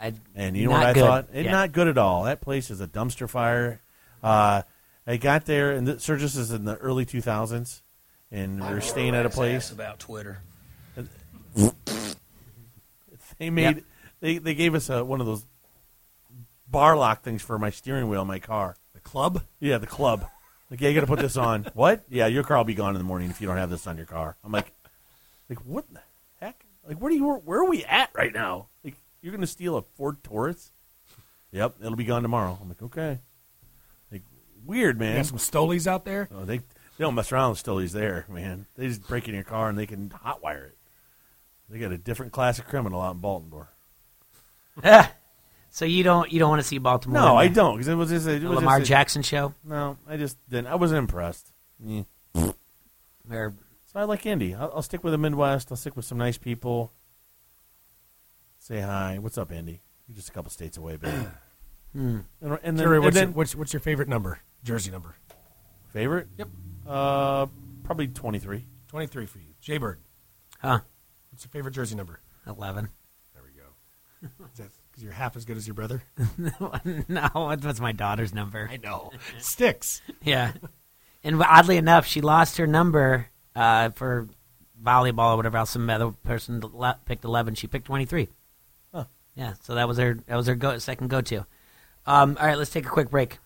I, 0.00 0.12
and 0.36 0.56
you 0.56 0.66
know 0.66 0.72
what 0.72 0.86
I 0.86 0.92
good. 0.92 1.00
thought? 1.04 1.26
It's 1.32 1.44
Yeah. 1.46 1.50
not 1.50 1.72
good 1.72 1.88
at 1.88 1.98
all. 1.98 2.22
That 2.24 2.40
place 2.40 2.70
is 2.70 2.80
a 2.80 2.86
dumpster 2.86 3.28
fire. 3.28 3.80
Uh, 4.22 4.62
I 5.08 5.16
got 5.16 5.44
there, 5.46 5.72
and 5.72 5.88
the, 5.88 5.98
Surges 5.98 6.36
is 6.36 6.52
in 6.52 6.64
the 6.64 6.76
early 6.76 7.04
2000s, 7.04 7.80
and 8.30 8.60
we 8.64 8.74
were 8.74 8.80
staying 8.80 9.16
at 9.16 9.26
a 9.26 9.30
place. 9.30 9.72
about 9.72 9.98
Twitter. 9.98 10.38
They 13.38 13.50
made 13.50 13.84
they 14.20 14.38
they 14.38 14.54
gave 14.54 14.74
us 14.74 14.90
a, 14.90 15.04
one 15.04 15.20
of 15.20 15.26
those 15.26 15.44
bar 16.68 16.96
lock 16.96 17.22
things 17.22 17.42
for 17.42 17.58
my 17.58 17.70
steering 17.70 18.08
wheel 18.08 18.22
in 18.22 18.28
my 18.28 18.38
car. 18.38 18.76
The 18.94 19.00
club? 19.00 19.42
Yeah, 19.60 19.78
the 19.78 19.86
club. 19.86 20.26
Like, 20.70 20.80
yeah, 20.80 20.88
you 20.88 20.94
got 20.94 21.00
to 21.00 21.06
put 21.06 21.20
this 21.20 21.36
on. 21.36 21.66
what? 21.74 22.04
Yeah, 22.08 22.26
your 22.26 22.44
car 22.44 22.58
will 22.58 22.64
be 22.64 22.74
gone 22.74 22.94
in 22.94 22.98
the 22.98 23.04
morning 23.04 23.30
if 23.30 23.40
you 23.40 23.46
don't 23.46 23.56
have 23.56 23.70
this 23.70 23.86
on 23.86 23.96
your 23.96 24.06
car. 24.06 24.36
I'm 24.44 24.52
like, 24.52 24.72
like 25.48 25.58
what 25.60 25.84
the 25.92 26.00
heck? 26.40 26.64
Like, 26.86 27.00
where 27.00 27.10
do 27.10 27.16
you 27.16 27.26
where 27.26 27.60
are 27.60 27.68
we 27.68 27.84
at 27.84 28.10
right 28.14 28.32
now? 28.32 28.68
Like, 28.84 28.94
you're 29.22 29.32
going 29.32 29.40
to 29.40 29.46
steal 29.46 29.76
a 29.76 29.82
Ford 29.82 30.22
Taurus? 30.22 30.70
Yep, 31.52 31.76
it'll 31.80 31.96
be 31.96 32.04
gone 32.04 32.22
tomorrow. 32.22 32.58
I'm 32.60 32.68
like, 32.68 32.82
okay. 32.82 33.18
Like, 34.12 34.22
weird, 34.66 34.98
man. 34.98 35.12
You 35.12 35.16
got 35.18 35.26
some 35.26 35.38
Stolies 35.38 35.86
out 35.86 36.04
there? 36.04 36.28
Oh, 36.34 36.44
they 36.44 36.58
they 36.58 37.04
don't 37.04 37.14
mess 37.14 37.32
around 37.32 37.50
with 37.50 37.62
Stolies 37.62 37.92
there, 37.92 38.26
man. 38.28 38.66
They 38.76 38.88
just 38.88 39.06
break 39.06 39.28
in 39.28 39.34
your 39.34 39.44
car 39.44 39.68
and 39.68 39.78
they 39.78 39.86
can 39.86 40.10
hotwire 40.10 40.66
it. 40.66 40.78
They 41.70 41.78
got 41.78 41.92
a 41.92 41.98
different 41.98 42.32
class 42.32 42.58
of 42.58 42.66
criminal 42.66 43.00
out 43.00 43.14
in 43.14 43.20
Baltimore. 43.20 43.68
so 45.70 45.84
you 45.84 46.02
don't 46.02 46.32
you 46.32 46.38
don't 46.38 46.48
want 46.50 46.60
to 46.62 46.66
see 46.68 46.78
Baltimore? 46.78 47.20
No, 47.20 47.36
I 47.36 47.48
don't 47.48 47.74
because 47.76 47.88
it 47.88 47.94
was 47.94 48.10
just 48.10 48.26
a, 48.26 48.32
it 48.32 48.40
the 48.40 48.48
was 48.48 48.56
Lamar 48.56 48.78
just 48.78 48.88
a- 48.88 48.92
Jackson 48.92 49.22
show. 49.22 49.54
No, 49.64 49.96
I 50.08 50.16
just 50.16 50.36
didn't. 50.48 50.68
I 50.68 50.74
wasn't 50.76 50.98
impressed. 50.98 51.52
Or- 52.34 53.54
So 53.86 54.00
I 54.00 54.04
like 54.04 54.24
Indy. 54.26 54.54
I'll, 54.54 54.72
I'll 54.76 54.82
stick 54.82 55.02
with 55.04 55.12
the 55.12 55.18
Midwest. 55.18 55.70
I'll 55.70 55.76
stick 55.76 55.96
with 55.96 56.04
some 56.04 56.18
nice 56.18 56.38
people. 56.38 56.92
Say 58.58 58.80
hi. 58.80 59.18
What's 59.18 59.38
up, 59.38 59.52
Indy? 59.52 59.80
You're 60.06 60.16
just 60.16 60.28
a 60.28 60.32
couple 60.32 60.50
states 60.50 60.76
away, 60.76 60.96
baby. 60.96 61.16
Hmm. 61.94 62.18
And, 62.42 62.58
and 62.62 62.78
then, 62.78 62.84
Jerry, 62.84 62.96
and 62.96 63.04
what's, 63.06 63.16
then 63.16 63.28
your, 63.28 63.32
what's, 63.32 63.54
what's 63.56 63.72
your 63.72 63.80
favorite 63.80 64.08
number? 64.08 64.40
Jersey 64.62 64.90
number? 64.90 65.16
favorite? 65.90 66.26
Yep. 66.36 66.48
Uh, 66.86 67.46
probably 67.82 68.08
twenty 68.08 68.38
three. 68.38 68.66
23 68.88 69.24
for 69.24 69.38
you. 69.38 69.46
Jaybird, 69.62 69.98
Huh? 70.60 70.80
What's 71.30 71.44
your 71.46 71.50
favorite 71.50 71.72
jersey 71.72 71.96
number? 71.96 72.20
Eleven. 72.46 72.90
There 73.32 73.42
we 73.42 73.58
go. 73.58 74.44
Is 74.52 74.58
that 74.58 74.68
because 74.98 75.04
you're 75.04 75.12
half 75.12 75.36
as 75.36 75.44
good 75.44 75.56
as 75.56 75.66
your 75.66 75.74
brother? 75.74 76.02
no, 77.08 77.56
that's 77.56 77.80
my 77.80 77.92
daughter's 77.92 78.34
number. 78.34 78.68
I 78.70 78.76
know. 78.78 79.12
Sticks. 79.38 80.02
Yeah. 80.22 80.52
And 81.24 81.40
oddly 81.42 81.76
enough, 81.76 82.06
she 82.06 82.20
lost 82.20 82.58
her 82.58 82.66
number 82.66 83.28
uh, 83.54 83.90
for 83.90 84.28
volleyball 84.82 85.34
or 85.34 85.36
whatever 85.36 85.58
else. 85.58 85.70
Some 85.70 85.88
other 85.90 86.10
person 86.10 86.60
le- 86.60 86.98
picked 87.06 87.24
eleven. 87.24 87.54
She 87.54 87.66
picked 87.66 87.86
twenty 87.86 88.04
three. 88.04 88.28
Huh. 88.94 89.04
Yeah. 89.34 89.54
So 89.62 89.74
that 89.74 89.88
was 89.88 89.98
her. 89.98 90.18
That 90.26 90.36
was 90.36 90.46
her 90.46 90.54
go- 90.54 90.78
second 90.78 91.08
go 91.08 91.20
to. 91.22 91.46
Um, 92.06 92.36
all 92.40 92.46
right, 92.46 92.56
let's 92.56 92.70
take 92.70 92.86
a 92.86 92.90
quick 92.90 93.10
break. 93.10 93.38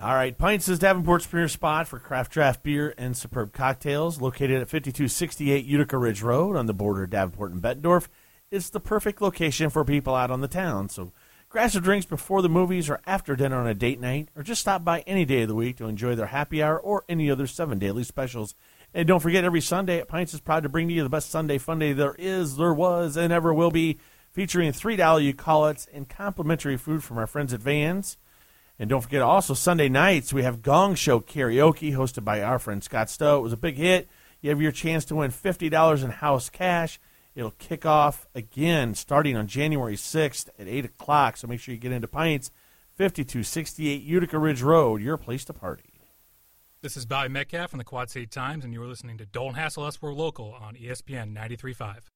All 0.00 0.14
right, 0.14 0.36
Pints 0.36 0.68
is 0.68 0.78
Davenport's 0.78 1.26
premier 1.26 1.48
spot 1.48 1.88
for 1.88 1.98
craft 1.98 2.32
draft 2.32 2.62
beer 2.62 2.94
and 2.98 3.16
superb 3.16 3.52
cocktails. 3.52 4.20
Located 4.20 4.60
at 4.62 4.68
5268 4.68 5.64
Utica 5.64 5.96
Ridge 5.98 6.22
Road 6.22 6.56
on 6.56 6.66
the 6.66 6.74
border 6.74 7.04
of 7.04 7.10
Davenport 7.10 7.52
and 7.52 7.62
Bettendorf, 7.62 8.08
it's 8.52 8.70
the 8.70 8.78
perfect 8.78 9.20
location 9.20 9.70
for 9.70 9.84
people 9.84 10.14
out 10.14 10.30
on 10.30 10.42
the 10.42 10.48
town. 10.48 10.88
So, 10.88 11.10
grab 11.48 11.70
some 11.70 11.82
drinks 11.82 12.06
before 12.06 12.42
the 12.42 12.48
movies 12.48 12.88
or 12.88 13.00
after 13.06 13.34
dinner 13.34 13.56
on 13.56 13.66
a 13.66 13.74
date 13.74 14.00
night, 14.00 14.28
or 14.36 14.42
just 14.42 14.60
stop 14.60 14.84
by 14.84 15.00
any 15.00 15.24
day 15.24 15.42
of 15.42 15.48
the 15.48 15.54
week 15.54 15.78
to 15.78 15.86
enjoy 15.86 16.14
their 16.14 16.26
happy 16.26 16.62
hour 16.62 16.78
or 16.78 17.04
any 17.08 17.30
other 17.30 17.46
seven 17.46 17.78
daily 17.78 18.04
specials. 18.04 18.54
And 18.94 19.08
don't 19.08 19.20
forget, 19.20 19.42
every 19.42 19.62
Sunday 19.62 19.98
at 19.98 20.08
Pints 20.08 20.34
is 20.34 20.40
proud 20.40 20.62
to 20.62 20.68
bring 20.68 20.86
to 20.88 20.94
you 20.94 21.02
the 21.02 21.08
best 21.08 21.30
Sunday 21.30 21.58
fun 21.58 21.78
day 21.78 21.94
there 21.94 22.14
is, 22.18 22.56
there 22.56 22.74
was, 22.74 23.16
and 23.16 23.32
ever 23.32 23.52
will 23.52 23.70
be, 23.70 23.98
featuring 24.30 24.72
three 24.72 24.96
dollar 24.96 25.20
you 25.20 25.34
call 25.34 25.66
it's 25.66 25.86
and 25.92 26.08
complimentary 26.08 26.76
food 26.76 27.02
from 27.02 27.18
our 27.18 27.26
friends 27.26 27.52
at 27.52 27.60
Vans. 27.60 28.16
And 28.78 28.90
don't 28.90 29.02
forget, 29.02 29.22
also 29.22 29.54
Sunday 29.54 29.88
nights 29.88 30.32
we 30.32 30.42
have 30.42 30.62
Gong 30.62 30.94
Show 30.94 31.20
karaoke 31.20 31.92
hosted 31.92 32.24
by 32.24 32.42
our 32.42 32.58
friend 32.58 32.82
Scott 32.82 33.08
Stowe. 33.08 33.38
It 33.38 33.42
was 33.42 33.52
a 33.52 33.58
big 33.58 33.76
hit. 33.76 34.08
You 34.40 34.50
have 34.50 34.60
your 34.60 34.72
chance 34.72 35.04
to 35.06 35.16
win 35.16 35.30
fifty 35.30 35.68
dollars 35.68 36.02
in 36.02 36.10
house 36.10 36.48
cash. 36.48 36.98
It'll 37.34 37.52
kick 37.52 37.86
off 37.86 38.26
again 38.34 38.94
starting 38.94 39.36
on 39.36 39.46
January 39.46 39.96
sixth 39.96 40.50
at 40.58 40.68
eight 40.68 40.84
o'clock. 40.84 41.36
So 41.36 41.46
make 41.46 41.60
sure 41.60 41.74
you 41.74 41.80
get 41.80 41.92
into 41.92 42.08
Pints, 42.08 42.50
fifty-two 42.94 43.42
sixty-eight 43.42 44.02
Utica 44.02 44.38
Ridge 44.38 44.62
Road, 44.62 45.00
your 45.00 45.16
place 45.16 45.44
to 45.46 45.52
party. 45.52 45.84
This 46.82 46.96
is 46.96 47.06
Bobby 47.06 47.28
Metcalf 47.28 47.70
from 47.70 47.78
the 47.78 47.84
Quad 47.84 48.10
City 48.10 48.26
Times, 48.26 48.64
and 48.64 48.74
you 48.74 48.82
are 48.82 48.88
listening 48.88 49.16
to 49.18 49.24
Don't 49.26 49.54
Hassle 49.54 49.84
Us, 49.84 50.02
We're 50.02 50.12
Local 50.12 50.52
on 50.52 50.74
ESPN 50.74 51.32
93.5. 51.32 52.11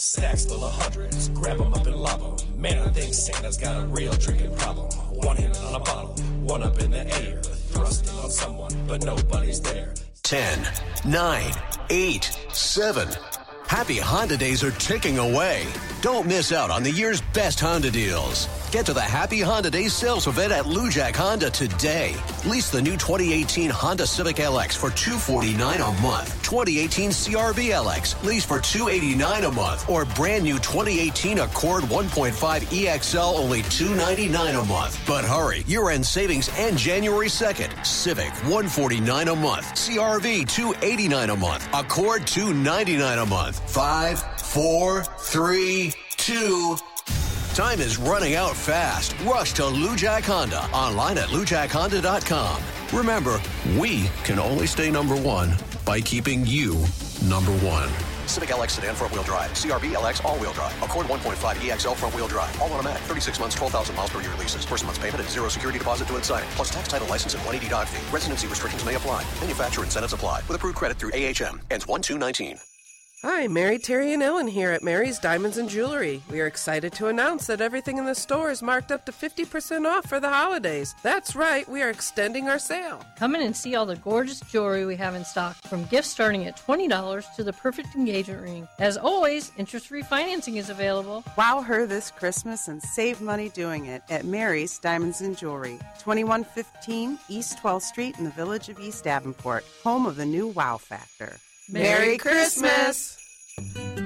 Stacks 0.00 0.46
full 0.46 0.64
of 0.64 0.72
hundreds, 0.72 1.28
grab 1.28 1.60
'em 1.60 1.74
up 1.74 1.86
and 1.86 1.94
lob 1.94 2.22
'em. 2.22 2.58
Man, 2.58 2.78
I 2.78 2.90
think 2.90 3.12
Santa's 3.12 3.58
got 3.58 3.82
a 3.82 3.84
real 3.84 4.14
drinking 4.14 4.56
problem. 4.56 4.90
One 5.10 5.36
hand 5.36 5.54
on 5.58 5.74
a 5.74 5.78
bottle, 5.78 6.14
one 6.42 6.62
up 6.62 6.80
in 6.80 6.90
the 6.90 7.06
air, 7.20 7.42
thrusting 7.72 8.18
on 8.18 8.30
someone, 8.30 8.72
but 8.88 9.04
nobody's 9.04 9.60
there. 9.60 9.92
10, 10.22 10.66
9, 11.04 11.52
8, 11.90 12.34
7. 12.50 13.08
Happy 13.66 13.98
Honda 13.98 14.38
days 14.38 14.64
are 14.64 14.70
ticking 14.70 15.18
away. 15.18 15.66
Don't 16.00 16.26
miss 16.26 16.50
out 16.50 16.70
on 16.70 16.82
the 16.82 16.90
year's 16.90 17.20
best 17.34 17.60
Honda 17.60 17.90
deals. 17.90 18.48
Get 18.70 18.86
to 18.86 18.92
the 18.92 19.00
Happy 19.00 19.40
Honda 19.40 19.68
Days 19.68 19.92
sales 19.92 20.28
event 20.28 20.52
at 20.52 20.64
Lujack 20.64 21.16
Honda 21.16 21.50
today. 21.50 22.14
Lease 22.46 22.70
the 22.70 22.80
new 22.80 22.92
2018 22.92 23.68
Honda 23.68 24.06
Civic 24.06 24.36
LX 24.36 24.76
for 24.76 24.90
249 24.90 25.80
a 25.80 26.00
month. 26.00 26.40
2018 26.44 27.10
CRV 27.10 27.70
LX 27.70 28.22
lease 28.22 28.44
for 28.44 28.60
289 28.60 29.42
a 29.42 29.50
month. 29.50 29.90
Or 29.90 30.04
brand 30.04 30.44
new 30.44 30.54
2018 30.58 31.40
Accord 31.40 31.82
1.5 31.84 32.60
EXL 32.60 33.40
only 33.40 33.62
299 33.62 34.54
a 34.54 34.64
month. 34.66 35.00
But 35.04 35.24
hurry, 35.24 35.64
year-end 35.66 36.06
savings 36.06 36.48
end 36.56 36.78
January 36.78 37.26
2nd. 37.26 37.84
Civic 37.84 38.32
149 38.44 39.28
a 39.28 39.34
month. 39.34 39.66
CRV 39.74 40.48
289 40.48 41.30
a 41.30 41.36
month. 41.36 41.68
Accord 41.74 42.24
299 42.24 43.18
a 43.18 43.26
month. 43.26 43.68
Five, 43.68 44.22
four, 44.38 45.02
three, 45.18 45.92
two. 46.16 46.76
Time 47.54 47.80
is 47.80 47.98
running 47.98 48.36
out 48.36 48.56
fast. 48.56 49.14
Rush 49.24 49.52
to 49.54 49.62
Lujack 49.62 50.22
Honda 50.22 50.62
online 50.72 51.18
at 51.18 51.28
lujackhonda.com. 51.30 52.62
Remember, 52.92 53.40
we 53.76 54.08
can 54.22 54.38
only 54.38 54.68
stay 54.68 54.88
number 54.88 55.16
one 55.16 55.50
by 55.84 56.00
keeping 56.00 56.46
you 56.46 56.74
number 57.24 57.50
one. 57.58 57.90
Civic 58.28 58.50
LX 58.50 58.70
sedan 58.70 58.94
front 58.94 59.12
wheel 59.12 59.24
drive. 59.24 59.50
CRV 59.50 59.92
LX 59.92 60.24
all 60.24 60.38
wheel 60.38 60.52
drive. 60.52 60.80
Accord 60.80 61.06
1.5 61.06 61.56
EXL 61.56 61.96
front 61.96 62.14
wheel 62.14 62.28
drive. 62.28 62.60
All 62.62 62.72
automatic. 62.72 63.02
36 63.02 63.40
months, 63.40 63.56
12,000 63.56 63.96
miles 63.96 64.10
per 64.10 64.22
year 64.22 64.34
leases. 64.36 64.64
First 64.64 64.84
month's 64.84 65.00
payment 65.00 65.18
and 65.18 65.28
zero 65.28 65.48
security 65.48 65.80
deposit 65.80 66.06
to 66.06 66.22
signing. 66.22 66.48
Plus 66.50 66.70
tax 66.70 66.86
title 66.86 67.08
license 67.08 67.34
and 67.34 67.42
180 67.42 67.68
dog 67.68 67.88
fee. 67.88 68.14
Residency 68.14 68.46
restrictions 68.46 68.84
may 68.84 68.94
apply. 68.94 69.24
Manufacturer 69.40 69.82
incentives 69.84 70.12
apply. 70.12 70.42
With 70.46 70.56
approved 70.56 70.76
credit 70.76 70.98
through 70.98 71.10
AHM. 71.10 71.60
Ends 71.72 71.88
1219. 71.88 72.69
Hi, 73.22 73.48
Mary, 73.48 73.78
Terry, 73.78 74.14
and 74.14 74.22
Ellen 74.22 74.46
here 74.46 74.70
at 74.70 74.82
Mary's 74.82 75.18
Diamonds 75.18 75.58
and 75.58 75.68
Jewelry. 75.68 76.22
We 76.30 76.40
are 76.40 76.46
excited 76.46 76.94
to 76.94 77.08
announce 77.08 77.46
that 77.48 77.60
everything 77.60 77.98
in 77.98 78.06
the 78.06 78.14
store 78.14 78.50
is 78.50 78.62
marked 78.62 78.90
up 78.90 79.04
to 79.04 79.12
50% 79.12 79.84
off 79.84 80.08
for 80.08 80.20
the 80.20 80.30
holidays. 80.30 80.94
That's 81.02 81.36
right, 81.36 81.68
we 81.68 81.82
are 81.82 81.90
extending 81.90 82.48
our 82.48 82.58
sale. 82.58 83.04
Come 83.18 83.34
in 83.34 83.42
and 83.42 83.54
see 83.54 83.74
all 83.74 83.84
the 83.84 83.96
gorgeous 83.96 84.40
jewelry 84.40 84.86
we 84.86 84.96
have 84.96 85.14
in 85.14 85.26
stock, 85.26 85.58
from 85.68 85.84
gifts 85.84 86.08
starting 86.08 86.46
at 86.46 86.56
$20 86.56 87.36
to 87.36 87.44
the 87.44 87.52
perfect 87.52 87.94
engagement 87.94 88.40
ring. 88.40 88.68
As 88.78 88.96
always, 88.96 89.52
interest 89.58 89.88
free 89.88 90.00
financing 90.02 90.56
is 90.56 90.70
available. 90.70 91.22
Wow 91.36 91.60
her 91.60 91.84
this 91.84 92.10
Christmas 92.10 92.68
and 92.68 92.82
save 92.82 93.20
money 93.20 93.50
doing 93.50 93.84
it 93.84 94.02
at 94.08 94.24
Mary's 94.24 94.78
Diamonds 94.78 95.20
and 95.20 95.36
Jewelry, 95.36 95.78
2115 95.98 97.18
East 97.28 97.58
12th 97.58 97.82
Street 97.82 98.16
in 98.16 98.24
the 98.24 98.30
village 98.30 98.70
of 98.70 98.80
East 98.80 99.04
Davenport, 99.04 99.62
home 99.84 100.06
of 100.06 100.16
the 100.16 100.24
new 100.24 100.48
Wow 100.48 100.78
Factor. 100.78 101.36
Merry 101.72 102.18
Christmas! 102.18 103.16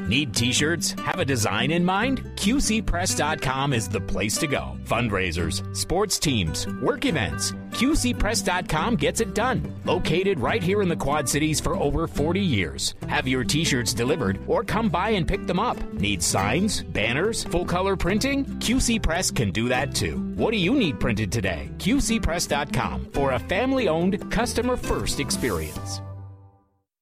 Need 0.07 0.35
t 0.35 0.53
shirts? 0.53 0.93
Have 0.93 1.19
a 1.19 1.25
design 1.25 1.71
in 1.71 1.83
mind? 1.83 2.23
QCPress.com 2.37 3.73
is 3.73 3.89
the 3.89 4.01
place 4.01 4.37
to 4.39 4.47
go. 4.47 4.77
Fundraisers, 4.85 5.75
sports 5.75 6.19
teams, 6.19 6.67
work 6.83 7.07
events. 7.07 7.53
QCPress.com 7.71 8.97
gets 8.97 9.21
it 9.21 9.35
done. 9.35 9.75
Located 9.87 10.39
right 10.41 10.63
here 10.63 10.83
in 10.83 10.89
the 10.89 10.97
Quad 10.97 11.27
Cities 11.27 11.59
for 11.59 11.75
over 11.77 12.07
40 12.07 12.39
years. 12.39 12.95
Have 13.09 13.27
your 13.27 13.45
t 13.45 13.65
shirts 13.65 13.95
delivered 13.95 14.39
or 14.47 14.63
come 14.63 14.91
by 14.91 15.11
and 15.11 15.27
pick 15.27 15.47
them 15.47 15.59
up. 15.59 15.83
Need 15.95 16.23
signs, 16.23 16.83
banners, 16.83 17.45
full 17.45 17.65
color 17.65 17.97
printing? 17.97 18.45
QC 18.61 19.03
Press 19.03 19.31
can 19.31 19.51
do 19.53 19.69
that 19.71 19.95
too. 19.95 20.19
What 20.37 20.51
do 20.51 20.59
you 20.59 20.75
need 20.75 21.01
printed 21.01 21.33
today? 21.33 21.71
QCPress.com 21.79 23.11
for 23.13 23.33
a 23.33 23.39
family 23.39 23.89
owned, 23.89 24.31
customer 24.31 24.77
first 24.77 25.19
experience. 25.19 26.03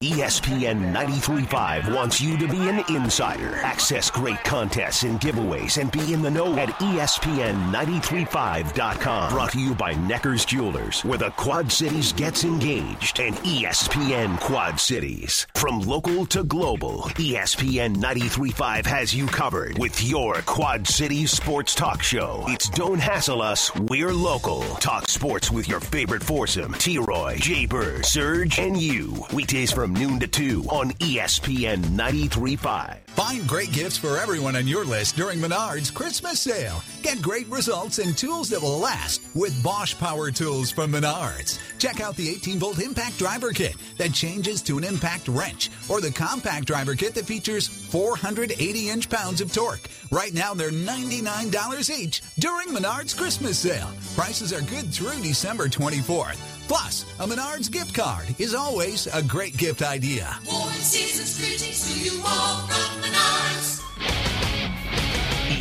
ESPN 0.03 0.93
93.5 0.93 1.95
wants 1.95 2.21
you 2.21 2.37
to 2.37 2.49
be 2.49 2.69
an 2.69 2.83
insider. 2.89 3.55
Access 3.59 4.11
great 4.11 4.43
contests 4.43 5.05
and 5.05 5.21
giveaways 5.21 5.81
and 5.81 5.93
be 5.93 6.13
in 6.13 6.23
the 6.23 6.31
know 6.31 6.59
at 6.59 6.71
E 6.83 6.99
ESPN935.com. 7.03 9.33
Brought 9.33 9.53
to 9.53 9.61
you 9.61 9.77
by 9.77 9.95
Necker's 9.95 10.45
Jewelers, 10.45 11.05
where 11.05 11.19
the 11.19 11.31
Quad 11.31 11.71
Cities 11.71 12.13
gets 12.13 12.43
engaged, 12.43 13.21
and 13.21 13.37
ESPN 13.37 14.41
Quad 14.41 14.81
Cities. 14.81 15.47
From 15.55 15.79
local 15.81 16.27
to 16.27 16.43
global, 16.43 17.03
ESPN 17.15 17.95
93.5 17.97 18.87
has 18.87 19.15
you 19.15 19.29
covered 19.29 19.79
with 19.79 20.03
your 20.03 20.35
Quad 20.43 20.89
Cities 20.89 21.31
sports 21.31 21.77
talk 21.77 22.03
show. 22.03 22.45
It's 22.49 22.69
Don't 22.69 22.99
Hassle 22.99 23.41
Us, 23.41 23.73
We're 23.77 24.13
Local. 24.13 24.63
Talk 24.77 25.09
sports 25.09 25.53
with 25.53 25.69
your 25.69 25.81
favorite 25.81 26.25
foursome, 26.25 26.75
T-Roy, 26.75 27.37
J-Bird, 27.39 28.05
Serge, 28.05 28.59
and 28.59 28.77
you. 28.77 29.25
Weekdays 29.33 29.71
from 29.73 29.92
noon 29.93 30.19
to 30.21 30.27
2 30.27 30.65
on 30.71 30.91
ESPN 30.93 31.79
93.5. 31.97 33.02
Find 33.15 33.47
great 33.47 33.73
gifts 33.73 33.99
for 33.99 34.17
everyone 34.17 34.57
on 34.57 34.67
your 34.67 34.87
list 34.87 35.17
during 35.17 35.39
Menards 35.39 35.93
Christmas 35.93 36.41
sale. 36.41 36.83
Get 37.03 37.21
great 37.21 37.47
results 37.49 37.99
and 37.99 38.17
tools 38.17 38.49
that 38.49 38.63
will 38.63 38.79
last 38.79 39.21
with 39.35 39.63
Bosch 39.63 39.95
Power 39.99 40.31
Tools 40.31 40.71
from 40.71 40.93
Menards. 40.93 41.59
Check 41.79 42.01
out 42.01 42.17
the 42.17 42.27
18 42.31 42.59
volt 42.59 42.79
impact 42.79 43.19
driver 43.19 43.51
kit 43.51 43.77
that 43.99 44.15
changes 44.15 44.63
to 44.63 44.79
an 44.79 44.85
impact 44.85 45.29
wrench 45.29 45.71
or 45.91 46.01
the 46.01 46.11
compact 46.11 46.67
driver 46.67 46.95
kit 46.95 47.15
that 47.15 47.27
features 47.27 47.69
480 47.69 48.89
inch 48.89 49.11
pounds 49.11 49.43
of 49.43 49.53
torque. 49.53 49.91
Right 50.11 50.33
now 50.33 50.55
they're 50.55 50.71
$99 50.71 51.91
each 51.91 52.23
during 52.39 52.69
Menards 52.69 53.15
Christmas 53.15 53.59
sale. 53.59 53.91
Prices 54.17 54.55
are 54.55 54.63
good 54.63 54.93
through 54.93 55.21
December 55.21 55.69
24th. 55.69 56.39
Plus, 56.67 57.05
a 57.21 57.27
Menards 57.27 57.71
gift 57.71 57.95
card 57.95 58.25
is 58.39 58.55
always 58.55 59.07
a 59.09 59.23
great 59.23 59.55
gift 59.59 59.83
idea. 59.83 60.35
Warm 60.51 60.73
season's 60.73 61.39
greetings 61.39 61.93
to 61.93 62.17
you 62.17 62.23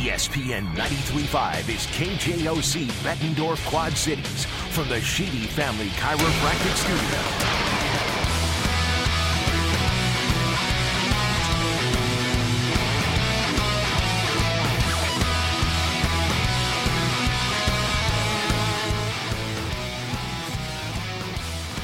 ESPN 0.02 0.66
93.5 0.74 1.68
is 1.68 1.86
KJOC 1.88 2.86
Bettendorf 3.02 3.64
Quad 3.66 3.92
Cities 3.92 4.44
from 4.70 4.88
the 4.88 5.00
Sheedy 5.00 5.46
Family 5.46 5.88
Chiropractic 5.88 6.74
Studio. 6.76 7.62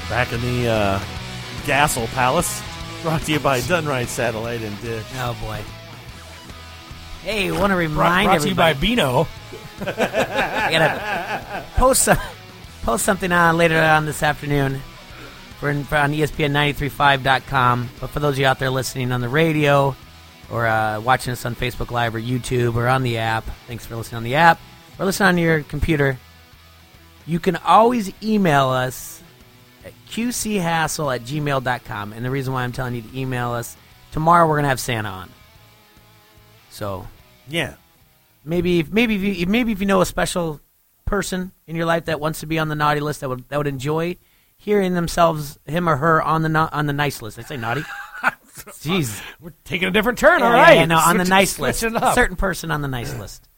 Back 0.08 0.32
in 0.32 0.40
the 0.40 0.68
uh, 0.68 0.98
Hassle 1.66 2.06
Palace, 2.08 2.62
brought 3.02 3.22
to 3.22 3.32
you 3.32 3.40
by 3.40 3.60
Done 3.62 3.86
Right 3.86 4.08
Satellite 4.08 4.62
and 4.62 4.80
Dish. 4.80 5.04
Oh 5.16 5.36
boy. 5.40 5.60
Hey, 7.22 7.50
want 7.50 7.70
to 7.70 7.76
remind 7.76 8.28
brought 8.28 8.40
to 8.42 8.48
you 8.48 8.54
by 8.54 8.70
everybody. 8.70 8.96
Beano. 8.96 9.26
I 9.80 10.68
gotta 10.70 11.64
post 11.76 12.02
some, 12.02 12.18
post 12.82 13.04
something 13.04 13.30
on 13.30 13.56
later 13.56 13.78
on 13.78 14.06
this 14.06 14.22
afternoon 14.22 14.80
for, 15.58 15.72
for 15.84 15.96
on 15.96 16.14
E 16.14 16.20
ESPN935.com. 16.20 17.90
But 18.00 18.10
for 18.10 18.20
those 18.20 18.34
of 18.34 18.38
you 18.38 18.46
out 18.46 18.58
there 18.58 18.70
listening 18.70 19.12
on 19.12 19.20
the 19.20 19.28
radio 19.28 19.94
or 20.50 20.66
uh, 20.66 21.00
watching 21.00 21.32
us 21.32 21.44
on 21.44 21.54
Facebook 21.54 21.90
Live 21.90 22.14
or 22.14 22.20
YouTube 22.20 22.74
or 22.76 22.88
on 22.88 23.02
the 23.02 23.18
app, 23.18 23.44
thanks 23.66 23.84
for 23.84 23.96
listening 23.96 24.18
on 24.18 24.24
the 24.24 24.36
app 24.36 24.60
or 24.98 25.04
listening 25.04 25.28
on 25.28 25.38
your 25.38 25.62
computer. 25.62 26.18
You 27.26 27.38
can 27.40 27.56
always 27.56 28.10
email 28.22 28.68
us 28.68 29.17
at 29.17 29.17
qchassle 30.10 31.14
at 31.14 31.22
gmail.com. 31.22 32.12
And 32.12 32.24
the 32.24 32.30
reason 32.30 32.52
why 32.52 32.64
I'm 32.64 32.72
telling 32.72 32.94
you 32.94 33.02
to 33.02 33.18
email 33.18 33.50
us, 33.52 33.76
tomorrow 34.12 34.46
we're 34.46 34.56
going 34.56 34.64
to 34.64 34.70
have 34.70 34.80
Santa 34.80 35.08
on. 35.08 35.30
So, 36.70 37.06
yeah. 37.48 37.74
Maybe, 38.44 38.80
if, 38.80 38.92
maybe, 38.92 39.16
if 39.16 39.38
you, 39.38 39.46
maybe 39.46 39.72
if 39.72 39.80
you 39.80 39.86
know 39.86 40.00
a 40.00 40.06
special 40.06 40.60
person 41.04 41.52
in 41.66 41.76
your 41.76 41.86
life 41.86 42.04
that 42.06 42.20
wants 42.20 42.40
to 42.40 42.46
be 42.46 42.58
on 42.58 42.68
the 42.68 42.74
naughty 42.74 43.00
list, 43.00 43.20
that 43.20 43.28
would 43.28 43.48
that 43.48 43.56
would 43.56 43.66
enjoy 43.66 44.16
hearing 44.56 44.94
themselves, 44.94 45.58
him 45.66 45.88
or 45.88 45.96
her, 45.96 46.22
on 46.22 46.42
the 46.42 46.48
no, 46.48 46.68
on 46.72 46.86
the 46.86 46.92
nice 46.92 47.20
list. 47.20 47.38
I 47.38 47.42
say 47.42 47.56
naughty. 47.56 47.82
Jeez, 48.80 49.22
we're 49.40 49.52
taking 49.64 49.88
a 49.88 49.90
different 49.90 50.18
turn. 50.18 50.40
Yeah, 50.40 50.46
all 50.46 50.52
right, 50.52 50.76
yeah, 50.76 50.84
no, 50.84 50.98
on 50.98 51.16
the 51.16 51.24
nice 51.24 51.58
list, 51.58 51.80
certain 51.80 52.36
person 52.36 52.70
on 52.70 52.82
the 52.82 52.88
nice 52.88 53.16
list. 53.18 53.48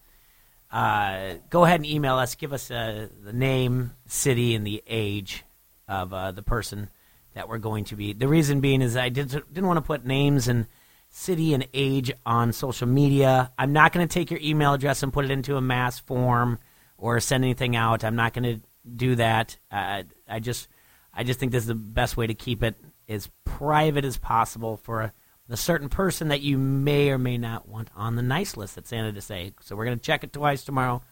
Uh, 0.73 1.35
go 1.51 1.65
ahead 1.65 1.81
and 1.81 1.87
email 1.87 2.17
us. 2.17 2.37
Give 2.37 2.53
us 2.53 2.71
uh, 2.71 3.09
the 3.25 3.33
name, 3.33 3.93
city, 4.07 4.55
and 4.55 4.67
the 4.67 4.83
age 4.87 5.45
of 5.91 6.15
uh, 6.15 6.31
the 6.31 6.43
person 6.43 6.89
that 7.35 7.49
we're 7.49 7.59
going 7.59 7.85
to 7.85 7.97
be. 7.97 8.13
The 8.13 8.29
reason 8.29 8.61
being 8.61 8.81
is 8.81 8.97
I 8.97 9.09
did, 9.09 9.29
didn't 9.29 9.67
want 9.67 9.79
to 9.79 9.83
put 9.83 10.07
names 10.07 10.49
and 10.49 10.67
city 11.11 11.53
and 11.53 11.67
age 11.75 12.13
on 12.25 12.53
social 12.53 12.87
media. 12.87 13.51
I'm 13.59 13.73
not 13.73 13.93
going 13.93 14.07
to 14.07 14.13
take 14.13 14.31
your 14.31 14.41
email 14.41 14.73
address 14.73 15.03
and 15.03 15.13
put 15.13 15.25
it 15.25 15.31
into 15.33 15.57
a 15.57 15.61
mass 15.61 15.99
form 15.99 16.59
or 16.97 17.19
send 17.19 17.45
anything 17.45 17.75
out. 17.75 18.05
I'm 18.05 18.15
not 18.15 18.33
going 18.33 18.57
to 18.57 18.63
do 18.97 19.17
that. 19.17 19.57
Uh, 19.71 20.05
I 20.29 20.39
just, 20.39 20.69
I 21.13 21.25
just 21.25 21.41
think 21.41 21.51
this 21.51 21.65
is 21.65 21.69
the 21.69 21.75
best 21.75 22.17
way 22.17 22.29
to 22.29 22.35
keep 22.35 22.63
it 22.63 22.77
as 23.09 23.29
private 23.45 24.05
as 24.05 24.17
possible 24.17 24.77
for 24.77 25.03
a, 25.03 25.13
a 25.49 25.57
certain 25.57 25.89
person 25.89 26.29
that 26.29 26.43
you 26.43 26.57
may 26.57 27.11
or 27.11 27.19
may 27.19 27.37
not 27.37 27.69
want 27.69 27.89
on 27.97 28.15
the 28.15 28.23
nice 28.23 28.57
list 28.57 28.77
that 28.77 28.87
Santa 28.87 29.13
to 29.13 29.21
say. 29.21 29.53
So 29.63 29.75
we're 29.75 29.87
going 29.87 29.99
to 29.99 30.05
check 30.05 30.23
it 30.23 30.33
twice 30.33 30.63
tomorrow, 30.63 31.03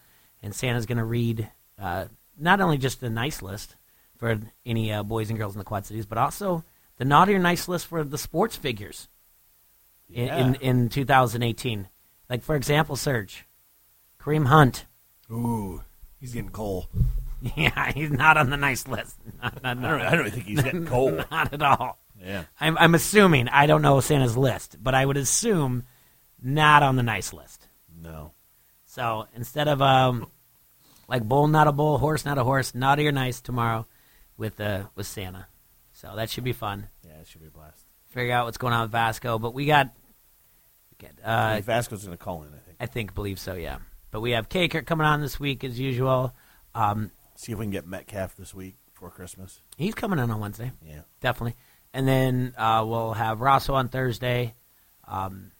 and 0.41 0.55
Santa's 0.55 0.85
going 0.85 0.99
to 0.99 1.03
read 1.03 1.49
uh, 1.77 2.05
not 2.37 2.61
only 2.61 2.77
just 2.77 3.01
the 3.01 3.09
nice 3.09 3.41
list 3.41 3.75
for 4.19 4.37
any 4.65 4.91
uh, 4.93 5.01
boys 5.01 5.29
and 5.31 5.39
girls 5.39 5.55
in 5.55 5.59
the 5.59 5.65
Quad 5.65 5.87
Cities, 5.87 6.05
but 6.05 6.19
also 6.19 6.63
the 6.97 7.05
naughty 7.05 7.33
or 7.33 7.39
nice 7.39 7.67
list 7.67 7.87
for 7.87 8.03
the 8.03 8.17
sports 8.19 8.55
figures 8.55 9.07
in, 10.07 10.27
in, 10.29 10.53
Yeah. 10.53 10.59
in 10.69 10.89
2018. 10.89 11.87
Like, 12.29 12.43
for 12.43 12.55
example, 12.55 12.95
Serge, 12.95 13.45
Kareem 14.21 14.45
Hunt, 14.47 14.85
Ooh, 15.31 15.81
he's 16.19 16.33
getting 16.33 16.51
coal. 16.51 16.87
Yeah, 17.55 17.93
he's 17.93 18.11
not 18.11 18.35
on 18.35 18.49
the 18.49 18.57
nice 18.57 18.85
list. 18.85 19.15
Not, 19.41 19.63
not, 19.63 19.77
I 19.77 19.89
don't- 19.97 20.01
I 20.01 20.15
don't 20.17 20.29
think 20.29 20.45
he's 20.45 20.61
getting 20.61 20.85
coal. 20.93 21.23
Not 21.31 21.53
at 21.53 21.61
all. 21.61 21.97
Yeah. 22.21 22.43
I'm, 22.59 22.77
I'm 22.77 22.93
assuming. 22.95 23.47
I 23.47 23.65
don't 23.65 23.81
know 23.81 24.01
Santa's 24.01 24.35
list, 24.35 24.75
but 24.83 24.93
I 24.93 25.05
would 25.05 25.15
assume 25.15 25.83
not 26.43 26.83
on 26.83 26.97
the 26.97 27.03
nice 27.03 27.31
list. 27.31 27.65
No. 28.03 28.33
So 28.87 29.25
instead 29.37 29.69
of 29.69 29.81
um, 29.81 30.27
like 31.07 31.23
bull, 31.23 31.47
not 31.47 31.69
a 31.69 31.71
bull, 31.71 31.97
horse, 31.97 32.25
not 32.25 32.37
a 32.37 32.43
horse, 32.43 32.75
naughty 32.75 33.07
or 33.07 33.13
nice 33.13 33.39
tomorrow 33.39 33.85
with 34.39 34.59
uh, 34.59 34.85
with 34.95 35.05
Santa. 35.05 35.45
So 35.93 36.13
that 36.15 36.29
should 36.29 36.43
be 36.45 36.53
fun. 36.53 36.87
Yeah, 37.05 37.19
it 37.21 37.27
should 37.27 37.41
be 37.41 37.47
a 37.47 37.51
blast. 37.51 37.83
Figure 38.09 38.33
out 38.33 38.45
what's 38.45 38.57
going 38.57 38.73
on 38.73 38.83
with 38.83 38.91
Vasco, 38.91 39.37
but 39.37 39.53
we 39.53 39.65
got. 39.65 39.89
we 40.99 41.07
got, 41.07 41.11
I 41.23 41.51
Uh, 41.51 41.53
think 41.55 41.65
Vasco's 41.65 42.05
going 42.05 42.17
to 42.17 42.23
call 42.23 42.41
in. 42.43 42.47
I 42.49 42.57
think. 42.57 42.77
I 42.79 42.85
think, 42.87 43.13
believe 43.13 43.37
so, 43.39 43.53
yeah. 43.53 43.77
But 44.09 44.21
we 44.21 44.31
have 44.31 44.49
Caker 44.49 44.83
coming 44.85 45.05
on 45.05 45.21
this 45.21 45.39
week 45.39 45.63
as 45.63 45.79
usual. 45.79 46.33
Um, 46.73 47.11
See 47.35 47.51
if 47.51 47.59
we 47.59 47.65
can 47.65 47.71
get 47.71 47.85
Metcalf 47.85 48.35
this 48.35 48.53
week 48.55 48.77
before 48.93 49.11
Christmas. 49.11 49.61
He's 49.77 49.93
coming 49.93 50.17
in 50.19 50.31
on 50.31 50.39
Wednesday. 50.39 50.71
Yeah. 50.83 51.01
definitely. 51.21 51.55
And 51.93 52.07
then 52.07 52.53
uh, 52.57 52.83
we'll 52.87 53.13
have 53.13 53.41
Rosso 53.41 53.73
on 53.75 53.89
Thursday. 53.89 54.55
Um, 55.07 55.51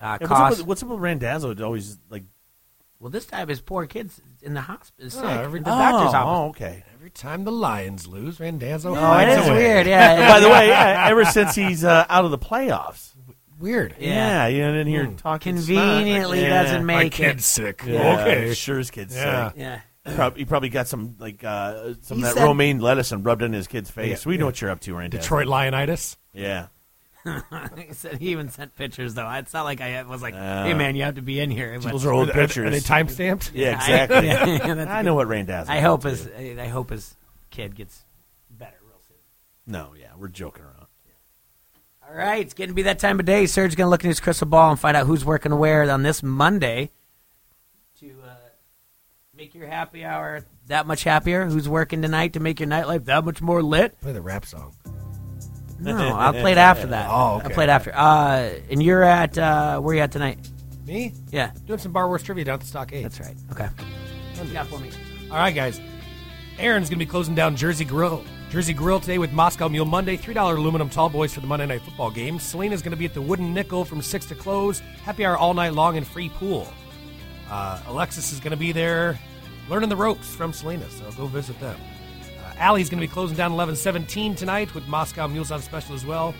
uh, 0.00 0.18
Yeah, 0.20 0.26
what's, 0.28 0.32
up 0.32 0.50
with, 0.50 0.66
what's 0.66 0.82
up 0.82 0.88
with 0.90 1.00
Randazzo? 1.00 1.54
Always 1.64 1.98
like. 2.10 2.24
Well, 3.00 3.10
this 3.10 3.26
time 3.26 3.48
his 3.48 3.60
poor 3.60 3.86
kid's 3.86 4.20
in 4.42 4.54
the 4.54 4.60
hospital, 4.60 5.10
sick. 5.10 5.22
Oh, 5.24 5.28
every- 5.28 5.60
the 5.60 5.66
doctor's 5.66 6.14
oh, 6.14 6.16
office. 6.18 6.24
oh, 6.26 6.48
okay. 6.50 6.84
Every 6.94 7.10
time 7.10 7.44
the 7.44 7.52
Lions 7.52 8.06
lose, 8.06 8.40
Randazzo. 8.40 8.92
Oh, 8.92 8.94
finds 8.94 9.36
it 9.36 9.40
is 9.40 9.46
a 9.46 9.50
way. 9.52 9.56
weird, 9.58 9.86
yeah. 9.86 10.28
By 10.32 10.40
the 10.40 10.48
way, 10.48 10.68
yeah, 10.68 11.06
ever 11.08 11.24
since 11.24 11.54
he's 11.54 11.84
uh, 11.84 12.04
out 12.08 12.24
of 12.24 12.30
the 12.30 12.38
playoffs. 12.38 13.10
Weird. 13.58 13.94
Yeah, 13.98 14.48
you 14.48 14.58
didn't 14.58 14.86
hear 14.88 15.06
Hmm. 15.06 15.16
talking. 15.16 15.56
Conveniently 15.56 16.40
snot. 16.40 16.50
doesn't 16.50 16.84
My 16.84 17.04
make 17.04 17.12
kid's 17.12 17.42
it. 17.44 17.46
sick. 17.46 17.82
Yeah, 17.86 18.20
Okay. 18.20 18.54
sure 18.54 18.76
his 18.78 18.90
kid's 18.90 19.14
Yeah. 19.16 19.48
sick. 19.50 19.58
Yeah. 19.58 19.80
He 20.34 20.40
he 20.40 20.44
probably 20.44 20.68
got 20.68 20.86
some 20.88 21.16
like 21.18 21.42
uh, 21.42 21.94
some 22.02 22.18
He 22.18 22.22
of 22.22 22.28
that 22.28 22.34
said- 22.34 22.44
romaine 22.44 22.80
lettuce 22.80 23.12
and 23.12 23.24
rubbed 23.24 23.42
it 23.42 23.46
in 23.46 23.52
his 23.54 23.66
kid's 23.66 23.90
face. 23.90 24.24
Yeah, 24.24 24.28
we 24.28 24.36
know 24.36 24.44
what 24.46 24.60
you're 24.60 24.70
up 24.70 24.80
to, 24.80 24.94
Randazzo. 24.94 25.20
Detroit 25.22 25.46
Lionitis. 25.48 26.16
Yeah. 26.34 26.66
he 27.76 27.92
said 27.92 28.18
he 28.18 28.28
even 28.30 28.48
sent 28.48 28.74
pictures 28.76 29.14
though. 29.14 29.28
It's 29.32 29.52
not 29.52 29.64
like 29.64 29.80
I 29.80 30.02
was 30.04 30.22
like, 30.22 30.34
Uh, 30.34 30.64
"Hey 30.64 30.74
man, 30.74 30.94
you 30.96 31.02
have 31.02 31.16
to 31.16 31.22
be 31.22 31.40
in 31.40 31.50
here." 31.50 31.78
Those 31.78 32.04
are 32.06 32.12
old 32.12 32.30
pictures. 32.30 32.64
are- 32.64 32.66
are 32.66 32.70
they 32.70 32.80
time-stamped? 32.80 33.52
Yeah, 33.54 33.70
I- 33.70 33.72
exactly. 33.74 34.26
yeah, 34.28 34.74
that's 34.74 34.90
I 34.90 34.98
good. 35.00 35.06
know 35.06 35.14
what 35.14 35.26
Randazzo. 35.28 35.70
I 35.72 35.80
hope 35.80 36.04
his 36.04 36.24
to. 36.26 36.62
I 36.62 36.68
hope 36.68 36.90
his 36.90 37.14
kid 37.50 37.74
gets 37.74 38.04
better 38.50 38.76
real 38.86 39.00
soon. 39.06 39.16
No, 39.66 39.94
yeah, 39.98 40.08
we're 40.16 40.28
joking 40.28 40.62
around. 40.64 40.72
All 42.08 42.14
right, 42.14 42.40
it's 42.40 42.54
getting 42.54 42.70
to 42.70 42.74
be 42.76 42.82
that 42.82 43.00
time 43.00 43.18
of 43.18 43.26
day. 43.26 43.46
Serge's 43.46 43.74
going 43.74 43.86
to 43.86 43.90
look 43.90 44.04
in 44.04 44.08
his 44.08 44.20
crystal 44.20 44.46
ball 44.46 44.70
and 44.70 44.78
find 44.78 44.96
out 44.96 45.06
who's 45.08 45.24
working 45.24 45.56
where 45.58 45.90
on 45.90 46.04
this 46.04 46.22
Monday 46.22 46.90
to 47.98 48.06
uh, 48.24 48.28
make 49.36 49.56
your 49.56 49.66
happy 49.66 50.04
hour 50.04 50.44
that 50.68 50.86
much 50.86 51.02
happier. 51.02 51.46
Who's 51.46 51.68
working 51.68 52.02
tonight 52.02 52.34
to 52.34 52.40
make 52.40 52.60
your 52.60 52.68
nightlife 52.68 53.06
that 53.06 53.24
much 53.24 53.42
more 53.42 53.60
lit? 53.60 54.00
Play 54.00 54.12
the 54.12 54.22
rap 54.22 54.46
song. 54.46 54.72
No, 55.78 56.14
I 56.16 56.32
played 56.32 56.58
after 56.58 56.86
that. 56.88 57.08
Oh, 57.10 57.36
okay. 57.36 57.46
I 57.46 57.52
played 57.52 57.68
after. 57.68 57.92
Uh, 57.94 58.50
and 58.70 58.82
you're 58.82 59.02
at 59.02 59.36
uh, 59.36 59.80
where 59.80 59.94
you 59.94 60.00
at 60.00 60.12
tonight? 60.12 60.38
Me? 60.86 61.12
Yeah, 61.30 61.50
Doing 61.66 61.78
some 61.80 61.92
Bar 61.92 62.06
Wars 62.06 62.22
trivia 62.22 62.44
down 62.44 62.54
at 62.54 62.60
the 62.60 62.66
Stockade. 62.66 63.04
that's 63.04 63.18
right. 63.20 63.34
Okay, 63.50 63.68
what 64.36 64.46
you 64.46 64.52
got 64.52 64.66
for 64.68 64.78
me? 64.78 64.90
All 65.30 65.36
right, 65.36 65.54
guys. 65.54 65.80
Aaron's 66.58 66.88
going 66.88 66.98
to 66.98 67.04
be 67.04 67.10
closing 67.10 67.34
down 67.34 67.56
Jersey 67.56 67.84
Grill. 67.84 68.24
Jersey 68.48 68.72
Grill 68.72 69.00
today 69.00 69.18
with 69.18 69.32
Moscow 69.32 69.68
Mule 69.68 69.84
Monday. 69.84 70.16
$3 70.16 70.56
aluminum 70.56 70.88
tall 70.88 71.10
boys 71.10 71.34
for 71.34 71.40
the 71.40 71.46
Monday 71.46 71.66
Night 71.66 71.82
Football 71.82 72.10
game. 72.10 72.38
Selena's 72.38 72.80
going 72.80 72.92
to 72.92 72.96
be 72.96 73.04
at 73.04 73.12
the 73.12 73.20
Wooden 73.20 73.52
Nickel 73.52 73.84
from 73.84 74.00
6 74.00 74.26
to 74.26 74.34
close. 74.34 74.78
Happy 75.04 75.26
hour 75.26 75.36
all 75.36 75.52
night 75.52 75.74
long 75.74 75.98
and 75.98 76.06
free 76.06 76.30
pool. 76.30 76.66
Uh, 77.50 77.82
Alexis 77.88 78.32
is 78.32 78.40
going 78.40 78.52
to 78.52 78.56
be 78.56 78.72
there 78.72 79.18
learning 79.68 79.88
the 79.88 79.96
ropes 79.96 80.34
from 80.34 80.52
Selena, 80.52 80.88
so 80.88 81.10
go 81.16 81.26
visit 81.26 81.58
them. 81.60 81.78
Allie's 82.58 82.88
going 82.88 83.00
to 83.00 83.06
be 83.06 83.12
closing 83.12 83.36
down 83.36 83.52
1117 83.52 84.34
tonight 84.34 84.74
with 84.74 84.86
Moscow 84.88 85.26
Mules 85.26 85.50
on 85.50 85.60
special 85.60 85.94
as 85.94 86.06
well. 86.06 86.34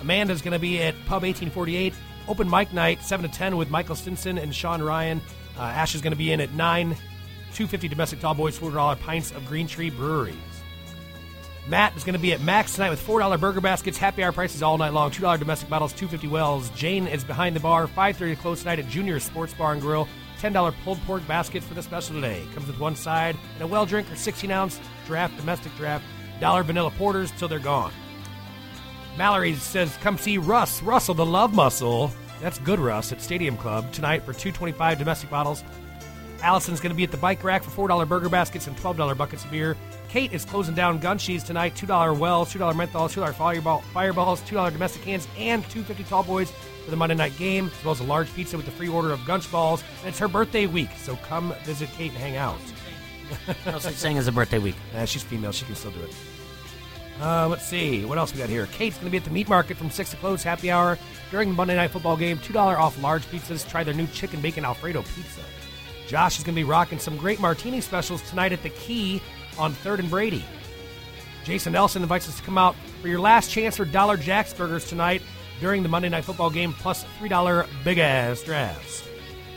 Amanda's 0.00 0.42
going 0.42 0.52
to 0.52 0.58
be 0.58 0.82
at 0.82 0.94
Pub 1.06 1.22
1848. 1.22 1.94
Open 2.28 2.50
mic 2.50 2.72
night, 2.72 3.02
7 3.02 3.28
to 3.28 3.36
10 3.36 3.56
with 3.56 3.70
Michael 3.70 3.94
Stinson 3.94 4.38
and 4.38 4.54
Sean 4.54 4.82
Ryan. 4.82 5.20
Uh, 5.56 5.62
Ash 5.62 5.94
is 5.94 6.02
going 6.02 6.12
to 6.12 6.18
be 6.18 6.32
in 6.32 6.40
at 6.40 6.52
9. 6.52 6.88
250 6.90 7.88
domestic 7.88 8.20
tall 8.20 8.34
boys, 8.34 8.58
$4 8.58 9.00
pints 9.00 9.30
of 9.30 9.46
Green 9.46 9.66
Tree 9.66 9.88
Breweries. 9.88 10.36
Matt 11.68 11.96
is 11.96 12.04
going 12.04 12.14
to 12.14 12.20
be 12.20 12.32
at 12.32 12.40
Max 12.42 12.74
tonight 12.74 12.90
with 12.90 13.04
$4 13.04 13.40
burger 13.40 13.60
baskets, 13.60 13.98
happy 13.98 14.22
hour 14.22 14.30
prices 14.30 14.62
all 14.62 14.78
night 14.78 14.92
long, 14.92 15.10
$2 15.10 15.38
domestic 15.38 15.68
bottles, 15.68 15.92
250 15.92 16.28
wells. 16.28 16.70
Jane 16.70 17.06
is 17.06 17.24
behind 17.24 17.56
the 17.56 17.60
bar, 17.60 17.88
5.30 17.88 18.18
to 18.18 18.36
close 18.36 18.60
tonight 18.60 18.78
at 18.78 18.88
Junior 18.88 19.18
Sports 19.18 19.54
Bar 19.54 19.72
and 19.72 19.80
Grill. 19.80 20.06
$10 20.40 20.74
pulled 20.84 21.00
pork 21.02 21.26
basket 21.26 21.62
for 21.62 21.74
the 21.74 21.82
special 21.82 22.14
today. 22.14 22.44
Comes 22.54 22.66
with 22.66 22.78
one 22.78 22.96
side 22.96 23.36
and 23.54 23.62
a 23.62 23.66
well 23.66 23.86
drink 23.86 24.10
or 24.10 24.16
16 24.16 24.50
ounce 24.50 24.80
draft, 25.06 25.36
domestic 25.36 25.74
draft. 25.76 26.04
Dollar 26.40 26.62
vanilla 26.62 26.90
porters 26.90 27.30
till 27.32 27.48
they're 27.48 27.58
gone. 27.58 27.92
Mallory 29.16 29.54
says, 29.54 29.96
"Come 30.02 30.18
see 30.18 30.36
Russ, 30.36 30.82
Russell, 30.82 31.14
the 31.14 31.24
Love 31.24 31.54
Muscle. 31.54 32.12
That's 32.40 32.58
good, 32.58 32.78
Russ, 32.78 33.12
at 33.12 33.22
Stadium 33.22 33.56
Club 33.56 33.90
tonight 33.92 34.24
for 34.24 34.34
two 34.34 34.52
twenty-five 34.52 34.98
domestic 34.98 35.30
bottles. 35.30 35.64
Allison's 36.42 36.80
going 36.80 36.90
to 36.90 36.96
be 36.96 37.04
at 37.04 37.10
the 37.10 37.16
bike 37.16 37.42
rack 37.42 37.62
for 37.64 37.70
four 37.70 37.88
dollar 37.88 38.04
burger 38.04 38.28
baskets 38.28 38.66
and 38.66 38.76
twelve 38.76 38.98
dollar 38.98 39.14
buckets 39.14 39.44
of 39.44 39.50
beer. 39.50 39.74
Kate 40.16 40.32
is 40.32 40.46
closing 40.46 40.74
down 40.74 40.98
Gunshies 40.98 41.44
tonight. 41.44 41.76
Two 41.76 41.84
dollar 41.86 42.14
wells, 42.14 42.50
two 42.50 42.58
dollar 42.58 42.72
menthols, 42.72 43.12
two 43.12 43.20
dollar 43.20 43.34
fireball, 43.34 43.82
fireballs, 43.92 44.40
two 44.40 44.54
dollar 44.54 44.70
domestic 44.70 45.02
cans, 45.02 45.28
and 45.36 45.62
two 45.68 45.82
fifty 45.82 46.04
tall 46.04 46.22
boys 46.22 46.50
for 46.86 46.90
the 46.90 46.96
Monday 46.96 47.14
night 47.14 47.36
game, 47.36 47.66
as 47.66 47.84
well 47.84 47.92
as 47.92 48.00
a 48.00 48.04
large 48.04 48.32
pizza 48.32 48.56
with 48.56 48.64
the 48.64 48.72
free 48.72 48.88
order 48.88 49.10
of 49.10 49.22
Gunch 49.26 49.52
balls. 49.52 49.84
And 50.00 50.08
it's 50.08 50.18
her 50.18 50.26
birthday 50.26 50.64
week, 50.64 50.88
so 50.96 51.16
come 51.16 51.54
visit 51.64 51.90
Kate 51.98 52.12
and 52.12 52.18
hang 52.18 52.36
out. 52.36 52.56
No 53.66 53.78
such 53.78 53.96
thing 53.96 54.16
as 54.16 54.26
a 54.26 54.32
birthday 54.32 54.58
week. 54.58 54.76
Nah, 54.94 55.04
she's 55.04 55.22
female. 55.22 55.52
She 55.52 55.66
can 55.66 55.74
still 55.74 55.90
do 55.90 56.00
it. 56.00 56.14
Uh, 57.20 57.46
let's 57.48 57.66
see. 57.66 58.06
What 58.06 58.16
else 58.16 58.32
we 58.32 58.38
got 58.38 58.48
here? 58.48 58.64
Kate's 58.68 58.96
going 58.96 59.08
to 59.08 59.10
be 59.10 59.18
at 59.18 59.24
the 59.24 59.30
meat 59.30 59.50
market 59.50 59.76
from 59.76 59.90
6 59.90 60.10
to 60.12 60.16
close, 60.16 60.42
happy 60.42 60.70
hour. 60.70 60.96
During 61.30 61.50
the 61.50 61.54
Monday 61.54 61.76
Night 61.76 61.90
Football 61.90 62.16
game, 62.16 62.38
$2 62.38 62.56
off 62.56 63.02
large 63.02 63.26
pizzas. 63.26 63.68
Try 63.68 63.84
their 63.84 63.92
new 63.92 64.06
chicken 64.06 64.40
bacon 64.40 64.64
Alfredo 64.64 65.02
pizza. 65.02 65.42
Josh 66.06 66.38
is 66.38 66.44
going 66.44 66.54
to 66.54 66.60
be 66.60 66.64
rocking 66.64 66.98
some 66.98 67.18
great 67.18 67.40
martini 67.40 67.82
specials 67.82 68.22
tonight 68.30 68.52
at 68.52 68.62
the 68.62 68.70
Key 68.70 69.20
on 69.58 69.72
3rd 69.74 70.00
and 70.00 70.10
Brady. 70.10 70.44
Jason 71.44 71.72
Nelson 71.72 72.02
invites 72.02 72.28
us 72.28 72.36
to 72.38 72.42
come 72.42 72.58
out 72.58 72.74
for 73.00 73.08
your 73.08 73.20
last 73.20 73.50
chance 73.50 73.76
for 73.76 73.84
Dollar 73.84 74.16
Jack's 74.16 74.52
Burgers 74.52 74.88
tonight 74.88 75.22
during 75.60 75.82
the 75.82 75.88
Monday 75.88 76.08
Night 76.08 76.24
Football 76.24 76.50
game, 76.50 76.72
plus 76.72 77.04
$3 77.20 77.66
big 77.84 77.98
ass 77.98 78.42
drafts. 78.42 79.06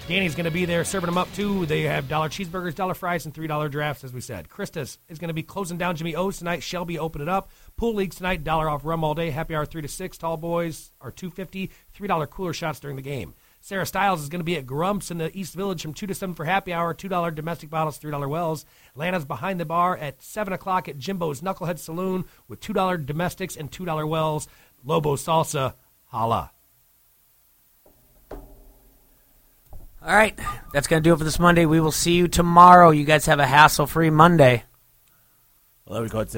Danny's 0.09 0.33
going 0.33 0.45
to 0.45 0.51
be 0.51 0.65
there 0.65 0.83
serving 0.83 1.05
them 1.05 1.19
up 1.19 1.31
too. 1.33 1.67
They 1.67 1.83
have 1.83 2.07
dollar 2.07 2.29
cheeseburgers, 2.29 2.73
dollar 2.73 2.95
fries, 2.95 3.25
and 3.25 3.33
three 3.33 3.45
dollar 3.45 3.69
drafts, 3.69 4.03
as 4.03 4.11
we 4.11 4.21
said. 4.21 4.49
Christus 4.49 4.97
is 5.07 5.19
going 5.19 5.27
to 5.27 5.35
be 5.35 5.43
closing 5.43 5.77
down 5.77 5.95
Jimmy 5.95 6.15
O's 6.15 6.39
tonight. 6.39 6.63
Shelby 6.63 6.97
open 6.97 7.21
it 7.21 7.29
up. 7.29 7.51
Pool 7.77 7.93
leagues 7.93 8.15
tonight, 8.15 8.43
dollar 8.43 8.67
off 8.67 8.83
rum 8.83 9.03
all 9.03 9.13
day. 9.13 9.29
Happy 9.29 9.53
hour 9.53 9.67
three 9.67 9.83
to 9.83 9.87
six. 9.87 10.17
Tall 10.17 10.35
boys 10.35 10.91
are 10.99 11.11
two 11.11 11.29
fifty. 11.29 11.69
Three 11.93 12.07
dollar 12.07 12.25
cooler 12.25 12.53
shots 12.53 12.79
during 12.79 12.95
the 12.95 13.03
game. 13.03 13.35
Sarah 13.61 13.85
Stiles 13.85 14.21
is 14.21 14.29
going 14.29 14.39
to 14.39 14.45
be 14.45 14.57
at 14.57 14.65
Grumps 14.65 15.11
in 15.11 15.17
the 15.17 15.35
East 15.37 15.53
Village 15.53 15.81
from 15.81 15.93
two 15.93 16.07
to 16.07 16.15
seven 16.15 16.33
for 16.33 16.45
happy 16.45 16.71
hour. 16.73 16.93
Two 16.93 17.09
dollar 17.09 17.31
domestic 17.31 17.69
bottles, 17.69 17.97
three 17.97 18.11
dollar 18.11 18.27
wells. 18.27 18.65
Lana's 18.95 19.25
behind 19.25 19.59
the 19.59 19.65
bar 19.65 19.97
at 19.97 20.21
seven 20.21 20.53
o'clock 20.53 20.87
at 20.87 20.97
Jimbo's 20.97 21.41
Knucklehead 21.41 21.77
Saloon 21.77 22.25
with 22.47 22.59
two 22.59 22.73
dollar 22.73 22.97
domestics 22.97 23.55
and 23.55 23.71
two 23.71 23.85
dollar 23.85 24.07
wells. 24.07 24.47
Lobo 24.83 25.15
Salsa, 25.15 25.73
holla. 26.05 26.51
All 30.01 30.15
right, 30.15 30.39
that's 30.71 30.87
going 30.87 31.03
to 31.03 31.07
do 31.09 31.13
it 31.13 31.17
for 31.17 31.25
this 31.25 31.39
Monday. 31.39 31.65
We 31.65 31.81
will 31.81 31.91
see 31.91 32.13
you 32.13 32.29
tomorrow. 32.29 32.91
You 32.91 33.03
guys 33.03 33.25
have 33.25 33.39
a 33.39 33.45
hassle 33.45 33.85
free 33.85 34.09
Monday. 34.09 34.63
Well, 35.85 36.01
we 36.01 36.09
caught 36.09 36.29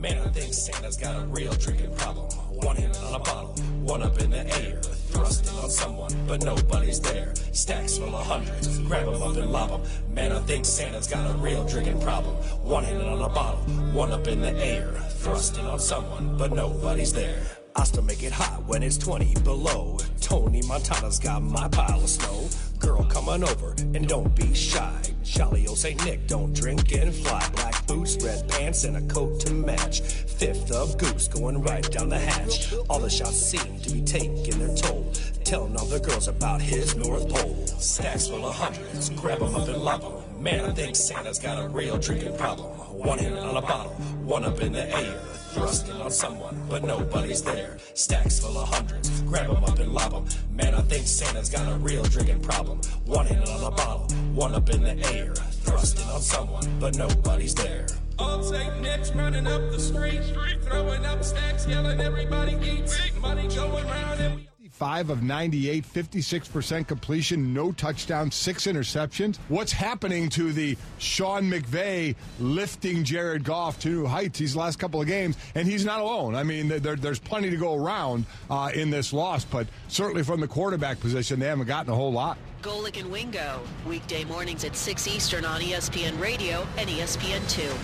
Man, 0.00 0.16
I 0.16 0.28
think 0.28 0.54
Santa's 0.54 0.96
got 0.96 1.14
a 1.14 1.26
real 1.26 1.52
drinking 1.52 1.94
problem. 1.94 2.24
One 2.64 2.74
hand 2.74 2.96
on 3.04 3.16
a 3.16 3.18
bottle, 3.18 3.50
one 3.82 4.02
up 4.02 4.18
in 4.18 4.30
the 4.30 4.46
air, 4.62 4.80
thrusting 5.12 5.54
on 5.58 5.68
someone, 5.68 6.10
but 6.26 6.42
nobody's 6.42 7.00
there. 7.00 7.34
Stacks 7.52 7.98
full 7.98 8.16
of 8.16 8.26
hundreds, 8.26 8.78
grab 8.78 9.06
'em 9.08 9.22
up 9.22 9.36
and 9.36 9.52
lob 9.52 9.72
'em. 9.72 10.14
Man, 10.14 10.32
I 10.32 10.40
think 10.46 10.64
Santa's 10.64 11.06
got 11.06 11.30
a 11.30 11.34
real 11.34 11.66
drinking 11.66 12.00
problem. 12.00 12.34
One 12.64 12.84
hand 12.84 13.02
on 13.02 13.20
a 13.20 13.28
bottle, 13.28 13.60
one 13.92 14.10
up 14.10 14.26
in 14.26 14.40
the 14.40 14.56
air, 14.56 14.90
thrusting 15.18 15.66
on 15.66 15.78
someone, 15.78 16.34
but 16.38 16.50
nobody's 16.50 17.12
there. 17.12 17.59
I 17.76 17.84
still 17.84 18.02
make 18.02 18.22
it 18.22 18.32
hot 18.32 18.64
when 18.66 18.82
it's 18.82 18.98
20 18.98 19.34
below. 19.42 19.98
Tony 20.20 20.62
Montana's 20.62 21.18
got 21.18 21.42
my 21.42 21.68
pile 21.68 22.02
of 22.02 22.08
snow. 22.08 22.48
Girl, 22.78 23.04
come 23.04 23.28
on 23.28 23.44
over 23.44 23.72
and 23.94 24.06
don't 24.08 24.34
be 24.34 24.54
shy. 24.54 25.00
Jolly 25.22 25.66
old 25.66 25.78
Saint 25.78 26.04
Nick, 26.04 26.26
don't 26.26 26.52
drink 26.52 26.92
and 26.92 27.14
fly. 27.14 27.48
Black 27.54 27.86
boots, 27.86 28.16
red 28.24 28.48
pants, 28.48 28.84
and 28.84 28.96
a 28.96 29.02
coat 29.12 29.40
to 29.40 29.52
match. 29.54 30.00
Fifth 30.00 30.72
of 30.72 30.98
goose 30.98 31.28
going 31.28 31.60
right 31.62 31.88
down 31.90 32.08
the 32.08 32.18
hatch. 32.18 32.72
All 32.88 32.98
the 33.00 33.10
shots 33.10 33.36
seem 33.36 33.78
to 33.80 33.90
be 33.92 34.02
taking 34.02 34.58
their 34.58 34.74
toll. 34.76 35.12
Telling 35.44 35.76
all 35.76 35.86
the 35.86 36.00
girls 36.00 36.28
about 36.28 36.60
his 36.60 36.96
North 36.96 37.28
Pole. 37.28 37.66
Stacks 37.66 38.28
full 38.28 38.46
of 38.46 38.54
hundreds, 38.54 39.10
grab 39.10 39.42
'em 39.42 39.54
up 39.54 39.68
and 39.68 39.82
lob 39.82 40.04
'em. 40.04 40.19
Man, 40.40 40.64
I 40.64 40.72
think 40.72 40.96
Santa's 40.96 41.38
got 41.38 41.62
a 41.62 41.68
real 41.68 41.98
drinking 41.98 42.34
problem. 42.38 42.70
One 42.96 43.18
hand 43.18 43.38
on 43.38 43.58
a 43.58 43.60
bottle, 43.60 43.92
one 44.24 44.42
up 44.42 44.58
in 44.62 44.72
the 44.72 44.88
air, 44.88 45.18
thrusting 45.52 46.00
on 46.00 46.10
someone, 46.10 46.64
but 46.66 46.82
nobody's 46.82 47.42
there. 47.42 47.76
Stacks 47.92 48.40
full 48.40 48.56
of 48.56 48.66
hundreds, 48.70 49.20
grab 49.20 49.50
'em 49.50 49.62
up 49.62 49.78
and 49.78 49.92
lob 49.92 50.14
'em. 50.14 50.24
Man, 50.50 50.74
I 50.74 50.80
think 50.80 51.06
Santa's 51.06 51.50
got 51.50 51.70
a 51.70 51.74
real 51.76 52.04
drinking 52.04 52.40
problem. 52.40 52.80
One 53.04 53.26
hand 53.26 53.50
on 53.50 53.64
a 53.64 53.70
bottle, 53.70 54.06
one 54.32 54.54
up 54.54 54.70
in 54.70 54.82
the 54.82 54.96
air, 55.12 55.34
thrusting 55.34 56.08
on 56.08 56.22
someone, 56.22 56.64
but 56.80 56.96
nobody's 56.96 57.54
there. 57.54 57.86
All 58.18 58.42
St. 58.42 58.80
Nick's 58.80 59.10
running 59.14 59.46
up 59.46 59.70
the 59.70 59.78
street, 59.78 60.22
throwing 60.62 61.04
up 61.04 61.22
stacks, 61.22 61.66
yelling 61.66 62.00
everybody 62.00 62.56
eats. 62.66 62.98
Money 63.20 63.46
going 63.48 63.86
round 63.86 64.20
and 64.20 64.49
we 64.80 64.86
5 64.86 65.10
of 65.10 65.22
98, 65.22 65.84
56% 65.84 66.86
completion, 66.86 67.52
no 67.54 67.72
touchdowns, 67.72 68.34
six 68.34 68.66
interceptions. 68.66 69.36
What's 69.48 69.72
happening 69.72 70.28
to 70.30 70.52
the 70.52 70.76
Sean 70.98 71.50
McVay 71.50 72.16
lifting 72.38 73.04
Jared 73.04 73.44
Goff 73.44 73.78
to 73.80 73.88
new 73.88 74.06
heights 74.06 74.38
these 74.38 74.56
last 74.56 74.78
couple 74.78 75.00
of 75.00 75.06
games? 75.06 75.36
And 75.54 75.68
he's 75.68 75.84
not 75.84 76.00
alone. 76.00 76.34
I 76.34 76.42
mean, 76.42 76.68
there, 76.68 76.96
there's 76.96 77.18
plenty 77.18 77.50
to 77.50 77.56
go 77.56 77.74
around 77.74 78.24
uh, 78.48 78.70
in 78.74 78.90
this 78.90 79.12
loss, 79.12 79.44
but 79.44 79.66
certainly 79.88 80.22
from 80.22 80.40
the 80.40 80.48
quarterback 80.48 80.98
position, 80.98 81.38
they 81.40 81.46
haven't 81.46 81.66
gotten 81.66 81.92
a 81.92 81.96
whole 81.96 82.12
lot. 82.12 82.38
Golic 82.62 82.98
and 82.98 83.10
Wingo, 83.10 83.60
weekday 83.86 84.24
mornings 84.24 84.64
at 84.64 84.76
6 84.76 85.08
Eastern 85.08 85.44
on 85.44 85.60
ESPN 85.60 86.18
Radio 86.20 86.66
and 86.76 86.88
ESPN2. 86.88 87.76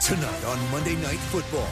Tonight 0.00 0.44
on 0.44 0.70
Monday 0.70 0.96
Night 0.96 1.18
Football, 1.18 1.68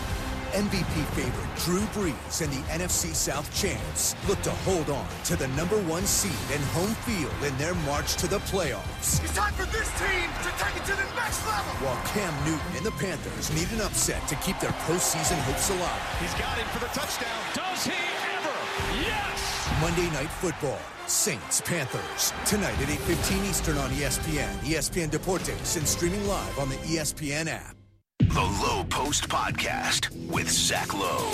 MVP 0.52 1.04
favorite 1.14 1.48
Drew 1.64 1.84
Brees 1.92 2.42
and 2.42 2.52
the 2.52 2.62
NFC 2.72 3.14
South 3.14 3.48
champs 3.54 4.16
look 4.28 4.40
to 4.42 4.50
hold 4.64 4.90
on 4.90 5.06
to 5.24 5.36
the 5.36 5.48
number 5.48 5.76
one 5.82 6.04
seed 6.04 6.32
and 6.52 6.62
home 6.72 6.94
field 7.06 7.34
in 7.44 7.56
their 7.58 7.74
march 7.86 8.16
to 8.16 8.26
the 8.26 8.38
playoffs. 8.50 9.22
It's 9.22 9.34
time 9.34 9.52
for 9.54 9.66
this 9.66 9.88
team 9.98 10.28
to 10.42 10.50
take 10.58 10.76
it 10.76 10.84
to 10.86 10.96
the 10.96 11.08
next 11.16 11.46
level. 11.46 11.72
While 11.84 12.00
Cam 12.12 12.32
Newton 12.44 12.76
and 12.76 12.86
the 12.86 12.92
Panthers 12.92 13.52
need 13.54 13.70
an 13.72 13.84
upset 13.84 14.26
to 14.28 14.34
keep 14.36 14.58
their 14.60 14.72
postseason 14.88 15.38
hopes 15.48 15.70
alive. 15.70 16.02
He's 16.20 16.34
got 16.34 16.58
it 16.58 16.66
for 16.72 16.80
the 16.80 16.90
touchdown. 16.92 17.38
Does 17.54 17.84
he 17.84 17.92
ever? 18.36 18.56
Yes! 19.00 19.68
Monday 19.80 20.10
Night 20.10 20.30
Football, 20.42 20.80
Saints, 21.06 21.60
Panthers. 21.60 22.32
Tonight 22.44 22.78
at 22.80 22.88
8.15 22.88 23.48
Eastern 23.48 23.78
on 23.78 23.90
ESPN, 23.90 24.52
ESPN 24.60 25.08
Deportes, 25.08 25.76
and 25.76 25.86
streaming 25.86 26.26
live 26.26 26.58
on 26.58 26.68
the 26.68 26.76
ESPN 26.76 27.48
app. 27.48 27.77
The 28.18 28.40
Low 28.40 28.84
Post 28.84 29.28
Podcast 29.28 30.10
with 30.28 30.50
Zach 30.50 30.92
Lowe. 30.92 31.30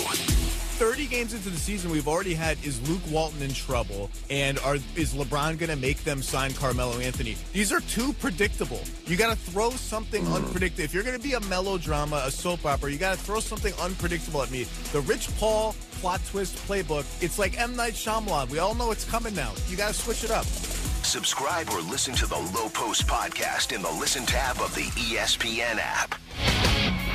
30 0.77 1.07
games 1.07 1.33
into 1.33 1.49
the 1.49 1.57
season 1.57 1.89
we've 1.89 2.07
already 2.07 2.35
had 2.35 2.63
is 2.63 2.87
Luke 2.87 3.01
Walton 3.09 3.41
in 3.41 3.53
trouble 3.53 4.11
and 4.29 4.59
are 4.59 4.75
is 4.95 5.15
LeBron 5.15 5.57
going 5.57 5.71
to 5.71 5.75
make 5.75 6.03
them 6.03 6.21
sign 6.21 6.53
Carmelo 6.53 6.99
Anthony? 6.99 7.37
These 7.53 7.71
are 7.71 7.79
too 7.81 8.13
predictable. 8.13 8.81
You 9.07 9.17
got 9.17 9.31
to 9.31 9.35
throw 9.35 9.71
something 9.71 10.23
mm. 10.25 10.35
unpredictable. 10.35 10.83
If 10.83 10.93
you're 10.93 11.03
going 11.03 11.17
to 11.17 11.23
be 11.23 11.33
a 11.33 11.39
melodrama, 11.41 12.21
a 12.25 12.29
soap 12.31 12.65
opera, 12.65 12.91
you 12.91 12.99
got 12.99 13.17
to 13.17 13.23
throw 13.23 13.39
something 13.39 13.73
unpredictable 13.81 14.43
at 14.43 14.51
me. 14.51 14.65
The 14.91 15.01
Rich 15.01 15.35
Paul 15.37 15.75
plot 15.93 16.21
twist 16.29 16.55
playbook, 16.67 17.05
it's 17.23 17.39
like 17.39 17.59
M 17.59 17.75
Night 17.75 17.93
Shyamalan. 17.93 18.49
We 18.49 18.59
all 18.59 18.75
know 18.75 18.91
it's 18.91 19.05
coming 19.05 19.33
now. 19.33 19.53
You 19.69 19.77
got 19.77 19.87
to 19.87 19.93
switch 19.93 20.23
it 20.23 20.31
up. 20.31 20.45
Subscribe 21.05 21.69
or 21.69 21.81
listen 21.81 22.15
to 22.15 22.25
the 22.25 22.35
Low 22.35 22.67
Post 22.67 23.05
podcast 23.05 23.73
in 23.73 23.81
the 23.83 23.91
Listen 23.91 24.25
tab 24.25 24.59
of 24.59 24.73
the 24.73 24.81
ESPN 24.81 25.77
app. 25.79 27.05